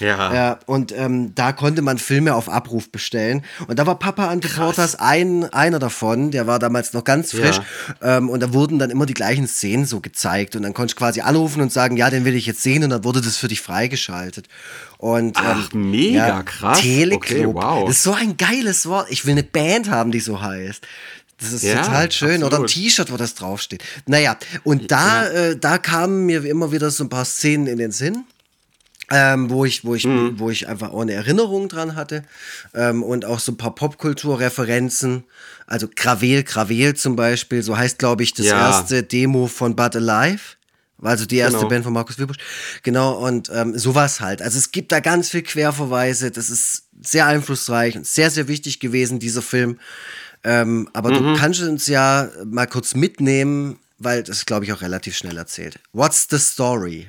Ja. 0.00 0.34
Ja, 0.34 0.58
und 0.66 0.92
ähm, 0.92 1.34
da 1.34 1.52
konnte 1.52 1.82
man 1.82 1.98
Filme 1.98 2.34
auf 2.34 2.48
Abruf 2.48 2.90
bestellen. 2.90 3.44
Und 3.66 3.78
da 3.78 3.86
war 3.86 3.98
Papa 3.98 4.28
Antiportas 4.28 4.96
ein, 4.96 5.44
einer 5.52 5.78
davon, 5.78 6.30
der 6.30 6.46
war 6.46 6.58
damals 6.58 6.92
noch 6.92 7.04
ganz 7.04 7.32
frisch. 7.32 7.60
Ähm, 8.02 8.28
und 8.28 8.40
da 8.40 8.52
wurden 8.52 8.78
dann 8.78 8.90
immer 8.90 9.06
die 9.06 9.14
gleichen 9.14 9.46
Szenen 9.46 9.86
so 9.86 10.00
gezeigt. 10.00 10.56
Und 10.56 10.62
dann 10.62 10.74
konntest 10.74 10.98
du 10.98 11.04
quasi 11.04 11.20
anrufen 11.20 11.62
und 11.62 11.72
sagen, 11.72 11.96
ja, 11.96 12.10
den 12.10 12.24
will 12.24 12.34
ich 12.34 12.46
jetzt 12.46 12.62
sehen. 12.62 12.84
Und 12.84 12.90
dann 12.90 13.04
wurde 13.04 13.20
das 13.20 13.36
für 13.36 13.48
dich 13.48 13.60
freigeschaltet. 13.60 14.48
Und, 14.98 15.36
Ach, 15.36 15.72
ähm, 15.72 15.90
mega 15.90 16.42
krass. 16.42 16.80
Teleclub. 16.80 17.22
Okay, 17.22 17.46
wow. 17.46 17.86
Das 17.86 17.96
ist 17.96 18.02
so 18.02 18.12
ein 18.12 18.36
geiles 18.36 18.86
Wort. 18.86 19.08
Ich 19.10 19.24
will 19.26 19.32
eine 19.32 19.42
Band 19.42 19.90
haben, 19.90 20.10
die 20.10 20.20
so 20.20 20.40
heißt. 20.40 20.86
Das 21.38 21.52
ist 21.52 21.62
Ja, 21.62 21.82
total 21.82 22.10
schön. 22.12 22.42
Oder 22.42 22.58
ein 22.58 22.64
absolut. 22.64 22.70
T-Shirt, 22.70 23.12
wo 23.12 23.16
das 23.16 23.34
draufsteht. 23.34 23.82
Naja, 24.06 24.36
und 24.64 24.90
da, 24.90 25.26
äh, 25.28 25.56
da 25.56 25.76
kamen 25.78 26.24
mir 26.24 26.44
immer 26.44 26.72
wieder 26.72 26.90
so 26.90 27.04
ein 27.04 27.10
paar 27.10 27.26
Szenen 27.26 27.66
in 27.66 27.78
den 27.78 27.92
Sinn 27.92 28.24
ähm, 29.10 29.50
wo 29.50 29.64
ich, 29.64 29.84
wo 29.84 29.94
ich, 29.94 30.04
Mhm. 30.04 30.38
wo 30.38 30.50
ich 30.50 30.68
einfach 30.68 30.90
auch 30.92 31.00
eine 31.02 31.12
Erinnerung 31.12 31.68
dran 31.68 31.94
hatte 31.94 32.22
ähm, 32.74 33.02
und 33.02 33.24
auch 33.24 33.38
so 33.40 33.52
ein 33.52 33.56
paar 33.56 33.74
Popkulturreferenzen. 33.74 35.24
Also 35.66 35.88
Gravel, 35.94 36.42
Gravel 36.44 36.94
zum 36.94 37.16
Beispiel, 37.16 37.62
so 37.62 37.76
heißt 37.76 37.98
glaube 37.98 38.22
ich 38.22 38.34
das 38.34 38.46
Ja. 38.46 38.58
erste 38.58 39.02
Demo 39.02 39.46
von 39.46 39.76
But 39.76 39.96
Alive. 39.96 40.40
Also 41.02 41.26
die 41.26 41.36
erste 41.36 41.58
Genau. 41.58 41.68
Band 41.68 41.84
von 41.84 41.92
Markus 41.92 42.18
Wilbusch. 42.18 42.38
Genau, 42.82 43.12
und 43.18 43.50
ähm, 43.52 43.78
sowas 43.78 44.20
halt. 44.20 44.40
Also 44.40 44.58
es 44.58 44.72
gibt 44.72 44.92
da 44.92 45.00
ganz 45.00 45.28
viel 45.28 45.42
Querverweise. 45.42 46.30
Das 46.30 46.48
ist 46.48 46.84
sehr 47.02 47.26
einflussreich 47.26 47.96
und 47.96 48.06
sehr, 48.06 48.30
sehr 48.30 48.48
wichtig 48.48 48.80
gewesen, 48.80 49.18
dieser 49.18 49.42
Film. 49.42 49.78
Ähm, 50.42 50.88
aber 50.94 51.10
Mhm. 51.10 51.14
du 51.14 51.32
kannst 51.34 51.60
uns 51.62 51.86
ja 51.86 52.30
mal 52.46 52.66
kurz 52.66 52.94
mitnehmen, 52.94 53.78
weil 53.98 54.22
das, 54.22 54.46
glaube 54.46 54.64
ich, 54.64 54.72
auch 54.72 54.80
relativ 54.80 55.16
schnell 55.16 55.36
erzählt. 55.36 55.78
What's 55.92 56.28
the 56.30 56.38
story? 56.38 57.08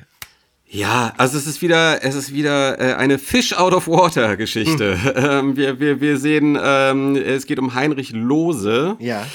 Ja, 0.69 1.13
also 1.17 1.37
es 1.37 1.47
ist 1.47 1.61
wieder, 1.61 2.03
es 2.03 2.15
ist 2.15 2.33
wieder 2.33 2.79
äh, 2.79 2.93
eine 2.95 3.19
Fish 3.19 3.53
out 3.53 3.73
of 3.73 3.87
water 3.87 4.35
Geschichte. 4.35 4.97
Ähm, 5.17 5.57
wir, 5.57 5.79
wir, 5.79 5.99
wir 5.99 6.17
sehen, 6.17 6.57
ähm, 6.61 7.15
es 7.15 7.45
geht 7.47 7.59
um 7.59 7.73
Heinrich 7.73 8.11
Lose. 8.11 8.95
Ja. 8.99 9.25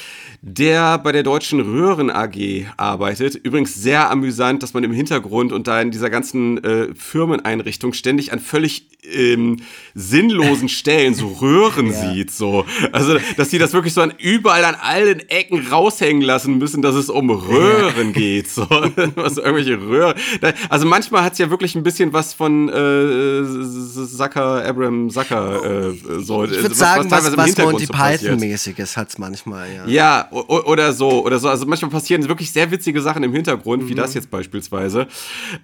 Der 0.44 0.98
bei 0.98 1.12
der 1.12 1.22
Deutschen 1.22 1.60
Röhren 1.60 2.10
AG 2.10 2.66
arbeitet. 2.76 3.36
Übrigens 3.36 3.74
sehr 3.74 4.10
amüsant, 4.10 4.60
dass 4.64 4.74
man 4.74 4.82
im 4.82 4.92
Hintergrund 4.92 5.52
und 5.52 5.68
da 5.68 5.80
in 5.80 5.92
dieser 5.92 6.10
ganzen 6.10 6.62
äh, 6.64 6.92
Firmeneinrichtung 6.96 7.92
ständig 7.92 8.32
an 8.32 8.40
völlig 8.40 8.88
ähm, 9.04 9.58
sinnlosen 9.94 10.68
Stellen 10.68 11.14
so 11.14 11.28
Röhren 11.28 11.92
sieht. 12.14 12.32
So. 12.32 12.64
Also, 12.90 13.18
dass 13.36 13.50
die 13.50 13.58
das 13.58 13.72
wirklich 13.72 13.94
so 13.94 14.00
an 14.00 14.12
überall 14.18 14.64
an 14.64 14.74
allen 14.74 15.20
Ecken 15.28 15.64
raushängen 15.68 16.22
lassen 16.22 16.58
müssen, 16.58 16.82
dass 16.82 16.96
es 16.96 17.08
um 17.08 17.30
Röhren 17.30 18.12
geht. 18.12 18.48
So. 18.48 18.68
Was, 19.14 19.36
irgendwelche 19.38 19.80
Röhren. 19.80 20.14
Also 20.68 20.86
manchmal 20.86 21.22
hat 21.22 21.34
es 21.34 21.38
ja 21.38 21.50
wirklich 21.50 21.76
ein 21.76 21.84
bisschen 21.84 22.12
was 22.12 22.34
von 22.34 22.68
äh, 22.68 24.06
Zucker, 24.06 24.64
Abraham 24.66 25.08
Zucker. 25.08 25.92
Äh, 25.92 26.20
so. 26.20 26.42
Ich 26.44 26.62
würde 26.62 26.74
sagen, 26.74 27.08
was, 27.12 27.36
was 27.36 27.46
Hintergrund 27.46 27.78
Monty. 27.78 27.86
Python-mäßiges 27.86 28.96
hat 28.96 29.10
es 29.10 29.18
manchmal, 29.18 29.68
ja. 29.72 29.86
Ja, 29.86 30.28
oder 30.32 30.92
so, 30.92 31.24
oder 31.24 31.38
so. 31.38 31.48
Also 31.48 31.66
manchmal 31.66 31.90
passieren 31.90 32.26
wirklich 32.28 32.50
sehr 32.50 32.70
witzige 32.70 33.00
Sachen 33.00 33.22
im 33.22 33.32
Hintergrund, 33.32 33.88
wie 33.88 33.94
das 33.94 34.14
jetzt 34.14 34.30
beispielsweise. 34.30 35.06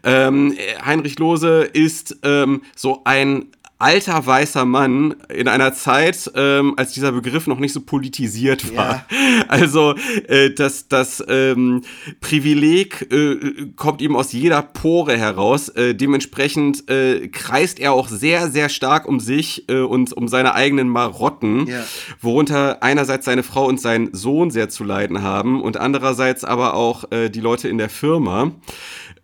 Ähm, 0.05 0.55
Heinrich 0.85 1.19
Lose 1.19 1.63
ist 1.73 2.19
ähm, 2.23 2.63
so 2.77 3.01
ein 3.05 3.47
alter 3.79 4.27
weißer 4.27 4.65
Mann 4.65 5.15
in 5.29 5.47
einer 5.49 5.73
Zeit, 5.73 6.31
ähm, 6.35 6.75
als 6.77 6.93
dieser 6.93 7.13
Begriff 7.13 7.47
noch 7.47 7.59
nicht 7.61 7.73
so 7.73 7.81
politisiert 7.81 8.77
war. 8.77 9.05
Also 9.47 9.95
äh, 10.27 10.51
das, 10.51 10.89
das 10.89 11.25
ähm, 11.29 11.83
Privileg 12.21 13.07
äh, 13.13 13.37
kommt 13.77 14.03
ihm 14.03 14.17
aus 14.17 14.33
jeder 14.33 14.63
Pore 14.63 15.17
heraus. 15.17 15.69
Äh, 15.71 15.95
dementsprechend 15.95 16.91
äh, 16.91 17.29
kreist 17.29 17.79
er 17.79 17.93
auch 17.93 18.09
sehr, 18.09 18.51
sehr 18.51 18.69
stark 18.69 19.07
um 19.07 19.21
sich 19.21 19.69
äh, 19.69 19.79
und 19.81 20.13
um 20.13 20.29
seine 20.29 20.55
eigenen 20.55 20.89
Marotten 20.89 21.67
Ja. 21.69 21.85
worunter 22.21 22.83
einerseits 22.83 23.25
seine 23.27 23.43
Frau 23.45 23.67
und 23.67 23.81
sein 23.81 24.11
Sohn 24.13 24.51
sehr 24.51 24.69
zu 24.69 24.83
leiden 24.85 25.23
haben 25.23 25.63
und 25.63 25.77
andererseits 25.77 26.45
aber 26.45 26.75
auch 26.75 27.11
äh, 27.13 27.31
die 27.31 27.41
Leute 27.41 27.69
in 27.69 27.79
der 27.79 27.89
Firma. 27.91 28.51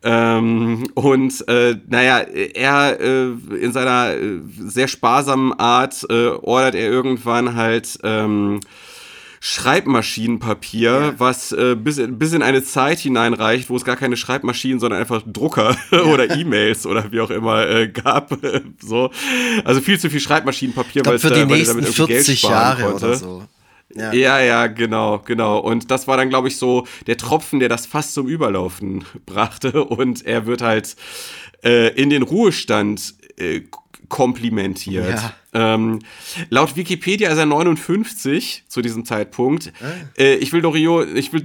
Ähm, 0.06 0.84
und 0.94 1.48
äh, 1.48 1.76
naja, 1.88 2.18
er 2.18 3.00
äh, 3.00 3.26
in 3.58 3.72
seiner 3.72 4.12
äh, 4.14 4.40
sehr 4.58 4.86
sparsamen 4.86 5.52
Art 5.58 6.04
äh, 6.10 6.28
ordert 6.28 6.74
er 6.74 6.88
irgendwann 6.90 7.56
halt 7.56 7.98
ähm, 8.02 8.60
Schreibmaschinenpapier, 9.40 11.14
was 11.18 11.52
äh, 11.52 11.74
bis, 11.74 11.98
in- 11.98 12.18
bis 12.18 12.32
in 12.32 12.42
eine 12.42 12.62
Zeit 12.64 12.98
hineinreicht, 12.98 13.68
wo 13.70 13.76
es 13.76 13.84
gar 13.84 13.96
keine 13.96 14.16
Schreibmaschinen, 14.16 14.78
sondern 14.80 15.00
einfach 15.00 15.22
Drucker 15.26 15.76
oder 16.12 16.30
E-Mails 16.36 16.86
oder 16.86 17.10
wie 17.12 17.20
auch 17.20 17.30
immer 17.30 17.66
äh, 17.68 17.88
gab. 17.88 18.36
so. 18.80 19.10
Also 19.64 19.80
viel 19.80 19.98
zu 19.98 20.08
viel 20.10 20.20
Schreibmaschinenpapier, 20.20 21.02
glaube, 21.02 21.18
für 21.18 21.28
es 21.28 21.32
die 21.34 21.40
da- 21.40 21.48
weil 21.50 21.56
nächsten 21.58 21.76
damit 21.80 21.98
irgendwie 21.98 22.06
Geld 22.12 22.24
40 22.24 22.38
sparen 22.38 22.52
Jahre 22.54 22.82
konnte. 22.90 23.06
oder 23.06 23.14
so. 23.16 23.42
Ja. 23.94 24.12
Ja, 24.12 24.40
ja, 24.40 24.66
genau, 24.66 25.20
genau. 25.20 25.58
Und 25.58 25.90
das 25.90 26.08
war 26.08 26.16
dann, 26.16 26.28
glaube 26.28 26.48
ich, 26.48 26.56
so 26.56 26.86
der 27.06 27.16
Tropfen, 27.16 27.60
der 27.60 27.68
das 27.68 27.86
fast 27.86 28.14
zum 28.14 28.26
Überlaufen 28.26 29.04
brachte. 29.26 29.84
Und 29.84 30.26
er 30.26 30.46
wird 30.46 30.62
halt 30.62 30.96
äh, 31.64 31.88
in 31.94 32.10
den 32.10 32.22
Ruhestand 32.22 33.14
äh, 33.36 33.62
komplimentiert. 34.08 35.08
Ja. 35.20 35.34
Ähm, 35.56 36.00
laut 36.50 36.74
Wikipedia 36.76 37.30
ist 37.30 37.38
er 37.38 37.46
59 37.46 38.64
zu 38.66 38.82
diesem 38.82 39.04
Zeitpunkt. 39.04 39.72
Ah. 39.80 39.86
Äh, 40.20 40.34
ich 40.36 40.52
will 40.52 40.60
Loriot, 40.62 41.08
ich 41.14 41.32
will 41.32 41.42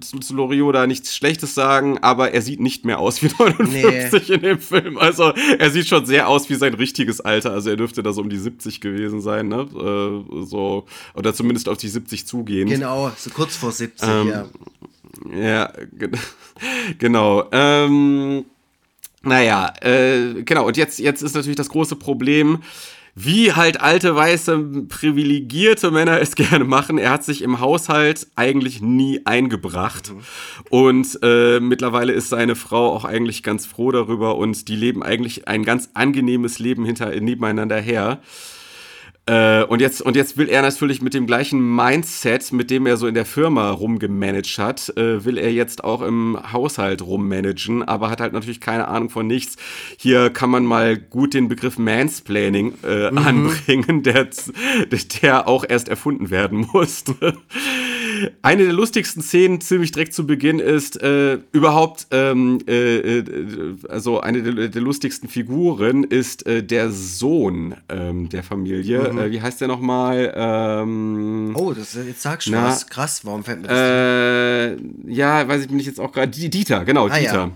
zu 0.00 0.34
Loriot 0.34 0.74
da 0.74 0.86
nichts 0.86 1.14
Schlechtes 1.14 1.54
sagen, 1.54 1.98
aber 1.98 2.32
er 2.32 2.40
sieht 2.40 2.60
nicht 2.60 2.84
mehr 2.86 2.98
aus 2.98 3.22
wie 3.22 3.28
59 3.38 4.30
in 4.30 4.40
dem 4.40 4.58
Film. 4.58 4.96
Also 4.98 5.32
er 5.58 5.70
sieht 5.70 5.86
schon 5.88 6.06
sehr 6.06 6.28
aus 6.28 6.48
wie 6.48 6.54
sein 6.54 6.74
richtiges 6.74 7.20
Alter. 7.20 7.52
Also 7.52 7.70
er 7.70 7.76
dürfte 7.76 8.02
da 8.02 8.12
so 8.12 8.22
um 8.22 8.30
die 8.30 8.38
70 8.38 8.80
gewesen 8.80 9.20
sein, 9.20 9.48
ne? 9.48 9.60
Äh, 9.74 10.44
so 10.46 10.86
oder 11.14 11.34
zumindest 11.34 11.68
auf 11.68 11.76
die 11.76 11.88
70 11.88 12.26
zugehen. 12.26 12.68
Genau, 12.70 13.12
so 13.16 13.28
kurz 13.30 13.56
vor 13.56 13.72
70, 13.72 14.08
Ähm, 14.08 14.28
ja. 14.28 14.46
Ja, 15.32 15.72
gen- 15.92 16.18
genau. 16.98 17.44
Ähm, 17.52 18.46
naja, 19.24 19.72
äh, 19.80 20.42
genau. 20.44 20.66
Und 20.66 20.76
jetzt, 20.76 20.98
jetzt 20.98 21.22
ist 21.22 21.34
natürlich 21.34 21.56
das 21.56 21.68
große 21.68 21.96
Problem, 21.96 22.60
wie 23.14 23.52
halt 23.52 23.80
alte, 23.80 24.16
weiße, 24.16 24.86
privilegierte 24.88 25.90
Männer 25.90 26.20
es 26.20 26.34
gerne 26.34 26.64
machen. 26.64 26.98
Er 26.98 27.10
hat 27.10 27.24
sich 27.24 27.42
im 27.42 27.60
Haushalt 27.60 28.26
eigentlich 28.34 28.80
nie 28.82 29.20
eingebracht. 29.24 30.12
Und 30.70 31.18
äh, 31.22 31.60
mittlerweile 31.60 32.12
ist 32.12 32.28
seine 32.28 32.56
Frau 32.56 32.92
auch 32.92 33.04
eigentlich 33.04 33.42
ganz 33.42 33.66
froh 33.66 33.92
darüber 33.92 34.36
und 34.36 34.68
die 34.68 34.76
leben 34.76 35.02
eigentlich 35.02 35.46
ein 35.46 35.64
ganz 35.64 35.90
angenehmes 35.94 36.58
Leben 36.58 36.84
hinter, 36.84 37.08
nebeneinander 37.20 37.80
her. 37.80 38.20
Äh, 39.26 39.64
und, 39.64 39.80
jetzt, 39.80 40.02
und 40.02 40.16
jetzt 40.16 40.36
will 40.36 40.50
er 40.50 40.60
natürlich 40.60 41.00
mit 41.00 41.14
dem 41.14 41.26
gleichen 41.26 41.74
Mindset, 41.74 42.52
mit 42.52 42.70
dem 42.70 42.84
er 42.84 42.98
so 42.98 43.06
in 43.06 43.14
der 43.14 43.24
Firma 43.24 43.70
rumgemanagt 43.70 44.58
hat, 44.58 44.92
äh, 44.98 45.24
will 45.24 45.38
er 45.38 45.50
jetzt 45.50 45.82
auch 45.82 46.02
im 46.02 46.38
Haushalt 46.52 47.00
rummanagen, 47.00 47.82
aber 47.82 48.10
hat 48.10 48.20
halt 48.20 48.34
natürlich 48.34 48.60
keine 48.60 48.86
Ahnung 48.86 49.08
von 49.08 49.26
nichts. 49.26 49.56
Hier 49.96 50.28
kann 50.28 50.50
man 50.50 50.66
mal 50.66 50.98
gut 50.98 51.32
den 51.32 51.48
Begriff 51.48 51.78
Mansplaining 51.78 52.74
äh, 52.82 53.06
anbringen, 53.06 54.02
der, 54.04 54.28
der 55.22 55.48
auch 55.48 55.64
erst 55.66 55.88
erfunden 55.88 56.28
werden 56.30 56.68
musste. 56.72 57.34
Eine 58.42 58.64
der 58.64 58.72
lustigsten 58.72 59.22
Szenen 59.22 59.60
ziemlich 59.60 59.92
direkt 59.92 60.14
zu 60.14 60.26
Beginn 60.26 60.58
ist 60.58 61.00
äh, 61.02 61.38
überhaupt, 61.52 62.06
ähm, 62.10 62.58
äh, 62.66 62.98
äh, 63.18 63.24
also 63.88 64.20
eine 64.20 64.42
der, 64.42 64.68
der 64.68 64.82
lustigsten 64.82 65.28
Figuren 65.28 66.04
ist 66.04 66.46
äh, 66.46 66.62
der 66.62 66.90
Sohn 66.90 67.74
ähm, 67.88 68.28
der 68.28 68.42
Familie. 68.42 68.98
Äh, 69.08 69.30
wie 69.30 69.40
heißt 69.42 69.60
der 69.60 69.68
nochmal? 69.68 70.32
Ähm, 70.36 71.54
Oh, 71.56 71.72
das, 71.72 71.94
jetzt 71.94 72.22
sagst 72.22 72.46
du 72.48 72.52
Na, 72.52 72.64
was. 72.68 72.86
Krass, 72.88 73.20
warum 73.24 73.44
fällt 73.44 73.62
mir 73.62 73.68
das 73.68 73.78
äh, 73.78 74.76
ja, 75.12 75.46
weiß 75.48 75.62
ich 75.62 75.68
bin 75.68 75.78
ich 75.78 75.86
jetzt 75.86 76.00
auch 76.00 76.12
gerade. 76.12 76.30
Die- 76.30 76.50
Dieter, 76.50 76.84
genau, 76.84 77.06
Ah, 77.08 77.16
ja. 77.16 77.20
Dieter. 77.20 77.50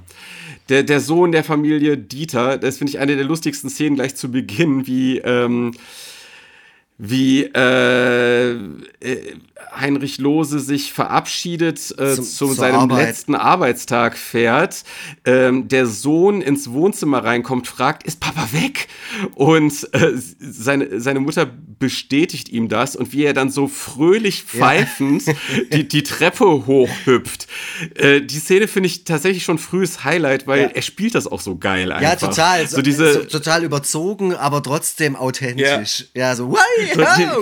Der, 0.69 0.83
der 0.83 1.01
Sohn 1.01 1.33
der 1.33 1.45
Familie 1.45 1.97
Dieter, 1.97 2.59
das 2.59 2.77
finde 2.79 2.91
ich 2.91 2.99
eine 2.99 3.17
der 3.17 3.25
lustigsten 3.25 3.71
Szenen 3.71 3.97
gleich 3.97 4.17
zu 4.17 4.31
Beginn, 4.31 4.87
wie, 4.87 5.19
ähm, 5.19 5.73
wie 7.01 7.45
äh, 7.45 8.51
äh, 8.55 8.57
Heinrich 9.79 10.19
Lose 10.19 10.59
sich 10.59 10.93
verabschiedet, 10.93 11.95
äh, 11.99 12.15
Zum- 12.15 12.25
zu 12.25 12.53
seinem 12.55 12.81
Arbeit. 12.81 13.07
letzten 13.07 13.35
Arbeitstag 13.37 14.17
fährt, 14.17 14.83
ähm, 15.25 15.69
der 15.69 15.87
Sohn 15.87 16.41
ins 16.43 16.71
Wohnzimmer 16.71 17.23
reinkommt, 17.23 17.69
fragt, 17.69 18.03
ist 18.03 18.19
Papa 18.19 18.49
weg? 18.53 18.89
Und 19.37 19.89
äh, 19.95 20.13
seine, 20.41 21.01
seine 21.01 21.21
Mutter 21.21 21.47
bestätigt 21.79 22.49
ihm 22.49 22.69
das 22.69 22.97
und 22.97 23.13
wie 23.13 23.23
er 23.25 23.35
dann 23.35 23.51
so 23.51 23.69
fröhlich 23.69 24.43
pfeifend 24.43 25.23
die, 25.73 25.87
die 25.87 26.03
Treppe 26.03 26.67
hochhüpft. 26.67 27.47
Äh, 27.95 28.23
die 28.23 28.39
Szene 28.39 28.67
finde 28.67 28.89
ich 28.89 29.05
tatsächlich 29.05 29.45
schon 29.45 29.59
frühes 29.59 30.03
Highlight, 30.03 30.49
weil 30.49 30.63
Ja. 30.63 30.67
er 30.69 30.83
spielt 30.83 31.15
das 31.15 31.29
auch 31.29 31.41
so 31.41 31.57
geil 31.57 31.93
einfach. 31.93 32.03
Ja, 32.03 32.17
total. 32.17 32.67
So 32.67 32.83
diese, 32.83 33.13
so, 33.13 33.25
total 33.25 33.63
überzogen, 33.63 34.35
aber 34.35 34.61
trotzdem 34.63 35.15
authentisch. 35.15 36.07
Ja, 36.15 36.35
so, 36.35 36.51
wow, 36.51 36.59
So 36.79 36.85
die- 36.85 36.88
ja, 36.97 37.37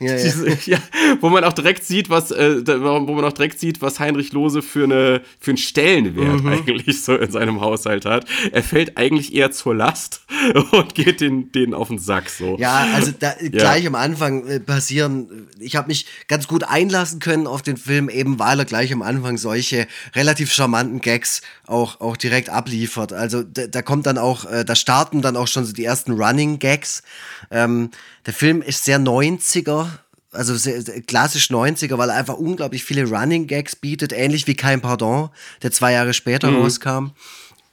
ja. 0.00 0.16
diese, 0.16 0.58
ja, 0.70 0.78
wo 1.20 1.28
man 1.28 1.44
auch 1.44 1.52
direkt 1.52 1.84
sieht, 1.84 2.10
was, 2.10 2.30
äh, 2.30 2.66
wo 2.66 3.14
man 3.14 3.24
auch 3.24 3.32
direkt 3.32 3.60
sieht, 3.60 3.80
was 3.80 4.00
Heinrich 4.00 4.32
Lose 4.32 4.62
für, 4.62 4.84
eine, 4.84 5.22
für 5.38 5.52
einen 5.52 5.58
Stellenwert 5.58 6.42
Mhm. 6.42 6.48
eigentlich 6.48 7.02
so 7.02 7.14
in 7.16 7.30
seinem 7.30 7.60
Haushalt 7.60 8.04
hat. 8.04 8.24
Er 8.52 8.62
fällt 8.62 8.96
eigentlich 8.96 9.34
eher 9.34 9.50
zur 9.50 9.74
Last 9.74 10.22
und 10.72 10.94
geht 10.94 11.20
den, 11.20 11.52
denen 11.52 11.74
auf 11.74 11.88
den 11.88 11.98
Sack 11.98 12.30
so. 12.30 12.56
Ja, 12.58 12.88
also 12.94 13.12
da, 13.18 13.34
gleich 13.50 13.86
am 13.86 13.94
Anfang 13.94 14.46
äh, 14.46 14.60
passieren, 14.60 15.48
ich 15.58 15.76
habe 15.76 15.88
mich 15.88 16.06
ganz 16.28 16.48
gut 16.48 16.64
einlassen 16.64 17.20
können 17.20 17.46
auf 17.46 17.62
den 17.62 17.76
Film, 17.76 18.08
eben 18.08 18.38
weil 18.38 18.58
er 18.58 18.64
gleich 18.64 18.92
am 18.92 19.02
Anfang 19.02 19.38
solche 19.38 19.86
relativ 20.14 20.52
charmanten 20.52 21.00
Gags 21.00 21.42
auch, 21.66 22.00
auch 22.00 22.16
direkt 22.16 22.48
abliefert. 22.48 23.12
Also 23.12 23.42
da, 23.42 23.66
da 23.66 23.82
kommt 23.82 24.06
dann 24.06 24.18
auch, 24.18 24.44
äh, 24.44 24.64
da 24.64 24.74
starten 24.74 25.22
dann 25.22 25.36
auch 25.36 25.48
schon 25.48 25.64
so 25.64 25.72
die 25.72 25.84
ersten 25.84 26.12
Running 26.12 26.58
Gags. 26.58 27.02
Ähm, 27.50 27.90
der 28.26 28.34
Film 28.34 28.62
ist 28.62 28.84
sehr 28.84 28.98
90er. 28.98 29.89
Also 30.32 30.54
sehr, 30.54 30.80
sehr 30.80 31.02
klassisch 31.02 31.50
90er, 31.50 31.98
weil 31.98 32.10
er 32.10 32.16
einfach 32.16 32.36
unglaublich 32.36 32.84
viele 32.84 33.08
Running 33.08 33.48
Gags 33.48 33.74
bietet, 33.74 34.12
ähnlich 34.12 34.46
wie 34.46 34.54
Kein 34.54 34.80
Pardon, 34.80 35.30
der 35.62 35.72
zwei 35.72 35.92
Jahre 35.92 36.14
später 36.14 36.50
rauskam. 36.50 37.08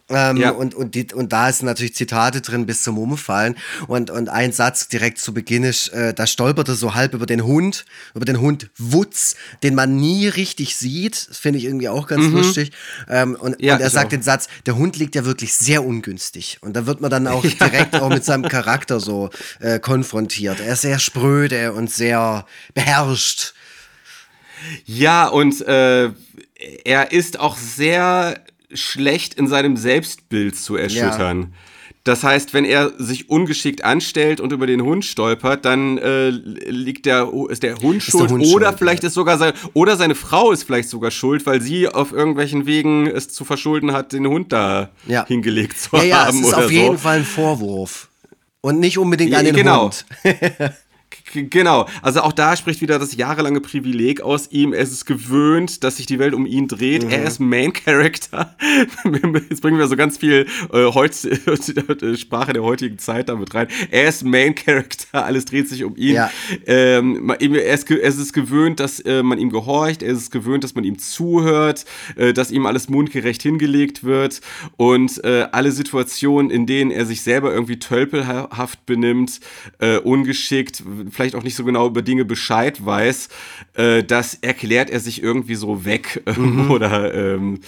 Ähm, 0.10 0.38
Ja. 0.38 0.52
und, 0.52 0.74
und, 0.74 0.96
die, 0.96 1.14
und 1.14 1.34
da 1.34 1.50
ist 1.50 1.64
natürlich 1.64 1.94
Zitate 1.96 2.40
drin 2.42 2.66
bis 2.66 2.82
zum 2.84 2.98
Umfallen. 2.98 3.58
Und, 3.88 4.10
und 4.10 4.30
ein 4.30 4.54
Satz 4.54 4.88
direkt 4.88 5.18
zu 5.20 5.34
Beginn 5.34 5.64
ist, 5.64 5.90
äh, 5.90 6.14
da 6.14 6.26
stolpert 6.26 6.70
er 6.70 6.76
so 6.76 6.96
halb 6.96 7.14
über 7.14 7.26
den 7.26 7.44
Hund, 7.44 7.86
über 8.16 8.24
den 8.26 8.40
Hund 8.40 8.70
Wutz, 8.78 9.36
den 9.64 9.76
man 9.76 9.98
nie 9.98 10.28
richtig 10.30 10.78
sieht. 10.78 11.28
Das 11.30 11.38
finde 11.38 11.60
ich 11.60 11.66
irgendwie 11.66 11.90
auch 11.90 12.08
ganz 12.08 12.26
lustig. 12.28 12.72
Ähm, 13.10 13.36
und, 13.36 13.62
Ja, 13.62 13.76
und 13.76 13.82
er 13.82 13.90
sagt 13.90 14.06
auch. 14.08 14.10
den 14.12 14.22
Satz, 14.22 14.48
der 14.66 14.78
Hund 14.78 14.96
liegt 14.98 15.16
ja 15.16 15.26
wirklich 15.26 15.54
sehr 15.54 15.84
ungünstig. 15.84 16.58
Und 16.62 16.74
da 16.74 16.86
wird 16.86 17.02
man 17.02 17.12
dann 17.12 17.28
auch 17.28 17.42
direkt 17.62 17.96
auch 17.96 18.10
mit 18.10 18.24
seinem 18.24 18.44
Charakter 18.48 19.00
so 19.02 19.30
äh, 19.60 19.80
konfrontiert. 19.80 20.60
Er 20.62 20.74
ist 20.74 20.82
sehr 20.82 21.00
spröde 21.00 21.74
und 21.74 21.92
sehr 21.92 22.46
beherrscht. 22.74 23.54
Ja, 24.86 25.28
und 25.28 25.62
äh, 25.68 26.10
er 26.86 27.12
ist 27.12 27.40
auch 27.40 27.58
sehr 27.58 28.42
schlecht 28.74 29.34
in 29.34 29.48
seinem 29.48 29.78
Selbstbild 29.78 30.56
zu 30.56 30.76
erschüttern. 30.76 31.54
Das 32.04 32.24
heißt, 32.24 32.54
wenn 32.54 32.64
er 32.64 32.94
sich 32.98 33.30
ungeschickt 33.30 33.84
anstellt 33.84 34.40
und 34.40 34.54
über 34.54 34.66
den 34.66 34.82
Hund 34.82 35.04
stolpert, 35.04 35.66
dann 35.66 35.98
äh, 35.98 36.30
liegt 36.30 37.06
der, 37.06 37.30
ist 37.50 37.64
der 37.64 37.76
Hund 37.80 37.96
der 37.96 38.12
schuld 38.12 38.32
Hund 38.32 38.46
oder 38.46 38.68
schuld, 38.68 38.80
vielleicht 38.80 39.04
ist 39.04 39.14
sogar 39.14 39.38
sein, 39.38 39.52
oder 39.74 39.98
seine 39.98 40.16
Frau 40.16 40.52
ist 40.54 40.64
vielleicht 40.64 40.88
sogar 40.88 41.12
schuld, 41.12 41.46
weil 41.46 41.62
sie 41.62 41.90
auf 41.90 42.14
irgendwelchen 42.14 42.66
Wegen 42.66 43.08
es 43.08 43.28
zu 43.30 43.44
verschulden 43.44 43.92
hat, 43.92 44.14
den 44.14 44.26
Hund 44.26 44.54
da 44.54 44.90
Ja. 45.06 45.26
hingelegt 45.28 45.78
zu 45.80 45.98
Ja, 45.98 46.04
ja, 46.04 46.22
es 46.22 46.28
haben 46.28 46.44
ist 46.44 46.54
auf 46.54 46.72
jeden 46.72 46.96
so. 46.96 47.04
Fall 47.04 47.18
ein 47.18 47.26
Vorwurf. 47.26 48.08
Und 48.62 48.80
nicht 48.80 48.98
unbedingt 48.98 49.32
Ja, 49.32 49.40
an 49.40 49.46
den 49.46 49.56
genau. 49.56 49.84
Hund. 49.86 50.06
Genau, 51.34 51.88
also 52.02 52.22
auch 52.22 52.32
da 52.32 52.56
spricht 52.56 52.82
wieder 52.82 53.00
das 53.00 53.16
jahrelange 53.16 53.62
Privileg 53.62 54.22
aus 54.22 54.50
ihm. 54.52 54.74
Er 54.74 54.82
ist 54.82 55.06
gewöhnt, 55.06 55.84
dass 55.84 55.98
sich 55.98 56.06
die 56.06 56.20
Welt 56.20 56.34
um 56.34 56.46
ihn 56.46 56.68
dreht. 56.68 57.04
Er 57.04 57.24
ist 57.26 57.40
Main 57.40 57.74
Character. 57.74 58.56
Jetzt 59.50 59.62
bringen 59.62 59.78
wir 59.78 59.88
so 59.88 59.96
ganz 59.96 60.18
viel 60.18 60.48
äh, 60.72 60.86
heut, 60.86 61.14
Sprache 62.18 62.54
der 62.54 62.64
heutigen 62.64 62.98
Zeit 62.98 63.30
damit 63.30 63.54
rein. 63.54 63.68
Er 63.92 64.08
ist 64.08 64.24
Main 64.24 64.56
Character, 64.56 65.26
alles 65.26 65.46
dreht 65.46 65.68
sich 65.68 65.84
um 65.84 65.96
ihn. 65.96 66.16
Ja. 66.16 66.32
Ähm, 66.66 67.30
er, 67.30 67.74
ist, 67.74 67.90
er 67.90 68.02
ist 68.02 68.34
gewöhnt, 68.34 68.80
dass 68.80 69.00
äh, 69.02 69.24
man 69.24 69.38
ihm 69.38 69.50
gehorcht. 69.50 70.04
Er 70.04 70.14
ist 70.14 70.32
gewöhnt, 70.32 70.64
dass 70.64 70.76
man 70.76 70.84
ihm 70.84 70.98
zuhört, 70.98 71.86
äh, 72.16 72.34
dass 72.34 72.52
ihm 72.52 72.66
alles 72.66 72.90
mundgerecht 72.90 73.42
hingelegt 73.42 74.04
wird. 74.04 74.42
Und 74.78 75.24
äh, 75.24 75.48
alle 75.52 75.72
Situationen, 75.72 76.52
in 76.52 76.66
denen 76.66 76.92
er 76.92 77.06
sich 77.06 77.22
selber 77.22 77.54
irgendwie 77.54 77.80
tölpelhaft 77.80 78.86
benimmt, 78.86 79.40
äh, 79.80 79.98
ungeschickt, 79.98 80.84
vielleicht 81.12 81.36
auch 81.36 81.44
nicht 81.44 81.56
so 81.56 81.64
genau 81.64 81.88
über 81.88 82.02
Dinge 82.02 82.26
Bescheid 82.26 82.86
weiß, 82.86 83.30
äh, 83.76 84.04
das 84.04 84.36
erklärt 84.36 84.90
er 84.90 85.00
sich 85.00 85.22
irgendwie 85.22 85.56
so 85.56 85.86
weg 85.86 86.22
ähm, 86.28 86.70
oder 86.72 87.14
ähm, 87.14 87.60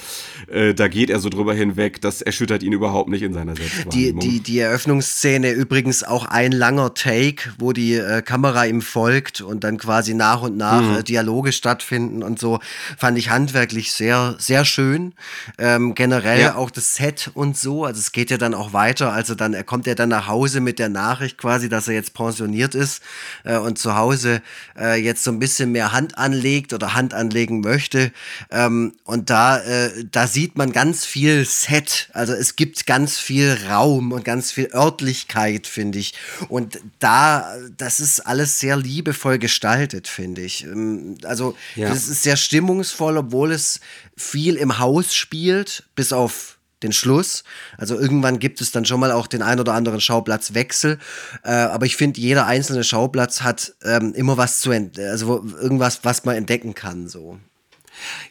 äh, 0.52 0.74
da 0.74 0.88
geht 0.88 1.10
er 1.10 1.20
so 1.20 1.30
drüber 1.30 1.54
hinweg. 1.54 2.02
Das 2.02 2.22
erschüttert 2.22 2.64
ihn 2.64 2.74
überhaupt 2.74 3.10
nicht 3.10 3.22
in 3.24 3.34
seiner 3.34 3.54
Die, 3.54 3.62
Selbstwahrnehmung. 3.62 4.20
die, 4.22 4.40
die 4.42 4.60
Eröffnungsszene 4.60 5.52
übrigens 5.52 6.04
auch 6.04 6.26
ein 6.26 6.52
langer 6.52 6.94
Take, 6.94 7.54
wo 7.58 7.74
die 7.74 7.94
äh, 7.96 8.22
Kamera 8.22 8.66
ihm 8.66 8.82
folgt 8.82 9.42
und 9.42 9.64
dann 9.64 9.78
quasi 9.78 10.14
nach 10.14 10.42
und 10.42 10.58
nach 10.58 10.82
Mhm. 10.82 10.96
äh, 10.98 11.04
Dialoge 11.04 11.52
stattfinden 11.52 12.24
und 12.24 12.40
so, 12.40 12.60
fand 12.98 13.18
ich 13.18 13.30
handwerklich 13.30 13.92
sehr, 13.92 14.36
sehr 14.40 14.66
schön. 14.66 15.14
Ähm, 15.58 15.96
generell 15.96 16.40
Ja. 16.42 16.56
auch 16.56 16.72
das 16.72 16.96
Set 16.96 17.32
und 17.34 17.58
so, 17.58 17.86
also 17.86 18.00
es 18.00 18.12
geht 18.12 18.32
ja 18.32 18.38
dann 18.38 18.54
auch 18.54 18.74
weiter, 18.74 19.12
also 19.14 19.36
dann, 19.36 19.54
er 19.54 19.64
kommt 19.64 19.88
ja 19.88 19.96
dann 19.96 20.10
nach 20.10 20.28
Hause 20.28 20.62
mit 20.62 20.80
der 20.80 20.90
Nachricht 20.90 21.38
quasi, 21.38 21.70
dass 21.70 21.88
er 21.88 21.94
jetzt 21.96 22.14
pensioniert 22.14 22.76
ist 22.76 23.02
äh, 23.44 23.58
und 23.58 23.78
zu 23.80 23.96
Hause 23.96 24.42
äh, 24.78 24.96
jetzt 25.02 25.24
so 25.24 25.32
ein 25.32 25.40
bisschen 25.40 25.72
mehr 25.72 25.92
Hand 25.92 26.18
anlegt 26.18 26.74
oder 26.74 26.94
Hand 26.94 27.14
anlegen 27.14 27.62
möchte. 27.62 28.12
Ähm, 28.52 28.94
und 29.04 29.30
da, 29.30 29.60
äh, 29.62 30.06
da 30.12 30.28
sieht 30.28 30.58
man 30.58 30.72
ganz 30.72 31.06
viel 31.06 31.46
Set. 31.46 32.10
Also 32.14 32.34
es 32.34 32.56
gibt 32.56 32.86
ganz 32.86 33.18
viel 33.18 33.58
Raum 33.70 34.12
und 34.12 34.24
ganz 34.26 34.52
viel 34.52 34.70
Örtlichkeit, 34.74 35.68
finde 35.68 36.00
ich. 36.00 36.14
Und 36.50 36.80
da, 37.00 37.56
das 37.78 38.00
ist 38.00 38.20
alles 38.22 38.60
sehr 38.60 38.78
liebevoll 38.78 39.40
gestaltet, 39.40 40.08
finde 40.08 40.42
ich. 40.42 40.64
Ähm, 40.66 41.18
Also 41.24 41.56
Ja. 41.76 41.90
das 41.90 42.08
ist 42.08 42.24
sehr 42.24 42.38
stimmungsvoll, 42.38 43.18
obwohl 43.18 43.52
es 43.52 43.80
viel 44.16 44.56
im 44.56 44.80
Haus 44.80 45.16
spielt, 45.16 45.84
bis 45.96 46.14
auf 46.14 46.59
den 46.84 46.94
Schluss. 46.94 47.44
Also 47.78 48.00
irgendwann 48.00 48.40
gibt 48.40 48.62
es 48.62 48.72
dann 48.72 48.86
schon 48.86 49.00
mal 49.00 49.12
auch 49.12 49.28
den 49.28 49.42
ein 49.42 49.60
oder 49.60 49.74
anderen 49.74 50.02
Schauplatzwechsel. 50.02 51.00
Äh, 51.44 51.52
aber 51.52 51.86
ich 51.86 51.96
finde, 51.96 52.20
jeder 52.22 52.46
einzelne 52.46 52.84
Schauplatz 52.84 53.42
hat 53.42 53.74
ähm, 53.84 54.14
immer 54.14 54.38
was 54.38 54.62
zu, 54.62 54.72
also 54.72 55.28
wo, 55.28 55.58
irgendwas, 55.58 56.00
was 56.04 56.26
man 56.26 56.36
entdecken 56.36 56.74
kann. 56.74 57.08
So. 57.08 57.40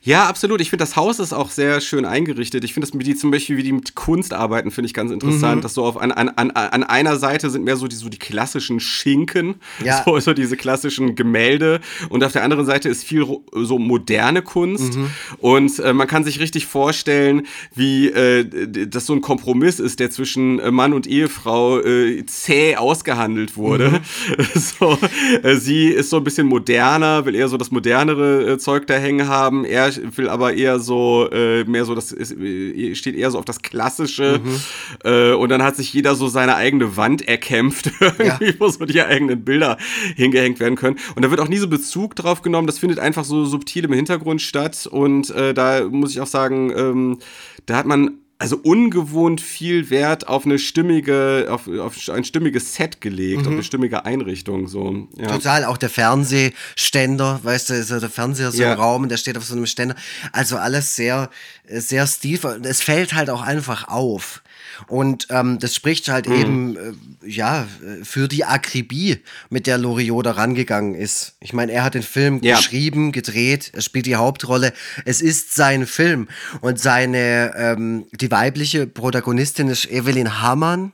Ja, 0.03 0.27
absolut. 0.27 0.61
Ich 0.61 0.71
finde, 0.71 0.83
das 0.83 0.97
Haus 0.97 1.19
ist 1.19 1.33
auch 1.33 1.51
sehr 1.51 1.81
schön 1.81 2.05
eingerichtet. 2.05 2.65
Ich 2.65 2.75
finde, 2.75 2.89
das 2.89 2.99
die 2.99 3.15
zum 3.15 3.31
Beispiel, 3.31 3.57
wie 3.57 3.63
die 3.63 3.73
mit 3.73 3.95
Kunst 3.95 4.33
arbeiten, 4.33 4.71
finde 4.71 4.87
ich 4.87 4.95
ganz 4.95 5.11
interessant. 5.11 5.57
Mhm. 5.57 5.61
Dass 5.63 5.75
so 5.75 5.85
auf 5.85 5.97
an, 5.97 6.13
an, 6.13 6.29
an, 6.31 6.51
an 6.51 6.83
einer 6.85 7.17
Seite 7.17 7.51
sind 7.51 7.65
mehr 7.65 7.77
so 7.77 7.89
die, 7.89 7.97
so 7.97 8.09
die 8.09 8.19
klassischen 8.19 8.81
Schinken, 8.81 9.57
ja. 9.85 10.03
so, 10.07 10.19
so 10.21 10.33
diese 10.33 10.57
klassischen 10.57 11.15
Gemälde. 11.15 11.81
Und 12.09 12.25
auf 12.25 12.33
der 12.33 12.45
anderen 12.45 12.67
Seite 12.67 12.89
ist 12.89 13.05
viel 13.05 13.27
so 13.53 13.79
moderne 13.79 14.43
Kunst. 14.43 14.97
Mhm. 14.97 15.11
Und 15.39 15.79
äh, 15.79 15.93
man 15.93 16.07
kann 16.07 16.25
sich 16.25 16.41
richtig 16.41 16.67
vorstellen, 16.67 17.47
wie 17.75 18.09
äh, 18.09 18.87
das 18.87 19.07
so 19.07 19.13
ein 19.13 19.21
Kompromiss 19.21 19.81
ist, 19.81 20.01
der 20.01 20.11
zwischen 20.11 20.59
äh, 20.59 20.71
Mann 20.71 20.93
und 20.93 21.07
Ehefrau 21.07 21.81
äh, 21.81 22.25
zäh 22.27 22.77
ausgehandelt 22.77 23.57
wurde. 23.57 23.91
Mhm. 23.91 24.45
so, 24.55 24.99
äh, 25.43 25.57
sie 25.57 25.89
ist 25.89 26.11
so 26.11 26.17
ein 26.19 26.25
bisschen 26.25 26.47
moderner, 26.47 27.25
will 27.25 27.35
eher 27.35 27.49
so 27.49 27.57
das 27.57 27.71
modernere 27.71 28.53
äh, 28.53 28.59
Zeug 28.59 28.87
da 28.87 28.95
hängen 28.95 29.29
haben 29.29 29.58
haben. 29.59 29.65
Er 29.65 29.93
will 30.17 30.29
aber 30.29 30.55
eher 30.55 30.79
so, 30.79 31.29
äh, 31.31 31.65
mehr 31.65 31.85
so, 31.85 31.95
das 31.95 32.13
ist, 32.13 32.33
äh, 32.33 32.95
steht 32.95 33.17
eher 33.17 33.31
so 33.31 33.39
auf 33.39 33.45
das 33.45 33.63
Klassische. 33.63 34.41
Mhm. 34.43 34.61
Äh, 35.05 35.33
und 35.33 35.49
dann 35.49 35.63
hat 35.63 35.77
sich 35.77 35.93
jeder 35.93 36.15
so 36.15 36.29
seine 36.29 36.57
eigene 36.57 36.97
Wand 36.97 37.27
erkämpft, 37.27 37.91
irgendwie, 38.01 38.47
ja. 38.47 38.55
wo 38.59 38.69
so 38.69 38.85
die 38.85 39.03
eigenen 39.03 39.45
Bilder 39.45 39.79
hingehängt 40.17 40.61
werden 40.61 40.77
können. 40.77 40.99
Und 41.15 41.25
da 41.25 41.31
wird 41.31 41.41
auch 41.41 41.49
nie 41.49 41.59
so 41.59 41.69
Bezug 41.69 42.15
drauf 42.17 42.43
genommen. 42.43 42.67
Das 42.67 42.79
findet 42.79 42.99
einfach 42.99 43.25
so 43.25 43.45
subtil 43.45 43.85
im 43.85 43.93
Hintergrund 43.93 44.43
statt. 44.43 44.87
Und 44.91 45.31
äh, 45.31 45.55
da 45.55 45.85
muss 45.89 46.11
ich 46.11 46.21
auch 46.21 46.27
sagen, 46.27 46.73
ähm, 46.77 47.19
da 47.67 47.77
hat 47.77 47.87
man 47.87 48.19
also 48.41 48.57
ungewohnt 48.63 49.41
viel 49.41 49.91
Wert 49.91 50.29
auf 50.29 50.47
eine 50.47 50.61
stimmige, 50.61 51.49
auf, 51.51 51.67
auf 51.67 51.97
ein 52.09 52.23
stimmiges 52.23 52.75
Set 52.75 53.01
gelegt, 53.01 53.43
mhm. 53.43 53.49
auf 53.49 53.53
eine 53.53 53.63
stimmige 53.65 54.05
Einrichtung. 54.05 54.69
So. 54.69 55.09
Ja. 55.17 55.27
Total, 55.27 55.65
auch 55.65 55.77
der 55.77 55.91
Fernsehständer, 55.91 57.41
weißt 57.43 57.71
du, 57.71 57.75
ist 57.75 57.91
ja 57.91 57.99
der 57.99 58.11
Fernseher 58.11 58.53
so 58.53 58.63
ja. 58.63 58.75
im 58.75 58.79
Raum, 58.79 59.09
der 59.09 59.17
steht 59.17 59.37
auf 59.37 59.45
so 59.45 59.57
einem 59.57 59.67
Ständer. 59.67 59.97
Also 60.31 60.57
alles 60.57 60.95
sehr, 60.95 61.31
sehr 61.69 62.07
stilvoll. 62.07 62.61
Es 62.63 62.81
fällt 62.81 63.15
halt 63.15 63.29
auch 63.29 63.43
einfach 63.43 63.89
auf. 63.89 64.43
Und 64.87 65.27
ähm, 65.31 65.59
das 65.59 65.75
spricht 65.75 66.09
halt 66.09 66.29
mhm. 66.29 66.35
eben 66.35 66.77
äh, 66.77 67.29
ja 67.29 67.67
für 68.03 68.29
die 68.29 68.45
Akribie, 68.45 69.19
mit 69.51 69.67
der 69.67 69.79
Loriot 69.79 70.27
da 70.27 70.33
rangegangen 70.33 70.95
ist. 70.95 71.35
Ich 71.41 71.53
meine, 71.53 71.73
er 71.73 71.85
hat 71.85 71.95
den 71.95 72.03
Film 72.03 72.41
ja. 72.43 72.57
geschrieben, 72.57 73.13
gedreht, 73.13 73.73
er 73.75 73.83
spielt 73.83 74.07
die 74.07 74.17
Hauptrolle. 74.17 74.73
Es 75.05 75.21
ist 75.21 75.55
sein 75.55 75.87
Film 75.87 76.29
und 76.61 76.79
seine 76.79 77.53
ähm, 77.57 78.07
die 78.13 78.31
weibliche 78.31 78.87
Protagonistin 78.87 79.69
ist 79.69 79.91
Evelyn 79.91 80.41
Hamann 80.41 80.93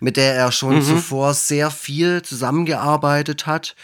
mit 0.00 0.16
der 0.16 0.34
er 0.34 0.52
schon 0.52 0.76
mhm. 0.76 0.82
zuvor 0.82 1.34
sehr 1.34 1.70
viel 1.70 2.22
zusammengearbeitet 2.22 3.46
hat. 3.46 3.76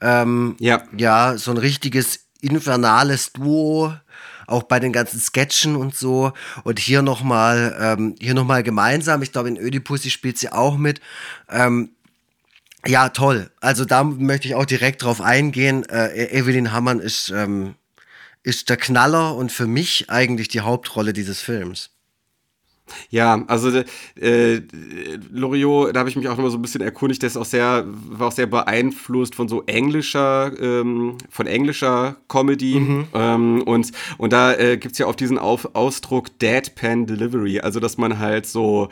Ähm, 0.00 0.56
ja. 0.60 0.82
Ja, 0.96 1.36
so 1.36 1.50
ein 1.50 1.56
richtiges 1.56 2.20
infernales 2.40 3.32
Duo 3.32 3.94
auch 4.50 4.64
bei 4.64 4.80
den 4.80 4.92
ganzen 4.92 5.20
Sketchen 5.20 5.76
und 5.76 5.94
so. 5.94 6.32
Und 6.64 6.78
hier 6.78 7.02
nochmal, 7.02 7.76
ähm, 7.80 8.14
hier 8.20 8.34
nochmal 8.34 8.62
gemeinsam. 8.62 9.22
Ich 9.22 9.32
glaube, 9.32 9.48
in 9.48 9.56
Ödipussy 9.56 10.10
spielt 10.10 10.38
sie 10.38 10.50
auch 10.50 10.76
mit. 10.76 11.00
Ähm, 11.48 11.90
ja, 12.86 13.10
toll. 13.10 13.50
Also 13.60 13.84
da 13.84 14.04
möchte 14.04 14.48
ich 14.48 14.54
auch 14.54 14.64
direkt 14.64 15.02
drauf 15.02 15.20
eingehen. 15.20 15.84
Äh, 15.88 16.24
e-, 16.24 16.38
Evelyn 16.38 16.72
Hamann 16.72 17.00
ist, 17.00 17.30
ähm, 17.30 17.74
ist 18.42 18.70
der 18.70 18.76
Knaller 18.76 19.34
und 19.34 19.52
für 19.52 19.66
mich 19.66 20.08
eigentlich 20.08 20.48
die 20.48 20.60
Hauptrolle 20.60 21.12
dieses 21.12 21.40
Films. 21.40 21.90
Ja, 23.10 23.44
also 23.46 23.82
äh, 24.20 24.60
Loriot, 25.30 25.94
da 25.94 26.00
habe 26.00 26.08
ich 26.08 26.16
mich 26.16 26.28
auch 26.28 26.38
immer 26.38 26.50
so 26.50 26.58
ein 26.58 26.62
bisschen 26.62 26.80
erkundigt, 26.80 27.22
der 27.22 27.28
ist 27.28 27.36
auch 27.36 27.44
sehr, 27.44 27.84
war 27.86 28.28
auch 28.28 28.32
sehr 28.32 28.46
beeinflusst 28.46 29.34
von 29.34 29.48
so 29.48 29.62
englischer, 29.66 30.52
ähm, 30.60 31.16
von 31.28 31.46
englischer 31.46 32.16
Comedy. 32.28 32.80
Mhm. 32.80 33.06
Ähm, 33.14 33.62
und, 33.62 33.92
und 34.18 34.32
da 34.32 34.54
äh, 34.54 34.76
gibt 34.76 34.92
es 34.92 34.98
ja 34.98 35.06
auch 35.06 35.14
diesen 35.14 35.38
Auf 35.38 35.74
Ausdruck 35.74 36.38
Deadpan 36.38 37.06
Delivery, 37.06 37.60
also 37.60 37.80
dass 37.80 37.98
man 37.98 38.18
halt 38.18 38.46
so 38.46 38.88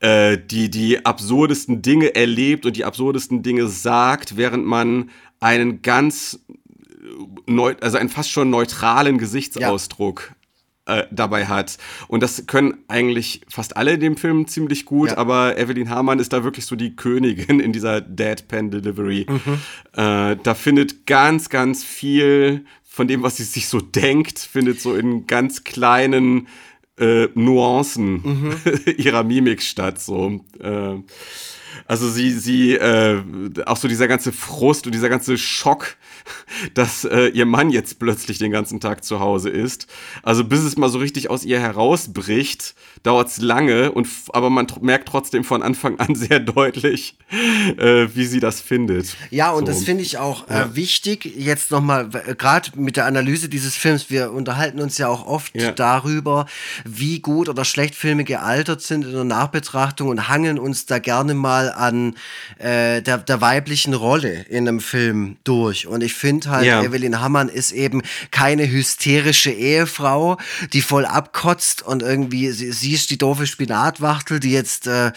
äh, 0.00 0.38
die, 0.38 0.70
die 0.70 1.04
absurdesten 1.04 1.82
Dinge 1.82 2.14
erlebt 2.14 2.66
und 2.66 2.76
die 2.76 2.84
absurdesten 2.84 3.42
Dinge 3.42 3.66
sagt, 3.66 4.36
während 4.36 4.64
man 4.64 5.10
einen 5.40 5.82
ganz 5.82 6.40
neu, 7.46 7.74
also 7.80 7.98
einen 7.98 8.08
fast 8.08 8.30
schon 8.30 8.50
neutralen 8.50 9.18
Gesichtsausdruck 9.18 10.32
äh, 10.88 11.06
dabei 11.10 11.46
hat. 11.46 11.78
Und 12.08 12.22
das 12.22 12.46
können 12.46 12.78
eigentlich 12.88 13.42
fast 13.48 13.76
alle 13.76 13.92
in 13.92 14.00
dem 14.00 14.16
Film 14.16 14.46
ziemlich 14.46 14.84
gut, 14.84 15.10
ja. 15.10 15.18
aber 15.18 15.58
Evelyn 15.58 15.90
Hamann 15.90 16.18
ist 16.18 16.32
da 16.32 16.42
wirklich 16.44 16.66
so 16.66 16.76
die 16.76 16.96
Königin 16.96 17.60
in 17.60 17.72
dieser 17.72 18.00
Deadpan 18.00 18.70
Delivery. 18.70 19.26
Mhm. 19.28 19.60
Äh, 19.92 20.36
da 20.42 20.54
findet 20.54 21.06
ganz, 21.06 21.50
ganz 21.50 21.84
viel 21.84 22.64
von 22.84 23.06
dem, 23.06 23.22
was 23.22 23.36
sie 23.36 23.44
sich 23.44 23.68
so 23.68 23.80
denkt, 23.80 24.38
findet 24.38 24.80
so 24.80 24.94
in 24.94 25.26
ganz 25.26 25.62
kleinen 25.62 26.48
äh, 26.98 27.28
Nuancen 27.34 28.22
mhm. 28.24 28.54
ihrer 28.96 29.22
Mimik 29.22 29.62
statt. 29.62 30.00
So. 30.00 30.40
Äh, 30.58 30.96
also 31.86 32.08
sie, 32.08 32.32
sie, 32.32 32.74
äh, 32.74 33.22
auch 33.66 33.76
so 33.76 33.88
dieser 33.88 34.08
ganze 34.08 34.32
Frust 34.32 34.86
und 34.86 34.92
dieser 34.92 35.08
ganze 35.08 35.38
Schock, 35.38 35.96
dass 36.74 37.04
äh, 37.04 37.28
ihr 37.28 37.46
Mann 37.46 37.70
jetzt 37.70 37.98
plötzlich 37.98 38.38
den 38.38 38.50
ganzen 38.50 38.80
Tag 38.80 39.04
zu 39.04 39.20
Hause 39.20 39.50
ist. 39.50 39.86
Also 40.22 40.44
bis 40.44 40.60
es 40.60 40.76
mal 40.76 40.88
so 40.88 40.98
richtig 40.98 41.30
aus 41.30 41.44
ihr 41.44 41.60
herausbricht, 41.60 42.74
dauert 43.02 43.28
es 43.28 43.38
lange, 43.38 43.92
und, 43.92 44.08
aber 44.30 44.50
man 44.50 44.66
merkt 44.80 45.08
trotzdem 45.08 45.44
von 45.44 45.62
Anfang 45.62 45.98
an 45.98 46.14
sehr 46.14 46.40
deutlich, 46.40 47.16
äh, 47.76 48.08
wie 48.14 48.26
sie 48.26 48.40
das 48.40 48.60
findet. 48.60 49.16
Ja, 49.30 49.52
und 49.52 49.66
so. 49.66 49.72
das 49.72 49.84
finde 49.84 50.02
ich 50.02 50.18
auch 50.18 50.48
äh, 50.48 50.74
wichtig, 50.74 51.24
jetzt 51.24 51.70
nochmal, 51.70 52.08
gerade 52.08 52.70
mit 52.76 52.96
der 52.96 53.06
Analyse 53.06 53.48
dieses 53.48 53.76
Films, 53.76 54.10
wir 54.10 54.32
unterhalten 54.32 54.80
uns 54.80 54.98
ja 54.98 55.08
auch 55.08 55.26
oft 55.26 55.54
ja. 55.54 55.72
darüber, 55.72 56.46
wie 56.84 57.20
gut 57.20 57.48
oder 57.48 57.64
schlecht 57.64 57.94
Filme 57.94 58.24
gealtert 58.24 58.82
sind 58.82 59.04
in 59.04 59.12
der 59.12 59.24
Nachbetrachtung 59.24 60.08
und 60.08 60.28
hangeln 60.28 60.58
uns 60.58 60.86
da 60.86 60.98
gerne 60.98 61.34
mal 61.34 61.67
an 61.76 62.14
äh, 62.58 63.02
der, 63.02 63.18
der 63.18 63.40
weiblichen 63.40 63.94
Rolle 63.94 64.46
in 64.48 64.68
einem 64.68 64.80
Film 64.80 65.36
durch. 65.44 65.86
Und 65.86 66.02
ich 66.02 66.14
finde 66.14 66.50
halt, 66.50 66.66
ja. 66.66 66.82
Evelyn 66.82 67.20
Hamann 67.20 67.48
ist 67.48 67.72
eben 67.72 68.02
keine 68.30 68.70
hysterische 68.70 69.50
Ehefrau, 69.50 70.38
die 70.72 70.82
voll 70.82 71.04
abkotzt 71.04 71.82
und 71.82 72.02
irgendwie, 72.02 72.50
sie, 72.50 72.72
sie 72.72 72.92
ist 72.92 73.10
die 73.10 73.18
doofe 73.18 73.46
Spinatwachtel, 73.46 74.40
die 74.40 74.52
jetzt 74.52 74.86
äh, 74.86 75.12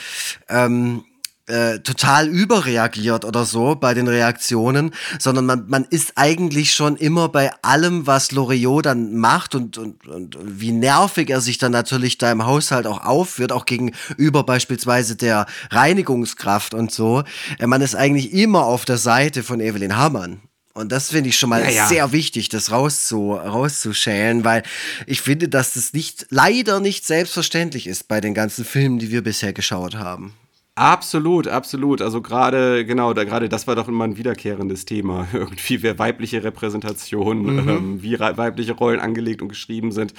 ähm, 0.50 1.04
äh, 1.52 1.80
total 1.80 2.28
überreagiert 2.28 3.26
oder 3.26 3.46
so 3.46 3.76
bei 3.76 3.94
den 3.94 4.08
Reaktionen, 4.08 4.92
sondern 5.20 5.46
man, 5.46 5.66
man 5.68 5.86
ist 5.90 6.14
eigentlich 6.16 6.74
schon 6.74 6.96
immer 6.96 7.30
bei 7.30 7.52
allem, 7.62 8.08
was 8.08 8.32
Loriot 8.32 8.86
dann 8.86 9.18
macht 9.18 9.54
und, 9.54 9.78
und, 9.78 10.08
und 10.08 10.38
wie 10.42 10.72
nervig 10.72 11.30
er 11.30 11.42
sich 11.42 11.58
dann 11.58 11.74
natürlich 11.74 12.18
da 12.18 12.32
im 12.32 12.46
Haushalt 12.46 12.88
auch 12.88 13.04
aufführt, 13.04 13.52
auch 13.52 13.66
gegenüber 13.66 14.44
beispielsweise 14.44 15.16
der 15.16 15.46
Reinigungskraft 15.70 16.74
und 16.74 16.92
so. 16.92 17.24
Äh, 17.60 17.68
man 17.68 17.82
ist 17.82 17.96
eigentlich 17.96 18.34
immer 18.34 18.66
auf 18.66 18.86
der 18.86 18.98
Seite 18.98 19.44
von 19.44 19.60
Evelyn 19.60 19.98
Hamann. 19.98 20.42
Und 20.74 20.94
das 20.94 21.10
finde 21.10 21.30
ich 21.30 21.38
schon 21.38 21.50
mal 21.50 21.64
ja, 21.64 21.70
ja. 21.70 21.88
sehr 21.88 22.12
wichtig, 22.14 22.48
das 22.48 22.72
rauszu, 22.72 23.34
rauszuschälen, 23.34 24.46
weil 24.46 24.64
ich 25.06 25.22
finde, 25.22 25.50
dass 25.50 25.74
das 25.74 25.92
nicht, 25.92 26.28
leider 26.30 26.80
nicht 26.80 27.06
selbstverständlich 27.06 27.88
ist 27.88 28.08
bei 28.08 28.22
den 28.22 28.34
ganzen 28.34 28.64
Filmen, 28.64 28.98
die 28.98 29.12
wir 29.12 29.22
bisher 29.22 29.52
geschaut 29.52 29.96
haben. 29.96 30.34
Absolut, 30.76 31.50
absolut. 31.50 32.02
Also 32.02 32.22
gerade, 32.22 32.86
genau, 32.86 33.14
da 33.14 33.26
gerade 33.26 33.50
das 33.50 33.68
war 33.68 33.76
doch 33.76 33.90
immer 33.90 34.06
ein 34.06 34.16
wiederkehrendes 34.16 34.86
Thema. 34.86 35.28
Irgendwie 35.34 35.84
wer 35.84 36.00
weibliche 36.00 36.46
Repräsentation, 36.46 37.44
mhm. 37.44 37.70
ähm, 37.70 38.02
wie 38.02 38.18
weibliche 38.18 38.72
Rollen 38.72 39.02
angelegt 39.02 39.42
und 39.42 39.50
geschrieben 39.50 39.92
sind. 39.92 40.14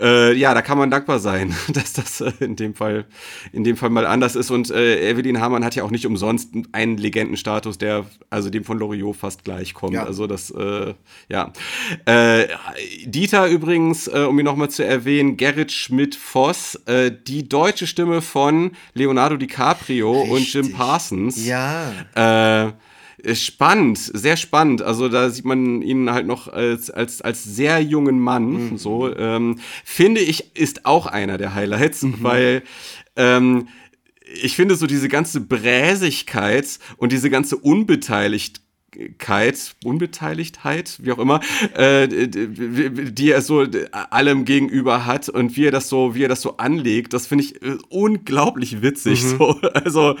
Äh, 0.00 0.34
ja, 0.34 0.54
da 0.54 0.62
kann 0.62 0.78
man 0.78 0.90
dankbar 0.90 1.18
sein, 1.18 1.54
dass 1.68 1.92
das 1.92 2.22
äh, 2.22 2.32
in 2.40 2.56
dem 2.56 2.74
Fall, 2.74 3.04
in 3.52 3.62
dem 3.62 3.76
Fall 3.76 3.90
mal 3.90 4.06
anders 4.06 4.36
ist. 4.36 4.50
Und 4.50 4.70
äh, 4.70 5.10
Evelyn 5.10 5.38
Hamann 5.38 5.66
hat 5.66 5.74
ja 5.74 5.84
auch 5.84 5.90
nicht 5.90 6.06
umsonst 6.06 6.54
einen 6.72 6.96
Legendenstatus, 6.96 7.76
der 7.76 8.06
also 8.30 8.48
dem 8.48 8.64
von 8.64 8.78
Loriot 8.78 9.16
fast 9.16 9.44
gleich 9.44 9.74
kommt. 9.74 9.92
Ja. 9.92 10.04
Also 10.04 10.26
das, 10.26 10.50
äh, 10.50 10.94
ja. 11.28 11.52
Äh, 12.06 12.46
Dieter 13.04 13.48
übrigens, 13.48 14.08
äh, 14.08 14.24
um 14.26 14.38
ihn 14.38 14.46
nochmal 14.46 14.70
zu 14.70 14.82
erwähnen, 14.82 15.36
Gerrit 15.36 15.72
Schmidt-Voss, 15.72 16.80
die 17.26 17.48
deutsche 17.48 17.86
Stimme 17.86 18.22
von 18.22 18.72
Leonardo 18.94 19.36
DiCaprio 19.36 19.89
DiCaprio 19.90 20.22
Richtig. 20.22 20.32
und 20.32 20.52
Jim 20.52 20.72
Parsons. 20.72 21.46
Ja. 21.46 21.92
Äh, 22.14 23.34
spannend, 23.34 23.98
sehr 23.98 24.36
spannend. 24.36 24.82
Also 24.82 25.08
da 25.08 25.30
sieht 25.30 25.44
man 25.44 25.82
ihn 25.82 26.10
halt 26.10 26.26
noch 26.26 26.48
als, 26.48 26.90
als, 26.90 27.20
als 27.20 27.44
sehr 27.44 27.80
jungen 27.80 28.18
Mann. 28.18 28.70
Mhm. 28.70 28.78
So 28.78 29.14
ähm, 29.14 29.58
finde 29.84 30.20
ich, 30.20 30.56
ist 30.56 30.86
auch 30.86 31.06
einer 31.06 31.36
der 31.36 31.54
Highlights, 31.54 32.02
mhm. 32.02 32.16
weil 32.20 32.62
ähm, 33.16 33.68
ich 34.42 34.56
finde 34.56 34.76
so 34.76 34.86
diese 34.86 35.08
ganze 35.08 35.40
Bräsigkeit 35.40 36.78
und 36.96 37.12
diese 37.12 37.30
ganze 37.30 37.56
Unbeteiligt 37.56 38.62
Unbeteiligtheit, 39.84 40.98
wie 41.00 41.12
auch 41.12 41.18
immer, 41.18 41.40
äh, 41.74 42.08
die 42.08 43.30
er 43.30 43.42
so 43.42 43.66
allem 43.92 44.44
gegenüber 44.44 45.06
hat 45.06 45.28
und 45.28 45.56
wie 45.56 45.66
er 45.66 45.70
das 45.70 45.88
so, 45.88 46.14
wie 46.14 46.24
er 46.24 46.28
das 46.28 46.40
so 46.40 46.56
anlegt, 46.56 47.12
das 47.12 47.26
finde 47.26 47.44
ich 47.44 47.62
äh, 47.62 47.78
unglaublich 47.88 48.82
witzig. 48.82 49.22
Mhm. 49.24 49.38
So. 49.38 49.60
Also, 49.72 50.16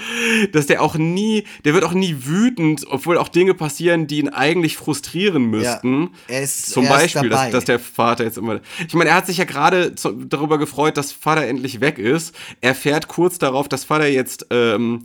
dass 0.52 0.66
der 0.66 0.80
auch 0.80 0.96
nie, 0.96 1.44
der 1.64 1.74
wird 1.74 1.84
auch 1.84 1.92
nie 1.92 2.16
wütend, 2.20 2.86
obwohl 2.88 3.18
auch 3.18 3.28
Dinge 3.28 3.52
passieren, 3.52 4.06
die 4.06 4.18
ihn 4.18 4.28
eigentlich 4.28 4.76
frustrieren 4.76 5.44
müssten. 5.44 6.02
Ja, 6.28 6.36
er 6.36 6.42
ist, 6.42 6.70
Zum 6.70 6.84
er 6.84 6.90
Beispiel, 6.90 7.24
ist 7.24 7.32
dass, 7.32 7.50
dass 7.50 7.64
der 7.64 7.78
Vater 7.78 8.24
jetzt 8.24 8.38
immer. 8.38 8.60
Ich 8.86 8.94
meine, 8.94 9.10
er 9.10 9.16
hat 9.16 9.26
sich 9.26 9.38
ja 9.38 9.44
gerade 9.44 9.92
darüber 10.28 10.58
gefreut, 10.58 10.96
dass 10.96 11.12
Vater 11.12 11.46
endlich 11.46 11.80
weg 11.80 11.98
ist. 11.98 12.34
Er 12.60 12.74
fährt 12.74 13.08
kurz 13.08 13.38
darauf, 13.38 13.68
dass 13.68 13.84
Vater 13.84 14.06
jetzt 14.06 14.46
ähm, 14.50 15.02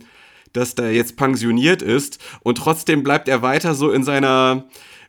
dass 0.56 0.74
der 0.74 0.92
jetzt 0.92 1.16
pensioniert 1.16 1.82
ist 1.82 2.18
und 2.40 2.58
trotzdem 2.58 3.02
bleibt 3.02 3.28
er 3.28 3.42
weiter 3.42 3.74
so 3.74 3.90
in 3.90 4.02
seiner 4.02 4.64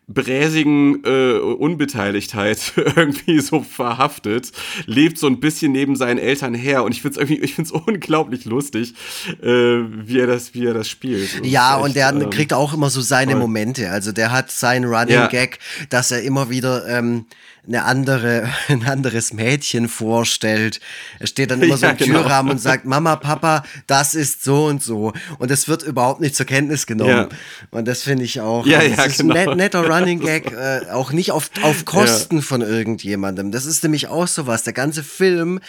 bräsigen 0.08 1.04
äh, 1.04 1.38
Unbeteiligtheit 1.38 2.74
irgendwie 2.96 3.42
so 3.42 3.62
verhaftet, 3.62 4.52
lebt 4.86 5.18
so 5.18 5.28
ein 5.28 5.42
bisschen 5.42 5.74
neben 5.74 5.98
seinen 5.98 6.18
Eltern 6.18 6.54
her 6.54 6.84
und 6.86 6.94
ich 6.94 7.02
finde 7.02 7.20
es 7.20 7.30
irgendwie, 7.30 7.44
ich 7.44 7.56
finde 7.56 7.72
es 7.74 7.82
unglaublich 7.88 8.46
lustig, 8.46 8.94
äh, 9.42 9.48
wie 9.48 10.20
er 10.20 10.28
das, 10.28 10.54
wie 10.54 10.66
er 10.66 10.74
das 10.74 10.88
spielt. 10.88 11.42
Und 11.42 11.46
ja, 11.46 11.76
echt, 11.76 11.86
und 11.86 11.96
der 11.96 12.10
ähm, 12.10 12.30
kriegt 12.30 12.54
auch 12.54 12.74
immer 12.74 12.90
so 12.90 13.02
seine 13.02 13.34
voll. 13.34 13.42
Momente. 13.42 13.90
Also 13.92 14.14
der 14.14 14.32
hat 14.32 14.50
seinen 14.50 14.86
Running 14.86 15.16
ja. 15.16 15.28
Gag, 15.28 15.60
dass 15.90 16.12
er 16.12 16.24
immer 16.24 16.50
wieder 16.50 16.88
ähm, 16.88 17.26
eine 17.68 17.84
andere, 17.84 18.50
ein 18.68 18.86
anderes 18.86 19.34
Mädchen 19.34 19.90
vorstellt. 19.90 20.80
Er 21.20 21.28
steht 21.28 21.52
dann 21.52 21.62
immer 21.62 21.76
ja, 21.76 21.78
so 21.78 21.88
im 21.88 21.98
genau. 21.98 22.22
Türrahmen 22.22 22.52
und 22.54 22.60
sagt, 22.60 22.86
Mama, 22.86 23.16
Papa, 23.16 23.64
das 23.88 24.16
ist 24.16 24.44
so 24.44 24.66
und 24.66 24.82
so. 24.82 25.14
Und 25.40 25.52
es 25.52 25.68
wird 25.68 25.84
überhaupt 25.84 26.22
nicht 26.22 26.36
zur 26.36 26.46
Kenntnis 26.46 26.86
genommen. 26.86 27.10
Ja. 27.10 27.30
Und 27.72 27.88
das 27.88 28.04
finde 28.04 28.24
ich 28.24 28.42
auch. 28.42 28.66
Ja, 28.66 28.80
also 28.80 28.96
ja, 28.96 29.04
ist 29.04 29.18
genau. 29.18 29.36
ein 29.36 29.46
net, 29.46 29.58
netter 29.58 29.88
Running 29.88 30.20
Gag, 30.20 30.52
äh, 30.52 30.90
auch 30.92 31.12
nicht 31.12 31.32
auf, 31.32 31.50
auf 31.62 31.86
Kosten 31.86 32.42
von 32.42 32.62
irgendjemandem. 32.62 33.52
Das 33.52 33.66
ist 33.66 33.84
nämlich 33.84 34.08
auch 34.08 34.28
sowas. 34.28 34.64
Der 34.64 34.74
ganze 34.74 35.04
Film 35.04 35.60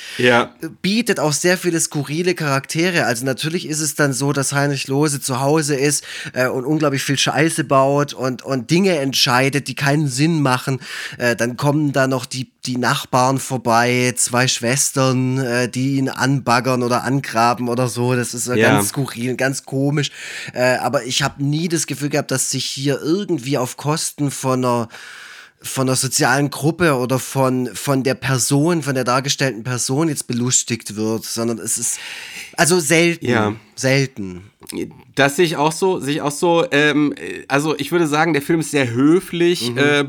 bietet 0.83 1.21
auch 1.21 1.33
sehr 1.33 1.59
viele 1.59 1.81
skurrile 1.81 2.35
Charaktere. 2.35 3.05
Also 3.05 3.25
natürlich 3.25 3.67
ist 3.69 3.81
es 3.81 3.95
dann 3.95 4.13
so, 4.13 4.33
dass 4.33 4.53
Heinrich 4.53 4.89
Lose 4.89 5.21
zu 5.21 5.41
Hause 5.41 5.75
ist 5.77 6.05
äh, 6.33 6.49
und 6.49 6.65
unglaublich 6.65 7.03
viel 7.03 7.19
Scheiße 7.19 7.65
baut 7.65 8.13
und, 8.13 8.43
und 8.43 8.71
Dinge 8.71 8.99
entscheidet, 8.99 9.69
die 9.69 9.75
keinen 9.75 10.09
Sinn 10.09 10.41
machen. 10.43 10.81
Äh, 11.19 11.37
dann 11.37 11.57
kommen 11.57 11.88
kommen 11.89 11.93
da 11.95 12.07
noch 12.07 12.27
die, 12.27 12.51
die 12.67 12.77
Nachbarn 12.77 13.39
vorbei, 13.39 14.13
zwei 14.15 14.47
Schwestern, 14.47 15.39
äh, 15.39 15.69
die 15.71 15.97
ihn 15.97 16.11
anbaggern 16.11 16.83
oder 16.83 17.03
angraben 17.05 17.69
oder 17.69 17.89
so. 17.89 18.15
Das 18.15 18.35
ist 18.35 18.47
äh, 18.49 18.57
ja. 18.57 18.73
ganz 18.73 18.91
skurril, 18.91 19.37
ganz 19.37 19.65
komisch. 19.65 20.11
Äh, 20.53 20.77
aber 20.77 21.05
ich 21.05 21.23
habe 21.23 21.43
nie 21.43 21.69
das 21.69 21.87
Gefühl 21.87 22.11
gehabt, 22.11 22.31
dass 22.31 22.51
sich 22.51 22.67
hier 22.67 23.01
irgendwie 23.01 23.57
auf 23.57 23.79
Kosten 23.79 24.31
von 24.31 24.65
einer 24.65 24.89
von 25.61 25.89
einer 25.89 25.97
sozialen 25.97 26.51
Gruppe 26.51 26.97
oder 26.97 27.19
von, 27.19 27.69
von 27.75 28.05
der 28.05 28.15
Person, 28.15 28.85
von 28.85 28.95
der 28.95 29.03
dargestellten 29.03 29.65
Person 29.65 30.09
jetzt 30.09 30.29
belustigt 30.29 30.95
wird, 30.95 31.25
sondern 31.25 31.59
es 31.59 31.79
ist 31.79 31.99
also 32.57 32.79
selten. 32.79 33.27
Ja. 33.27 33.57
Selten. 33.75 34.53
Das 35.15 35.37
sehe 35.37 35.47
ich 35.47 35.57
auch 35.57 35.73
so, 35.73 35.99
sehe 35.99 36.15
ich 36.15 36.21
auch 36.21 36.31
so. 36.31 36.65
Ähm, 36.71 37.15
also 37.49 37.75
ich 37.79 37.91
würde 37.91 38.07
sagen, 38.07 38.35
der 38.35 38.43
Film 38.43 38.61
ist 38.61 38.71
sehr 38.71 38.91
höflich, 38.91 39.71
mhm. 39.71 39.79
äh, 39.79 40.05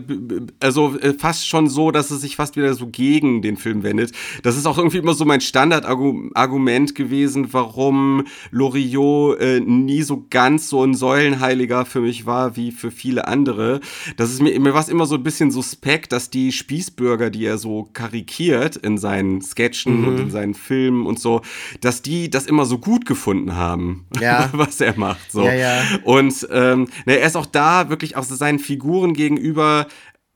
also 0.59 0.97
äh, 0.99 1.13
fast 1.13 1.47
schon 1.47 1.69
so, 1.69 1.91
dass 1.91 2.11
es 2.11 2.21
sich 2.21 2.35
fast 2.35 2.57
wieder 2.57 2.73
so 2.73 2.87
gegen 2.87 3.41
den 3.41 3.55
Film 3.55 3.83
wendet. 3.83 4.11
Das 4.43 4.57
ist 4.57 4.65
auch 4.65 4.77
irgendwie 4.77 4.97
immer 4.97 5.13
so 5.13 5.23
mein 5.23 5.39
Standardargument 5.39 6.93
gewesen, 6.93 7.53
warum 7.53 8.25
Loriot 8.51 9.39
äh, 9.39 9.61
nie 9.61 10.01
so 10.01 10.25
ganz 10.29 10.67
so 10.67 10.83
ein 10.83 10.93
Säulenheiliger 10.93 11.85
für 11.85 12.01
mich 12.01 12.25
war 12.25 12.57
wie 12.57 12.71
für 12.71 12.91
viele 12.91 13.27
andere. 13.27 13.79
Das 14.17 14.31
ist 14.31 14.41
mir, 14.41 14.59
mir 14.59 14.73
war 14.73 14.87
immer 14.89 15.05
so 15.05 15.15
ein 15.15 15.23
bisschen 15.23 15.51
suspekt, 15.51 16.11
dass 16.11 16.29
die 16.29 16.51
Spießbürger, 16.51 17.29
die 17.29 17.45
er 17.45 17.57
so 17.57 17.87
karikiert 17.93 18.75
in 18.75 18.97
seinen 18.97 19.41
Sketchen 19.41 20.01
mhm. 20.01 20.07
und 20.07 20.19
in 20.19 20.31
seinen 20.31 20.53
Filmen 20.53 21.05
und 21.05 21.19
so, 21.19 21.41
dass 21.79 22.01
die 22.01 22.29
das 22.29 22.45
immer 22.45 22.65
so 22.65 22.77
gut 22.77 23.05
gefunden 23.05 23.55
haben. 23.55 24.05
Ja. 24.19 24.48
was 24.57 24.81
er 24.81 24.97
macht. 24.97 25.31
So. 25.31 25.43
Ja, 25.43 25.53
ja. 25.53 25.81
Und 26.03 26.47
ähm, 26.51 26.87
ne, 27.05 27.19
er 27.19 27.27
ist 27.27 27.35
auch 27.35 27.45
da 27.45 27.89
wirklich 27.89 28.15
auch 28.15 28.23
seinen 28.23 28.59
Figuren 28.59 29.13
gegenüber 29.13 29.87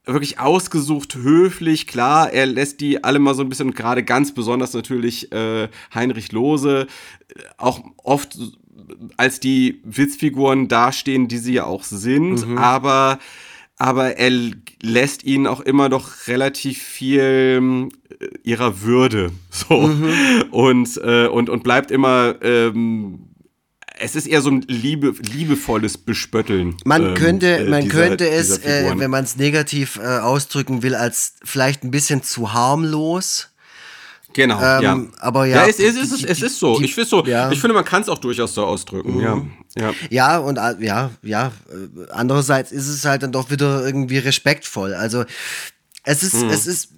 wirklich 0.05 0.39
ausgesucht, 0.39 1.15
höflich, 1.15 1.87
klar, 1.87 2.33
er 2.33 2.45
lässt 2.45 2.81
die 2.81 3.03
alle 3.03 3.19
mal 3.19 3.35
so 3.35 3.41
ein 3.41 3.49
bisschen, 3.49 3.69
und 3.69 3.75
gerade 3.75 4.03
ganz 4.03 4.33
besonders 4.33 4.73
natürlich 4.73 5.31
äh, 5.31 5.69
Heinrich 5.93 6.31
Lose, 6.33 6.87
äh, 7.29 7.41
auch 7.57 7.81
oft 8.03 8.37
als 9.15 9.39
die 9.39 9.79
Witzfiguren 9.85 10.67
dastehen, 10.67 11.27
die 11.27 11.37
sie 11.37 11.53
ja 11.53 11.65
auch 11.65 11.83
sind, 11.83 12.47
mhm. 12.47 12.57
aber 12.57 13.19
aber 13.75 14.17
er 14.17 14.31
lässt 14.81 15.23
ihnen 15.23 15.47
auch 15.47 15.59
immer 15.59 15.89
noch 15.89 16.27
relativ 16.27 16.81
viel 16.81 17.89
äh, 18.19 18.27
ihrer 18.43 18.81
Würde 18.81 19.31
so 19.49 19.87
mhm. 19.87 20.43
und, 20.51 20.97
äh, 21.03 21.27
und, 21.27 21.49
und 21.49 21.63
bleibt 21.63 21.89
immer 21.91 22.35
ähm, 22.41 23.32
es 23.99 24.15
ist 24.15 24.27
eher 24.27 24.41
so 24.41 24.49
ein 24.49 24.61
liebe, 24.67 25.13
liebevolles 25.21 25.97
Bespötteln. 25.97 26.75
Man 26.85 27.07
ähm, 27.07 27.13
könnte, 27.13 27.57
äh, 27.57 27.69
man 27.69 27.83
dieser, 27.83 27.95
könnte 27.95 28.29
es, 28.29 28.57
äh, 28.59 28.91
wenn 28.97 29.11
man 29.11 29.23
es 29.23 29.35
negativ 29.35 29.97
äh, 29.97 30.19
ausdrücken 30.19 30.83
will, 30.83 30.95
als 30.95 31.35
vielleicht 31.43 31.83
ein 31.83 31.91
bisschen 31.91 32.23
zu 32.23 32.53
harmlos. 32.53 33.49
Genau, 34.33 34.55
ähm, 34.55 34.81
ja. 34.81 34.99
Aber 35.19 35.45
ja. 35.45 35.57
ja 35.63 35.67
es, 35.67 35.79
es, 35.79 35.95
es, 35.95 36.23
es 36.23 36.41
ist 36.41 36.59
so. 36.59 36.79
Die, 36.79 36.85
ich, 36.85 36.95
so 36.95 37.23
ja. 37.25 37.51
ich 37.51 37.61
finde, 37.61 37.75
man 37.75 37.85
kann 37.85 38.01
es 38.01 38.09
auch 38.09 38.17
durchaus 38.17 38.55
so 38.55 38.65
ausdrücken. 38.65 39.17
Mhm. 39.17 39.21
Ja. 39.21 39.41
Ja. 39.75 39.93
ja, 40.09 40.37
und 40.37 40.57
äh, 40.57 40.75
ja, 40.79 41.11
ja. 41.21 41.51
Andererseits 42.11 42.71
ist 42.71 42.87
es 42.87 43.05
halt 43.05 43.23
dann 43.23 43.31
doch 43.31 43.51
wieder 43.51 43.85
irgendwie 43.85 44.17
respektvoll. 44.17 44.93
Also 44.93 45.23
es 46.03 46.23
ist, 46.23 46.43
mhm. 46.43 46.49
es 46.49 46.67
ist 46.67 46.89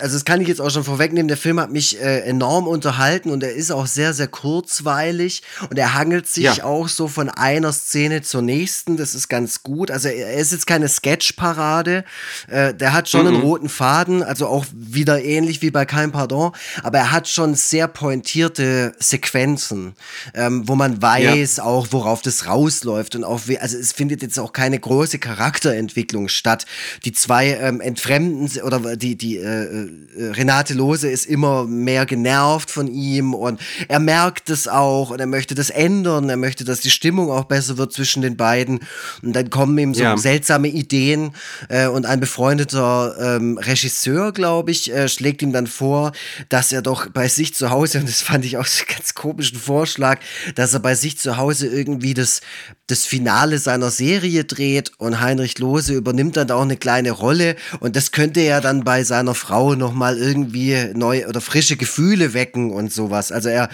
also 0.00 0.14
das 0.14 0.24
kann 0.24 0.40
ich 0.40 0.48
jetzt 0.48 0.60
auch 0.60 0.70
schon 0.70 0.84
vorwegnehmen, 0.84 1.28
der 1.28 1.36
Film 1.36 1.60
hat 1.60 1.70
mich 1.70 2.00
äh, 2.00 2.20
enorm 2.20 2.66
unterhalten 2.66 3.30
und 3.30 3.42
er 3.42 3.52
ist 3.52 3.70
auch 3.70 3.86
sehr, 3.86 4.14
sehr 4.14 4.28
kurzweilig 4.28 5.42
und 5.70 5.78
er 5.78 5.94
hangelt 5.94 6.28
sich 6.28 6.44
ja. 6.44 6.64
auch 6.64 6.88
so 6.88 7.08
von 7.08 7.28
einer 7.28 7.72
Szene 7.72 8.22
zur 8.22 8.42
nächsten, 8.42 8.96
das 8.96 9.14
ist 9.14 9.28
ganz 9.28 9.62
gut. 9.62 9.90
Also 9.90 10.08
er 10.08 10.34
ist 10.34 10.52
jetzt 10.52 10.66
keine 10.66 10.88
Sketchparade, 10.88 12.04
äh, 12.48 12.74
der 12.74 12.92
hat 12.92 13.08
schon 13.08 13.22
mhm. 13.22 13.28
einen 13.28 13.42
roten 13.42 13.68
Faden, 13.68 14.22
also 14.22 14.46
auch 14.46 14.64
wieder 14.72 15.22
ähnlich 15.22 15.62
wie 15.62 15.70
bei 15.70 15.84
Kein 15.84 16.12
Pardon, 16.12 16.52
aber 16.82 16.98
er 16.98 17.12
hat 17.12 17.28
schon 17.28 17.54
sehr 17.54 17.88
pointierte 17.88 18.92
Sequenzen, 18.98 19.94
ähm, 20.34 20.68
wo 20.68 20.74
man 20.74 21.00
weiß 21.00 21.56
ja. 21.56 21.64
auch, 21.64 21.88
worauf 21.90 22.22
das 22.22 22.46
rausläuft 22.46 23.16
und 23.16 23.24
auch, 23.24 23.40
also 23.60 23.76
es 23.76 23.92
findet 23.92 24.22
jetzt 24.22 24.38
auch 24.38 24.52
keine 24.52 24.78
große 24.78 25.18
Charakterentwicklung 25.18 26.28
statt. 26.28 26.66
Die 27.04 27.12
zwei 27.12 27.48
ähm, 27.60 27.80
entfremden 27.80 28.48
oder 28.62 28.96
die, 28.96 29.16
die 29.16 29.38
äh, 29.38 29.64
äh, 29.64 29.87
Renate 30.16 30.74
Lose 30.74 31.08
ist 31.08 31.26
immer 31.26 31.64
mehr 31.64 32.06
genervt 32.06 32.70
von 32.70 32.88
ihm 32.88 33.34
und 33.34 33.60
er 33.88 34.00
merkt 34.00 34.50
es 34.50 34.66
auch 34.66 35.10
und 35.10 35.20
er 35.20 35.26
möchte 35.26 35.54
das 35.54 35.70
ändern, 35.70 36.28
er 36.28 36.36
möchte, 36.36 36.64
dass 36.64 36.80
die 36.80 36.90
Stimmung 36.90 37.30
auch 37.30 37.44
besser 37.44 37.78
wird 37.78 37.92
zwischen 37.92 38.22
den 38.22 38.36
beiden 38.36 38.80
und 39.22 39.34
dann 39.34 39.50
kommen 39.50 39.78
ihm 39.78 39.94
so 39.94 40.02
ja. 40.02 40.16
seltsame 40.16 40.68
Ideen 40.68 41.32
äh, 41.68 41.86
und 41.86 42.06
ein 42.06 42.20
befreundeter 42.20 43.36
ähm, 43.36 43.58
Regisseur, 43.58 44.32
glaube 44.32 44.70
ich, 44.70 44.92
äh, 44.92 45.08
schlägt 45.08 45.42
ihm 45.42 45.52
dann 45.52 45.66
vor, 45.66 46.12
dass 46.48 46.72
er 46.72 46.82
doch 46.82 47.08
bei 47.10 47.28
sich 47.28 47.54
zu 47.54 47.70
Hause, 47.70 48.00
und 48.00 48.08
das 48.08 48.20
fand 48.22 48.44
ich 48.44 48.56
auch 48.56 48.66
so 48.66 48.84
einen 48.84 48.96
ganz 48.96 49.14
komischen 49.14 49.58
Vorschlag, 49.58 50.20
dass 50.54 50.74
er 50.74 50.80
bei 50.80 50.94
sich 50.94 51.18
zu 51.18 51.36
Hause 51.36 51.68
irgendwie 51.68 52.14
das, 52.14 52.40
das 52.86 53.04
Finale 53.04 53.58
seiner 53.58 53.90
Serie 53.90 54.44
dreht 54.44 54.92
und 54.98 55.20
Heinrich 55.20 55.58
Lose 55.58 55.94
übernimmt 55.94 56.36
dann 56.36 56.50
auch 56.50 56.62
eine 56.62 56.76
kleine 56.76 57.12
Rolle 57.12 57.56
und 57.80 57.96
das 57.96 58.12
könnte 58.12 58.40
er 58.40 58.60
dann 58.60 58.84
bei 58.84 59.04
seiner 59.04 59.34
Frau 59.34 59.74
nochmal 59.78 60.18
irgendwie 60.18 60.92
neu 60.94 61.26
oder 61.26 61.40
frische 61.40 61.76
Gefühle 61.76 62.34
wecken 62.34 62.72
und 62.72 62.92
sowas. 62.92 63.32
Also 63.32 63.48
er, 63.48 63.68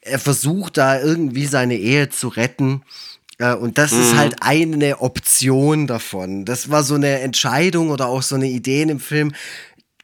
er 0.00 0.18
versucht 0.18 0.76
da 0.76 1.00
irgendwie 1.00 1.46
seine 1.46 1.76
Ehe 1.76 2.08
zu 2.08 2.28
retten. 2.28 2.82
Äh, 3.38 3.54
und 3.54 3.78
das 3.78 3.92
mhm. 3.92 4.00
ist 4.00 4.16
halt 4.16 4.36
eine 4.40 5.00
Option 5.00 5.86
davon. 5.86 6.44
Das 6.44 6.70
war 6.70 6.82
so 6.82 6.94
eine 6.94 7.20
Entscheidung 7.20 7.90
oder 7.90 8.06
auch 8.06 8.22
so 8.22 8.34
eine 8.34 8.48
Idee 8.48 8.84
dem 8.84 9.00
Film. 9.00 9.32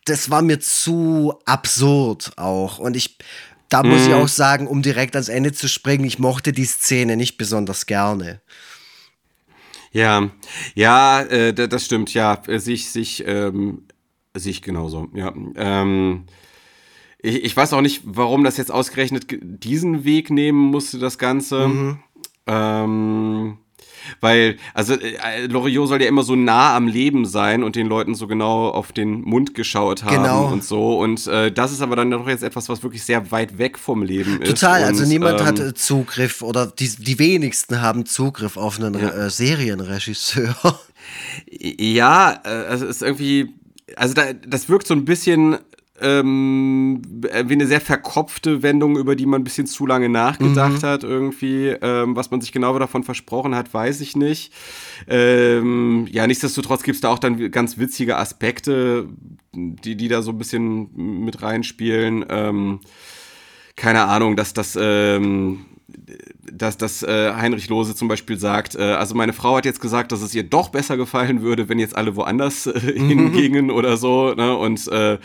Das 0.05 0.31
war 0.31 0.43
mir 0.43 0.61
zu 0.61 1.35
absurd 1.45 2.33
auch. 2.37 2.79
Und 2.79 2.97
ich, 2.97 3.19
da 3.69 3.83
muss 3.83 4.03
ich 4.03 4.09
mhm. 4.09 4.15
auch 4.15 4.29
sagen, 4.29 4.67
um 4.67 4.83
direkt 4.83 5.17
ans 5.17 5.29
Ende 5.29 5.53
zu 5.53 5.69
springen, 5.69 6.05
ich 6.05 6.19
mochte 6.19 6.53
die 6.53 6.67
Szene 6.67 7.17
nicht 7.17 7.37
besonders 7.37 7.87
gerne. 7.87 8.41
Ja, 9.95 10.29
ja, 10.75 11.23
äh, 11.23 11.55
das 11.55 11.85
stimmt, 11.85 12.13
ja. 12.15 12.43
Sich, 12.49 12.91
sich 12.91 13.25
ähm, 13.27 13.87
Sehe 14.36 14.51
ich 14.51 14.62
genauso, 14.62 15.09
ja. 15.15 15.32
Ähm, 15.56 16.24
ich, 17.23 17.44
ich, 17.44 17.56
weiß 17.56 17.73
auch 17.73 17.81
nicht, 17.81 18.02
warum 18.05 18.44
das 18.44 18.56
jetzt 18.56 18.70
ausgerechnet 18.73 19.27
diesen 19.40 20.05
Weg 20.05 20.31
nehmen 20.31 20.59
musste, 20.59 20.98
das 20.98 21.19
Ganze. 21.19 21.69
Mhm. 21.69 21.98
Ähm, 22.47 23.59
Weil, 24.20 24.56
also 24.74 24.94
äh, 24.94 25.47
Loriot 25.47 25.89
soll 25.89 26.02
ja 26.02 26.09
immer 26.09 26.23
so 26.23 26.36
nah 26.36 26.77
am 26.77 26.89
Leben 26.89 27.24
sein 27.24 27.62
und 27.62 27.77
den 27.77 27.86
Leuten 27.86 28.15
so 28.15 28.27
genau 28.27 28.69
auf 28.69 28.93
den 28.93 29.23
Mund 29.23 29.55
geschaut 29.55 30.02
haben 30.05 30.16
Genau. 30.16 30.48
und 30.48 30.62
so. 30.62 30.98
Und 30.98 31.27
äh, 31.27 31.51
das 31.51 31.73
ist 31.73 31.81
aber 31.81 31.97
dann 31.97 32.11
doch 32.11 32.28
jetzt 32.28 32.43
etwas, 32.43 32.69
was 32.69 32.82
wirklich 32.82 33.02
sehr 33.05 33.31
weit 33.31 33.56
weg 33.56 33.78
vom 33.78 34.02
Leben 34.02 34.43
ist. 34.43 34.51
Total, 34.51 34.85
also 34.85 35.05
niemand 35.06 35.40
ähm, 35.40 35.47
hat 35.47 35.59
äh, 35.59 35.74
Zugriff 35.74 36.43
oder 36.43 36.66
die, 36.66 36.89
die 36.89 37.19
wenigsten 37.19 37.81
haben 37.81 38.05
Zugriff 38.05 38.56
auf 38.56 38.78
einen 38.78 38.94
äh, 38.94 39.31
Serienregisseur. 39.31 40.55
Ja, 41.61 42.40
äh, 42.44 42.48
also 42.48 42.86
es 42.86 42.97
ist 42.97 43.02
irgendwie, 43.02 43.52
also 43.97 44.15
da, 44.15 44.33
das 44.33 44.69
wirkt 44.69 44.87
so 44.87 44.95
ein 44.95 45.05
bisschen 45.05 45.59
ähm, 46.01 47.03
wie 47.12 47.53
eine 47.53 47.66
sehr 47.66 47.81
verkopfte 47.81 48.62
Wendung, 48.62 48.99
über 48.99 49.15
die 49.15 49.27
man 49.27 49.41
ein 49.41 49.45
bisschen 49.45 49.66
zu 49.66 49.87
lange 49.87 50.09
nachgedacht 50.09 50.83
hat 50.83 51.05
irgendwie. 51.05 51.69
Ähm, 51.69 52.16
was 52.16 52.31
man 52.31 52.41
sich 52.41 52.51
genau 52.51 52.77
davon 52.79 53.05
versprochen 53.05 53.55
hat, 53.55 53.73
weiß 53.73 54.01
ich 54.01 54.16
nicht. 54.16 54.53
Ähm, 55.07 56.09
ja, 56.11 56.27
nichtsdestotrotz 56.27 56.83
gibt 56.83 56.97
es 56.97 57.01
da 57.01 57.11
auch 57.11 57.21
dann 57.21 57.51
ganz 57.51 57.79
witzige 57.79 58.16
Aspekte, 58.16 59.09
die, 59.53 59.97
die 59.97 60.09
da 60.09 60.23
so 60.23 60.33
ein 60.33 60.39
bisschen 60.39 60.91
mit 60.95 61.43
reinspielen. 61.43 62.25
Ähm, 62.29 62.81
keine 63.77 64.05
Ahnung, 64.05 64.37
dass 64.37 64.53
das, 64.53 64.77
ähm, 64.81 65.65
dass 66.53 66.77
das 66.77 67.03
äh, 67.03 67.33
Heinrich 67.35 67.69
Lose 67.69 67.95
zum 67.95 68.09
Beispiel 68.09 68.39
sagt, 68.39 68.75
äh, 68.75 68.83
also 68.83 69.15
meine 69.15 69.33
Frau 69.33 69.57
hat 69.57 69.65
jetzt 69.65 69.81
gesagt, 69.81 70.12
dass 70.12 70.23
es 70.23 70.35
ihr 70.35 70.43
doch 70.43 70.69
besser 70.69 70.97
gefallen 70.97 71.43
würde, 71.43 71.69
wenn 71.69 71.79
jetzt 71.79 71.97
alle 71.97 72.16
woanders 72.16 72.66
äh, 72.66 72.81
hingingen 72.81 73.71
oder 73.71 73.97
so, 73.97 74.35
ne? 74.35 74.57
Und 74.57 74.87
äh, 74.89 75.19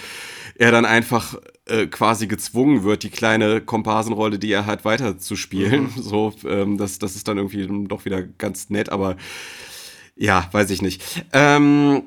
er 0.56 0.72
dann 0.72 0.86
einfach 0.86 1.36
äh, 1.66 1.88
quasi 1.88 2.28
gezwungen 2.28 2.84
wird, 2.84 3.04
die 3.04 3.10
kleine 3.10 3.62
Komparsenrolle, 3.62 4.40
die 4.40 4.52
er 4.52 4.66
hat, 4.66 4.86
weiterzuspielen. 4.86 5.90
So, 5.98 6.34
ähm, 6.46 6.78
das, 6.78 7.00
das 7.00 7.16
ist 7.16 7.28
dann 7.28 7.38
irgendwie 7.38 7.68
doch 7.88 8.06
wieder 8.06 8.24
ganz 8.24 8.70
nett, 8.70 8.90
aber 8.90 9.16
ja, 10.16 10.50
weiß 10.52 10.70
ich 10.72 10.82
nicht. 10.82 11.02
Ähm, 11.32 12.04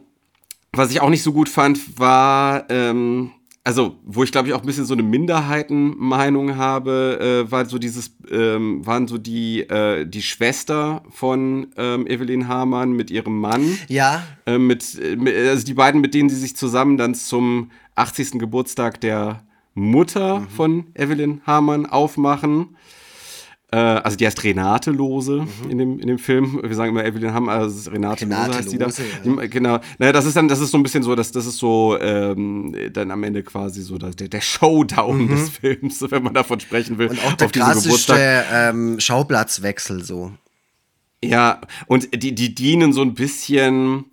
was 0.72 0.90
ich 0.90 1.00
auch 1.00 1.08
nicht 1.08 1.22
so 1.22 1.32
gut 1.32 1.48
fand, 1.48 1.98
war, 1.98 2.68
ähm, 2.70 3.30
also, 3.64 3.96
wo 4.04 4.24
ich 4.24 4.32
glaube 4.32 4.48
ich 4.48 4.54
auch 4.54 4.60
ein 4.60 4.66
bisschen 4.66 4.86
so 4.86 4.94
eine 4.94 5.04
Minderheitenmeinung 5.04 6.56
habe, 6.56 7.44
äh, 7.46 7.50
war 7.50 7.64
so 7.66 7.78
dieses, 7.78 8.16
ähm, 8.30 8.84
waren 8.84 9.06
so 9.06 9.18
die, 9.18 9.60
äh, 9.60 10.04
die 10.04 10.22
Schwester 10.22 11.02
von 11.10 11.68
ähm, 11.76 12.06
Evelyn 12.08 12.48
Hamann 12.48 12.92
mit 12.92 13.10
ihrem 13.10 13.38
Mann. 13.38 13.78
Ja, 13.88 14.24
Äh, 14.46 14.58
mit, 14.58 14.98
äh, 14.98 15.48
also 15.48 15.64
die 15.64 15.74
beiden, 15.74 16.00
mit 16.00 16.14
denen 16.14 16.28
sie 16.28 16.36
sich 16.36 16.56
zusammen 16.56 16.96
dann 16.96 17.14
zum 17.14 17.70
80. 17.94 18.40
Geburtstag 18.40 19.00
der 19.00 19.44
Mutter 19.74 20.46
von 20.56 20.86
Evelyn 20.94 21.40
Hamann 21.46 21.86
aufmachen. 21.86 22.76
Äh, 23.72 23.76
also 23.78 24.18
die 24.18 24.26
heißt 24.26 24.44
Renate 24.44 24.90
Lose 24.90 25.46
in, 25.68 25.78
dem, 25.78 25.98
in 25.98 26.06
dem 26.06 26.18
Film. 26.18 26.60
Wir 26.62 26.74
sagen 26.74 26.90
immer 26.90 27.04
Evelyn 27.06 27.32
Hamann, 27.32 27.58
also 27.60 27.90
Renate, 27.90 28.22
Renate 28.26 28.48
Lose 28.48 28.58
heißt 28.58 28.70
sie 28.70 28.78
da. 28.78 28.86
Ja. 28.86 29.42
Die- 29.42 29.48
Genau. 29.48 29.80
Naja, 29.98 30.12
das 30.12 30.26
ist 30.26 30.36
dann, 30.36 30.46
das 30.48 30.60
ist 30.60 30.70
so 30.72 30.76
ein 30.78 30.82
bisschen 30.82 31.02
so, 31.02 31.14
das, 31.14 31.32
das 31.32 31.46
ist 31.46 31.56
so 31.56 31.96
ähm, 31.98 32.76
dann 32.92 33.10
am 33.10 33.22
Ende 33.24 33.42
quasi 33.42 33.80
so 33.82 33.96
der, 33.96 34.10
der 34.28 34.40
Showdown 34.42 35.26
des 35.28 35.48
Films, 35.48 36.02
wenn 36.10 36.22
man 36.22 36.34
davon 36.34 36.60
sprechen 36.60 36.98
will. 36.98 37.06
Mhm. 37.06 37.12
und 37.12 37.24
auch 37.24 37.32
der 37.32 37.48
krasseste 37.48 38.44
ähm, 38.52 39.00
Schauplatzwechsel 39.00 40.04
so. 40.04 40.32
Ja, 41.24 41.60
und 41.86 42.22
die, 42.22 42.34
die 42.34 42.54
dienen 42.54 42.92
so 42.92 43.00
ein 43.00 43.14
bisschen, 43.14 44.04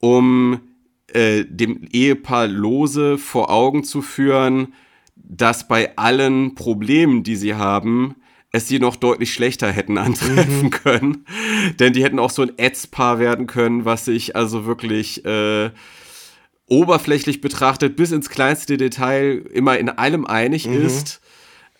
um 0.00 0.60
äh, 1.12 1.44
dem 1.48 1.88
Ehepaar 1.92 2.48
Lose 2.48 3.16
vor 3.16 3.50
Augen 3.50 3.82
zu 3.84 4.02
führen, 4.02 4.74
dass 5.14 5.68
bei 5.68 5.96
allen 5.96 6.54
Problemen, 6.54 7.22
die 7.22 7.36
sie 7.36 7.54
haben, 7.54 8.16
es 8.52 8.68
sie 8.68 8.78
noch 8.78 8.96
deutlich 8.96 9.32
schlechter 9.32 9.70
hätten 9.70 9.98
antreffen 9.98 10.70
können. 10.70 11.26
Denn 11.78 11.92
die 11.92 12.04
hätten 12.04 12.18
auch 12.18 12.30
so 12.30 12.42
ein 12.42 12.52
Ätzpaar 12.58 13.18
werden 13.18 13.46
können, 13.46 13.84
was 13.84 14.04
sich 14.04 14.36
also 14.36 14.66
wirklich 14.66 15.24
äh, 15.24 15.70
oberflächlich 16.66 17.40
betrachtet 17.40 17.96
bis 17.96 18.12
ins 18.12 18.28
kleinste 18.28 18.76
Detail 18.76 19.44
immer 19.52 19.78
in 19.78 19.88
allem 19.88 20.26
einig 20.26 20.66
ist. 20.66 21.20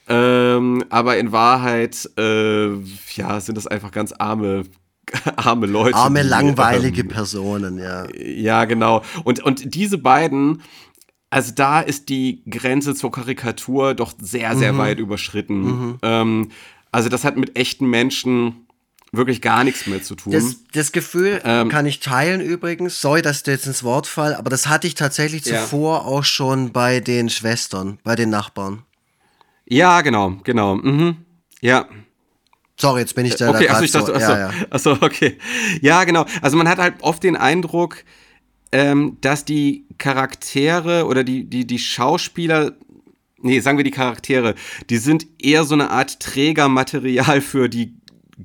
Ähm, 0.09 0.84
aber 0.88 1.18
in 1.18 1.32
Wahrheit, 1.32 2.09
äh, 2.16 2.68
ja, 3.14 3.40
sind 3.40 3.56
das 3.56 3.66
einfach 3.66 3.90
ganz 3.90 4.12
arme, 4.12 4.62
arme 5.36 5.66
Leute. 5.66 5.97
Arme, 5.97 6.22
die, 6.22 6.28
langweilige 6.28 7.01
ähm, 7.02 7.09
Personen, 7.09 7.78
ja. 7.78 8.06
ja, 8.14 8.64
genau. 8.66 9.02
Und, 9.24 9.43
und 9.43 9.74
diese 9.74 9.98
beiden, 9.98 10.62
also 11.31 11.53
da 11.55 11.81
ist 11.81 12.09
die 12.09 12.43
Grenze 12.48 12.94
zur 12.94 13.11
Karikatur 13.12 13.94
doch 13.94 14.12
sehr, 14.19 14.57
sehr 14.57 14.73
Mhm. 14.73 14.78
weit 14.78 14.98
überschritten. 14.98 15.98
Ähm, 16.03 16.51
also 16.93 17.09
das 17.09 17.24
hat 17.24 17.36
mit 17.36 17.59
echten 17.59 17.86
Menschen 17.86 18.66
wirklich 19.12 19.40
gar 19.40 19.65
nichts 19.65 19.86
mehr 19.86 20.03
zu 20.03 20.15
tun. 20.15 20.32
Das, 20.32 20.57
das 20.73 20.93
Gefühl 20.93 21.40
Ähm. 21.44 21.69
kann 21.69 21.86
ich 21.86 22.01
teilen 22.01 22.40
übrigens. 22.40 23.01
Sorry, 23.01 23.23
dass 23.23 23.43
du 23.43 23.51
jetzt 23.51 23.66
ins 23.66 23.82
Wort 23.82 24.07
fall, 24.07 24.35
aber 24.35 24.51
das 24.51 24.66
hatte 24.69 24.86
ich 24.86 24.94
tatsächlich 24.94 25.44
Ja. 25.47 25.62
zuvor 25.62 26.07
auch 26.07 26.24
schon 26.24 26.73
bei 26.73 27.01
den 27.01 27.28
Schwestern, 27.31 27.98
bei 28.05 28.15
den 28.15 28.31
Nachbarn. 28.31 28.82
ja, 29.69 30.01
genau, 30.03 30.36
genau. 30.44 30.77
Mhm. 30.77 31.16
Ja. 31.61 31.86
Sorry, 32.78 33.01
jetzt 33.01 33.15
bin 33.15 33.24
ich 33.24 33.36
da, 33.36 33.48
Okay, 33.51 33.66
da 33.66 33.73
achso, 33.73 33.85
ich 33.85 33.90
dachte, 33.93 34.07
so, 34.09 34.15
achso, 34.15 34.32
ja, 34.32 34.39
ja. 34.39 34.66
achso, 34.70 34.93
okay. 35.01 35.39
Ja, 35.81 36.05
genau. 36.05 36.27
Also 36.43 36.57
man 36.59 36.69
hat 36.69 36.78
halt 36.78 36.97
oft 37.01 37.23
den 37.23 37.35
Eindruck, 37.36 38.05
ähm, 38.72 39.18
dass 39.20 39.44
die 39.44 39.86
Charaktere 39.98 41.06
oder 41.06 41.24
die, 41.24 41.44
die, 41.44 41.66
die 41.66 41.78
Schauspieler, 41.78 42.72
nee, 43.40 43.60
sagen 43.60 43.78
wir 43.78 43.84
die 43.84 43.90
Charaktere, 43.90 44.55
die 44.90 44.98
sind 44.98 45.26
eher 45.40 45.64
so 45.64 45.74
eine 45.74 45.90
Art 45.90 46.20
Trägermaterial 46.20 47.40
für 47.40 47.68
die 47.68 47.94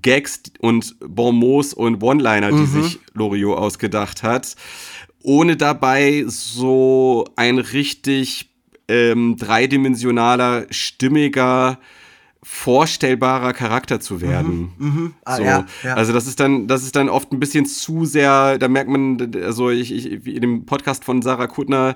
Gags 0.01 0.43
und 0.59 0.95
Bonmots 0.99 1.73
und 1.73 2.01
One-Liner, 2.01 2.51
die 2.51 2.65
sich 2.65 2.99
Loriot 3.13 3.57
ausgedacht 3.57 4.23
hat, 4.23 4.55
ohne 5.21 5.57
dabei 5.57 6.23
so 6.27 7.25
ein 7.35 7.57
richtig 7.57 8.49
ähm, 8.87 9.35
dreidimensionaler, 9.37 10.67
stimmiger, 10.69 11.77
vorstellbarer 12.43 13.53
Charakter 13.53 13.99
zu 13.99 14.19
werden. 14.21 15.13
Ah, 15.25 15.37
so. 15.37 15.43
ja, 15.43 15.65
ja. 15.83 15.93
Also 15.93 16.11
das 16.11 16.25
ist 16.27 16.39
dann, 16.39 16.67
das 16.67 16.83
ist 16.83 16.95
dann 16.95 17.07
oft 17.09 17.31
ein 17.31 17.39
bisschen 17.39 17.65
zu 17.65 18.05
sehr, 18.05 18.57
da 18.57 18.67
merkt 18.67 18.89
man, 18.89 19.31
also 19.43 19.69
ich, 19.69 19.91
ich 19.93 20.25
wie 20.25 20.35
in 20.35 20.41
dem 20.41 20.65
Podcast 20.65 21.03
von 21.05 21.21
Sarah 21.21 21.47
Kuttner 21.47 21.95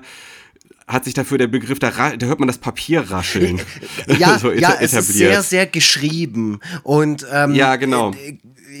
hat 0.86 1.04
sich 1.04 1.14
dafür 1.14 1.36
der 1.36 1.48
Begriff, 1.48 1.80
da, 1.80 1.90
da 2.16 2.26
hört 2.26 2.38
man 2.38 2.46
das 2.46 2.58
Papier 2.58 3.10
rascheln. 3.10 3.60
Ja, 4.18 4.38
so 4.40 4.52
ja, 4.52 4.76
es 4.80 4.92
ist 4.92 5.08
sehr, 5.08 5.42
sehr 5.42 5.66
geschrieben. 5.66 6.60
Und 6.84 7.26
ähm, 7.32 7.54
Ja, 7.56 7.74
genau. 7.74 8.12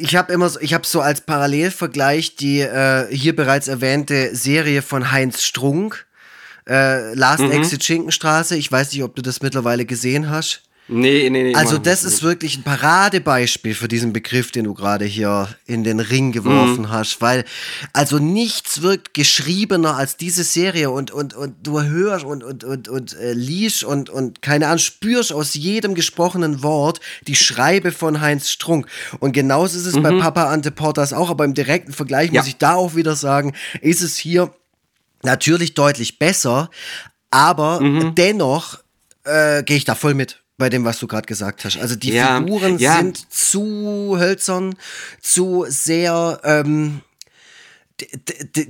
ich 0.00 0.14
habe 0.14 0.32
immer 0.32 0.48
so, 0.48 0.60
ich 0.60 0.72
habe 0.72 0.86
so 0.86 1.00
als 1.00 1.20
Parallelvergleich 1.22 2.36
die 2.36 2.60
äh, 2.60 3.08
hier 3.10 3.34
bereits 3.34 3.66
erwähnte 3.66 4.36
Serie 4.36 4.82
von 4.82 5.10
Heinz 5.10 5.42
Strunk, 5.42 6.06
äh, 6.68 7.12
Last 7.14 7.42
Mhm. 7.42 7.50
Exit 7.50 7.82
Schinkenstraße. 7.82 8.56
Ich 8.56 8.70
weiß 8.70 8.92
nicht, 8.92 9.02
ob 9.02 9.16
du 9.16 9.22
das 9.22 9.42
mittlerweile 9.42 9.84
gesehen 9.84 10.30
hast. 10.30 10.62
Nee, 10.88 11.28
nee, 11.30 11.42
nee. 11.42 11.54
Also 11.56 11.78
das 11.78 12.04
ist 12.04 12.22
wirklich 12.22 12.56
ein 12.56 12.62
Paradebeispiel 12.62 13.74
für 13.74 13.88
diesen 13.88 14.12
Begriff, 14.12 14.52
den 14.52 14.64
du 14.64 14.74
gerade 14.74 15.04
hier 15.04 15.48
in 15.66 15.82
den 15.82 15.98
Ring 15.98 16.30
geworfen 16.30 16.82
Mhm. 16.82 16.90
hast, 16.90 17.20
weil 17.20 17.44
also 17.92 18.20
nichts 18.20 18.82
wirkt 18.82 19.12
geschriebener 19.12 19.96
als 19.96 20.16
diese 20.16 20.44
Serie 20.44 20.90
und 20.90 21.10
und 21.10 21.34
und 21.34 21.56
du 21.66 21.82
hörst 21.82 22.24
und 22.24 22.44
und 22.44 22.62
und 22.62 22.88
und 22.88 23.14
äh, 23.16 23.32
liest 23.32 23.82
und 23.82 24.10
und 24.10 24.42
keine 24.42 24.66
Ahnung 24.68 24.78
spürst 24.78 25.32
aus 25.32 25.54
jedem 25.54 25.96
gesprochenen 25.96 26.62
Wort 26.62 27.00
die 27.26 27.34
Schreibe 27.34 27.90
von 27.90 28.20
Heinz 28.20 28.48
Strunk 28.50 28.86
und 29.18 29.32
genauso 29.32 29.76
ist 29.76 29.86
es 29.86 30.00
bei 30.00 30.12
Papa 30.20 30.52
Ante 30.52 30.70
Portas 30.70 31.12
auch, 31.12 31.30
aber 31.30 31.44
im 31.44 31.54
direkten 31.54 31.92
Vergleich 31.92 32.30
Mhm. 32.30 32.36
Ja. 32.36 32.40
muss 32.42 32.48
ich 32.48 32.58
da 32.58 32.74
auch 32.74 32.94
wieder 32.94 33.16
sagen, 33.16 33.54
ist 33.80 34.02
es 34.02 34.16
hier 34.16 34.54
natürlich 35.24 35.74
deutlich 35.74 36.20
besser, 36.20 36.70
aber 37.32 37.80
Mhm. 37.80 38.14
dennoch 38.14 38.78
äh, 39.24 39.64
gehe 39.64 39.76
ich 39.78 39.84
da 39.84 39.96
voll 39.96 40.14
mit 40.14 40.42
bei 40.58 40.68
dem, 40.70 40.84
was 40.84 40.98
du 40.98 41.06
gerade 41.06 41.26
gesagt 41.26 41.64
hast. 41.64 41.78
Also 41.78 41.96
die 41.96 42.12
Ja, 42.12 42.38
Figuren 42.38 42.78
ja. 42.78 42.96
sind 42.96 43.30
zu 43.32 44.16
hölzern, 44.18 44.74
zu 45.20 45.66
sehr. 45.68 46.40
Ähm, 46.44 47.00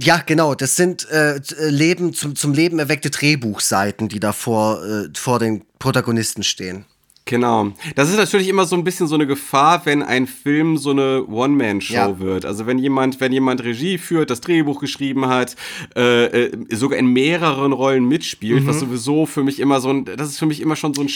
ja, 0.00 0.18
genau, 0.24 0.54
das 0.54 0.76
sind 0.76 1.08
äh, 1.10 1.36
äh, 1.36 1.40
Leben 1.68 2.14
zum, 2.14 2.36
zum 2.36 2.52
Leben 2.52 2.78
erweckte 2.78 3.10
Drehbuchseiten, 3.10 4.08
die 4.08 4.20
da 4.20 4.32
vor, 4.32 4.84
äh, 4.84 5.08
vor 5.16 5.40
den 5.40 5.64
Protagonisten 5.80 6.44
stehen. 6.44 6.84
Genau. 7.28 7.72
Das 7.96 8.08
ist 8.08 8.16
natürlich 8.18 8.46
immer 8.46 8.66
so 8.66 8.76
ein 8.76 8.84
bisschen 8.84 9.08
so 9.08 9.16
eine 9.16 9.26
Gefahr, 9.26 9.84
wenn 9.84 10.04
ein 10.04 10.28
Film 10.28 10.76
so 10.78 10.90
eine 10.92 11.26
One-Man-Show 11.26 11.92
Ja. 11.92 12.18
wird. 12.20 12.44
Also 12.44 12.66
wenn 12.66 12.78
jemand, 12.78 13.20
wenn 13.20 13.32
jemand 13.32 13.64
Regie 13.64 13.98
führt, 13.98 14.30
das 14.30 14.40
Drehbuch 14.40 14.78
geschrieben 14.80 15.26
hat, 15.26 15.56
äh, 15.96 16.26
äh, 16.44 16.50
sogar 16.70 16.98
in 17.00 17.08
mehreren 17.08 17.72
Rollen 17.72 18.06
mitspielt, 18.06 18.62
Mhm. 18.62 18.68
was 18.68 18.78
sowieso 18.78 19.26
für 19.26 19.42
mich 19.42 19.58
immer 19.58 19.80
so 19.80 19.90
ein, 19.90 20.04
das 20.04 20.28
ist 20.28 20.38
für 20.38 20.46
mich 20.46 20.60
immer 20.60 20.76
schon 20.76 20.94
so 20.94 21.02
ein, 21.02 21.08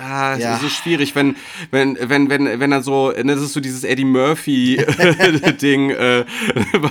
ah, 0.00 0.36
Ja. 0.36 0.58
so 0.58 0.68
schwierig, 0.68 1.14
wenn, 1.14 1.36
wenn, 1.70 1.96
wenn, 2.00 2.28
wenn, 2.28 2.58
wenn 2.58 2.70
dann 2.72 2.82
so, 2.82 3.12
ne, 3.12 3.22
das 3.34 3.40
ist 3.42 3.52
so 3.52 3.60
dieses 3.60 3.84
Eddie 3.84 4.04
Murphy-Ding, 4.04 5.90
äh, 5.90 6.24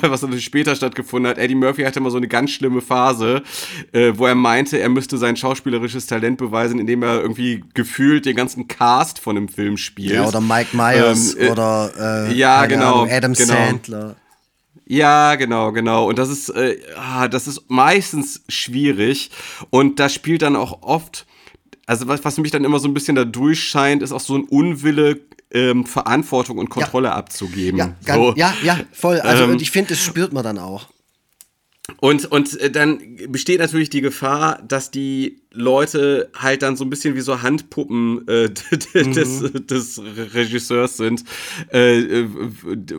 was 0.02 0.22
natürlich 0.22 0.46
später 0.46 0.76
stattgefunden 0.76 1.30
hat. 1.30 1.38
Eddie 1.38 1.56
Murphy 1.56 1.84
hatte 1.84 2.00
immer 2.00 2.10
so 2.12 2.16
eine 2.18 2.30
ganz 2.30 2.52
schlimme 2.52 2.80
Phase, 2.80 3.44
äh, 3.92 4.14
wo 4.16 4.26
er 4.28 4.36
meinte, 4.36 4.80
er 4.80 4.88
müsste 4.88 5.18
sein 5.18 5.36
schauspielerisches 5.36 6.08
Talent 6.08 6.38
beweisen, 6.38 6.80
indem 6.80 7.04
er 7.04 7.22
irgendwie 7.22 7.66
gefühlt 7.74 8.26
den 8.26 8.38
ganzen 8.38 8.61
ersten 8.62 8.68
Cast 8.68 9.20
von 9.20 9.38
einem 9.38 9.48
Film 9.48 9.78
spielt. 9.78 10.14
Ja, 10.14 10.28
oder 10.28 10.42
Mike 10.42 10.76
Myers 10.76 11.36
Ähm, 11.36 11.48
äh, 11.48 11.50
oder 11.52 12.28
äh, 12.30 12.34
ja, 12.34 12.66
genau, 12.66 13.02
Ahnung, 13.02 13.12
Adam 13.12 13.34
genau. 13.34 13.54
Sandler. 13.54 14.16
Ja, 14.86 15.36
genau, 15.36 15.72
genau. 15.72 16.08
Und 16.08 16.20
das 16.20 16.30
ist, 16.30 16.50
äh, 16.50 16.78
ah, 16.98 17.28
das 17.28 17.48
ist 17.48 17.70
meistens 17.70 18.42
schwierig. 18.50 19.32
Und 19.70 20.00
da 20.00 20.10
spielt 20.10 20.42
dann 20.42 20.56
auch 20.56 20.82
oft, 20.82 21.26
also 21.86 22.08
was, 22.08 22.26
was 22.26 22.38
mich 22.38 22.52
dann 22.52 22.66
immer 22.66 22.80
so 22.80 22.90
ein 22.90 22.94
bisschen 22.94 23.16
da 23.16 23.24
durchscheint, 23.24 24.04
ist 24.04 24.12
auch 24.12 24.20
so 24.20 24.36
ein 24.36 24.44
Unwille, 24.44 25.22
ähm, 25.54 25.86
Verantwortung 25.86 26.58
und 26.58 26.70
Kontrolle 26.70 27.12
abzugeben. 27.12 27.78
Ja, 27.78 27.96
ganz, 28.06 28.18
so. 28.18 28.34
ja, 28.36 28.54
ja, 28.64 28.80
voll. 28.92 29.20
Also 29.22 29.44
Ähm, 29.44 29.52
und 29.52 29.62
ich 29.62 29.72
finde, 29.72 29.90
das 29.90 30.00
spürt 30.00 30.34
man 30.34 30.44
dann 30.44 30.58
auch. 30.58 30.88
Und, 32.00 32.32
und 32.32 32.60
äh, 32.60 32.72
dann 32.72 33.00
besteht 33.30 33.60
natürlich 33.60 33.90
die 33.90 34.02
Gefahr, 34.02 34.62
dass 34.68 34.92
die 34.92 35.42
Leute 35.54 36.30
halt 36.38 36.62
dann 36.62 36.78
so 36.78 36.86
ein 36.86 36.90
bisschen 36.90 37.16
wie 37.16 37.22
so 37.22 37.42
Handpuppen 37.42 38.26
äh, 38.28 38.50
des, 38.94 39.52
des 39.54 40.02
Regisseurs 40.34 40.96
sind 40.96 41.26
äh, 41.70 42.24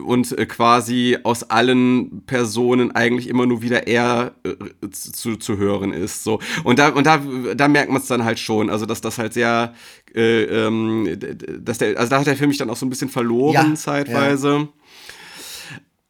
und 0.05 0.35
quasi 0.49 1.17
aus 1.23 1.43
allen 1.49 2.21
Personen 2.27 2.91
eigentlich 2.91 3.27
immer 3.27 3.47
nur 3.47 3.63
wieder 3.63 3.87
er 3.87 4.33
äh, 4.43 4.89
zu, 4.91 5.37
zu 5.37 5.57
hören 5.57 5.93
ist. 5.93 6.23
So. 6.23 6.39
Und 6.63 6.77
da, 6.77 6.89
und 6.89 7.07
da, 7.07 7.21
da 7.55 7.67
merkt 7.67 7.91
man 7.91 8.01
es 8.01 8.07
dann 8.07 8.23
halt 8.23 8.37
schon, 8.37 8.69
also 8.69 8.85
dass 8.85 9.01
das 9.01 9.17
halt 9.17 9.33
sehr, 9.33 9.73
äh, 10.13 10.43
ähm, 10.43 11.17
dass 11.59 11.79
der, 11.79 11.97
also 11.97 12.11
da 12.11 12.19
hat 12.19 12.27
der 12.27 12.35
Film 12.35 12.49
mich 12.49 12.59
dann 12.59 12.69
auch 12.69 12.77
so 12.77 12.85
ein 12.85 12.89
bisschen 12.89 13.09
verloren 13.09 13.53
Ja, 13.69 13.75
zeitweise. 13.75 14.67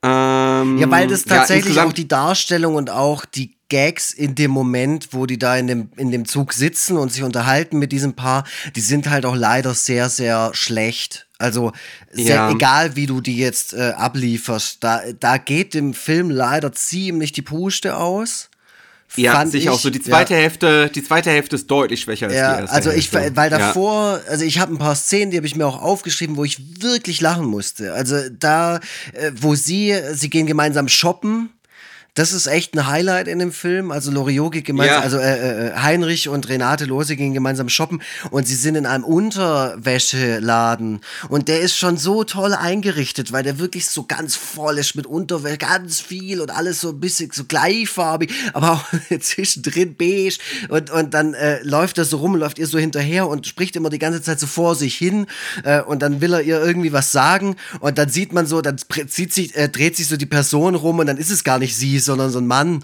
Ähm, 0.04 0.78
Ja, 0.78 0.92
weil 0.92 1.08
das 1.08 1.26
ja, 1.26 1.38
tatsächlich 1.38 1.68
insgesamt- 1.68 1.90
auch 1.90 1.94
die 1.94 2.08
Darstellung 2.08 2.76
und 2.76 2.90
auch 2.90 3.26
die 3.26 3.56
Gags 3.70 4.12
in 4.14 4.36
dem 4.36 4.52
Moment, 4.52 5.10
wo 5.14 5.26
die 5.26 5.40
da 5.40 5.56
in 5.56 5.66
dem, 5.68 5.90
in 5.96 6.12
dem 6.12 6.26
Zug 6.26 6.54
sitzen 6.54 6.98
und 6.98 7.12
sich 7.12 7.24
unterhalten 7.24 7.80
mit 7.80 7.92
diesem 7.92 8.14
Paar, 8.14 8.44
die 8.76 8.82
sind 8.82 9.10
halt 9.10 9.26
auch 9.26 9.36
leider 9.36 9.74
sehr, 9.74 10.10
sehr 10.10 10.52
schlecht. 10.54 11.28
Also 11.40 11.72
sehr, 12.12 12.36
Ja. 12.36 12.52
egal, 12.52 12.96
wie 12.96 13.06
du 13.08 13.20
die 13.22 13.38
jetzt 13.38 13.74
äh, 13.74 13.94
ablieferst, 13.98 14.84
da, 14.84 15.02
da 15.20 15.38
geht 15.38 15.74
dem 15.74 15.94
Film 15.94 16.30
leider 16.30 16.72
ziemlich 16.74 17.32
die 17.32 17.42
Puste 17.42 17.98
aus. 17.98 18.50
Ja, 19.16 19.34
Fand 19.34 19.52
sicher 19.52 19.64
ich. 19.66 19.70
auch 19.70 19.80
so. 19.80 19.90
Die 19.90 20.02
zweite 20.02 20.34
Ja. 20.34 20.40
Hälfte, 20.40 20.90
die 20.94 21.04
zweite 21.04 21.30
Hälfte 21.30 21.56
ist 21.56 21.68
deutlich 21.70 22.02
schwächer 22.02 22.26
als 22.26 22.34
die 22.34 22.40
Ja, 22.40 22.60
erste 22.60 22.76
also 22.76 22.90
ich, 22.92 23.12
Hälfte. 23.12 23.36
weil 23.36 23.52
Ja. 23.52 23.58
davor, 23.60 24.20
also 24.28 24.44
ich 24.44 24.60
habe 24.60 24.74
ein 24.74 24.78
paar 24.80 24.96
Szenen, 24.96 25.32
die 25.32 25.38
habe 25.38 25.46
ich 25.48 25.56
mir 25.56 25.66
auch 25.68 25.82
aufgeschrieben, 25.82 26.36
wo 26.36 26.44
ich 26.44 26.82
wirklich 26.82 27.22
lachen 27.22 27.46
musste. 27.46 27.94
Also 27.94 28.18
da, 28.40 28.78
äh, 29.14 29.32
wo 29.40 29.56
sie, 29.56 29.96
sie 30.14 30.30
gehen 30.30 30.48
gemeinsam 30.48 30.88
shoppen. 30.88 31.50
Das 32.16 32.32
ist 32.32 32.46
echt 32.46 32.76
ein 32.76 32.86
Highlight 32.86 33.28
in 33.28 33.40
dem 33.40 33.52
Film. 33.52 33.92
Also 33.92 34.12
Loriot 34.12 34.52
geht 34.54 34.66
gemeinsam, 34.66 34.98
Ja. 34.98 35.02
also 35.02 35.18
äh, 35.18 35.70
äh, 35.70 35.76
Heinrich 35.78 36.30
und 36.30 36.48
Renate 36.48 36.86
Lose 36.86 37.16
gehen 37.16 37.34
gemeinsam 37.34 37.70
shoppen 37.70 38.04
und 38.30 38.48
sie 38.48 38.54
sind 38.54 38.76
in 38.76 38.86
einem 38.86 39.04
Unterwäscheladen 39.04 41.02
und 41.30 41.48
der 41.48 41.62
ist 41.62 41.76
schon 41.76 41.98
so 41.98 42.24
toll 42.24 42.54
eingerichtet, 42.54 43.32
weil 43.32 43.42
der 43.44 43.58
wirklich 43.58 43.88
so 43.88 44.04
ganz 44.04 44.36
voll 44.36 44.78
ist 44.78 44.96
mit 44.96 45.08
Unterwäsche, 45.08 45.58
ganz 45.58 46.02
viel 46.02 46.40
und 46.40 46.52
alles 46.52 46.82
so 46.82 46.90
ein 46.90 47.00
bisschen 47.00 47.32
so 47.34 47.46
gleichfarbig, 47.46 48.32
aber 48.54 48.74
auch 48.74 48.86
zwischendrin 49.20 49.96
beige 49.96 50.38
und, 50.70 50.92
und 50.92 51.14
dann 51.16 51.34
äh, 51.34 51.62
läuft 51.64 51.98
er 51.98 52.06
so 52.06 52.18
rum, 52.18 52.36
läuft 52.36 52.60
ihr 52.60 52.68
so 52.68 52.78
hinterher 52.78 53.28
und 53.28 53.48
spricht 53.48 53.76
immer 53.76 53.90
die 53.90 54.00
ganze 54.00 54.22
Zeit 54.22 54.40
so 54.40 54.46
vor 54.48 54.76
sich 54.76 54.96
hin 54.96 55.26
äh, 55.64 55.82
und 55.82 56.02
dann 56.02 56.22
will 56.22 56.34
er 56.34 56.42
ihr 56.42 56.62
irgendwie 56.64 56.94
was 56.94 57.12
sagen 57.12 57.56
und 57.80 57.98
dann 57.98 58.10
sieht 58.10 58.34
man 58.34 58.46
so, 58.46 58.62
dann 58.62 58.78
zieht 59.08 59.34
sich, 59.34 59.56
äh, 59.56 59.68
dreht 59.68 59.98
sich 59.98 60.08
so 60.08 60.16
die 60.18 60.26
Person 60.28 60.76
rum 60.76 61.00
und 61.00 61.08
dann 61.08 61.18
ist 61.18 61.32
es 61.32 61.44
gar 61.44 61.58
nicht 61.60 61.76
sie, 61.76 62.00
sondern 62.04 62.30
so 62.32 62.40
ein 62.40 62.48
Mann 62.48 62.84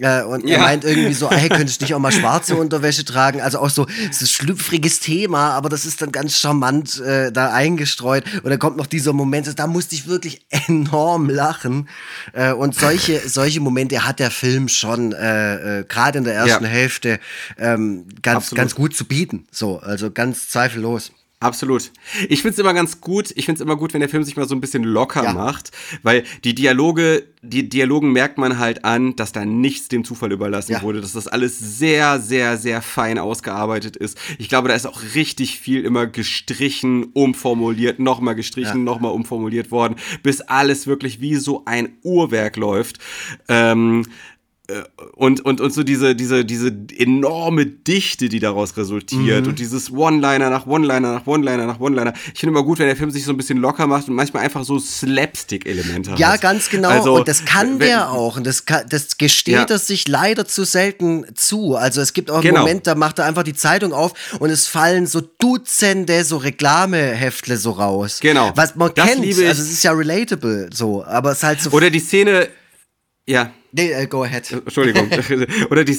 äh, 0.00 0.22
und 0.22 0.44
er 0.44 0.50
Ja. 0.50 0.58
meint 0.60 0.84
irgendwie 0.84 1.14
so, 1.14 1.30
hey, 1.30 1.48
könntest 1.48 1.80
du 1.80 1.84
nicht 1.84 1.94
auch 1.94 1.98
mal 1.98 2.12
schwarze 2.20 2.56
Unterwäsche 2.56 3.04
tragen? 3.04 3.40
Also 3.40 3.58
auch 3.58 3.70
so, 3.70 3.86
es 4.10 4.20
ist 4.20 4.22
ein 4.22 4.26
schlüpfriges 4.28 5.00
Thema, 5.00 5.50
aber 5.52 5.68
das 5.68 5.84
ist 5.86 6.02
dann 6.02 6.12
ganz 6.12 6.38
charmant 6.38 7.00
äh, 7.00 7.32
da 7.32 7.52
eingestreut 7.52 8.24
und 8.42 8.50
dann 8.50 8.58
kommt 8.58 8.76
noch 8.76 8.86
dieser 8.86 9.12
Moment, 9.12 9.58
da 9.58 9.66
musste 9.66 9.94
ich 9.94 10.06
wirklich 10.06 10.46
enorm 10.68 11.28
lachen 11.28 11.88
äh, 12.32 12.52
und 12.52 12.74
solche, 12.74 13.28
solche 13.28 13.60
Momente 13.60 14.04
hat 14.04 14.18
der 14.18 14.30
Film 14.30 14.68
schon 14.68 15.12
äh, 15.12 15.80
äh, 15.80 15.84
gerade 15.84 16.18
in 16.18 16.24
der 16.24 16.34
ersten 16.34 16.64
Ja. 16.64 16.70
Hälfte 16.70 17.18
ähm, 17.58 18.06
ganz, 18.22 18.36
Absolut. 18.44 18.56
ganz 18.58 18.74
gut 18.74 18.96
zu 18.96 19.04
bieten, 19.04 19.46
so, 19.50 19.78
also 19.80 20.10
ganz 20.10 20.48
zweifellos. 20.48 21.12
Absolut. 21.42 21.90
Ich 22.28 22.42
find's 22.42 22.58
immer 22.58 22.72
ganz 22.74 23.00
gut, 23.00 23.32
ich 23.34 23.46
find's 23.46 23.60
immer 23.60 23.76
gut, 23.76 23.92
wenn 23.94 24.00
der 24.00 24.08
Film 24.08 24.22
sich 24.22 24.36
mal 24.36 24.46
so 24.48 24.54
ein 24.54 24.60
bisschen 24.60 24.84
locker 24.84 25.24
Ja. 25.24 25.32
macht, 25.32 25.72
weil 26.02 26.24
die 26.44 26.54
Dialoge, 26.54 27.24
die 27.42 27.68
Dialogen 27.68 28.12
merkt 28.12 28.38
man 28.38 28.58
halt 28.58 28.84
an, 28.84 29.16
dass 29.16 29.32
da 29.32 29.44
nichts 29.44 29.88
dem 29.88 30.04
Zufall 30.04 30.30
überlassen 30.32 30.72
Ja. 30.72 30.82
wurde, 30.82 31.00
dass 31.00 31.12
das 31.12 31.26
alles 31.26 31.58
sehr, 31.58 32.20
sehr, 32.20 32.56
sehr 32.56 32.80
fein 32.82 33.18
ausgearbeitet 33.18 33.96
ist. 33.96 34.16
Ich 34.38 34.48
glaube, 34.48 34.68
da 34.68 34.74
ist 34.74 34.86
auch 34.86 35.02
richtig 35.14 35.58
viel 35.58 35.84
immer 35.84 36.06
gestrichen, 36.06 37.04
umformuliert, 37.12 37.98
nochmal 37.98 38.34
gestrichen, 38.36 38.78
Ja. 38.78 38.84
nochmal 38.84 39.12
umformuliert 39.12 39.70
worden, 39.70 39.96
bis 40.22 40.40
alles 40.42 40.86
wirklich 40.86 41.20
wie 41.20 41.34
so 41.36 41.64
ein 41.64 41.90
Uhrwerk 42.02 42.56
läuft. 42.56 42.98
Ähm, 43.48 44.04
und, 45.14 45.40
und, 45.44 45.60
und 45.60 45.72
so 45.72 45.82
diese, 45.82 46.14
diese, 46.14 46.44
diese 46.44 46.72
enorme 46.96 47.66
Dichte, 47.66 48.28
die 48.28 48.38
daraus 48.40 48.76
resultiert 48.76 49.42
Mhm. 49.44 49.48
und 49.50 49.58
dieses 49.58 49.90
One-Liner 49.92 50.50
nach 50.50 50.66
One-Liner 50.66 51.12
nach 51.12 51.26
One-Liner 51.26 51.66
nach 51.66 51.80
One-Liner. 51.80 52.12
Ich 52.32 52.40
finde 52.40 52.52
immer 52.56 52.62
gut, 52.64 52.78
wenn 52.78 52.86
der 52.86 52.96
Film 52.96 53.10
sich 53.10 53.24
so 53.24 53.32
ein 53.32 53.36
bisschen 53.36 53.58
locker 53.58 53.86
macht 53.86 54.08
und 54.08 54.14
manchmal 54.14 54.42
einfach 54.44 54.64
so 54.64 54.78
Slapstick-Elemente 54.78 56.12
hat. 56.12 56.18
Ja, 56.18 56.36
ganz 56.36 56.68
genau. 56.70 56.88
Also, 56.88 57.14
und 57.16 57.28
das 57.28 57.44
kann 57.44 57.72
wenn- 57.72 57.88
der 57.88 58.10
auch. 58.10 58.36
Und 58.36 58.46
das, 58.46 58.64
kann, 58.66 58.84
das 58.88 59.18
gesteht 59.18 59.54
Ja. 59.54 59.64
er 59.64 59.78
sich 59.78 60.08
leider 60.08 60.46
zu 60.46 60.64
selten 60.64 61.24
zu. 61.34 61.76
Also 61.76 62.00
es 62.00 62.12
gibt 62.12 62.30
auch 62.30 62.36
einen 62.36 62.42
Genau. 62.44 62.60
Moment, 62.60 62.86
da 62.86 62.94
macht 62.94 63.18
er 63.18 63.26
einfach 63.26 63.42
die 63.42 63.54
Zeitung 63.54 63.92
auf 63.92 64.12
und 64.38 64.50
es 64.50 64.66
fallen 64.66 65.06
so 65.06 65.20
Dutzende 65.38 66.24
so 66.24 66.36
Reklameheftle 66.38 67.56
so 67.56 67.70
raus. 67.72 68.18
Genau. 68.20 68.52
Was 68.54 68.74
man 68.76 68.90
Das 68.94 69.06
kennt. 69.06 69.24
Also 69.26 69.42
es 69.42 69.58
ist 69.70 69.82
ja 69.82 69.92
relatable 69.92 70.70
so. 70.72 71.04
Aber 71.04 71.30
es 71.32 71.38
ist 71.38 71.44
halt 71.44 71.60
so. 71.60 71.70
Oder 71.70 71.90
die 71.90 72.00
Szene, 72.00 72.48
ja, 73.26 73.50
nee, 73.72 73.92
äh, 73.92 74.06
go 74.06 74.22
ahead. 74.22 74.50
Entschuldigung. 74.52 75.08
oder, 75.70 75.84
die, 75.84 75.98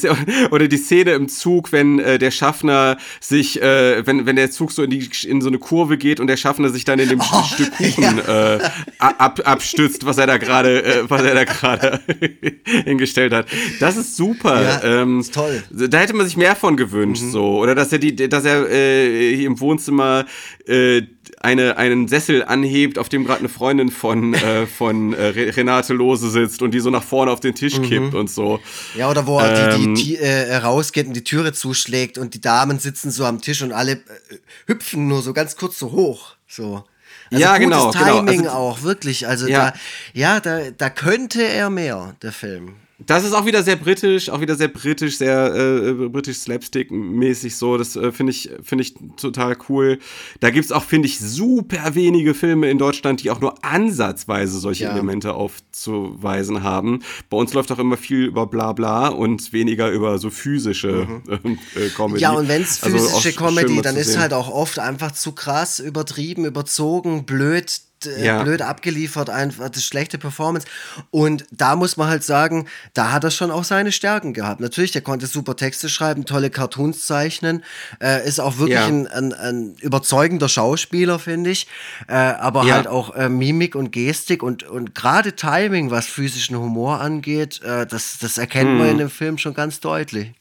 oder 0.51 0.67
die 0.67 0.77
Szene 0.77 1.13
im 1.13 1.27
Zug, 1.27 1.71
wenn 1.71 1.99
äh, 1.99 2.17
der 2.17 2.31
Schaffner 2.31 2.97
sich, 3.19 3.61
äh, 3.61 4.05
wenn, 4.05 4.25
wenn 4.25 4.35
der 4.35 4.51
Zug 4.51 4.71
so 4.71 4.83
in, 4.83 4.89
die, 4.89 5.09
in 5.27 5.41
so 5.41 5.47
eine 5.49 5.59
Kurve 5.59 5.97
geht 5.97 6.19
und 6.19 6.27
der 6.27 6.37
Schaffner 6.37 6.69
sich 6.69 6.85
dann 6.85 6.99
in 6.99 7.09
dem 7.09 7.21
Oh, 7.33 7.43
Stück 7.43 7.71
Kuchen 7.75 8.19
äh, 8.19 8.59
ab, 8.99 9.41
abstützt, 9.43 10.05
was 10.05 10.17
er 10.17 10.27
da 10.27 10.37
gerade, 10.37 10.83
äh, 10.83 11.09
was 11.09 11.23
er 11.23 11.33
da 11.33 11.43
gerade 11.43 11.99
hingestellt 12.85 13.33
hat. 13.33 13.47
Das 13.79 13.97
ist 13.97 14.15
super. 14.15 14.61
Ja, 14.61 15.01
ähm, 15.01 15.19
ist 15.19 15.33
toll. 15.33 15.63
Da 15.71 15.99
hätte 15.99 16.13
man 16.13 16.25
sich 16.25 16.37
mehr 16.37 16.55
von 16.55 16.77
gewünscht, 16.77 17.23
so. 17.23 17.59
Oder 17.59 17.75
dass 17.75 17.91
er 17.91 17.99
die, 17.99 18.15
dass 18.15 18.45
er 18.45 18.69
äh, 18.69 19.35
hier 19.35 19.47
im 19.47 19.59
Wohnzimmer 19.59 20.25
äh, 20.67 21.01
eine, 21.43 21.77
einen 21.77 22.07
Sessel 22.07 22.43
anhebt, 22.43 22.97
auf 22.97 23.09
dem 23.09 23.25
gerade 23.25 23.39
eine 23.39 23.49
Freundin 23.49 23.89
von, 23.91 24.33
äh, 24.33 24.65
von 24.65 25.13
äh, 25.13 25.27
Re- 25.27 25.55
Renate 25.55 25.93
Lose 25.93 26.29
sitzt 26.29 26.61
und 26.61 26.71
die 26.71 26.79
so 26.79 26.89
nach 26.89 27.03
vorne 27.03 27.31
auf 27.31 27.39
den 27.41 27.53
Tisch 27.53 27.81
kippt 27.81 28.15
und 28.15 28.29
so. 28.29 28.59
Ja, 28.95 29.09
oder 29.09 29.27
wo 29.27 29.39
er 29.39 29.73
Ähm, 29.75 29.93
die, 29.95 30.03
die, 30.03 30.03
die 30.03 30.17
äh, 30.17 30.55
rausgeht 30.55 31.07
und 31.07 31.13
die 31.13 31.23
Türe 31.23 31.53
zuschlägt 31.53 32.17
und 32.17 32.33
die 32.33 32.41
Damen 32.41 32.79
sitzen 32.79 33.11
so 33.11 33.25
am 33.25 33.41
Tisch 33.41 33.61
und 33.61 33.71
alle 33.73 33.91
äh, 33.93 33.99
hüpfen 34.67 35.07
nur 35.07 35.21
so 35.21 35.33
ganz 35.33 35.55
kurz 35.55 35.77
so 35.77 35.91
hoch. 35.91 36.35
So. 36.47 36.83
Also 37.31 37.41
Ja, 37.43 37.57
genau, 37.57 37.91
genau. 37.91 38.05
Timing 38.21 38.41
Also- 38.47 38.51
auch, 38.57 38.81
wirklich. 38.83 39.27
Also 39.27 39.47
Ja. 39.47 39.71
da, 39.71 39.73
ja, 40.13 40.39
da, 40.39 40.71
da 40.77 40.89
könnte 40.89 41.43
er 41.43 41.69
mehr, 41.69 42.15
der 42.21 42.31
Film. 42.31 42.75
Das 43.05 43.23
ist 43.25 43.33
auch 43.33 43.45
wieder 43.45 43.63
sehr 43.63 43.75
britisch, 43.75 44.29
auch 44.29 44.41
wieder 44.41 44.55
sehr 44.55 44.67
britisch, 44.67 45.17
sehr 45.17 45.53
äh, 45.55 45.93
britisch 46.09 46.37
Slapstick-mäßig 46.37 47.55
so. 47.55 47.77
Das 47.77 47.95
äh, 47.95 48.11
finde 48.11 48.31
ich, 48.31 48.49
finde 48.63 48.83
ich 48.83 48.95
total 49.17 49.57
cool. 49.69 49.99
Da 50.39 50.49
gibt's 50.49 50.71
auch, 50.71 50.83
finde 50.83 51.07
ich, 51.07 51.19
super 51.19 51.95
wenige 51.95 52.33
Filme 52.33 52.69
in 52.69 52.77
Deutschland, 52.77 53.23
die 53.23 53.31
auch 53.31 53.39
nur 53.41 53.63
ansatzweise 53.63 54.59
solche 54.59 54.83
Ja. 54.85 54.91
Elemente 54.93 55.33
aufzuweisen 55.33 56.63
haben. 56.63 57.01
Bei 57.29 57.37
uns 57.37 57.53
läuft 57.53 57.71
auch 57.71 57.79
immer 57.79 57.97
viel 57.97 58.25
über 58.25 58.47
Blabla 58.47 59.09
und 59.09 59.53
weniger 59.53 59.89
über 59.91 60.17
so 60.17 60.29
physische 60.29 61.07
äh, 61.29 61.89
Comedy. 61.95 62.13
Mhm. 62.15 62.17
Ja, 62.19 62.31
und 62.31 62.47
wenn 62.47 62.61
es 62.61 62.81
Also 62.83 62.97
physische 62.97 63.29
sch- 63.29 63.37
Comedy, 63.37 63.81
dann 63.81 63.95
ist 63.95 64.17
halt 64.17 64.33
auch 64.33 64.49
oft 64.49 64.79
einfach 64.79 65.11
zu 65.11 65.33
krass, 65.33 65.79
übertrieben, 65.79 66.45
überzogen, 66.45 67.25
blöd, 67.25 67.81
äh, 68.05 68.25
Ja. 68.25 68.43
blöd 68.43 68.61
abgeliefert, 68.61 69.29
einfach 69.29 69.69
das 69.69 69.83
schlechte 69.85 70.17
Performance. 70.17 70.67
Und 71.11 71.45
da 71.51 71.75
muss 71.75 71.97
man 71.97 72.07
halt 72.07 72.23
sagen, 72.23 72.67
da 72.93 73.11
hat 73.11 73.23
er 73.23 73.31
schon 73.31 73.51
auch 73.51 73.63
seine 73.63 73.91
Stärken 73.91 74.33
gehabt. 74.33 74.59
Natürlich, 74.61 74.91
der 74.91 75.01
konnte 75.01 75.27
super 75.27 75.55
Texte 75.55 75.89
schreiben, 75.89 76.25
tolle 76.25 76.49
Cartoons 76.49 77.05
zeichnen, 77.05 77.63
äh, 78.01 78.27
ist 78.27 78.39
auch 78.39 78.57
wirklich 78.57 78.79
Ja. 78.79 78.87
ein, 78.87 79.07
ein, 79.07 79.33
ein 79.33 79.75
überzeugender 79.81 80.49
Schauspieler, 80.49 81.19
finde 81.19 81.49
ich. 81.51 81.67
Äh, 82.07 82.13
aber 82.13 82.65
Ja. 82.65 82.75
halt 82.75 82.87
auch 82.87 83.15
äh, 83.15 83.29
Mimik 83.29 83.75
und 83.75 83.91
Gestik 83.91 84.43
und, 84.43 84.63
und 84.63 84.95
gerade 84.95 85.35
Timing, 85.35 85.91
was 85.91 86.07
physischen 86.07 86.57
Humor 86.57 86.99
angeht, 87.01 87.61
äh, 87.63 87.85
das, 87.85 88.17
das 88.19 88.37
erkennt 88.37 88.71
Hm. 88.71 88.77
man 88.77 88.87
in 88.89 88.97
dem 88.99 89.09
Film 89.09 89.37
schon 89.37 89.53
ganz 89.53 89.79
deutlich. 89.79 90.33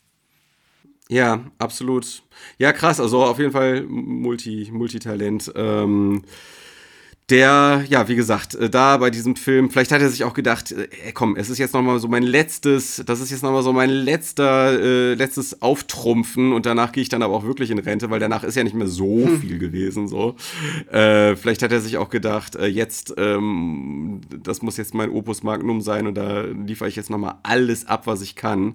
Ja, 1.08 1.40
absolut. 1.58 2.22
Ja, 2.58 2.72
krass. 2.72 2.98
Also 2.98 3.22
auf 3.24 3.38
jeden 3.38 3.52
Fall 3.52 3.82
Multi, 3.82 4.70
Multitalent. 4.72 5.52
Ähm, 5.54 6.22
der, 7.32 7.84
ja, 7.88 8.08
wie 8.08 8.14
gesagt, 8.14 8.54
äh, 8.54 8.68
da 8.68 8.98
bei 8.98 9.08
diesem 9.08 9.36
Film, 9.36 9.70
vielleicht 9.70 9.90
hat 9.90 10.02
er 10.02 10.10
sich 10.10 10.22
auch 10.22 10.34
gedacht, 10.34 10.70
äh, 10.70 10.88
ey, 11.06 11.12
komm, 11.12 11.34
es 11.34 11.48
ist 11.48 11.56
jetzt 11.56 11.72
nochmal 11.72 11.98
so 11.98 12.06
mein 12.06 12.22
letztes, 12.22 13.02
das 13.06 13.20
ist 13.20 13.30
jetzt 13.30 13.42
nochmal 13.42 13.62
so 13.62 13.72
mein 13.72 13.88
letzter, 13.88 14.78
äh, 14.78 15.14
letztes 15.14 15.62
Auftrumpfen 15.62 16.52
und 16.52 16.66
danach 16.66 16.92
gehe 16.92 17.00
ich 17.00 17.08
dann 17.08 17.22
aber 17.22 17.34
auch 17.34 17.44
wirklich 17.44 17.70
in 17.70 17.78
Rente, 17.78 18.10
weil 18.10 18.20
danach 18.20 18.44
ist 18.44 18.54
ja 18.54 18.62
nicht 18.64 18.74
mehr 18.76 18.86
so 18.86 19.24
Hm. 19.24 19.40
viel 19.40 19.58
gewesen, 19.58 20.08
so. 20.08 20.36
Äh, 20.90 21.34
vielleicht 21.36 21.62
hat 21.62 21.72
er 21.72 21.80
sich 21.80 21.96
auch 21.96 22.10
gedacht, 22.10 22.54
äh, 22.56 22.66
jetzt, 22.66 23.14
ähm, 23.16 24.20
das 24.42 24.60
muss 24.60 24.76
jetzt 24.76 24.92
mein 24.92 25.08
Opus 25.08 25.42
Magnum 25.42 25.80
sein 25.80 26.06
und 26.06 26.14
da 26.14 26.42
liefere 26.42 26.90
ich 26.90 26.96
jetzt 26.96 27.08
nochmal 27.08 27.36
alles 27.42 27.86
ab, 27.86 28.06
was 28.06 28.20
ich 28.20 28.36
kann 28.36 28.74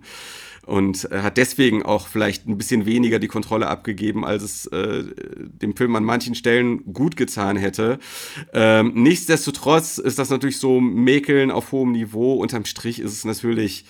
und 0.67 1.09
hat 1.11 1.37
deswegen 1.37 1.83
auch 1.83 2.07
vielleicht 2.07 2.47
ein 2.47 2.57
bisschen 2.57 2.85
weniger 2.85 3.19
die 3.19 3.27
Kontrolle 3.27 3.67
abgegeben, 3.67 4.25
als 4.25 4.43
es 4.43 4.65
äh, 4.67 5.03
dem 5.61 5.75
Film 5.75 5.95
an 5.95 6.03
manchen 6.03 6.35
Stellen 6.35 6.93
gut 6.93 7.15
getan 7.15 7.55
hätte. 7.55 7.99
Ähm, 8.53 8.91
nichtsdestotrotz 8.95 9.97
ist 9.97 10.19
das 10.19 10.29
natürlich 10.29 10.57
so 10.59 10.81
Mäkeln 10.81 11.51
auf 11.51 11.71
hohem 11.71 11.93
Niveau. 11.93 12.35
Unterm 12.35 12.65
Strich 12.65 12.99
ist 12.99 13.13
es 13.13 13.25
natürlich 13.25 13.85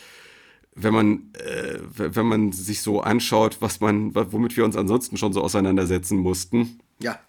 wenn 0.79 0.93
man, 0.93 1.33
äh, 1.33 1.79
wenn 1.95 2.27
man 2.27 2.51
sich 2.51 2.83
so 2.83 3.01
anschaut, 3.01 3.57
was 3.61 3.79
man, 3.79 4.13
womit 4.13 4.55
wir 4.55 4.63
uns 4.63 4.77
ansonsten 4.77 5.17
schon 5.17 5.33
so 5.33 5.41
auseinandersetzen 5.41 6.19
mussten, 6.19 6.79
Ja. 6.99 7.19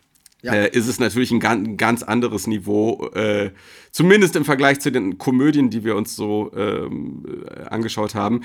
Ja. 0.43 0.53
äh, 0.53 0.71
ist 0.71 0.87
es 0.87 1.01
natürlich 1.01 1.33
ein 1.33 1.41
ganz, 1.41 1.67
ein 1.67 1.77
ganz 1.77 2.03
anderes 2.05 2.47
Niveau, 2.47 3.09
äh, 3.15 3.51
zumindest 3.91 4.37
im 4.37 4.45
Vergleich 4.45 4.79
zu 4.79 4.93
den 4.93 5.19
Komödien, 5.19 5.69
die 5.69 5.83
wir 5.83 5.97
uns 5.97 6.15
so 6.15 6.53
ähm, 6.57 7.25
äh, 7.45 7.65
angeschaut 7.65 8.15
haben. 8.15 8.43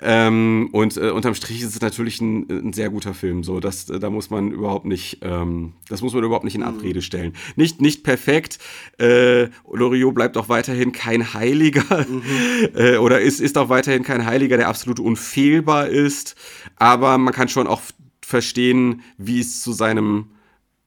Ähm, 0.00 0.70
und 0.72 0.96
äh, 0.96 1.10
unterm 1.10 1.36
Strich 1.36 1.62
ist 1.62 1.76
es 1.76 1.80
natürlich 1.80 2.20
ein, 2.20 2.50
ein 2.50 2.72
sehr 2.72 2.90
guter 2.90 3.14
Film. 3.14 3.44
So, 3.44 3.60
das, 3.60 3.88
äh, 3.88 4.00
da 4.00 4.10
muss 4.10 4.28
man 4.28 4.50
überhaupt 4.50 4.86
nicht, 4.86 5.18
ähm, 5.22 5.74
das 5.88 6.02
muss 6.02 6.14
man 6.14 6.24
überhaupt 6.24 6.44
nicht 6.44 6.56
in 6.56 6.64
Abrede 6.64 7.00
stellen. 7.00 7.34
Nicht, 7.54 7.80
nicht 7.80 8.02
perfekt. 8.02 8.58
Äh, 8.98 9.48
Loriot 9.70 10.16
bleibt 10.16 10.36
auch 10.36 10.48
weiterhin 10.48 10.90
kein 10.90 11.32
Heiliger 11.32 12.06
äh, 12.74 12.96
oder 12.96 13.20
ist, 13.20 13.40
ist 13.40 13.56
auch 13.56 13.68
weiterhin 13.68 14.02
kein 14.02 14.26
Heiliger, 14.26 14.56
der 14.56 14.68
absolut 14.68 14.98
unfehlbar 14.98 15.86
ist. 15.86 16.34
Aber 16.74 17.18
man 17.18 17.32
kann 17.32 17.48
schon 17.48 17.68
auch 17.68 17.82
verstehen, 18.20 19.02
wie 19.16 19.38
es 19.38 19.62
zu 19.62 19.70
seinem 19.70 20.30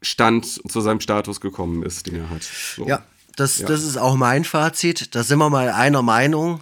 Stand, 0.02 0.46
zu 0.46 0.82
seinem 0.82 1.02
Status 1.02 1.42
gekommen 1.42 1.84
ist, 1.84 2.08
den 2.08 2.16
er 2.16 2.30
hat. 2.30 2.44
So. 2.44 2.88
Ja, 2.88 3.04
das, 3.36 3.58
das 3.58 3.84
ist 3.84 3.98
auch 3.98 4.16
mein 4.16 4.44
Fazit. 4.44 5.14
Da 5.16 5.24
sind 5.24 5.40
wir 5.40 5.50
mal 5.50 5.70
einer 5.70 6.02
Meinung. 6.02 6.62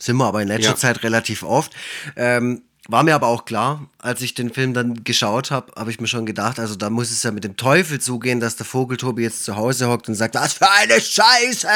Sind 0.00 0.16
wir 0.16 0.26
aber 0.26 0.42
in 0.42 0.48
letzter 0.48 0.70
Ja. 0.70 0.76
Zeit 0.76 1.02
relativ 1.02 1.42
oft. 1.42 1.74
Ähm, 2.16 2.62
war 2.90 3.02
mir 3.02 3.14
aber 3.14 3.26
auch 3.26 3.44
klar, 3.44 3.86
als 3.98 4.22
ich 4.22 4.32
den 4.32 4.50
Film 4.50 4.72
dann 4.72 5.04
geschaut 5.04 5.50
habe, 5.50 5.72
habe 5.76 5.90
ich 5.90 6.00
mir 6.00 6.06
schon 6.06 6.24
gedacht, 6.24 6.58
also 6.58 6.74
da 6.74 6.88
muss 6.88 7.10
es 7.10 7.22
ja 7.22 7.30
mit 7.32 7.44
dem 7.44 7.56
Teufel 7.56 8.00
zugehen, 8.00 8.40
dass 8.40 8.56
der 8.56 8.64
Vogeltobi 8.64 9.22
jetzt 9.22 9.44
zu 9.44 9.56
Hause 9.56 9.88
hockt 9.88 10.08
und 10.08 10.14
sagt, 10.14 10.34
was 10.36 10.54
für 10.54 10.70
eine 10.70 10.98
Scheiße! 10.98 11.68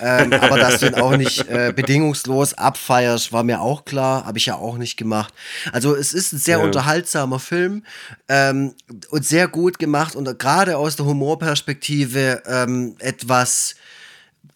ähm, 0.00 0.32
aber 0.34 0.58
dass 0.58 0.80
du 0.80 0.88
ihn 0.88 0.94
auch 0.96 1.16
nicht 1.16 1.48
äh, 1.48 1.72
bedingungslos 1.74 2.52
abfeierst, 2.54 3.32
war 3.32 3.42
mir 3.42 3.60
auch 3.62 3.86
klar, 3.86 4.26
habe 4.26 4.36
ich 4.36 4.46
ja 4.46 4.56
auch 4.56 4.76
nicht 4.76 4.96
gemacht. 4.98 5.32
Also 5.72 5.94
es 5.94 6.12
ist 6.12 6.32
ein 6.34 6.38
sehr 6.38 6.58
Ja. 6.58 6.64
unterhaltsamer 6.64 7.38
Film 7.38 7.84
ähm, 8.28 8.74
und 9.08 9.24
sehr 9.24 9.48
gut 9.48 9.78
gemacht 9.78 10.14
und 10.14 10.38
gerade 10.38 10.76
aus 10.76 10.96
der 10.96 11.06
Humorperspektive 11.06 12.42
ähm, 12.46 12.96
etwas 12.98 13.76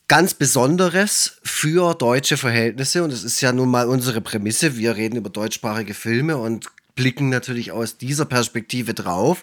ganz 0.09 0.35
Besonderes 0.35 1.39
für 1.43 1.95
deutsche 1.95 2.37
Verhältnisse. 2.37 3.03
Und 3.03 3.13
es 3.13 3.25
ist 3.25 3.41
ja 3.41 3.53
nun 3.53 3.71
mal 3.71 3.89
unsere 3.89 4.21
Prämisse. 4.21 4.77
Wir 4.77 4.97
reden 4.97 5.17
über 5.17 5.31
deutschsprachige 5.31 5.95
Filme 5.95 6.37
und 6.37 6.67
blicken 6.95 7.31
natürlich 7.31 7.73
aus 7.73 7.97
dieser 7.97 8.27
Perspektive 8.27 8.93
drauf. 8.93 9.43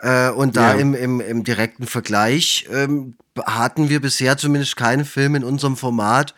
Äh, 0.00 0.30
und 0.30 0.56
da 0.56 0.74
Ja. 0.74 0.80
im, 0.80 0.94
im, 0.94 1.20
im 1.20 1.44
direkten 1.44 1.86
Vergleich 1.86 2.66
ähm, 2.72 3.16
hatten 3.44 3.90
wir 3.90 4.00
bisher 4.00 4.38
zumindest 4.38 4.76
keinen 4.76 5.04
Film 5.04 5.34
in 5.34 5.44
unserem 5.44 5.76
Format, 5.76 6.34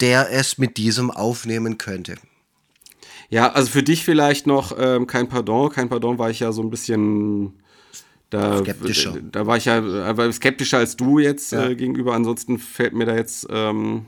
der 0.00 0.30
es 0.30 0.58
mit 0.58 0.76
diesem 0.76 1.10
aufnehmen 1.10 1.78
könnte. 1.78 2.16
Ja, 3.30 3.52
also 3.52 3.70
für 3.70 3.82
dich 3.82 4.04
vielleicht 4.04 4.46
noch 4.46 4.76
ähm, 4.78 5.06
kein 5.06 5.28
Pardon. 5.28 5.70
Kein 5.70 5.88
Pardon 5.88 6.18
war 6.18 6.30
ich 6.30 6.40
ja 6.40 6.52
so 6.52 6.62
ein 6.62 6.70
bisschen 6.70 7.54
da, 8.30 8.58
Skeptischer. 8.58 9.16
Da 9.32 9.46
war 9.46 9.56
ich 9.56 9.64
ja 9.66 9.78
aber 10.04 10.30
skeptischer 10.32 10.78
als 10.78 10.96
du 10.96 11.18
jetzt 11.18 11.52
Ja. 11.52 11.68
äh, 11.68 11.74
gegenüber. 11.76 12.14
Ansonsten 12.14 12.58
fällt 12.58 12.92
mir 12.94 13.06
da 13.06 13.14
jetzt 13.16 13.46
ähm, 13.50 14.06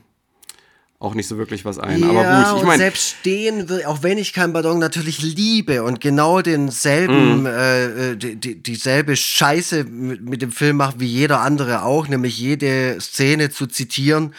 auch 1.03 1.15
nicht 1.15 1.29
so 1.29 1.39
wirklich 1.39 1.65
was 1.65 1.79
ein. 1.79 2.01
ja, 2.03 2.09
aber 2.09 2.25
gut, 2.45 2.47
ich 2.59 2.63
meine, 2.63 2.77
selbst 2.77 3.17
stehen 3.21 3.71
will, 3.71 3.85
auch 3.87 4.03
wenn 4.03 4.19
ich 4.19 4.35
kein 4.35 4.53
Ballon 4.53 4.79
natürlich 4.79 5.23
liebe 5.23 5.83
und 5.83 5.99
genau 6.03 6.43
denselben, 6.43 7.41
Mhm. 7.41 7.47
äh, 7.47 8.17
die, 8.17 8.37
die, 8.37 8.63
dieselbe 8.63 9.17
Scheiße 9.17 9.85
mit, 9.85 10.21
mit 10.21 10.43
dem 10.43 10.53
Film 10.53 10.77
macht 10.77 11.01
wie 11.01 11.07
jeder 11.07 11.41
andere 11.41 11.85
auch, 11.85 12.07
nämlich 12.07 12.39
jede 12.39 13.01
Szene 13.01 13.49
zu 13.49 13.67
zitieren, 13.67 14.35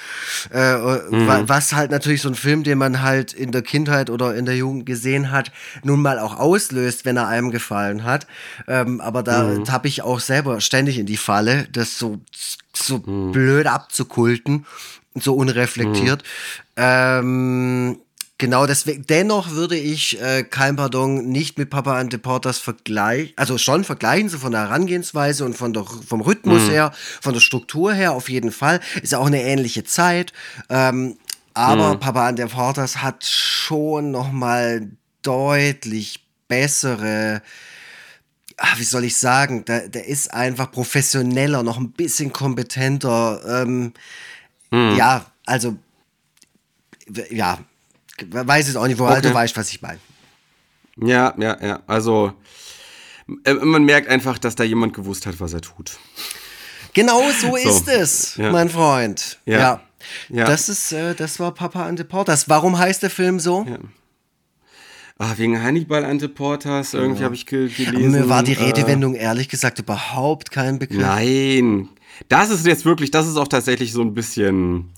äh, 0.52 0.60
wa- 0.60 1.42
was 1.48 1.74
halt 1.74 1.90
natürlich 1.90 2.22
so 2.22 2.30
ein 2.30 2.36
Film, 2.36 2.62
den 2.62 2.78
man 2.78 3.02
halt 3.02 3.34
in 3.34 3.52
der 3.52 3.64
Kindheit 3.64 4.12
oder 4.12 4.36
in 4.36 4.46
der 4.46 4.56
Jugend 4.56 4.86
gesehen 4.86 5.32
hat, 5.32 5.52
nun 5.84 6.00
mal 6.04 6.20
auch 6.20 6.38
auslöst, 6.38 7.06
wenn 7.06 7.18
er 7.18 7.28
einem 7.28 7.50
gefallen 7.50 8.04
hat. 8.04 8.28
Ähm, 8.68 9.02
aber 9.02 9.24
da 9.24 9.46
Mhm. 9.46 9.64
tappe 9.66 9.88
ich 9.88 10.04
auch 10.04 10.20
selber 10.20 10.62
ständig 10.62 11.00
in 11.00 11.08
die 11.08 11.18
Falle, 11.18 11.68
das 11.72 11.98
so, 11.98 12.20
so 12.76 13.00
Mhm. 13.00 13.32
blöd 13.32 13.66
abzukulten 13.66 14.68
so 15.16 15.34
unreflektiert. 15.36 16.24
Ähm, 16.76 17.98
genau 18.38 18.66
deswegen, 18.66 19.06
dennoch 19.08 19.52
würde 19.52 19.78
ich 19.78 20.22
äh, 20.22 20.44
Kein 20.44 20.76
Pardon 20.76 21.28
nicht 21.30 21.58
mit 21.58 21.70
Papa 21.70 22.00
Ante 22.00 22.18
Portas 22.18 22.58
vergleichen, 22.58 23.34
also 23.36 23.58
schon 23.58 23.84
vergleichen, 23.84 24.30
so 24.30 24.38
von 24.38 24.52
der 24.52 24.62
Herangehensweise 24.62 25.46
und 25.46 25.56
von 25.56 25.74
der, 25.74 25.84
vom 25.86 26.22
Rhythmus 26.22 26.70
her, 26.70 26.92
von 27.22 27.34
der 27.34 27.42
Struktur 27.42 27.94
her 27.94 28.14
auf 28.14 28.30
jeden 28.30 28.52
Fall. 28.52 28.80
Ist 29.02 29.12
ja 29.12 29.20
auch 29.20 29.28
eine 29.28 29.44
ähnliche 29.44 29.84
Zeit. 29.84 30.34
Ähm, 30.70 31.18
aber 31.54 31.98
Papa 31.98 32.28
Ante 32.28 32.48
Portas 32.48 33.02
hat 33.02 33.26
schon 33.26 34.12
noch 34.12 34.32
mal 34.32 34.90
deutlich 35.22 36.26
bessere 36.48 37.42
ah, 38.62 38.78
wie 38.78 38.84
soll 38.84 39.04
ich 39.04 39.18
sagen, 39.18 39.66
der, 39.66 39.90
der 39.90 40.08
ist 40.08 40.34
einfach 40.34 40.72
professioneller, 40.72 41.64
noch 41.64 41.80
ein 41.80 41.92
bisschen 41.92 42.32
kompetenter. 42.32 43.42
Ähm, 43.64 43.94
Ja, 44.72 45.26
also, 45.46 45.76
ja, 47.30 47.60
weiß 48.30 48.70
es 48.70 48.76
auch 48.76 48.88
nicht, 48.88 49.00
woher 49.00 49.18
Okay. 49.18 49.28
du 49.28 49.34
weißt, 49.34 49.58
was 49.58 49.70
ich 49.70 49.82
meine. 49.82 50.00
ja, 50.98 51.34
ja, 51.38 51.58
ja. 51.62 51.80
Also 51.88 52.34
äh, 53.44 53.54
man 53.54 53.84
merkt 53.84 54.08
einfach, 54.08 54.38
dass 54.38 54.56
da 54.56 54.64
jemand 54.64 54.94
gewusst 54.94 55.26
hat, 55.26 55.40
was 55.40 55.54
er 55.54 55.62
tut. 55.62 55.98
Genau 56.94 57.22
so, 57.32 57.56
ist 57.58 57.88
es, 57.88 58.36
ja. 58.38 58.52
mein 58.52 58.70
Freund. 58.70 59.40
Ja. 59.46 59.58
Ja. 59.60 59.82
Ja. 60.30 60.46
Das 60.46 60.68
ist, 60.70 60.92
äh, 60.94 61.16
das 61.16 61.40
war 61.40 61.54
Papa 61.54 61.92
Portas. 62.08 62.50
Warum 62.50 62.78
heißt 62.78 63.04
der 63.04 63.10
Film 63.10 63.40
so? 63.40 63.66
Ah, 65.18 65.34
wegen 65.38 65.62
Hannibal 65.62 66.04
Anteportas, 66.04 66.96
irgendwie 66.96 67.24
habe 67.24 67.36
ich 67.36 67.46
ge 67.46 67.66
Aber 67.66 67.92
gelesen. 67.92 68.12
mir 68.12 68.28
war 68.28 68.42
die 68.42 68.54
äh, 68.56 68.64
Redewendung 68.64 69.14
ehrlich 69.14 69.50
gesagt 69.50 69.78
überhaupt 69.78 70.50
kein 70.50 70.80
Begriff. 70.80 71.00
Nein, 71.00 71.90
das 72.30 72.50
ist 72.50 72.66
jetzt 72.66 72.86
wirklich, 72.86 73.12
das 73.12 73.28
ist 73.28 73.38
auch 73.38 73.48
tatsächlich 73.48 73.92
so 73.94 74.02
ein 74.02 74.14
bisschen, 74.14 74.90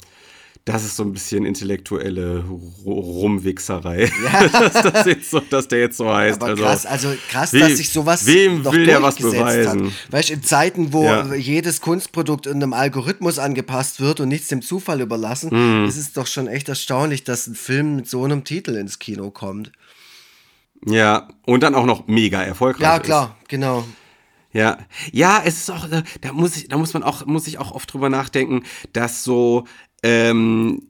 das 0.66 0.86
ist 0.86 0.96
so 0.96 1.04
ein 1.04 1.12
bisschen 1.12 1.46
intellektuelle 1.46 2.44
Ru- 2.48 2.86
Rumwichserei, 2.86 4.10
dass, 4.54 4.74
das 4.74 5.06
jetzt 5.06 5.30
so, 5.32 5.40
dass 5.42 5.68
der 5.68 5.80
jetzt 5.80 5.98
so 5.98 6.10
heißt. 6.14 6.42
Aber 6.42 6.52
also, 6.52 6.64
krass, 6.64 6.86
also 6.86 7.14
krass, 7.30 7.52
we- 7.54 7.60
dass 7.60 7.78
sich 7.78 7.90
sowas 7.90 8.26
wem 8.26 8.62
noch 8.62 8.72
will 8.72 8.86
der 8.86 9.02
was 9.04 9.16
beweisen? 9.18 9.88
hat. 9.88 9.94
Weißt 10.14 10.30
du, 10.30 10.34
in 10.36 10.44
Zeiten, 10.44 10.94
wo 10.94 11.04
Ja. 11.04 11.34
jedes 11.34 11.82
Kunstprodukt 11.82 12.46
in 12.46 12.56
einem 12.64 12.72
Algorithmus 12.74 13.40
angepasst 13.40 14.00
wird 14.00 14.20
und 14.22 14.30
nichts 14.30 14.48
dem 14.48 14.62
Zufall 14.62 15.02
überlassen, 15.02 15.50
Mhm. 15.82 15.88
ist 15.90 15.98
es 15.98 16.14
doch 16.14 16.28
schon 16.28 16.48
echt 16.48 16.70
erstaunlich, 16.70 17.24
dass 17.26 17.48
ein 17.48 17.56
Film 17.56 17.98
mit 17.98 18.10
so 18.10 18.24
einem 18.24 18.44
Titel 18.46 18.76
ins 18.76 19.00
Kino 19.00 19.32
kommt. 19.32 19.72
Ja, 20.86 21.30
und 21.46 21.64
dann 21.64 21.76
auch 21.76 21.86
noch 21.86 22.08
mega 22.08 22.42
erfolgreich. 22.42 22.84
Ja, 22.84 22.98
ist. 22.98 23.04
klar, 23.04 23.38
genau. 23.48 23.86
Ja, 24.54 24.78
ja, 25.12 25.42
es 25.44 25.58
ist 25.58 25.72
auch, 25.72 25.90
äh, 25.92 26.04
da 26.22 26.32
muss 26.32 26.56
ich, 26.56 26.68
da 26.68 26.78
muss 26.78 26.94
man 26.94 27.04
auch, 27.04 27.26
muss 27.26 27.48
ich 27.48 27.58
auch 27.58 27.72
oft 27.72 27.92
drüber 27.92 28.10
nachdenken, 28.10 28.64
dass 28.94 29.24
so, 29.24 29.66
ähm, 30.04 30.84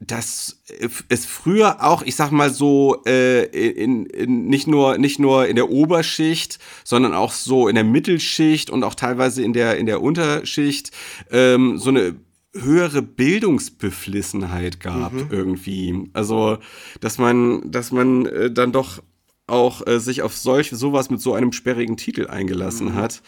dass 0.00 0.62
es 1.08 1.24
früher 1.24 1.82
auch, 1.82 2.02
ich 2.02 2.16
sag 2.16 2.30
mal 2.30 2.50
so, 2.50 3.02
äh, 3.06 3.44
in, 3.44 4.06
in, 4.06 4.46
nicht 4.46 4.66
nur 4.66 4.98
nicht 4.98 5.18
nur 5.18 5.46
in 5.46 5.56
der 5.56 5.70
Oberschicht, 5.70 6.58
sondern 6.84 7.14
auch 7.14 7.32
so 7.32 7.68
in 7.68 7.76
der 7.76 7.84
Mittelschicht 7.84 8.68
und 8.68 8.84
auch 8.84 8.94
teilweise 8.94 9.42
in 9.42 9.52
der 9.54 9.78
in 9.78 9.86
der 9.86 10.02
Unterschicht 10.02 10.90
ähm, 11.30 11.78
so 11.78 11.90
eine 11.90 12.16
höhere 12.52 13.02
Bildungsbeflissenheit 13.02 14.80
gab 14.80 15.12
irgendwie. 15.30 16.08
Also, 16.12 16.58
dass 17.00 17.18
man, 17.18 17.70
dass 17.70 17.92
man 17.92 18.26
äh, 18.26 18.50
dann 18.50 18.72
doch 18.72 19.02
auch 19.46 19.86
äh, 19.86 20.00
sich 20.00 20.22
auf 20.22 20.36
solch 20.36 20.70
sowas 20.70 21.10
mit 21.10 21.20
so 21.20 21.34
einem 21.34 21.52
sperrigen 21.52 21.96
Titel 21.96 22.26
eingelassen 22.26 22.94
hat. 22.94 23.22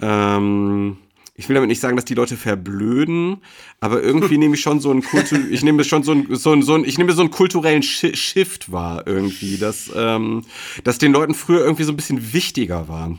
Ähm, 0.00 0.98
ich 1.40 1.48
will 1.48 1.54
damit 1.54 1.68
nicht 1.68 1.80
sagen, 1.80 1.96
dass 1.96 2.04
die 2.04 2.14
Leute 2.14 2.36
verblöden, 2.36 3.38
aber 3.80 4.02
irgendwie 4.02 4.36
nehme 4.38 4.56
ich 4.56 4.60
schon 4.60 4.80
so 4.80 4.90
einen 4.90 5.02
Kultu 5.02 5.36
ich 5.50 5.62
nehme 5.62 5.84
schon 5.84 6.02
so 6.02 6.12
einen, 6.12 6.36
so 6.36 6.52
einen, 6.52 6.62
so 6.62 6.74
einen, 6.74 6.84
ich 6.84 6.98
nehme 6.98 7.12
so 7.12 7.22
einen 7.22 7.30
kulturellen 7.30 7.82
Shi 7.82 8.14
Shift 8.14 8.70
wahr 8.70 9.06
irgendwie, 9.06 9.56
dass, 9.56 9.90
ähm, 9.94 10.44
dass 10.84 10.98
den 10.98 11.12
Leuten 11.12 11.34
früher 11.34 11.60
irgendwie 11.60 11.84
so 11.84 11.92
ein 11.92 11.96
bisschen 11.96 12.32
wichtiger 12.32 12.88
war. 12.88 13.16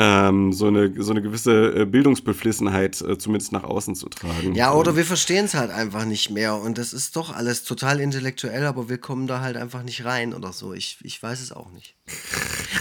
Ähm, 0.00 0.52
so, 0.52 0.68
eine, 0.68 0.92
so 1.02 1.10
eine 1.10 1.22
gewisse 1.22 1.74
äh, 1.74 1.84
Bildungsbeflissenheit 1.84 3.00
äh, 3.00 3.18
zumindest 3.18 3.50
nach 3.50 3.64
außen 3.64 3.96
zu 3.96 4.08
tragen. 4.08 4.54
Ja, 4.54 4.72
oder 4.72 4.94
wir 4.94 5.04
verstehen 5.04 5.46
es 5.46 5.54
halt 5.54 5.72
einfach 5.72 6.04
nicht 6.04 6.30
mehr 6.30 6.54
und 6.54 6.78
das 6.78 6.92
ist 6.92 7.16
doch 7.16 7.34
alles 7.34 7.64
total 7.64 7.98
intellektuell, 7.98 8.64
aber 8.64 8.88
wir 8.88 8.98
kommen 8.98 9.26
da 9.26 9.40
halt 9.40 9.56
einfach 9.56 9.82
nicht 9.82 10.04
rein 10.04 10.34
oder 10.34 10.52
so. 10.52 10.72
Ich, 10.72 10.98
ich 11.02 11.20
weiß 11.20 11.40
es 11.40 11.50
auch 11.50 11.72
nicht. 11.72 11.96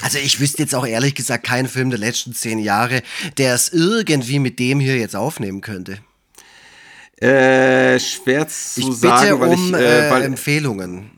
Also 0.03 0.19
ich 0.19 0.39
wüsste 0.39 0.61
jetzt 0.61 0.76
auch 0.76 0.85
ehrlich 0.85 1.15
gesagt 1.15 1.44
keinen 1.44 1.68
Film 1.68 1.89
der 1.89 1.98
letzten 1.98 2.34
zehn 2.34 2.60
Jahre, 2.60 3.02
der 3.39 3.56
es 3.56 3.69
irgendwie 3.69 4.38
mit 4.38 4.60
dem 4.60 4.80
hier 4.80 4.98
jetzt 4.98 5.15
aufnehmen 5.15 5.61
könnte. 5.61 5.98
Äh, 7.19 7.99
schwer 7.99 8.48
zu 8.48 8.80
Ich 8.80 8.85
bitte 8.85 8.98
sagen, 8.98 9.39
weil 9.39 9.49
um 9.49 9.69
ich, 9.69 9.73
äh, 9.73 10.07
äh, 10.07 10.11
weil, 10.11 10.22
Empfehlungen. 10.22 11.16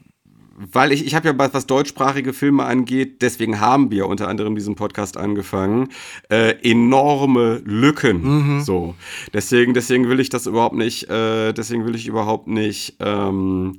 Weil 0.61 0.91
ich, 0.91 1.05
ich 1.05 1.15
habe 1.15 1.27
ja 1.29 1.37
was, 1.37 1.53
was 1.53 1.65
deutschsprachige 1.67 2.33
Filme 2.33 2.65
angeht, 2.65 3.21
deswegen 3.21 3.61
haben 3.61 3.91
wir 3.91 4.07
unter 4.07 4.27
anderem 4.27 4.55
diesen 4.55 4.75
Podcast 4.75 5.15
angefangen, 5.15 5.87
äh, 6.29 6.55
enorme 6.69 7.61
Lücken. 7.63 8.61
So, 8.65 8.95
deswegen, 9.33 9.73
deswegen 9.73 10.09
will 10.09 10.19
ich 10.19 10.29
das 10.29 10.47
überhaupt 10.47 10.75
nicht, 10.75 11.09
äh, 11.09 11.53
deswegen 11.53 11.85
will 11.85 11.95
ich 11.95 12.07
überhaupt 12.07 12.47
nicht 12.47 12.97
ähm, 12.99 13.77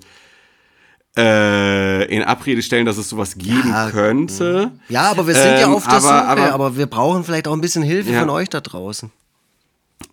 äh, 1.16 2.05
in 2.15 2.23
Abrede 2.23 2.62
stellen, 2.62 2.86
dass 2.86 2.97
es 2.97 3.09
sowas 3.09 3.36
geben 3.36 3.69
Ja, 3.69 3.90
könnte. 3.90 4.70
Ja, 4.89 5.11
aber 5.11 5.27
wir 5.27 5.35
sind 5.35 5.59
ja 5.59 5.66
Ähm, 5.66 5.74
auf 5.74 5.85
der 5.85 5.93
aber- 5.94 6.01
Suche, 6.02 6.24
aber- 6.24 6.52
aber, 6.52 6.77
wir 6.77 6.86
brauchen 6.86 7.24
vielleicht 7.24 7.48
auch 7.48 7.52
ein 7.52 7.61
bisschen 7.61 7.82
Hilfe 7.82 8.12
Ja. 8.12 8.20
von 8.20 8.31
euch 8.31 8.48
da 8.48 8.61
draußen. 8.61 9.11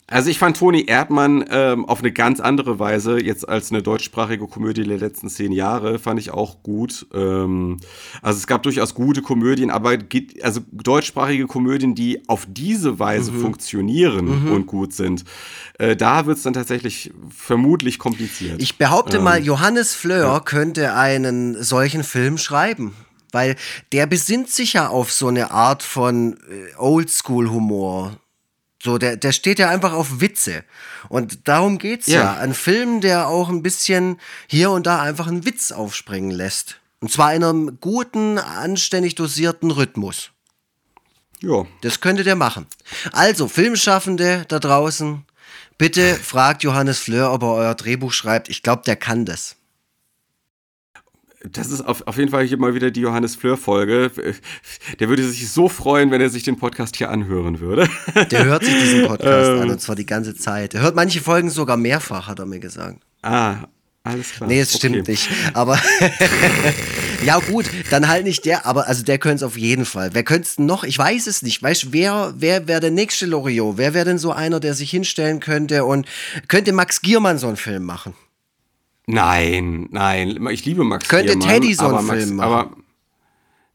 Also 0.10 0.30
ich 0.30 0.40
fand 0.40 0.56
Toni 0.56 0.86
Erdmann 0.88 1.44
ähm, 1.50 1.84
auf 1.86 2.00
eine 2.00 2.14
ganz 2.14 2.40
andere 2.40 2.80
Weise, 2.80 3.22
jetzt 3.22 3.48
als 3.50 3.72
eine 3.72 3.84
deutschsprachige 3.84 4.48
Komödie 4.48 4.84
der 4.84 4.98
letzten 4.98 5.28
zehn 5.28 5.52
Jahre, 5.52 6.00
fand 6.00 6.18
ich 6.18 6.32
auch 6.32 6.64
gut. 6.64 7.06
Ähm, 7.14 7.82
also 8.22 8.38
es 8.38 8.48
gab 8.48 8.64
durchaus 8.64 8.94
gute 8.94 9.22
Komödien, 9.22 9.70
aber 9.70 9.98
geht- 9.98 10.42
also 10.46 10.62
deutschsprachige 10.72 11.46
Komödien, 11.46 11.94
die 11.94 12.22
auf 12.30 12.48
diese 12.50 13.00
Weise 13.00 13.34
Mhm. 13.34 13.42
funktionieren 13.42 14.48
und 14.50 14.66
gut 14.66 14.94
sind, 14.94 15.26
äh, 15.78 15.98
da 15.98 16.26
wird 16.26 16.38
es 16.38 16.44
dann 16.44 16.54
tatsächlich 16.54 17.12
vermutlich 17.30 18.00
kompliziert. 18.00 18.62
Ich 18.62 18.78
behaupte 18.78 19.20
mal, 19.20 19.44
Johannes 19.44 19.94
Fleur 19.94 20.40
könnte 20.46 20.94
einen 20.94 21.62
solchen 21.62 22.04
Film 22.04 22.38
schreiben. 22.38 22.96
Weil 23.34 23.58
der 23.92 24.06
besinnt 24.08 24.50
sich 24.50 24.72
ja 24.72 24.88
auf 24.88 25.12
so 25.12 25.28
eine 25.28 25.52
Art 25.52 25.84
von 25.84 26.38
äh, 26.50 26.78
Oldschool-Humor. 26.78 28.16
So, 28.88 28.98
der, 28.98 29.18
der 29.18 29.34
steht 29.34 29.60
ja 29.60 29.70
einfach 29.70 29.92
auf 29.92 30.22
Witze. 30.22 30.64
Und 31.10 31.50
darum 31.50 31.78
geht's 31.78 32.08
ja. 32.08 32.22
Ja. 32.22 32.38
Ein 32.38 32.54
Film, 32.54 33.02
der 33.02 33.28
auch 33.28 33.50
ein 33.50 33.62
bisschen 33.62 34.18
hier 34.48 34.72
und 34.72 34.88
da 34.88 35.02
einfach 35.02 35.28
einen 35.28 35.44
Witz 35.44 35.74
aufspringen 35.74 36.32
lässt. 36.32 36.80
Und 37.02 37.12
zwar 37.12 37.34
in 37.34 37.44
einem 37.44 37.82
guten, 37.82 38.38
anständig 38.38 39.16
dosierten 39.16 39.72
Rhythmus. 39.72 40.32
ja. 41.42 41.66
Das 41.82 42.00
könnte 42.00 42.24
der 42.24 42.38
machen. 42.38 42.66
Also, 43.12 43.50
Filmschaffende 43.50 44.46
da 44.48 44.58
draußen, 44.58 45.26
bitte 45.78 46.16
fragt 46.16 46.64
Johannes 46.64 47.00
Fleur, 47.00 47.34
ob 47.34 47.44
er 47.44 47.52
euer 47.56 47.76
Drehbuch 47.76 48.14
schreibt. 48.14 48.48
Ich 48.48 48.64
glaube, 48.64 48.84
der 48.86 48.96
kann 48.96 49.26
das. 49.26 49.58
Das 51.54 51.70
ist 51.72 51.82
auf, 51.82 52.06
auf 52.08 52.18
jeden 52.18 52.30
Fall 52.32 52.46
hier 52.46 52.58
mal 52.58 52.74
wieder 52.74 52.92
die 52.92 53.02
Johannes 53.02 53.36
Fleur-Folge. 53.36 54.12
Der 55.00 55.10
würde 55.10 55.28
sich 55.28 55.50
so 55.50 55.70
freuen, 55.70 56.12
wenn 56.12 56.22
er 56.22 56.30
sich 56.30 56.44
den 56.44 56.58
Podcast 56.58 56.96
hier 56.98 57.10
anhören 57.10 57.60
würde. 57.60 57.88
Der 58.32 58.46
hört 58.46 58.64
sich 58.64 58.74
diesen 58.74 59.08
Podcast 59.08 59.50
Ähm. 59.52 59.62
an 59.62 59.70
und 59.70 59.82
zwar 59.82 59.96
die 59.96 60.06
ganze 60.06 60.36
Zeit. 60.36 60.74
Er 60.74 60.82
hört 60.82 60.96
manche 60.96 61.22
Folgen 61.22 61.50
sogar 61.50 61.78
mehrfach, 61.78 62.28
hat 62.28 62.40
er 62.40 62.46
mir 62.46 62.60
gesagt. 62.60 63.00
ah, 63.24 63.58
alles 64.04 64.32
klar. 64.32 64.48
Nee, 64.48 64.62
es 64.62 64.74
stimmt 64.74 64.96
Okay. 65.02 65.12
nicht. 65.12 65.30
Aber 65.54 65.78
ja, 67.26 67.40
gut, 67.40 67.66
dann 67.90 68.08
halt 68.08 68.24
nicht 68.26 68.46
der, 68.46 68.66
aber 68.66 68.88
also 68.88 69.04
der 69.04 69.18
könnte 69.18 69.38
es 69.38 69.44
auf 69.44 69.58
jeden 69.58 69.84
Fall. 69.84 70.12
Wer 70.14 70.24
könnte 70.24 70.48
es 70.48 70.58
noch? 70.60 70.84
Ich 70.86 70.98
weiß 70.98 71.28
es 71.28 71.42
nicht. 71.42 71.62
Weißt 71.62 71.84
du, 71.84 71.88
wer, 71.92 72.34
wer 72.38 72.68
wäre 72.70 72.80
der 72.80 72.92
nächste 72.92 73.26
Loriot? 73.26 73.78
Wer 73.78 73.94
wäre 73.94 74.06
denn 74.06 74.18
so 74.18 74.32
einer, 74.32 74.60
der 74.62 74.74
sich 74.76 74.90
hinstellen 74.92 75.40
könnte 75.42 75.84
und 75.84 76.08
könnte 76.48 76.72
Max 76.72 77.02
Giermann 77.02 77.38
so 77.38 77.48
einen 77.48 77.58
Film 77.58 77.84
machen? 77.84 78.14
Nein, 79.08 79.88
nein, 79.92 80.46
ich 80.52 80.66
liebe 80.66 80.84
Max 80.84 81.08
Könnte 81.08 81.38
Giermann, 81.38 81.48
Teddy 81.48 81.74
so 81.74 81.86
einen 81.86 81.94
aber 81.94 82.02
Max, 82.04 82.24
Film 82.24 82.36
machen? 82.36 82.52
Aber 82.52 82.76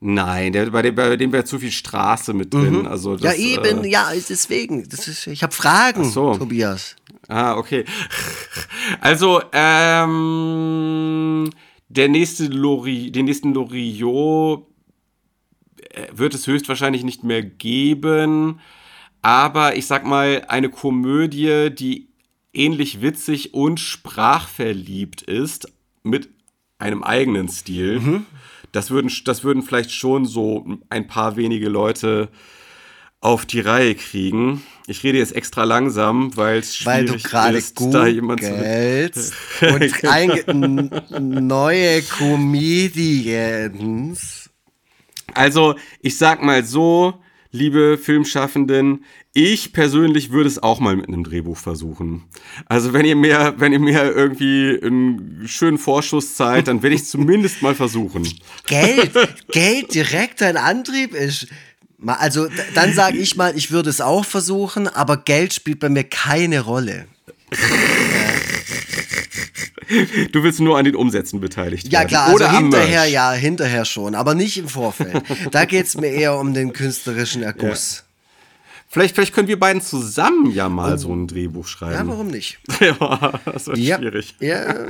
nein, 0.00 0.52
der, 0.52 0.70
bei 0.70 0.82
dem, 0.82 0.94
bei 0.94 1.16
dem 1.16 1.32
wäre 1.32 1.44
zu 1.44 1.58
viel 1.58 1.72
Straße 1.72 2.34
mit 2.34 2.52
drin. 2.52 2.86
Also 2.86 3.12
Mhm. 3.12 3.18
ja, 3.18 3.30
das, 3.30 3.38
eben, 3.38 3.84
Äh, 3.84 3.88
ja, 3.88 4.10
deswegen. 4.12 4.86
Das 4.90 5.08
ist, 5.08 5.26
ich 5.26 5.42
habe 5.42 5.54
Fragen, 5.54 6.04
so. 6.04 6.36
Tobias. 6.36 6.96
ah, 7.28 7.56
okay. 7.56 7.86
Also, 9.00 9.40
ähm, 9.52 11.48
der 11.88 12.08
nächste 12.08 12.46
Lori, 12.46 13.10
den 13.10 13.24
nächsten 13.24 13.54
Loriot 13.54 14.66
äh, 15.90 16.08
wird 16.12 16.34
es 16.34 16.46
höchstwahrscheinlich 16.46 17.04
nicht 17.04 17.24
mehr 17.24 17.42
geben. 17.42 18.60
Aber 19.22 19.76
ich 19.76 19.86
sag 19.86 20.04
mal, 20.04 20.44
eine 20.48 20.68
Komödie, 20.68 21.70
die 21.70 22.11
ähnlich 22.52 23.00
witzig 23.02 23.54
und 23.54 23.80
sprachverliebt 23.80 25.22
ist, 25.22 25.68
mit 26.02 26.28
einem 26.78 27.02
eigenen 27.02 27.48
Stil. 27.48 28.22
Das, 28.72 28.90
würden, 28.90 29.10
das 29.24 29.44
würden 29.44 29.62
vielleicht 29.62 29.92
schon 29.92 30.24
so 30.26 30.66
ein 30.90 31.06
paar 31.06 31.36
wenige 31.36 31.68
Leute 31.68 32.28
auf 33.20 33.46
die 33.46 33.60
Reihe 33.60 33.94
kriegen. 33.94 34.62
Ich 34.88 35.04
rede 35.04 35.18
jetzt 35.18 35.36
extra 35.36 35.62
langsam, 35.62 36.36
weil 36.36 36.58
es 36.58 36.84
Weil 36.84 37.04
du 37.04 37.12
schwierig 37.12 37.24
gerade 37.24 37.56
ist, 37.58 37.80
da 37.92 38.08
jemand 38.08 38.42
zu... 38.42 38.50
und 39.60 40.04
einge 40.08 40.44
n- 40.48 40.90
neue 41.46 42.02
Comedians. 43.22 44.50
Also, 45.34 45.76
ich 46.00 46.18
sag 46.18 46.42
mal 46.42 46.64
so, 46.64 47.14
liebe 47.52 47.98
Filmschaffenden, 47.98 49.04
ich 49.34 49.72
persönlich 49.72 50.32
würde 50.32 50.48
es 50.48 50.62
auch 50.62 50.80
mal 50.80 50.96
mit 50.96 51.08
einem 51.08 51.22
Drehbuch 51.22 51.56
versuchen. 51.56 52.24
Also, 52.66 52.92
wenn 52.92 53.04
ihr 53.04 53.14
mir, 53.16 53.54
wenn 53.58 53.72
ihr 53.72 53.78
mir 53.78 54.12
irgendwie 54.14 54.78
einen 54.82 55.44
schönen 55.46 55.78
Vorschuss 55.78 56.34
zahlt, 56.34 56.68
dann 56.68 56.82
werde 56.82 56.96
ich 56.96 57.02
es 57.02 57.10
zumindest 57.10 57.62
mal 57.62 57.74
versuchen. 57.74 58.26
Geld, 58.66 59.12
Geld 59.52 59.94
direkt 59.94 60.42
ein 60.42 60.56
Antrieb 60.56 61.14
ist. 61.14 61.46
Also 62.04 62.48
dann 62.74 62.92
sage 62.94 63.18
ich 63.18 63.36
mal, 63.36 63.56
ich 63.56 63.70
würde 63.70 63.88
es 63.88 64.00
auch 64.00 64.24
versuchen, 64.24 64.88
aber 64.88 65.18
Geld 65.18 65.54
spielt 65.54 65.78
bei 65.78 65.88
mir 65.88 66.02
keine 66.02 66.60
Rolle. 66.62 67.06
Du 70.32 70.42
willst 70.42 70.60
nur 70.60 70.78
an 70.78 70.84
den 70.84 70.96
Umsätzen 70.96 71.40
beteiligt 71.40 71.86
Ja 71.92 72.00
werden. 72.00 72.08
klar, 72.08 72.24
also 72.24 72.36
Oder 72.36 72.52
hinterher 72.52 73.04
ja, 73.06 73.32
hinterher 73.32 73.84
schon, 73.84 74.14
aber 74.14 74.34
nicht 74.34 74.56
im 74.58 74.68
Vorfeld. 74.68 75.22
Da 75.50 75.64
geht 75.64 75.86
es 75.86 75.96
mir 75.96 76.08
eher 76.08 76.36
um 76.38 76.54
den 76.54 76.72
künstlerischen 76.72 77.42
Erguss. 77.42 78.04
Vielleicht, 78.88 79.14
vielleicht 79.14 79.34
können 79.34 79.48
wir 79.48 79.58
beiden 79.58 79.80
zusammen 79.80 80.50
ja 80.52 80.68
mal 80.68 80.98
so 80.98 81.14
ein 81.14 81.26
Drehbuch 81.26 81.64
Ja, 81.64 81.70
schreiben. 81.70 82.08
warum 82.08 82.26
nicht? 82.28 82.58
Ja, 82.80 83.40
das 83.46 83.66
wird 83.66 83.78
Ja, 83.78 83.96
schwierig. 83.98 84.34
ja 84.40 84.86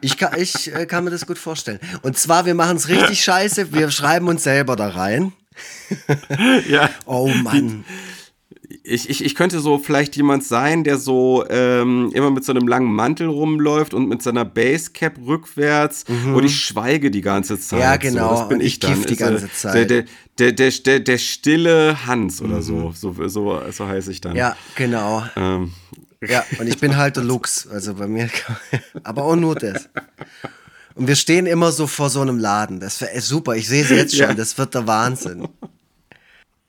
ich, 0.00 0.16
kann, 0.16 0.40
ich 0.40 0.72
äh, 0.74 0.86
kann 0.86 1.02
mir 1.04 1.10
das 1.10 1.26
gut 1.26 1.38
vorstellen. 1.38 1.80
Und 2.02 2.16
zwar, 2.18 2.46
wir 2.46 2.54
machen 2.54 2.76
es 2.76 2.88
richtig 2.88 3.20
scheiße, 3.24 3.72
wir 3.72 3.90
schreiben 3.90 4.28
uns 4.28 4.44
selber 4.44 4.76
da 4.76 4.88
rein. 4.90 5.32
Ja. 6.68 6.90
Oh 7.06 7.28
Mann. 7.28 7.84
Ich, 8.82 9.08
ich, 9.08 9.24
ich 9.24 9.34
könnte 9.34 9.60
so 9.60 9.78
vielleicht 9.78 10.16
jemand 10.16 10.42
sein, 10.42 10.82
der 10.82 10.98
so 10.98 11.44
ähm, 11.48 12.10
immer 12.14 12.30
mit 12.30 12.44
so 12.44 12.52
einem 12.52 12.66
langen 12.66 12.92
Mantel 12.92 13.28
rumläuft 13.28 13.94
und 13.94 14.08
mit 14.08 14.22
seiner 14.22 14.44
Basecap 14.44 15.14
rückwärts 15.24 16.04
und 16.08 16.44
ich 16.44 16.58
schweige 16.58 17.10
die 17.10 17.20
ganze 17.20 17.60
Zeit. 17.60 17.78
Mhm. 17.78 17.82
Ja, 17.82 17.96
genau, 17.96 18.28
So, 18.30 18.36
das 18.40 18.48
bin 18.48 18.58
und 18.58 18.64
ich, 18.64 18.74
ich 18.74 18.80
dann. 18.80 19.02
die 19.02 19.12
äh, 19.12 19.16
ganze 19.16 19.46
Der, 19.46 19.52
Zeit. 19.54 19.90
der, 19.90 20.04
der, 20.38 20.52
der, 20.52 20.70
der, 20.70 21.00
der 21.00 21.18
stille 21.18 22.06
Hans 22.06 22.40
oder 22.42 22.60
so. 22.62 22.92
So, 22.94 23.14
so. 23.28 23.60
so 23.70 23.86
heiße 23.86 24.10
ich 24.10 24.20
dann. 24.20 24.32
Mhm. 24.32 24.38
Ja, 24.38 24.56
genau. 24.74 25.24
Ähm, 25.36 25.72
Ja, 26.26 26.44
und 26.58 26.66
ich 26.66 26.78
bin 26.78 26.96
halt 26.96 27.16
der 27.16 27.24
Lux. 27.24 27.68
Also 27.68 27.94
bei 27.94 28.08
mir, 28.08 28.28
aber 29.04 29.24
auch 29.24 29.36
nur 29.36 29.54
das. 29.54 29.88
Und 30.94 31.06
wir 31.08 31.14
stehen 31.14 31.46
immer 31.46 31.70
so 31.72 31.86
vor 31.86 32.08
so 32.10 32.20
einem 32.22 32.38
Laden. 32.38 32.80
Das 32.80 33.00
wäre 33.00 33.20
super. 33.20 33.54
Ich 33.54 33.68
sehe 33.68 33.84
es 33.84 33.90
jetzt 33.90 34.16
schon. 34.16 34.28
Ja. 34.28 34.34
Das 34.34 34.56
wird 34.58 34.74
der 34.74 34.86
Wahnsinn. 34.86 35.46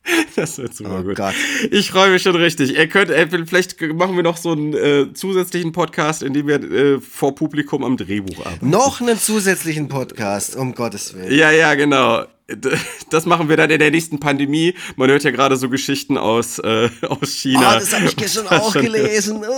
das 0.36 0.58
wird 0.58 0.74
super 0.74 0.98
Oh 1.00 1.02
gut. 1.02 1.16
Gott. 1.16 1.34
Ich 1.70 1.90
freue 1.90 2.10
mich 2.10 2.22
schon 2.22 2.36
richtig. 2.36 2.76
Ihr 2.76 2.88
könnt, 2.88 3.10
äh, 3.10 3.26
vielleicht 3.46 3.80
machen 3.80 4.16
wir 4.16 4.22
noch 4.22 4.36
so 4.36 4.52
einen 4.52 4.74
äh, 4.74 5.12
zusätzlichen 5.12 5.72
Podcast, 5.72 6.22
in 6.22 6.32
dem 6.32 6.46
wir 6.46 6.62
äh, 6.62 7.00
vor 7.00 7.34
Publikum 7.34 7.84
am 7.84 7.96
Drehbuch 7.96 8.44
arbeiten. 8.44 8.70
Noch 8.70 9.00
einen 9.00 9.18
zusätzlichen 9.18 9.88
Podcast, 9.88 10.56
um 10.56 10.74
Gottes 10.74 11.14
Willen. 11.14 11.32
Ja, 11.36 11.50
ja, 11.50 11.74
genau. 11.74 12.24
Das 13.10 13.26
machen 13.26 13.50
wir 13.50 13.58
dann 13.58 13.68
in 13.70 13.78
der 13.78 13.90
nächsten 13.90 14.20
Pandemie. 14.20 14.74
Man 14.96 15.10
hört 15.10 15.22
ja 15.22 15.30
gerade 15.30 15.56
so 15.58 15.68
Geschichten 15.68 16.16
aus, 16.16 16.58
äh, 16.58 16.88
aus 17.02 17.18
Oh, 17.20 17.26
China. 17.26 17.74
das 17.78 17.92
habe 17.94 18.06
ich 18.06 18.16
gestern 18.16 18.48
auch 18.48 18.72
gelesen. 18.72 19.44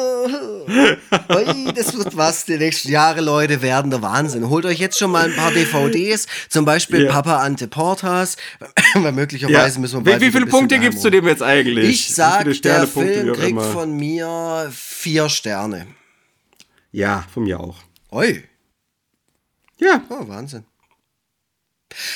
Oh. 1.29 1.73
Das 1.75 1.97
wird 1.97 2.17
was. 2.17 2.45
Die 2.45 2.57
nächsten 2.57 2.91
Jahre, 2.91 3.21
Leute, 3.21 3.63
werden 3.63 3.91
der 3.91 4.03
Wahnsinn. 4.03 4.49
Holt 4.49 4.65
euch 4.65 4.79
jetzt 4.79 4.99
schon 4.99 5.11
mal 5.11 5.25
ein 5.25 5.35
paar 5.35 5.51
DVDs, 5.51 6.27
zum 6.49 6.65
Beispiel 6.65 7.05
Ja. 7.05 7.13
Papa 7.13 7.39
Ante 7.39 7.67
Portas. 7.69 8.37
Weil 8.95 9.05
Ja. 9.05 9.13
möglicherweise 9.13 9.81
müssen 9.81 10.01
wir 10.01 10.07
wie, 10.07 10.11
bald 10.11 10.21
wie 10.23 10.27
wieder 10.27 10.39
viele 10.39 10.47
Punkte 10.47 10.77
geheim 10.79 10.91
gibst 10.91 11.05
du 11.05 11.11
dem 11.11 11.27
jetzt 11.27 11.43
eigentlich? 11.43 11.89
Ich 11.89 12.09
Wie 12.09 12.13
sag, 12.13 12.43
viele 12.43 12.61
der 12.61 12.87
Film 12.87 13.29
wie 13.29 13.33
kriegt 13.33 13.63
von 13.63 13.97
mir 13.97 14.71
vier 14.73 15.29
Sterne. 15.29 15.87
Ja, 16.93 17.25
von 17.33 17.45
mir 17.45 17.59
auch. 17.61 17.77
Ui, 18.13 18.45
Ja, 19.79 20.03
oh, 20.11 20.29
Wahnsinn. 20.29 20.65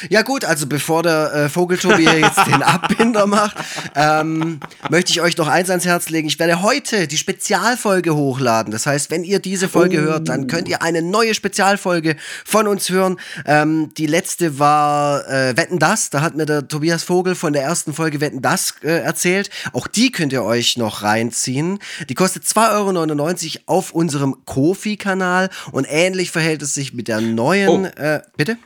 Ja 0.09 0.23
gut, 0.23 0.45
also 0.45 0.67
bevor 0.67 1.03
der 1.03 1.33
äh, 1.35 1.49
Vogeltobi 1.49 2.05
jetzt 2.05 2.47
den 2.47 2.63
Abbinder 2.63 3.27
macht, 3.27 3.57
ähm, 3.95 4.61
möchte 4.89 5.11
ich 5.13 5.21
euch 5.21 5.37
noch 5.37 5.49
eins 5.49 5.69
ans 5.71 5.85
Herz 5.85 6.09
legen. 6.11 6.29
Ich 6.29 6.39
werde 6.39 6.63
heute 6.63 7.07
die 7.09 7.19
Spezialfolge 7.19 8.15
hochladen. 8.15 8.73
Das 8.73 8.87
heißt, 8.87 9.11
wenn 9.11 9.25
ihr 9.25 9.39
diese 9.41 9.69
Folge 9.69 9.99
Oh. 9.99 10.03
hört, 10.07 10.29
dann 10.29 10.47
könnt 10.47 10.69
ihr 10.69 10.83
eine 10.83 11.03
neue 11.03 11.35
Spezialfolge 11.35 12.17
von 12.45 12.67
uns 12.69 12.89
hören. 12.91 13.19
Ähm, 13.47 13.93
die 13.97 14.07
letzte 14.07 14.59
war 14.59 15.29
äh, 15.29 15.57
Wetten 15.57 15.79
das. 15.79 16.11
Da 16.11 16.21
hat 16.21 16.35
mir 16.37 16.47
der 16.47 16.67
Tobias 16.69 17.03
Vogel 17.03 17.35
von 17.35 17.53
der 17.53 17.63
ersten 17.63 17.93
Folge 17.95 18.21
Wetten 18.21 18.43
das 18.43 18.75
äh, 18.83 18.89
erzählt. 19.03 19.51
Auch 19.73 19.87
die 19.87 20.11
könnt 20.13 20.33
ihr 20.33 20.43
euch 20.45 20.77
noch 20.77 21.03
reinziehen. 21.03 21.79
Die 22.09 22.15
kostet 22.15 22.45
2,99 22.45 23.57
Euro 23.67 23.79
auf 23.79 23.93
unserem 23.93 24.37
Kofi-Kanal 24.45 25.51
und 25.73 25.87
ähnlich 25.89 26.31
verhält 26.31 26.63
es 26.63 26.75
sich 26.75 26.95
mit 26.95 27.09
der 27.09 27.21
neuen. 27.21 27.87
Oh. 27.87 28.01
Äh, 28.01 28.23
bitte? 28.37 28.57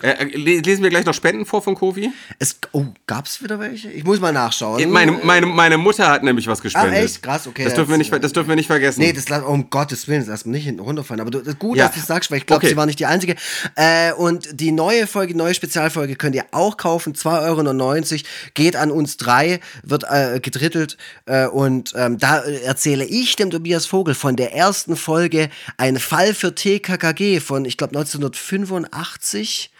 Äh, 0.00 0.10
äh, 0.10 0.24
le- 0.36 0.60
lesen 0.60 0.84
wir 0.84 0.90
gleich 0.90 1.04
noch 1.06 1.14
Spenden 1.14 1.44
vor 1.44 1.60
von 1.60 1.74
Kofi? 1.74 2.12
Es, 2.38 2.56
oh, 2.70 2.84
gab's 3.08 3.42
wieder 3.42 3.58
welche? 3.58 3.90
Ich 3.90 4.04
muss 4.04 4.20
mal 4.20 4.30
nachschauen. 4.32 4.88
Meine, 4.92 5.10
meine, 5.10 5.44
meine 5.46 5.76
Mutter 5.76 6.06
hat 6.08 6.22
nämlich 6.22 6.46
was 6.46 6.62
gespendet. 6.62 6.92
Ah, 7.00 7.02
echt? 7.02 7.20
Krass, 7.20 7.48
okay, 7.48 7.64
Das 7.64 7.74
dürfen, 7.74 7.90
wir 7.90 7.98
nicht, 7.98 8.12
das 8.12 8.32
dürfen 8.32 8.48
wir 8.48 8.54
nicht 8.54 8.68
vergessen. 8.68 9.00
Nee, 9.00 9.12
das 9.12 9.28
lass- 9.28 9.42
um 9.42 9.70
Gottes 9.70 10.06
Willen, 10.06 10.20
das 10.20 10.28
lass 10.28 10.44
mich 10.44 10.52
nicht 10.58 10.64
hinten 10.66 10.82
runterfallen. 10.82 11.20
Aber 11.20 11.32
du, 11.32 11.38
das 11.40 11.48
ist 11.48 11.58
gut, 11.58 11.76
Ja. 11.78 11.86
dass 11.86 11.94
du 11.94 11.98
das 12.00 12.06
sagst, 12.06 12.30
weil 12.30 12.38
ich 12.38 12.46
glaube, 12.46 12.58
Okay. 12.58 12.68
sie 12.68 12.76
war 12.76 12.86
nicht 12.86 13.00
die 13.00 13.06
einzige. 13.06 13.34
Äh, 13.74 14.12
und 14.12 14.60
die 14.60 14.70
neue 14.70 15.08
Folge, 15.08 15.36
neue 15.36 15.52
Spezialfolge 15.54 16.14
könnt 16.14 16.36
ihr 16.36 16.44
auch 16.52 16.76
kaufen. 16.76 17.14
2,99 17.16 18.12
Euro. 18.12 18.22
Geht 18.54 18.76
an 18.76 18.92
uns 18.92 19.16
drei, 19.16 19.58
wird 19.82 20.04
äh, 20.08 20.38
gedrittelt. 20.40 20.96
Äh, 21.26 21.46
und 21.46 21.92
ähm, 21.96 22.18
da 22.18 22.38
äh, 22.44 22.60
erzähle 22.62 23.04
ich 23.04 23.34
dem 23.34 23.50
Tobias 23.50 23.86
Vogel 23.86 24.14
von 24.14 24.36
der 24.36 24.54
ersten 24.54 24.94
Folge 24.94 25.48
Ein 25.76 25.98
Fall 25.98 26.34
für 26.34 26.54
TKKG 26.54 27.40
von, 27.40 27.64
ich 27.64 27.76
glaube, 27.76 27.96
1985. 27.96 29.70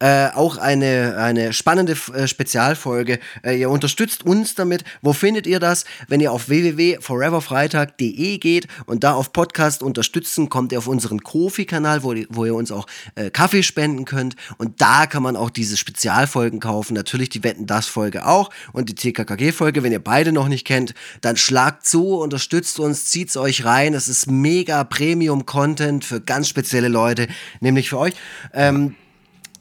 Äh, 0.00 0.28
auch 0.34 0.58
eine, 0.58 1.16
eine 1.18 1.52
spannende 1.52 1.96
äh, 2.14 2.28
Spezialfolge. 2.28 3.18
Äh, 3.42 3.58
ihr 3.58 3.70
unterstützt 3.70 4.24
uns 4.24 4.54
damit. 4.54 4.84
Wo 5.02 5.12
findet 5.12 5.46
ihr 5.46 5.58
das? 5.58 5.84
Wenn 6.06 6.20
ihr 6.20 6.32
auf 6.32 6.48
www.foreverfreitag.de 6.48 8.38
geht 8.38 8.68
und 8.86 9.02
da 9.02 9.14
auf 9.14 9.32
Podcast 9.32 9.82
unterstützen, 9.82 10.48
kommt 10.48 10.72
ihr 10.72 10.78
auf 10.78 10.86
unseren 10.86 11.22
Kofi-Kanal, 11.22 12.02
wo, 12.02 12.14
wo 12.28 12.44
ihr 12.44 12.54
uns 12.54 12.70
auch 12.70 12.86
äh, 13.14 13.30
Kaffee 13.30 13.62
spenden 13.62 14.04
könnt. 14.04 14.36
Und 14.58 14.80
da 14.80 15.06
kann 15.06 15.22
man 15.22 15.36
auch 15.36 15.50
diese 15.50 15.76
Spezialfolgen 15.76 16.60
kaufen. 16.60 16.94
Natürlich 16.94 17.30
die 17.30 17.42
Wetten 17.42 17.66
das 17.66 17.86
Folge 17.86 18.26
auch 18.26 18.50
und 18.72 18.88
die 18.88 18.94
TKKG-Folge. 18.94 19.82
Wenn 19.82 19.92
ihr 19.92 20.02
beide 20.02 20.32
noch 20.32 20.48
nicht 20.48 20.66
kennt, 20.66 20.94
dann 21.22 21.36
schlagt 21.36 21.86
zu, 21.86 22.18
unterstützt 22.18 22.78
uns, 22.78 23.06
zieht's 23.06 23.36
euch 23.36 23.64
rein. 23.64 23.94
Es 23.94 24.08
ist 24.08 24.30
mega 24.30 24.84
Premium-Content 24.84 26.04
für 26.04 26.20
ganz 26.20 26.48
spezielle 26.48 26.88
Leute, 26.88 27.26
nämlich 27.60 27.88
für 27.88 27.98
euch. 27.98 28.14
Ähm, 28.52 28.94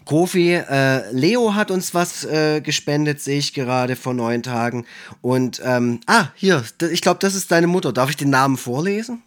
Kofi, 0.07 0.53
äh, 0.53 1.11
Leo 1.11 1.53
hat 1.53 1.69
uns 1.69 1.93
was 1.93 2.23
äh, 2.23 2.61
gespendet, 2.61 3.21
sehe 3.21 3.39
ich 3.39 3.53
gerade 3.53 3.97
vor 3.97 4.13
neun 4.13 4.41
Tagen. 4.41 4.85
Und, 5.21 5.61
ähm, 5.65 5.99
ah, 6.07 6.29
hier, 6.33 6.63
ich 6.91 7.01
glaube, 7.01 7.19
das 7.19 7.35
ist 7.35 7.51
deine 7.51 7.67
Mutter. 7.67 7.91
Darf 7.91 8.09
ich 8.09 8.15
den 8.15 8.29
Namen 8.29 8.57
vorlesen? 8.57 9.21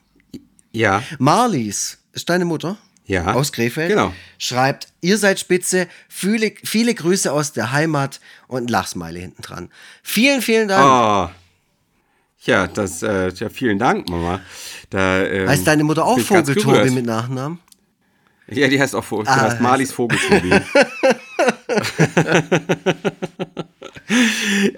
Ja. 0.73 1.03
Marlies, 1.19 1.99
ist 2.13 2.31
deine 2.31 2.47
Mutter? 2.47 2.79
Ja. 3.05 3.35
Aus 3.35 3.53
Krefeld? 3.53 3.91
Genau. 3.91 4.15
Schreibt, 4.39 4.89
ihr 5.03 5.19
seid 5.19 5.39
spitze, 5.39 5.87
viele, 6.09 6.53
viele 6.65 6.95
Grüße 6.95 7.31
aus 7.31 7.53
der 7.53 7.73
Heimat 7.73 8.21
und 8.47 8.65
ein 8.65 8.69
Lachsmiley 8.69 9.21
hinten 9.21 9.43
dran. 9.43 9.69
Vielen, 10.03 10.41
vielen 10.41 10.69
Dank. 10.69 11.31
Oh. 11.31 11.35
Ja, 12.45 12.67
das, 12.69 13.03
äh, 13.03 13.29
ja, 13.35 13.51
vielen 13.51 13.79
Dank, 13.79 14.09
Mama. 14.09 14.41
Da, 14.89 15.23
ähm, 15.25 15.47
heißt 15.47 15.67
deine 15.67 15.85
Mutter 15.85 16.07
auch 16.07 16.19
Vogeltobi 16.19 16.91
mit 16.91 17.05
Nachnamen? 17.05 17.59
Ja, 18.51 18.69
die 18.69 18.81
heißt 18.81 18.95
auch 18.95 19.05
Vogel. 19.05 19.29
Ah, 19.29 19.43
heißt 19.43 19.61
Marlies 19.61 19.93
Vogeltobi. 19.93 20.51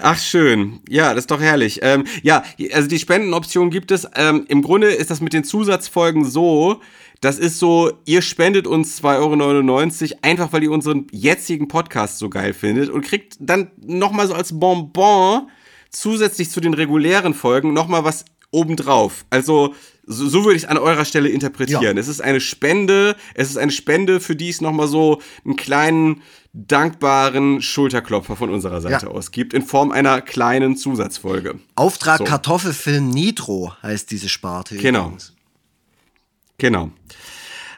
Ach, 0.01 0.19
schön. 0.19 0.81
Ja, 0.89 1.15
das 1.15 1.25
ist 1.25 1.31
doch 1.31 1.41
herrlich. 1.41 1.81
Ähm, 1.83 2.05
ja, 2.23 2.43
also 2.73 2.89
die 2.89 2.99
Spendenoption 2.99 3.71
gibt 3.71 3.91
es. 3.91 4.07
Ähm, 4.15 4.45
Im 4.49 4.63
Grunde 4.63 4.89
ist 4.89 5.11
das 5.11 5.21
mit 5.21 5.33
den 5.33 5.45
Zusatzfolgen 5.45 6.25
so, 6.25 6.81
das 7.21 7.39
ist 7.39 7.59
so, 7.59 7.93
ihr 8.05 8.21
spendet 8.21 8.67
uns 8.67 9.01
2,99 9.01 10.03
Euro, 10.03 10.19
einfach 10.23 10.53
weil 10.53 10.65
ihr 10.65 10.73
unseren 10.73 11.07
jetzigen 11.13 11.69
Podcast 11.69 12.19
so 12.19 12.29
geil 12.29 12.53
findet 12.53 12.91
und 12.91 13.03
kriegt 13.03 13.37
dann 13.39 13.71
nochmal 13.81 14.27
so 14.27 14.35
als 14.35 14.59
Bonbon 14.59 15.49
zusätzlich 15.91 16.51
zu 16.51 16.61
den 16.61 16.75
regulären 16.75 17.33
Folgen 17.33 17.73
nochmal 17.73 18.03
was 18.05 18.25
obendrauf. 18.51 19.25
Also 19.31 19.75
so, 20.13 20.29
so 20.29 20.45
würde 20.45 20.57
ich 20.57 20.63
es 20.65 20.69
an 20.69 20.79
eurer 20.79 21.05
Stelle 21.05 21.29
interpretieren. 21.29 21.83
Ja. 21.97 22.01
Es 22.01 22.09
ist 22.09 22.21
eine 22.21 22.41
Spende, 22.41 23.17
es 23.35 23.51
ist 23.51 23.57
eine 23.57 23.73
Spende, 23.73 24.21
für 24.21 24.37
die 24.37 24.49
es 24.49 24.61
nochmal 24.61 24.87
so 24.89 25.21
einen 25.45 25.57
kleinen, 25.57 26.23
dankbaren 26.55 27.63
Schulterklopfer 27.63 28.37
von 28.37 28.51
unserer 28.51 28.81
Seite 28.81 29.07
Ja. 29.07 29.11
aus 29.13 29.31
gibt, 29.31 29.55
in 29.55 29.63
Form 29.63 29.91
einer 29.91 30.21
kleinen 30.21 30.77
Zusatzfolge. 30.77 31.59
Auftrag 31.77 32.19
So. 32.19 32.25
Kartoffelfilm 32.25 33.09
Nitro 33.09 33.73
heißt 33.83 34.11
diese 34.11 34.29
Sparte. 34.29 34.77
Genau. 34.77 35.05
übrigens. 35.07 35.33
Genau. 36.59 36.91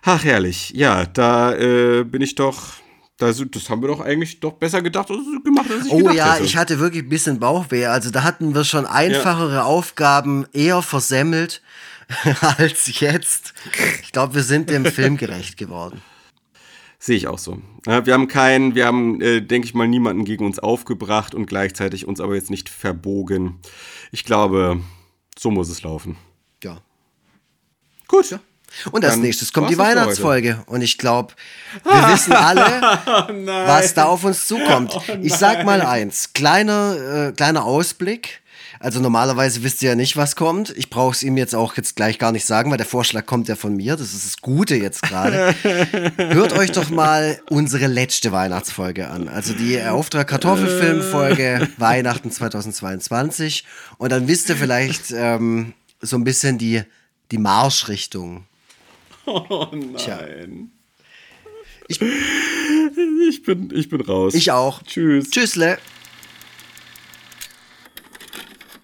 Ach, 0.02 0.22
herrlich. 0.24 0.70
Ja, 0.74 1.06
da 1.06 1.54
äh, 1.54 2.04
bin 2.04 2.20
ich 2.20 2.34
doch. 2.34 2.60
Das, 3.16 3.40
das 3.52 3.70
haben 3.70 3.80
wir 3.80 3.86
doch 3.88 4.00
eigentlich 4.00 4.40
doch 4.40 4.54
besser 4.54 4.82
gedacht, 4.82 5.08
als, 5.08 5.20
gemacht, 5.44 5.70
als 5.70 5.86
ich 5.86 5.92
Oh 5.92 5.98
gedacht 5.98 6.16
ja, 6.16 6.34
hätte. 6.34 6.44
ich 6.44 6.56
hatte 6.56 6.80
wirklich 6.80 7.04
ein 7.04 7.08
bisschen 7.08 7.38
Bauchweh. 7.38 7.86
Also 7.86 8.10
da 8.10 8.24
hatten 8.24 8.56
wir 8.56 8.64
schon 8.64 8.86
einfachere 8.86 9.64
Aufgaben 9.64 10.46
eher 10.52 10.82
versemmelt 10.82 11.62
als 12.58 13.00
jetzt. 13.00 13.54
Ich 14.02 14.12
glaube, 14.12 14.34
wir 14.34 14.42
sind 14.42 14.70
dem 14.70 14.84
Film 14.84 15.16
gerecht 15.18 15.56
geworden. 15.56 16.02
Sehe 16.98 17.16
ich 17.16 17.26
auch 17.26 17.38
so. 17.38 17.60
Ja, 17.86 18.06
wir 18.06 18.14
haben 18.14 18.28
keinen, 18.28 18.74
wir 18.74 18.86
haben, 18.86 19.20
äh, 19.20 19.42
denke 19.42 19.66
ich 19.66 19.74
mal, 19.74 19.86
niemanden 19.86 20.24
gegen 20.24 20.46
uns 20.46 20.58
aufgebracht 20.58 21.34
und 21.34 21.46
gleichzeitig 21.46 22.06
uns 22.06 22.20
aber 22.20 22.34
jetzt 22.34 22.50
nicht 22.50 22.70
verbogen. 22.70 23.60
Ich 24.10 24.24
glaube, 24.24 24.80
so 25.38 25.50
muss 25.50 25.68
es 25.68 25.82
laufen. 25.82 26.16
Ja. 26.62 26.80
Gut. 28.08 28.38
Und 28.90 29.04
als 29.04 29.14
Dann 29.14 29.22
nächstes 29.22 29.52
kommt 29.52 29.70
die 29.70 29.78
Weihnachtsfolge. 29.78 30.62
Und 30.66 30.82
ich 30.82 30.98
glaube, 30.98 31.34
wir 31.84 31.92
wissen 32.12 32.32
alle, 32.32 32.64
was 33.66 33.94
da 33.94 34.04
auf 34.04 34.24
uns 34.24 34.46
zukommt. 34.46 34.96
ich 35.22 35.34
sag 35.34 35.64
mal 35.64 35.82
eins: 35.82 36.32
kleiner, 36.32 37.28
äh, 37.28 37.32
kleiner 37.32 37.64
Ausblick. 37.64 38.40
Also 38.84 39.00
normalerweise 39.00 39.62
wisst 39.62 39.82
ihr 39.82 39.88
ja 39.88 39.94
nicht, 39.94 40.14
was 40.18 40.36
kommt. 40.36 40.68
Ich 40.76 40.90
brauche 40.90 41.12
es 41.14 41.22
ihm 41.22 41.38
jetzt 41.38 41.54
auch 41.54 41.74
jetzt 41.78 41.96
gleich 41.96 42.18
gar 42.18 42.32
nicht 42.32 42.44
sagen, 42.44 42.70
weil 42.70 42.76
der 42.76 42.84
Vorschlag 42.84 43.24
kommt 43.24 43.48
ja 43.48 43.56
von 43.56 43.74
mir. 43.74 43.96
Das 43.96 44.12
ist 44.12 44.26
das 44.26 44.42
Gute 44.42 44.76
jetzt 44.76 45.00
gerade. 45.00 45.54
Hört 46.18 46.52
euch 46.52 46.70
doch 46.70 46.90
mal 46.90 47.40
unsere 47.48 47.86
letzte 47.86 48.30
Weihnachtsfolge 48.30 49.08
an. 49.08 49.26
Also 49.28 49.54
die 49.54 49.80
Auftrag 49.82 50.28
Kartoffelfilm-Folge 50.28 51.66
Weihnachten 51.78 52.30
2022. 52.30 53.64
Und 53.96 54.12
dann 54.12 54.28
wisst 54.28 54.50
ihr 54.50 54.56
vielleicht 54.56 55.12
ähm, 55.12 55.72
so 56.02 56.18
ein 56.18 56.24
bisschen 56.24 56.58
die, 56.58 56.82
die 57.30 57.38
Marschrichtung. 57.38 58.44
Oh 59.24 59.66
Tja. 59.96 60.18
nein. 60.20 60.72
Ich, 61.88 62.02
Ich 63.30 63.42
bin, 63.44 63.70
ich 63.74 63.88
bin 63.88 64.02
raus. 64.02 64.34
ich 64.34 64.50
auch. 64.50 64.82
Tschüss. 64.82 65.30
Tschüssle. 65.30 65.78